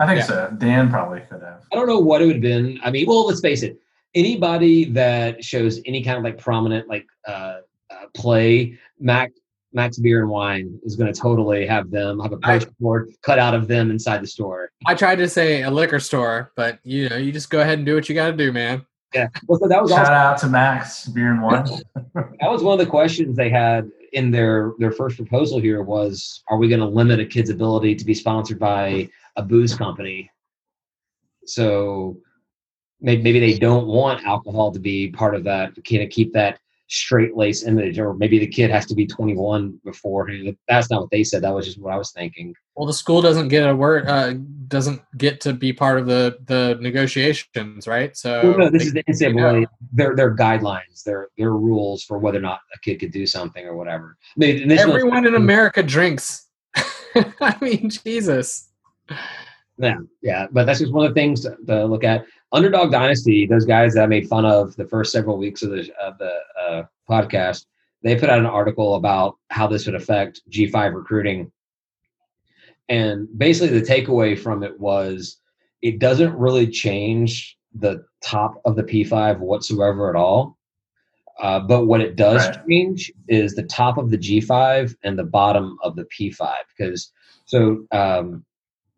I 0.00 0.06
think 0.06 0.18
Yeah. 0.20 0.24
so. 0.26 0.54
Dan 0.58 0.88
probably 0.90 1.20
could 1.20 1.42
have. 1.42 1.64
I 1.72 1.76
don't 1.76 1.86
know 1.88 1.98
what 1.98 2.22
it 2.22 2.26
would 2.26 2.36
have 2.36 2.42
been. 2.42 2.78
I 2.84 2.90
mean, 2.90 3.06
well, 3.06 3.26
let's 3.26 3.40
face 3.40 3.62
it. 3.62 3.78
Anybody 4.14 4.84
that 4.92 5.44
shows 5.44 5.80
any 5.86 6.02
kind 6.02 6.16
of 6.16 6.24
like 6.24 6.38
prominent 6.38 6.88
like 6.88 7.06
uh, 7.26 7.58
uh 7.90 8.06
play, 8.14 8.78
Mac 8.98 9.32
Max 9.74 9.98
Beer 9.98 10.20
and 10.20 10.30
Wine 10.30 10.80
is 10.82 10.96
going 10.96 11.12
to 11.12 11.20
totally 11.20 11.66
have 11.66 11.90
them 11.90 12.20
have 12.20 12.32
a 12.32 12.38
I- 12.42 12.58
poster 12.58 12.72
board 12.80 13.12
cut 13.22 13.38
out 13.38 13.54
of 13.54 13.68
them 13.68 13.90
inside 13.90 14.22
the 14.22 14.26
store. 14.26 14.70
I 14.86 14.94
tried 14.94 15.16
to 15.16 15.28
say 15.28 15.62
a 15.62 15.70
liquor 15.70 16.00
store, 16.00 16.52
but 16.56 16.78
you 16.84 17.08
know, 17.10 17.16
you 17.16 17.32
just 17.32 17.50
go 17.50 17.60
ahead 17.60 17.78
and 17.78 17.86
do 17.86 17.94
what 17.94 18.08
you 18.08 18.14
gotta 18.14 18.32
do, 18.36 18.50
man. 18.50 18.84
Yeah. 19.14 19.28
Well, 19.46 19.58
so 19.58 19.68
that 19.68 19.80
was 19.80 19.90
Shout 19.90 20.00
also, 20.00 20.12
out 20.12 20.38
to 20.38 20.48
Max 20.48 21.06
Beer 21.06 21.30
and 21.32 21.42
Wine. 21.42 21.64
that 22.14 22.50
was 22.50 22.62
one 22.62 22.78
of 22.78 22.84
the 22.84 22.90
questions 22.90 23.36
they 23.36 23.48
had 23.48 23.90
in 24.12 24.30
their 24.30 24.72
their 24.78 24.92
first 24.92 25.16
proposal 25.16 25.58
here 25.58 25.82
was 25.82 26.42
are 26.48 26.56
we 26.56 26.68
going 26.68 26.80
to 26.80 26.86
limit 26.86 27.20
a 27.20 27.26
kid's 27.26 27.50
ability 27.50 27.94
to 27.94 28.04
be 28.04 28.14
sponsored 28.14 28.58
by 28.58 29.08
a 29.36 29.42
booze 29.42 29.74
company 29.74 30.30
so 31.44 32.18
maybe, 33.00 33.22
maybe 33.22 33.40
they 33.40 33.58
don't 33.58 33.86
want 33.86 34.24
alcohol 34.24 34.72
to 34.72 34.78
be 34.78 35.08
part 35.08 35.34
of 35.34 35.44
that 35.44 35.72
Can 35.84 36.02
of 36.02 36.10
keep 36.10 36.32
that 36.32 36.58
straight 36.88 37.36
lace 37.36 37.64
image, 37.64 37.98
or 37.98 38.14
maybe 38.14 38.38
the 38.38 38.46
kid 38.46 38.70
has 38.70 38.86
to 38.86 38.94
be 38.94 39.06
21 39.06 39.78
before. 39.84 40.30
That's 40.66 40.90
not 40.90 41.02
what 41.02 41.10
they 41.10 41.22
said. 41.22 41.42
That 41.42 41.54
was 41.54 41.66
just 41.66 41.78
what 41.78 41.92
I 41.92 41.96
was 41.96 42.12
thinking. 42.12 42.54
Well, 42.74 42.86
the 42.86 42.92
school 42.92 43.20
doesn't 43.20 43.48
get 43.48 43.68
a 43.68 43.74
word, 43.74 44.08
uh, 44.08 44.34
doesn't 44.68 45.02
get 45.16 45.40
to 45.42 45.52
be 45.52 45.72
part 45.72 45.98
of 45.98 46.06
the 46.06 46.38
the 46.46 46.78
negotiations, 46.80 47.86
right? 47.86 48.16
So 48.16 48.42
well, 48.42 48.58
no, 48.58 48.70
this 48.70 48.86
is 48.86 48.92
the 48.92 49.02
NCAA. 49.04 49.66
Their 49.92 50.16
their 50.16 50.34
guidelines, 50.34 51.02
their 51.04 51.28
their 51.36 51.52
rules 51.52 52.02
for 52.02 52.18
whether 52.18 52.38
or 52.38 52.42
not 52.42 52.60
a 52.74 52.78
kid 52.80 53.00
could 53.00 53.12
do 53.12 53.26
something 53.26 53.66
or 53.66 53.76
whatever. 53.76 54.16
I 54.36 54.38
mean, 54.38 54.70
Everyone 54.72 55.26
in 55.26 55.34
America 55.34 55.82
drinks. 55.82 56.46
I 57.40 57.56
mean, 57.60 57.90
Jesus. 57.90 58.68
Yeah, 59.78 59.98
yeah, 60.22 60.46
but 60.50 60.66
that's 60.66 60.80
just 60.80 60.92
one 60.92 61.06
of 61.06 61.14
the 61.14 61.20
things 61.20 61.42
to, 61.42 61.56
to, 61.68 61.84
look 61.84 62.02
at. 62.02 62.26
Underdog 62.52 62.90
Dynasty, 62.90 63.46
those 63.46 63.64
guys 63.64 63.94
that 63.94 64.02
I 64.02 64.06
made 64.06 64.28
fun 64.28 64.44
of 64.44 64.74
the 64.76 64.86
first 64.86 65.12
several 65.12 65.38
weeks 65.38 65.62
of 65.62 65.70
the 65.70 65.88
of 66.02 66.18
the 66.18 66.38
uh, 66.60 66.82
podcast, 67.08 67.66
they 68.02 68.16
put 68.16 68.28
out 68.28 68.40
an 68.40 68.46
article 68.46 68.96
about 68.96 69.36
how 69.50 69.68
this 69.68 69.86
would 69.86 69.94
affect 69.94 70.42
G5 70.50 70.94
recruiting. 70.94 71.52
And 72.88 73.28
basically, 73.38 73.78
the 73.78 73.86
takeaway 73.86 74.36
from 74.36 74.62
it 74.64 74.78
was 74.80 75.38
it 75.80 76.00
doesn't 76.00 76.34
really 76.36 76.66
change 76.66 77.56
the 77.74 78.04
top 78.20 78.60
of 78.64 78.74
the 78.74 78.82
P5 78.82 79.38
whatsoever 79.38 80.10
at 80.10 80.16
all. 80.16 80.56
Uh, 81.40 81.60
but 81.60 81.86
what 81.86 82.00
it 82.00 82.16
does 82.16 82.48
right. 82.48 82.66
change 82.68 83.12
is 83.28 83.54
the 83.54 83.62
top 83.62 83.96
of 83.96 84.10
the 84.10 84.18
G5 84.18 84.96
and 85.04 85.16
the 85.16 85.24
bottom 85.24 85.78
of 85.84 85.94
the 85.94 86.04
P5. 86.06 86.52
Because 86.76 87.12
so, 87.44 87.86
um, 87.92 88.44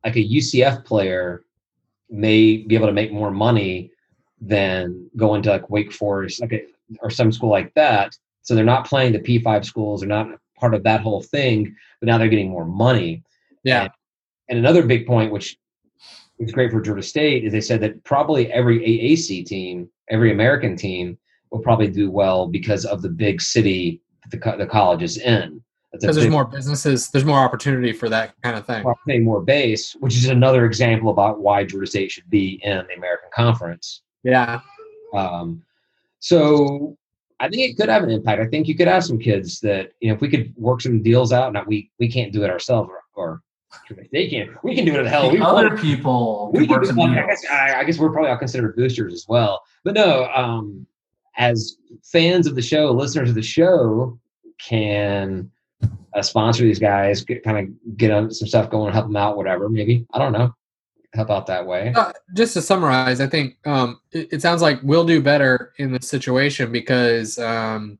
like 0.05 0.16
a 0.16 0.28
UCF 0.28 0.84
player 0.84 1.44
may 2.09 2.59
be 2.59 2.74
able 2.74 2.86
to 2.86 2.92
make 2.92 3.12
more 3.12 3.30
money 3.30 3.90
than 4.40 5.09
going 5.16 5.42
to 5.42 5.51
like 5.51 5.70
Wake 5.70 5.92
Forest, 5.92 6.40
like 6.40 6.53
a, 6.53 6.62
or 7.01 7.11
some 7.11 7.30
school 7.30 7.51
like 7.51 7.72
that. 7.74 8.16
So 8.42 8.55
they're 8.55 8.64
not 8.64 8.86
playing 8.86 9.12
the 9.12 9.20
P5 9.20 9.64
schools. 9.64 10.01
They're 10.01 10.09
not 10.09 10.28
part 10.57 10.74
of 10.74 10.82
that 10.84 11.03
whole 11.03 11.22
thing, 11.22 11.74
but 12.01 12.07
now 12.07 12.18
they're 12.18 12.28
getting 12.28 12.51
more 12.51 12.64
money. 12.64 13.22
Yeah. 13.62 13.82
And, 13.82 13.92
and 14.48 14.59
another 14.59 14.84
big 14.84 15.07
point, 15.07 15.32
which 15.32 15.57
is 16.38 16.53
great 16.53 16.70
for 16.70 16.80
Georgia 16.80 17.03
State, 17.03 17.44
is 17.44 17.53
they 17.53 17.61
said 17.61 17.80
that 17.82 18.03
probably 18.05 18.51
every 18.53 18.80
AAC 18.80 19.46
team, 19.46 19.88
every 20.09 20.32
American 20.32 20.76
team, 20.76 21.18
will 21.51 21.61
probably 21.61 21.88
do 21.88 22.11
well 22.11 22.46
because 22.46 22.84
of 22.84 23.03
the 23.03 23.09
big 23.09 23.40
city 23.40 24.01
the, 24.30 24.38
the 24.59 24.66
college 24.66 25.03
is 25.03 25.18
in. 25.18 25.62
Because 25.93 26.16
there's 26.16 26.28
more 26.28 26.45
businesses, 26.45 27.09
there's 27.09 27.24
more 27.24 27.38
opportunity 27.38 27.93
for 27.93 28.09
that 28.09 28.34
kind 28.43 28.57
of 28.57 28.64
thing. 28.64 28.84
Pay 29.09 29.18
more 29.18 29.41
base, 29.43 29.97
which 29.99 30.14
is 30.14 30.26
another 30.28 30.64
example 30.64 31.11
about 31.11 31.41
why 31.41 31.64
Georgia 31.64 31.86
State 31.86 32.12
should 32.12 32.30
be 32.30 32.61
in 32.62 32.84
the 32.88 32.95
American 32.95 33.28
Conference. 33.34 34.03
Yeah. 34.22 34.61
Um, 35.12 35.64
so 36.20 36.97
I 37.41 37.49
think 37.49 37.70
it 37.70 37.76
could 37.76 37.88
have 37.88 38.05
an 38.05 38.11
impact. 38.11 38.41
I 38.41 38.47
think 38.47 38.68
you 38.68 38.76
could 38.76 38.86
have 38.86 39.03
some 39.03 39.18
kids 39.18 39.61
that 39.61 39.93
you 40.01 40.09
know 40.09 40.14
if 40.14 40.20
we 40.20 40.28
could 40.28 40.55
work 40.57 40.80
some 40.80 41.03
deals 41.03 41.32
out. 41.32 41.53
Now 41.53 41.64
we 41.66 41.91
we 41.99 42.09
can't 42.09 42.32
do 42.32 42.45
it 42.45 42.51
ourselves, 42.51 42.91
or, 42.91 43.03
or 43.14 43.43
they 44.12 44.28
can. 44.28 44.57
We 44.62 44.74
can 44.74 44.84
do 44.84 44.95
it 44.95 45.01
at 45.01 45.07
hell. 45.07 45.30
We 45.30 45.41
other 45.41 45.76
people. 45.76 46.51
We 46.53 46.66
can 46.66 46.82
do, 46.82 47.01
I, 47.01 47.26
guess, 47.26 47.45
I, 47.51 47.74
I 47.80 47.84
guess 47.84 47.99
we're 47.99 48.12
probably 48.12 48.30
all 48.30 48.36
considered 48.36 48.76
boosters 48.76 49.14
as 49.14 49.26
well. 49.28 49.62
But 49.84 49.95
no, 49.95 50.28
um, 50.34 50.86
as 51.36 51.76
fans 52.05 52.47
of 52.47 52.55
the 52.55 52.62
show, 52.62 52.91
listeners 52.91 53.30
of 53.30 53.34
the 53.34 53.43
show, 53.43 54.18
can 54.59 55.51
uh, 56.14 56.22
sponsor 56.22 56.64
these 56.64 56.78
guys, 56.78 57.22
get, 57.22 57.43
kind 57.43 57.59
of 57.59 57.97
get 57.97 58.11
some 58.33 58.49
stuff 58.49 58.70
going, 58.70 58.93
help 58.93 59.07
them 59.07 59.16
out, 59.16 59.37
whatever. 59.37 59.68
Maybe 59.68 60.07
I 60.12 60.18
don't 60.18 60.33
know, 60.33 60.55
help 61.14 61.31
out 61.31 61.47
that 61.47 61.66
way. 61.66 61.93
Uh, 61.95 62.12
just 62.35 62.55
to 62.55 62.62
summarize, 62.62 63.20
I 63.20 63.26
think 63.26 63.57
um, 63.66 64.01
it, 64.12 64.28
it, 64.33 64.43
sounds 64.43 64.62
like 64.62 64.81
we'll 64.83 65.05
do 65.05 65.22
better 65.22 65.72
in 65.78 65.93
this 65.93 66.09
situation 66.09 66.72
because 66.72 67.39
um, 67.39 67.99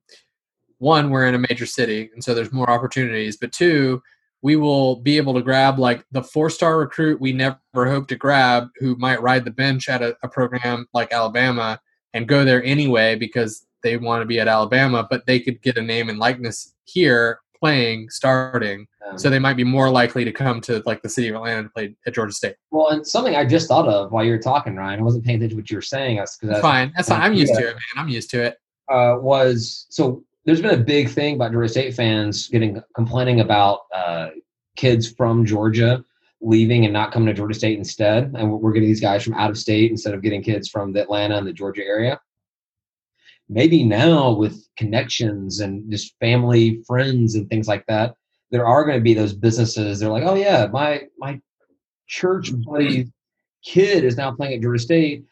one, 0.79 1.11
we're 1.11 1.27
in 1.27 1.35
a 1.35 1.47
major 1.49 1.67
city, 1.67 2.11
and 2.13 2.23
so 2.23 2.35
there's 2.35 2.53
more 2.53 2.71
opportunities. 2.71 3.37
But 3.37 3.53
two, 3.53 4.03
we 4.43 4.57
will 4.57 4.97
be 4.97 5.17
able 5.17 5.35
to 5.35 5.43
grab 5.43 5.79
like 5.79 6.05
the 6.11 6.23
four-star 6.23 6.79
recruit 6.79 7.21
we 7.21 7.33
never 7.33 7.59
hoped 7.75 8.09
to 8.09 8.17
grab, 8.17 8.69
who 8.77 8.97
might 8.97 9.23
ride 9.23 9.45
the 9.45 9.51
bench 9.51 9.89
at 9.89 10.03
a, 10.03 10.17
a 10.23 10.29
program 10.29 10.89
like 10.95 11.13
Alabama 11.13 11.81
and 12.15 12.27
go 12.27 12.45
there 12.45 12.65
anyway 12.65 13.15
because 13.15 13.67
they 13.83 13.97
want 13.97 14.21
to 14.21 14.27
be 14.27 14.41
at 14.41 14.49
Alabama, 14.49 15.07
but 15.09 15.27
they 15.27 15.39
could 15.39 15.63
get 15.63 15.79
a 15.79 15.83
name 15.83 16.09
and 16.09 16.19
likeness 16.19 16.75
here 16.85 17.41
playing 17.61 18.09
starting 18.09 18.87
um, 19.07 19.19
so 19.19 19.29
they 19.29 19.39
might 19.39 19.57
be 19.57 19.65
more 19.65 19.91
likely 19.91 20.25
to 20.25 20.33
come 20.33 20.61
to 20.63 20.83
like 20.87 21.03
the 21.03 21.09
city 21.09 21.29
of 21.29 21.37
atlanta 21.37 21.65
to 21.65 21.69
play 21.69 21.95
at 22.07 22.15
georgia 22.15 22.33
state. 22.33 22.57
Well 22.71 22.89
and 22.89 23.07
something 23.07 23.37
i 23.37 23.45
just 23.45 23.69
thought 23.69 23.87
of 23.87 24.11
while 24.11 24.25
you 24.25 24.33
were 24.33 24.39
talking 24.39 24.75
ryan 24.77 25.01
i 25.01 25.03
wasn't 25.03 25.25
paying 25.25 25.37
attention 25.37 25.57
to 25.57 25.63
what 25.63 25.71
you 25.71 25.77
were 25.77 25.83
saying 25.83 26.17
that's, 26.17 26.39
that's 26.39 26.61
fine 26.61 26.93
that's 26.97 27.09
fine. 27.09 27.21
i'm 27.21 27.35
used 27.35 27.55
to 27.55 27.61
it 27.61 27.75
man. 27.75 27.97
I'm 27.97 28.09
used 28.09 28.31
to 28.31 28.43
it. 28.43 28.57
Uh, 28.91 29.17
was 29.21 29.87
so 29.91 30.25
there's 30.45 30.61
been 30.61 30.75
a 30.75 30.83
big 30.83 31.09
thing 31.09 31.35
about 31.35 31.53
georgia 31.53 31.69
state 31.69 31.95
fans 31.95 32.49
getting 32.49 32.83
complaining 32.95 33.41
about 33.41 33.81
uh, 33.95 34.29
kids 34.77 35.13
from 35.13 35.45
georgia 35.45 36.03
leaving 36.41 36.85
and 36.85 36.93
not 36.93 37.13
coming 37.13 37.27
to 37.27 37.35
georgia 37.35 37.55
state 37.55 37.79
instead 37.79 38.33
and 38.37 38.51
we're 38.51 38.73
getting 38.73 38.89
these 38.89 39.01
guys 39.01 39.23
from 39.23 39.35
out 39.35 39.51
of 39.51 39.59
state 39.59 39.91
instead 39.91 40.15
of 40.15 40.23
getting 40.23 40.43
kids 40.43 40.69
from 40.69 40.93
the 40.93 41.03
atlanta 41.03 41.37
and 41.37 41.47
the 41.47 41.53
georgia 41.53 41.85
area 41.85 42.19
maybe 43.51 43.85
now 43.85 44.31
with 44.31 44.67
connections 44.77 45.61
and 45.61 45.91
just 45.91 46.17
family 46.19 46.83
friends 46.87 47.35
and 47.35 47.49
things 47.51 47.69
like 47.69 47.85
that 47.87 48.15
there 48.51 48.67
are 48.67 48.85
going 48.85 48.97
to 48.97 49.03
be 49.03 49.13
those 49.13 49.35
businesses 49.35 49.99
they're 49.99 50.09
like 50.09 50.25
oh 50.25 50.35
yeah 50.35 50.67
my 50.73 51.03
my 51.19 51.39
church 52.07 52.51
buddy 52.65 53.07
kid 53.63 54.05
is 54.05 54.17
now 54.17 54.33
playing 54.33 54.55
at 54.55 54.63
georgia 54.63 54.83
state. 54.83 55.25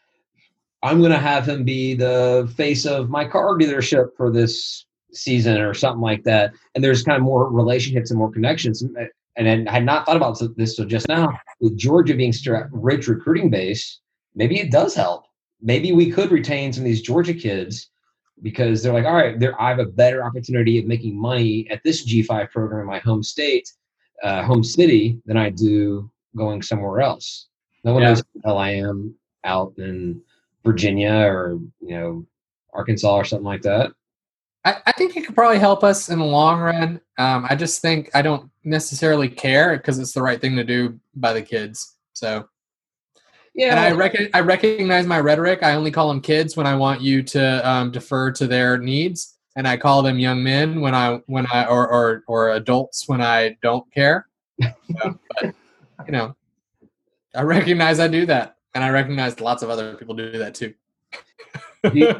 I'm 0.81 0.99
going 0.99 1.11
to 1.11 1.17
have 1.17 1.47
him 1.47 1.65
be 1.65 1.93
the 1.93 2.51
face 2.55 2.85
of 2.85 3.09
my 3.09 3.25
car 3.27 3.57
dealership 3.57 4.15
for 4.15 4.31
this 4.31 4.85
season 5.11 5.59
or 5.59 5.73
something 5.73 6.01
like 6.01 6.23
that. 6.23 6.53
And 6.73 6.83
there's 6.83 7.03
kind 7.03 7.17
of 7.17 7.23
more 7.23 7.51
relationships 7.51 8.11
and 8.11 8.17
more 8.17 8.31
connections. 8.31 8.83
Eh, 8.97 9.05
and 9.35 9.69
i 9.69 9.71
had 9.71 9.85
not 9.85 10.05
thought 10.05 10.17
about 10.17 10.41
this 10.57 10.75
so 10.75 10.85
just 10.85 11.07
now. 11.07 11.37
With 11.59 11.77
georgia 11.77 12.15
being 12.15 12.33
a 12.47 12.63
rich 12.71 13.07
recruiting 13.07 13.49
base 13.49 13.99
maybe 14.35 14.59
it 14.59 14.71
does 14.71 14.95
help. 14.95 15.25
Maybe 15.61 15.91
we 15.91 16.11
could 16.11 16.31
retain 16.31 16.71
some 16.71 16.83
of 16.83 16.85
these 16.85 17.01
georgia 17.01 17.33
kids 17.33 17.89
because 18.41 18.81
they're 18.81 18.93
like, 18.93 19.05
all 19.05 19.15
right, 19.15 19.39
there 19.39 19.59
I 19.61 19.69
have 19.69 19.79
a 19.79 19.85
better 19.85 20.23
opportunity 20.23 20.79
of 20.79 20.85
making 20.85 21.19
money 21.19 21.69
at 21.69 21.83
this 21.83 22.05
G5 22.05 22.51
program 22.51 22.81
in 22.81 22.87
my 22.87 22.99
home 22.99 23.23
state, 23.23 23.71
uh, 24.23 24.43
home 24.43 24.63
city, 24.63 25.19
than 25.25 25.37
I 25.37 25.49
do 25.49 26.09
going 26.35 26.61
somewhere 26.61 27.01
else. 27.01 27.47
No 27.83 27.93
one 27.93 28.03
yeah. 28.03 28.09
knows 28.09 28.23
who 28.43 28.51
I 28.51 28.71
am 28.71 29.15
out 29.43 29.73
in 29.77 30.21
Virginia 30.65 31.13
or 31.13 31.59
you 31.81 31.97
know 31.97 32.25
Arkansas 32.73 33.15
or 33.15 33.25
something 33.25 33.45
like 33.45 33.61
that. 33.63 33.91
I, 34.65 34.77
I 34.87 34.91
think 34.91 35.15
it 35.15 35.25
could 35.25 35.35
probably 35.35 35.59
help 35.59 35.83
us 35.83 36.09
in 36.09 36.19
the 36.19 36.25
long 36.25 36.59
run. 36.59 37.01
Um, 37.17 37.45
I 37.49 37.55
just 37.55 37.81
think 37.81 38.09
I 38.13 38.21
don't 38.21 38.49
necessarily 38.63 39.29
care 39.29 39.77
because 39.77 39.99
it's 39.99 40.13
the 40.13 40.21
right 40.21 40.39
thing 40.39 40.55
to 40.57 40.63
do 40.63 40.99
by 41.15 41.33
the 41.33 41.41
kids. 41.41 41.95
So 42.13 42.47
yeah, 43.55 43.71
and 43.71 43.79
I 43.79 43.91
rec- 43.91 44.29
I 44.33 44.41
recognize 44.41 45.05
my 45.05 45.19
rhetoric. 45.19 45.63
I 45.63 45.75
only 45.75 45.91
call 45.91 46.07
them 46.07 46.21
kids 46.21 46.55
when 46.55 46.67
I 46.67 46.75
want 46.75 47.01
you 47.01 47.21
to 47.23 47.69
um, 47.69 47.91
defer 47.91 48.31
to 48.31 48.47
their 48.47 48.77
needs, 48.77 49.37
and 49.55 49.67
I 49.67 49.77
call 49.77 50.01
them 50.01 50.19
young 50.19 50.43
men 50.43 50.81
when 50.81 50.95
I 50.95 51.21
when 51.27 51.45
I 51.51 51.65
or 51.65 51.87
or, 51.91 52.23
or 52.27 52.51
adults 52.51 53.07
when 53.07 53.21
I 53.21 53.57
don't 53.61 53.91
care. 53.93 54.27
but 54.59 55.53
you 56.05 56.11
know, 56.11 56.35
I 57.35 57.41
recognize 57.41 57.99
I 57.99 58.07
do 58.07 58.25
that, 58.27 58.57
and 58.75 58.83
I 58.83 58.89
recognize 58.89 59.39
lots 59.39 59.63
of 59.63 59.69
other 59.69 59.95
people 59.95 60.15
do 60.15 60.31
that 60.37 60.55
too. 60.55 60.73
do, 61.83 61.99
you, 61.99 62.15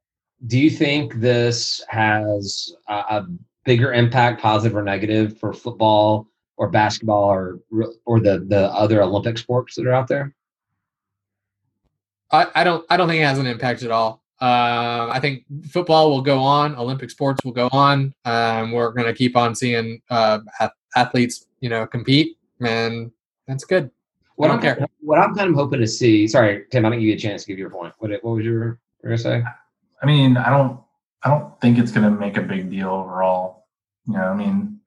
do 0.46 0.58
you 0.58 0.70
think 0.70 1.14
this 1.14 1.82
has 1.88 2.72
a, 2.88 2.94
a 2.94 3.26
bigger 3.64 3.92
impact, 3.92 4.40
positive 4.40 4.76
or 4.76 4.82
negative, 4.82 5.38
for 5.38 5.52
football 5.52 6.28
or 6.56 6.68
basketball 6.68 7.24
or 7.24 7.58
or 8.04 8.20
the 8.20 8.44
the 8.48 8.70
other 8.72 9.02
Olympic 9.02 9.38
sports 9.38 9.74
that 9.74 9.86
are 9.86 9.92
out 9.92 10.06
there? 10.06 10.35
I, 12.30 12.46
I 12.54 12.64
don't 12.64 12.84
I 12.90 12.96
don't 12.96 13.08
think 13.08 13.20
it 13.20 13.24
has 13.24 13.38
an 13.38 13.46
impact 13.46 13.82
at 13.82 13.90
all. 13.90 14.22
Uh, 14.40 15.08
I 15.10 15.18
think 15.20 15.44
football 15.70 16.10
will 16.10 16.20
go 16.20 16.38
on. 16.40 16.76
Olympic 16.76 17.10
sports 17.10 17.42
will 17.44 17.52
go 17.52 17.68
on. 17.72 18.12
Um, 18.24 18.72
we're 18.72 18.92
going 18.92 19.06
to 19.06 19.14
keep 19.14 19.34
on 19.34 19.54
seeing 19.54 20.02
uh, 20.10 20.40
athletes, 20.94 21.46
you 21.60 21.70
know, 21.70 21.86
compete, 21.86 22.36
and 22.60 23.10
that's 23.46 23.64
good. 23.64 23.90
What 24.34 24.50
I'm, 24.50 24.60
care. 24.60 24.86
what 25.00 25.18
I'm 25.18 25.34
kind 25.34 25.48
of 25.48 25.56
hoping 25.56 25.80
to 25.80 25.86
see. 25.86 26.28
Sorry, 26.28 26.64
Tim, 26.70 26.84
I 26.84 26.90
didn't 26.90 27.00
give 27.00 27.08
you 27.08 27.14
a 27.14 27.18
chance 27.18 27.44
to 27.44 27.48
give 27.48 27.58
your 27.58 27.70
point. 27.70 27.94
What, 27.98 28.10
what 28.22 28.36
was 28.36 28.44
your 28.44 28.78
going 29.02 29.16
to 29.16 29.22
say? 29.22 29.42
I 30.02 30.06
mean, 30.06 30.36
I 30.36 30.50
don't, 30.50 30.78
I 31.22 31.30
don't 31.30 31.58
think 31.62 31.78
it's 31.78 31.90
going 31.90 32.04
to 32.04 32.10
make 32.10 32.36
a 32.36 32.42
big 32.42 32.70
deal 32.70 32.90
overall. 32.90 33.66
You 34.06 34.14
know, 34.14 34.24
I 34.24 34.34
mean, 34.34 34.78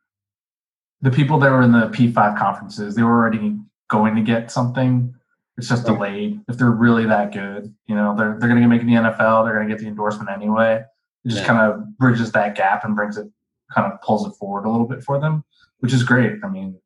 the 1.02 1.10
people 1.10 1.40
that 1.40 1.50
were 1.50 1.64
in 1.64 1.72
the 1.72 1.88
P5 1.88 2.38
conferences, 2.38 2.94
they 2.94 3.02
were 3.02 3.18
already 3.18 3.58
going 3.88 4.16
to 4.16 4.22
get 4.22 4.52
something 4.52 5.16
it's 5.60 5.68
just 5.68 5.86
delayed. 5.86 6.40
If 6.48 6.58
they're 6.58 6.72
really 6.72 7.06
that 7.06 7.34
good, 7.34 7.74
you 7.86 7.94
know, 7.94 8.16
they're 8.18 8.38
they're 8.40 8.48
going 8.48 8.62
to 8.62 8.68
make 8.68 8.82
the 8.82 8.94
NFL. 8.94 9.44
They're 9.44 9.56
going 9.56 9.68
to 9.68 9.74
get 9.74 9.82
the 9.82 9.88
endorsement 9.88 10.30
anyway. 10.30 10.86
It 11.26 11.30
just 11.30 11.42
yeah. 11.42 11.48
kind 11.48 11.60
of 11.60 11.98
bridges 11.98 12.32
that 12.32 12.56
gap 12.56 12.86
and 12.86 12.96
brings 12.96 13.18
it, 13.18 13.28
kind 13.76 13.92
of 13.92 14.02
pulls 14.02 14.26
it 14.26 14.32
forward 14.32 14.66
a 14.66 14.72
little 14.72 14.88
bit 14.88 15.04
for 15.04 15.20
them, 15.20 15.44
which 15.80 15.92
is 15.92 16.02
great. 16.02 16.40
I 16.46 16.48
mean, 16.48 16.80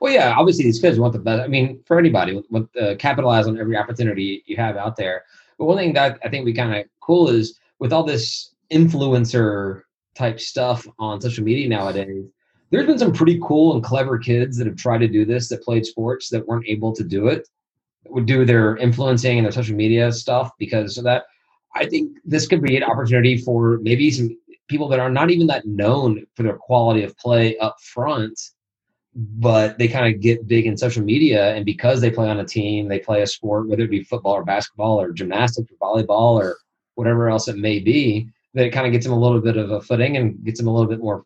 well, 0.00 0.12
yeah, 0.12 0.32
obviously 0.38 0.64
these 0.64 0.78
kids 0.78 0.96
want 0.96 1.12
the 1.12 1.18
best. 1.18 1.42
I 1.42 1.48
mean, 1.48 1.82
for 1.86 1.98
anybody, 1.98 2.40
want 2.50 2.70
uh, 2.76 2.94
capitalize 2.96 3.48
on 3.48 3.58
every 3.58 3.76
opportunity 3.76 4.44
you 4.46 4.56
have 4.56 4.76
out 4.76 4.94
there. 4.94 5.24
But 5.58 5.64
one 5.64 5.76
thing 5.76 5.92
that 5.94 6.20
I 6.24 6.28
think 6.28 6.44
we 6.44 6.52
kind 6.52 6.72
of 6.74 6.86
cool 7.00 7.30
is 7.30 7.58
with 7.80 7.92
all 7.92 8.04
this 8.04 8.54
influencer 8.72 9.82
type 10.14 10.38
stuff 10.38 10.86
on 11.00 11.20
social 11.20 11.42
media 11.42 11.68
nowadays, 11.68 12.26
there's 12.70 12.86
been 12.86 12.98
some 12.98 13.12
pretty 13.12 13.40
cool 13.42 13.74
and 13.74 13.82
clever 13.82 14.18
kids 14.18 14.56
that 14.56 14.68
have 14.68 14.76
tried 14.76 14.98
to 14.98 15.08
do 15.08 15.24
this 15.24 15.48
that 15.48 15.64
played 15.64 15.84
sports 15.84 16.28
that 16.28 16.46
weren't 16.46 16.68
able 16.68 16.92
to 16.94 17.02
do 17.02 17.26
it, 17.26 17.48
would 18.06 18.26
do 18.26 18.44
their 18.44 18.76
influencing 18.76 19.38
and 19.38 19.44
their 19.44 19.52
social 19.52 19.76
media 19.76 20.12
stuff 20.12 20.50
because 20.58 20.98
of 20.98 21.04
that. 21.04 21.24
I 21.74 21.86
think 21.86 22.18
this 22.24 22.46
could 22.46 22.62
be 22.62 22.76
an 22.76 22.82
opportunity 22.82 23.36
for 23.36 23.78
maybe 23.82 24.10
some 24.10 24.36
people 24.68 24.88
that 24.88 25.00
are 25.00 25.10
not 25.10 25.30
even 25.30 25.46
that 25.48 25.66
known 25.66 26.26
for 26.34 26.42
their 26.42 26.56
quality 26.56 27.02
of 27.02 27.16
play 27.16 27.56
up 27.58 27.76
front, 27.80 28.40
but 29.14 29.78
they 29.78 29.88
kind 29.88 30.12
of 30.12 30.20
get 30.20 30.46
big 30.46 30.66
in 30.66 30.76
social 30.76 31.02
media. 31.02 31.54
And 31.54 31.64
because 31.64 32.00
they 32.00 32.10
play 32.10 32.28
on 32.28 32.40
a 32.40 32.44
team, 32.44 32.88
they 32.88 32.98
play 32.98 33.22
a 33.22 33.26
sport, 33.26 33.68
whether 33.68 33.82
it 33.82 33.90
be 33.90 34.02
football 34.02 34.32
or 34.32 34.44
basketball 34.44 35.00
or 35.00 35.12
gymnastics 35.12 35.70
or 35.72 35.76
volleyball 35.76 36.40
or 36.40 36.56
whatever 36.94 37.28
else 37.28 37.48
it 37.48 37.56
may 37.56 37.78
be, 37.78 38.28
that 38.54 38.66
it 38.66 38.70
kind 38.70 38.86
of 38.86 38.92
gets 38.92 39.04
them 39.04 39.14
a 39.14 39.18
little 39.18 39.40
bit 39.40 39.56
of 39.56 39.70
a 39.70 39.80
footing 39.80 40.16
and 40.16 40.42
gets 40.44 40.58
them 40.58 40.68
a 40.68 40.72
little 40.72 40.88
bit 40.88 41.00
more 41.00 41.24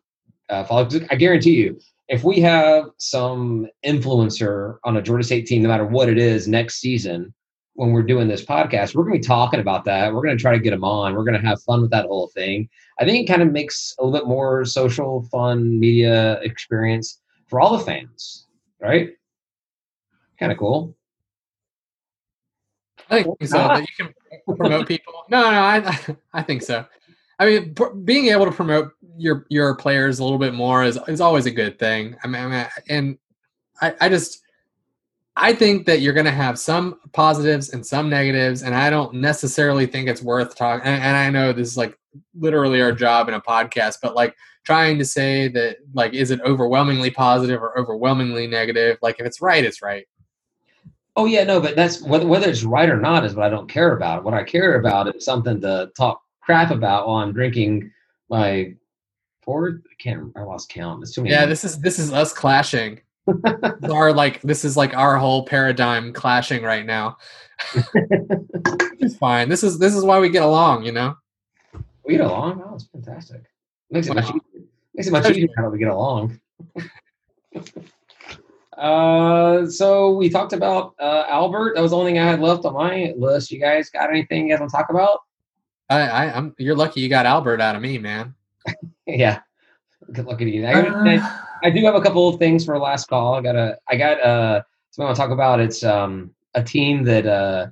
uh, 0.49 0.63
follow. 0.63 0.87
I 1.09 1.15
guarantee 1.15 1.55
you, 1.55 1.79
if 2.07 2.23
we 2.23 2.39
have 2.41 2.85
some 2.97 3.67
influencer 3.85 4.77
on 4.83 4.97
a 4.97 5.01
Georgia 5.01 5.23
State 5.23 5.47
team, 5.47 5.63
no 5.63 5.69
matter 5.69 5.85
what 5.85 6.09
it 6.09 6.17
is, 6.17 6.47
next 6.47 6.79
season, 6.79 7.33
when 7.73 7.91
we're 7.91 8.03
doing 8.03 8.27
this 8.27 8.45
podcast, 8.45 8.95
we're 8.95 9.03
going 9.03 9.15
to 9.15 9.19
be 9.19 9.27
talking 9.27 9.59
about 9.59 9.83
that. 9.85 10.13
We're 10.13 10.21
going 10.21 10.37
to 10.37 10.41
try 10.41 10.53
to 10.53 10.59
get 10.59 10.71
them 10.71 10.83
on. 10.83 11.13
We're 11.13 11.25
going 11.25 11.39
to 11.39 11.47
have 11.47 11.61
fun 11.63 11.81
with 11.81 11.91
that 11.91 12.05
whole 12.05 12.27
thing. 12.27 12.69
I 12.99 13.05
think 13.05 13.23
it 13.23 13.31
kind 13.31 13.41
of 13.41 13.51
makes 13.51 13.93
a 13.99 14.05
little 14.05 14.17
bit 14.17 14.27
more 14.27 14.63
social, 14.65 15.23
fun 15.31 15.79
media 15.79 16.39
experience 16.41 17.21
for 17.47 17.59
all 17.59 17.77
the 17.77 17.83
fans, 17.83 18.47
right? 18.79 19.09
Kind 20.39 20.51
of 20.51 20.57
cool. 20.57 20.95
I 23.09 23.23
think 23.23 23.37
so. 23.43 23.59
Uh, 23.59 23.79
that 23.79 23.87
you 23.87 24.05
can 24.05 24.55
promote 24.55 24.87
people. 24.87 25.13
No, 25.29 25.41
no, 25.41 25.59
I, 25.59 25.97
I 26.33 26.41
think 26.43 26.61
so. 26.61 26.85
I 27.39 27.45
mean, 27.45 27.73
pr- 27.73 27.93
being 27.93 28.27
able 28.27 28.45
to 28.45 28.51
promote 28.51 28.93
your 29.17 29.45
your 29.49 29.75
players 29.75 30.19
a 30.19 30.23
little 30.23 30.39
bit 30.39 30.53
more 30.53 30.83
is 30.83 30.99
is 31.07 31.21
always 31.21 31.45
a 31.45 31.51
good 31.51 31.79
thing. 31.79 32.15
I 32.23 32.27
mean, 32.27 32.41
I 32.41 32.47
mean 32.47 32.67
and 32.89 33.17
I, 33.81 33.93
I 34.01 34.09
just 34.09 34.41
I 35.37 35.53
think 35.53 35.85
that 35.85 35.99
you're 35.99 36.13
going 36.13 36.25
to 36.25 36.31
have 36.31 36.57
some 36.57 36.99
positives 37.11 37.71
and 37.71 37.85
some 37.85 38.09
negatives, 38.09 38.63
and 38.63 38.73
I 38.73 38.89
don't 38.89 39.15
necessarily 39.15 39.85
think 39.85 40.07
it's 40.07 40.21
worth 40.21 40.55
talking. 40.55 40.85
And, 40.85 41.03
and 41.03 41.17
I 41.17 41.29
know 41.29 41.51
this 41.51 41.69
is 41.69 41.77
like 41.77 41.97
literally 42.39 42.81
our 42.81 42.93
job 42.93 43.27
in 43.27 43.33
a 43.33 43.41
podcast, 43.41 43.97
but 44.01 44.15
like 44.15 44.35
trying 44.63 44.97
to 44.97 45.05
say 45.05 45.49
that 45.49 45.77
like 45.93 46.13
is 46.13 46.31
it 46.31 46.39
overwhelmingly 46.41 47.11
positive 47.11 47.61
or 47.61 47.77
overwhelmingly 47.77 48.47
negative? 48.47 48.97
Like 49.01 49.19
if 49.19 49.25
it's 49.25 49.41
right, 49.41 49.63
it's 49.63 49.81
right. 49.81 50.07
Oh 51.17 51.25
yeah, 51.25 51.43
no, 51.43 51.59
but 51.59 51.75
that's 51.75 52.01
whether 52.01 52.25
whether 52.25 52.49
it's 52.49 52.63
right 52.63 52.89
or 52.89 52.99
not 52.99 53.25
is 53.25 53.35
what 53.35 53.45
I 53.45 53.49
don't 53.49 53.69
care 53.69 53.95
about. 53.95 54.23
What 54.23 54.33
I 54.33 54.43
care 54.43 54.79
about 54.79 55.13
is 55.13 55.25
something 55.25 55.59
to 55.61 55.91
talk 55.97 56.21
crap 56.41 56.71
about 56.71 57.07
while 57.07 57.17
I'm 57.17 57.33
drinking 57.33 57.91
my 58.29 58.73
fourth. 59.45 59.81
I 59.89 59.93
can't. 59.97 60.31
I 60.35 60.41
lost 60.41 60.69
count. 60.69 61.03
It's 61.03 61.13
too 61.13 61.21
many. 61.21 61.33
Yeah, 61.33 61.45
this 61.45 61.63
is 61.63 61.79
this 61.79 61.99
is 61.99 62.11
us 62.11 62.33
clashing. 62.33 62.99
our 63.83 64.13
like 64.13 64.41
this 64.41 64.65
is 64.65 64.75
like 64.77 64.95
our 64.95 65.17
whole 65.17 65.45
paradigm 65.45 66.13
clashing 66.13 66.63
right 66.63 66.85
now. 66.85 67.17
it's 67.73 69.15
fine. 69.15 69.49
This 69.49 69.63
is 69.63 69.79
this 69.79 69.95
is 69.95 70.03
why 70.03 70.19
we 70.19 70.29
get 70.29 70.43
along, 70.43 70.85
you 70.85 70.91
know. 70.91 71.15
We 72.05 72.17
get 72.17 72.25
along. 72.25 72.63
Oh, 72.65 72.75
it's 72.75 72.85
fantastic. 72.85 73.43
Makes 73.89 74.07
it 74.07 74.15
much 74.15 74.25
easier. 74.25 74.65
Makes 74.93 75.07
it 75.07 75.11
much 75.11 75.29
easier 75.29 75.47
how 75.57 75.69
we 75.69 75.79
get 75.79 75.89
along. 75.89 76.39
uh, 78.77 79.65
so 79.67 80.13
we 80.15 80.29
talked 80.29 80.53
about 80.53 80.93
uh, 80.99 81.25
Albert. 81.27 81.75
That 81.75 81.81
was 81.81 81.91
the 81.91 81.97
only 81.97 82.11
thing 82.11 82.19
I 82.19 82.29
had 82.29 82.41
left 82.41 82.65
on 82.65 82.73
my 82.73 83.13
list. 83.17 83.51
You 83.51 83.59
guys 83.59 83.89
got 83.89 84.09
anything 84.09 84.47
you 84.47 84.53
guys 84.53 84.59
want 84.59 84.71
to 84.71 84.77
talk 84.77 84.89
about? 84.89 85.19
I, 85.89 86.01
I, 86.01 86.37
I'm. 86.37 86.55
You're 86.57 86.75
lucky 86.75 87.01
you 87.01 87.09
got 87.09 87.25
Albert 87.25 87.61
out 87.61 87.75
of 87.75 87.81
me, 87.81 87.97
man. 87.97 88.35
yeah. 89.07 89.39
Good 90.11 90.25
luck 90.25 90.41
at 90.41 90.47
you. 90.47 90.65
I, 90.65 90.81
I, 90.81 91.39
I, 91.63 91.69
do 91.69 91.83
have 91.85 91.95
a 91.95 92.01
couple 92.01 92.27
of 92.27 92.37
things 92.37 92.65
for 92.65 92.77
last 92.77 93.07
call. 93.07 93.33
I 93.35 93.41
got 93.41 93.55
a. 93.55 93.77
I 93.89 93.95
got 93.95 94.21
uh. 94.21 94.61
Something 94.91 95.07
I 95.07 95.07
want 95.07 95.15
to 95.17 95.21
talk 95.21 95.31
about. 95.31 95.59
It's 95.59 95.83
um 95.83 96.31
a 96.53 96.63
team 96.63 97.03
that 97.03 97.25
uh, 97.25 97.67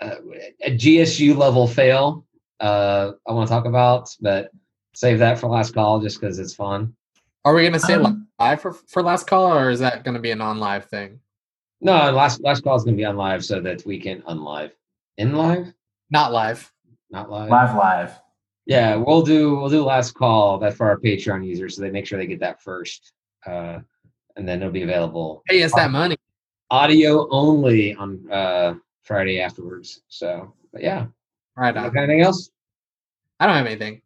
uh 0.00 0.16
a 0.64 0.70
GSU 0.70 1.36
level 1.36 1.66
fail. 1.66 2.24
Uh, 2.60 3.12
I 3.28 3.32
want 3.32 3.48
to 3.48 3.54
talk 3.54 3.66
about, 3.66 4.08
but 4.20 4.50
save 4.94 5.18
that 5.18 5.38
for 5.38 5.48
last 5.48 5.74
call 5.74 6.00
just 6.00 6.20
because 6.20 6.38
it's 6.38 6.54
fun. 6.54 6.94
Are 7.44 7.54
we 7.54 7.62
going 7.62 7.74
to 7.74 7.80
say 7.80 7.94
um, 7.94 8.26
live 8.38 8.62
for 8.62 8.72
for 8.72 9.02
last 9.02 9.26
call, 9.26 9.52
or 9.52 9.70
is 9.70 9.80
that 9.80 10.02
going 10.02 10.14
to 10.14 10.20
be 10.20 10.30
a 10.30 10.36
non-live 10.36 10.86
thing? 10.86 11.20
No, 11.80 12.10
last 12.10 12.40
last 12.40 12.64
call 12.64 12.76
is 12.76 12.84
going 12.84 12.96
to 12.96 13.00
be 13.00 13.04
on 13.04 13.16
live 13.16 13.44
so 13.44 13.60
that 13.60 13.84
we 13.84 14.00
can 14.00 14.22
unlive. 14.22 14.70
In 15.18 15.34
live? 15.34 15.72
Not 16.10 16.32
live. 16.32 16.72
Not 17.10 17.30
live. 17.30 17.50
Live 17.50 17.76
live. 17.76 18.20
Yeah, 18.66 18.96
we'll 18.96 19.22
do 19.22 19.56
we'll 19.56 19.68
do 19.68 19.84
last 19.84 20.12
call 20.12 20.58
that 20.58 20.74
for 20.74 20.88
our 20.88 20.98
Patreon 20.98 21.46
users, 21.46 21.76
so 21.76 21.82
they 21.82 21.90
make 21.90 22.06
sure 22.06 22.18
they 22.18 22.26
get 22.26 22.40
that 22.40 22.62
first, 22.62 23.12
uh, 23.46 23.80
and 24.36 24.48
then 24.48 24.60
it'll 24.60 24.72
be 24.72 24.82
available. 24.82 25.42
Hey, 25.46 25.60
it's 25.60 25.74
that 25.74 25.90
money. 25.90 26.16
Audio 26.70 27.28
only 27.30 27.94
on 27.94 28.30
uh, 28.30 28.74
Friday 29.02 29.40
afterwards. 29.40 30.02
So, 30.08 30.54
but 30.72 30.82
yeah. 30.82 31.06
Right 31.56 31.76
on. 31.76 31.96
Anything 31.96 32.22
else? 32.22 32.50
I 33.38 33.46
don't 33.46 33.56
have 33.56 33.66
anything. 33.66 34.00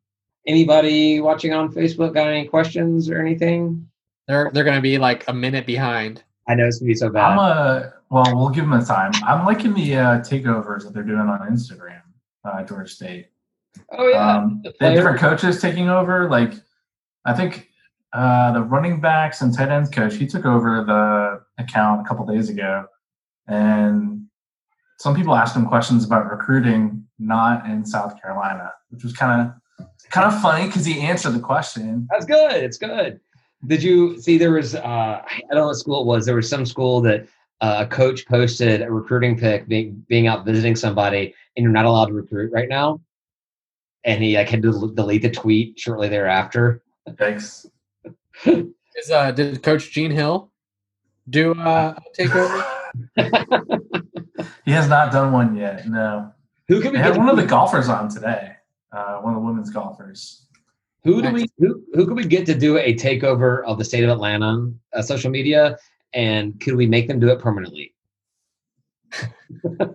Anybody 0.47 1.21
watching 1.21 1.53
on 1.53 1.73
Facebook 1.73 2.15
got 2.15 2.29
any 2.29 2.47
questions 2.47 3.09
or 3.09 3.21
anything? 3.21 3.89
They're 4.27 4.51
they're 4.53 4.65
gonna 4.65 4.81
be 4.81 4.99
like 4.99 5.27
a 5.29 5.33
minute 5.33 5.67
behind. 5.67 6.25
I 6.49 6.55
know 6.55 6.67
it's 6.67 6.79
gonna 6.79 6.89
be 6.89 6.95
so 6.95 7.11
bad. 7.11 7.33
I'm 7.33 7.39
a 7.39 7.93
well, 8.11 8.37
we'll 8.37 8.51
give 8.51 8.65
them 8.65 8.73
a 8.73 8.85
time. 8.85 9.13
I'm 9.27 9.45
liking 9.45 9.75
the 9.75 9.97
uh, 9.97 10.19
takeovers 10.21 10.85
that 10.85 10.95
they're 10.95 11.03
doing 11.03 11.21
on 11.21 11.41
Instagram, 11.51 12.01
uh, 12.45 12.63
Georgia 12.65 12.89
State. 12.89 13.29
Oh 13.93 14.09
yeah, 14.09 14.37
um, 14.39 14.61
the 14.63 14.73
they 14.81 14.87
have 14.87 14.95
different 14.95 15.19
coaches 15.19 15.61
taking 15.61 15.89
over. 15.89 16.29
Like, 16.29 16.53
I 17.25 17.35
think 17.35 17.69
uh, 18.13 18.53
the 18.53 18.63
running 18.63 19.01
backs 19.01 19.41
and 19.41 19.55
tight 19.55 19.69
ends 19.71 19.91
coach 19.91 20.15
he 20.15 20.27
took 20.27 20.45
over 20.45 20.85
the 20.85 21.63
account 21.63 22.01
a 22.01 22.09
couple 22.09 22.27
days 22.27 22.49
ago, 22.49 22.87
and 23.47 24.27
some 24.99 25.15
people 25.15 25.35
asked 25.35 25.57
him 25.57 25.67
questions 25.67 26.05
about 26.05 26.31
recruiting 26.31 27.05
not 27.19 27.67
in 27.67 27.85
South 27.85 28.21
Carolina, 28.21 28.73
which 28.91 29.03
was 29.03 29.13
kind 29.13 29.43
of 29.43 29.87
kind 30.11 30.27
of 30.27 30.41
funny 30.41 30.67
because 30.67 30.85
he 30.85 31.01
answered 31.01 31.33
the 31.33 31.41
question. 31.41 32.07
That's 32.11 32.25
good. 32.25 32.53
It's 32.53 32.79
good. 32.79 33.21
Did 33.67 33.83
you 33.83 34.21
see 34.21 34.39
there 34.39 34.53
was 34.53 34.75
uh, 34.75 34.79
I 35.25 35.41
don't 35.51 35.59
know 35.59 35.67
what 35.67 35.77
school 35.77 36.03
it 36.03 36.07
was. 36.07 36.27
There 36.27 36.37
was 36.37 36.49
some 36.49 36.65
school 36.65 37.01
that 37.03 37.27
uh, 37.61 37.85
a 37.85 37.87
coach 37.87 38.27
posted 38.27 38.83
a 38.83 38.91
recruiting 38.91 39.37
pick 39.37 39.67
being 39.67 40.05
being 40.09 40.27
out 40.27 40.45
visiting 40.45 40.77
somebody, 40.77 41.35
and 41.57 41.65
you're 41.65 41.73
not 41.73 41.85
allowed 41.85 42.07
to 42.07 42.15
recruit 42.15 42.53
right 42.53 42.69
now 42.69 43.01
and 44.09 44.23
he 44.23 44.37
like 44.37 44.49
had 44.49 44.63
to 44.63 44.91
delete 44.95 45.23
the 45.23 45.31
tweet 45.31 45.79
shortly 45.79 46.09
thereafter. 46.09 46.83
Thanks. 47.19 47.67
Is 48.45 49.11
uh 49.13 49.31
did 49.31 49.63
Coach 49.63 49.93
Gene 49.93 50.11
Hill 50.11 50.51
do 51.29 51.53
uh 51.55 51.95
take 52.15 52.35
over? 52.35 52.65
he 54.65 54.71
has 54.73 54.89
not 54.89 55.13
done 55.13 55.33
one 55.33 55.57
yet. 55.57 55.87
No. 55.87 56.33
Who 56.69 56.81
can 56.81 56.93
we 56.93 56.99
had 56.99 57.17
one 57.17 57.29
of 57.29 57.37
the 57.37 57.45
golfers 57.45 57.89
on 57.89 58.09
today? 58.09 58.57
Uh, 58.91 59.19
one 59.19 59.35
of 59.35 59.41
the 59.41 59.47
women's 59.47 59.71
golfers. 59.71 60.47
Who 61.05 61.21
do 61.23 61.31
we 61.31 61.47
who 61.59 61.83
who 61.93 62.07
could 62.07 62.17
we 62.17 62.25
get 62.25 62.47
to 62.47 62.55
do 62.55 62.79
a 62.79 62.95
takeover 62.95 63.63
of 63.65 63.79
the 63.79 63.85
state 63.85 64.05
of 64.05 64.11
Atlanta 64.11 64.73
uh, 64.95 65.03
social 65.03 65.31
media, 65.31 65.77
and 66.15 66.59
could 66.61 66.77
we 66.77 66.87
make 66.87 67.09
them 67.09 67.21
do 67.21 67.29
it 67.29 67.39
permanently? 67.39 67.95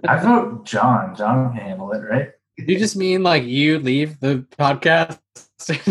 I 0.08 0.18
vote 0.18 0.66
John. 0.66 1.16
John 1.16 1.52
can 1.52 1.62
handle 1.62 1.92
it, 1.92 2.00
right? 2.00 2.30
You 2.58 2.78
just 2.78 2.96
mean 2.96 3.24
like 3.24 3.44
you 3.44 3.80
leave 3.80 4.20
the 4.20 4.46
podcast 4.58 5.20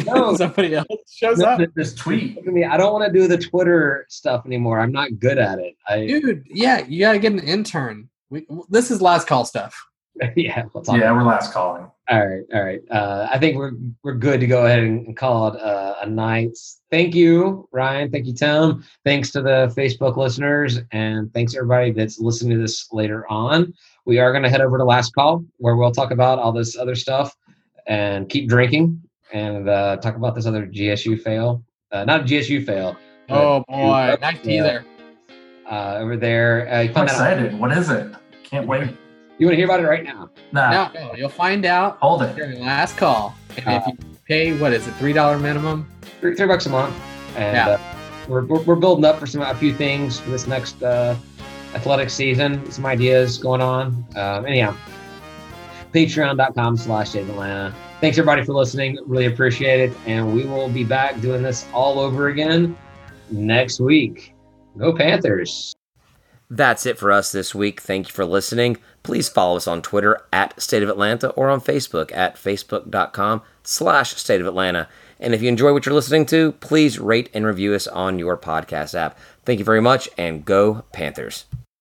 no. 0.06 0.36
somebody 0.36 0.74
else 0.74 0.86
shows 1.10 1.40
up? 1.40 1.60
Just 1.76 1.98
tweet. 1.98 2.38
I 2.46 2.50
mean, 2.50 2.64
I 2.64 2.76
don't 2.76 2.92
want 2.92 3.10
to 3.10 3.18
do 3.18 3.26
the 3.26 3.38
Twitter 3.38 4.06
stuff 4.08 4.46
anymore. 4.46 4.80
I'm 4.80 4.92
not 4.92 5.18
good 5.18 5.38
at 5.38 5.58
it. 5.58 5.76
I, 5.88 6.06
Dude, 6.06 6.46
yeah, 6.46 6.84
you 6.86 7.00
gotta 7.00 7.18
get 7.18 7.32
an 7.32 7.40
intern. 7.40 8.08
We, 8.30 8.46
this 8.68 8.90
is 8.90 9.02
last 9.02 9.26
call 9.26 9.44
stuff. 9.44 9.74
yeah, 10.36 10.64
yeah, 10.76 11.12
we're 11.12 11.22
last 11.22 11.52
calling. 11.52 11.90
All 12.10 12.26
right, 12.26 12.42
all 12.52 12.62
right. 12.62 12.80
Uh, 12.90 13.28
I 13.32 13.38
think 13.38 13.56
we're 13.56 13.72
we're 14.02 14.14
good 14.14 14.40
to 14.40 14.46
go 14.46 14.66
ahead 14.66 14.80
and 14.80 15.16
call 15.16 15.48
it 15.48 15.60
uh, 15.60 15.94
a 16.02 16.06
night. 16.06 16.58
Thank 16.90 17.14
you, 17.14 17.66
Ryan. 17.72 18.10
Thank 18.10 18.26
you, 18.26 18.34
Tim. 18.34 18.84
Thanks 19.04 19.30
to 19.32 19.40
the 19.40 19.72
Facebook 19.74 20.16
listeners, 20.16 20.80
and 20.90 21.32
thanks 21.32 21.54
everybody 21.54 21.92
that's 21.92 22.20
listening 22.20 22.58
to 22.58 22.62
this 22.62 22.92
later 22.92 23.26
on. 23.30 23.72
We 24.04 24.18
are 24.18 24.32
going 24.32 24.42
to 24.42 24.50
head 24.50 24.60
over 24.60 24.78
to 24.78 24.84
last 24.84 25.14
call 25.14 25.44
where 25.58 25.76
we'll 25.76 25.92
talk 25.92 26.10
about 26.10 26.38
all 26.38 26.52
this 26.52 26.76
other 26.76 26.94
stuff 26.94 27.36
and 27.86 28.28
keep 28.28 28.48
drinking 28.48 29.00
and 29.32 29.68
uh, 29.68 29.96
talk 29.98 30.16
about 30.16 30.34
this 30.34 30.46
other 30.46 30.66
GSU 30.66 31.20
fail. 31.20 31.62
Uh, 31.92 32.04
not 32.04 32.22
a 32.22 32.24
GSU 32.24 32.64
fail. 32.66 32.96
Oh 33.28 33.64
boy, 33.68 34.16
nice 34.20 34.40
teaser. 34.42 34.84
Uh, 35.70 35.98
over 36.00 36.16
there. 36.16 36.68
Uh, 36.68 36.98
I'm 36.98 37.04
excited. 37.04 37.58
What 37.58 37.76
is 37.76 37.90
it? 37.90 38.12
Can't 38.42 38.66
wait. 38.66 38.90
You 39.38 39.46
want 39.46 39.52
to 39.52 39.56
hear 39.56 39.64
about 39.64 39.80
it 39.80 39.86
right 39.86 40.04
now? 40.04 40.30
Nah. 40.52 40.92
No, 40.92 41.08
no, 41.08 41.14
you'll 41.14 41.28
find 41.28 41.64
out. 41.64 41.98
Hold 41.98 42.22
it. 42.22 42.36
During 42.36 42.60
last 42.60 42.96
call. 42.96 43.34
And 43.56 43.82
if 43.82 43.86
you 43.86 43.98
pay, 44.26 44.58
what 44.58 44.72
is 44.72 44.86
it, 44.86 44.94
$3 44.94 45.40
minimum? 45.40 45.90
Three, 46.20 46.34
three 46.34 46.46
bucks 46.46 46.66
a 46.66 46.70
month. 46.70 46.94
And 47.36 47.56
yeah. 47.56 47.68
Uh, 47.68 47.94
we're, 48.28 48.44
we're, 48.44 48.62
we're, 48.62 48.76
building 48.76 49.04
up 49.04 49.18
for 49.18 49.26
some 49.26 49.40
a 49.40 49.54
few 49.54 49.74
things 49.74 50.20
for 50.20 50.30
this 50.30 50.46
next 50.46 50.82
uh, 50.82 51.16
athletic 51.74 52.10
season, 52.10 52.70
some 52.70 52.86
ideas 52.86 53.38
going 53.38 53.60
on. 53.60 54.04
Um, 54.16 54.46
anyhow, 54.46 54.76
patreon.com 55.92 56.76
slash 56.76 57.14
Atlanta. 57.14 57.74
thanks 58.00 58.18
everybody 58.18 58.44
for 58.44 58.54
listening. 58.54 58.98
Really 59.06 59.26
appreciate 59.26 59.80
it. 59.80 59.96
And 60.06 60.34
we 60.34 60.44
will 60.44 60.68
be 60.68 60.84
back 60.84 61.20
doing 61.20 61.42
this 61.42 61.66
all 61.72 61.98
over 61.98 62.28
again 62.28 62.76
next 63.30 63.80
week. 63.80 64.34
Go 64.78 64.94
Panthers. 64.94 65.74
That's 66.48 66.84
it 66.84 66.98
for 66.98 67.10
us 67.10 67.32
this 67.32 67.54
week. 67.54 67.80
Thank 67.80 68.08
you 68.08 68.12
for 68.12 68.26
listening. 68.26 68.76
Please 69.02 69.28
follow 69.28 69.56
us 69.56 69.66
on 69.66 69.80
Twitter 69.80 70.20
at 70.32 70.60
State 70.60 70.82
of 70.82 70.90
Atlanta 70.90 71.30
or 71.30 71.48
on 71.48 71.62
Facebook 71.62 72.14
at 72.14 72.36
facebook.com 72.36 73.40
slash 73.62 74.14
State 74.16 74.40
of 74.40 74.46
Atlanta. 74.46 74.86
And 75.18 75.34
if 75.34 75.40
you 75.40 75.48
enjoy 75.48 75.72
what 75.72 75.86
you're 75.86 75.94
listening 75.94 76.26
to, 76.26 76.52
please 76.52 76.98
rate 76.98 77.30
and 77.32 77.46
review 77.46 77.72
us 77.74 77.86
on 77.86 78.18
your 78.18 78.36
podcast 78.36 78.94
app. 78.94 79.18
Thank 79.44 79.60
you 79.60 79.64
very 79.64 79.80
much 79.80 80.10
and 80.18 80.44
go 80.44 80.84
Panthers. 80.92 81.46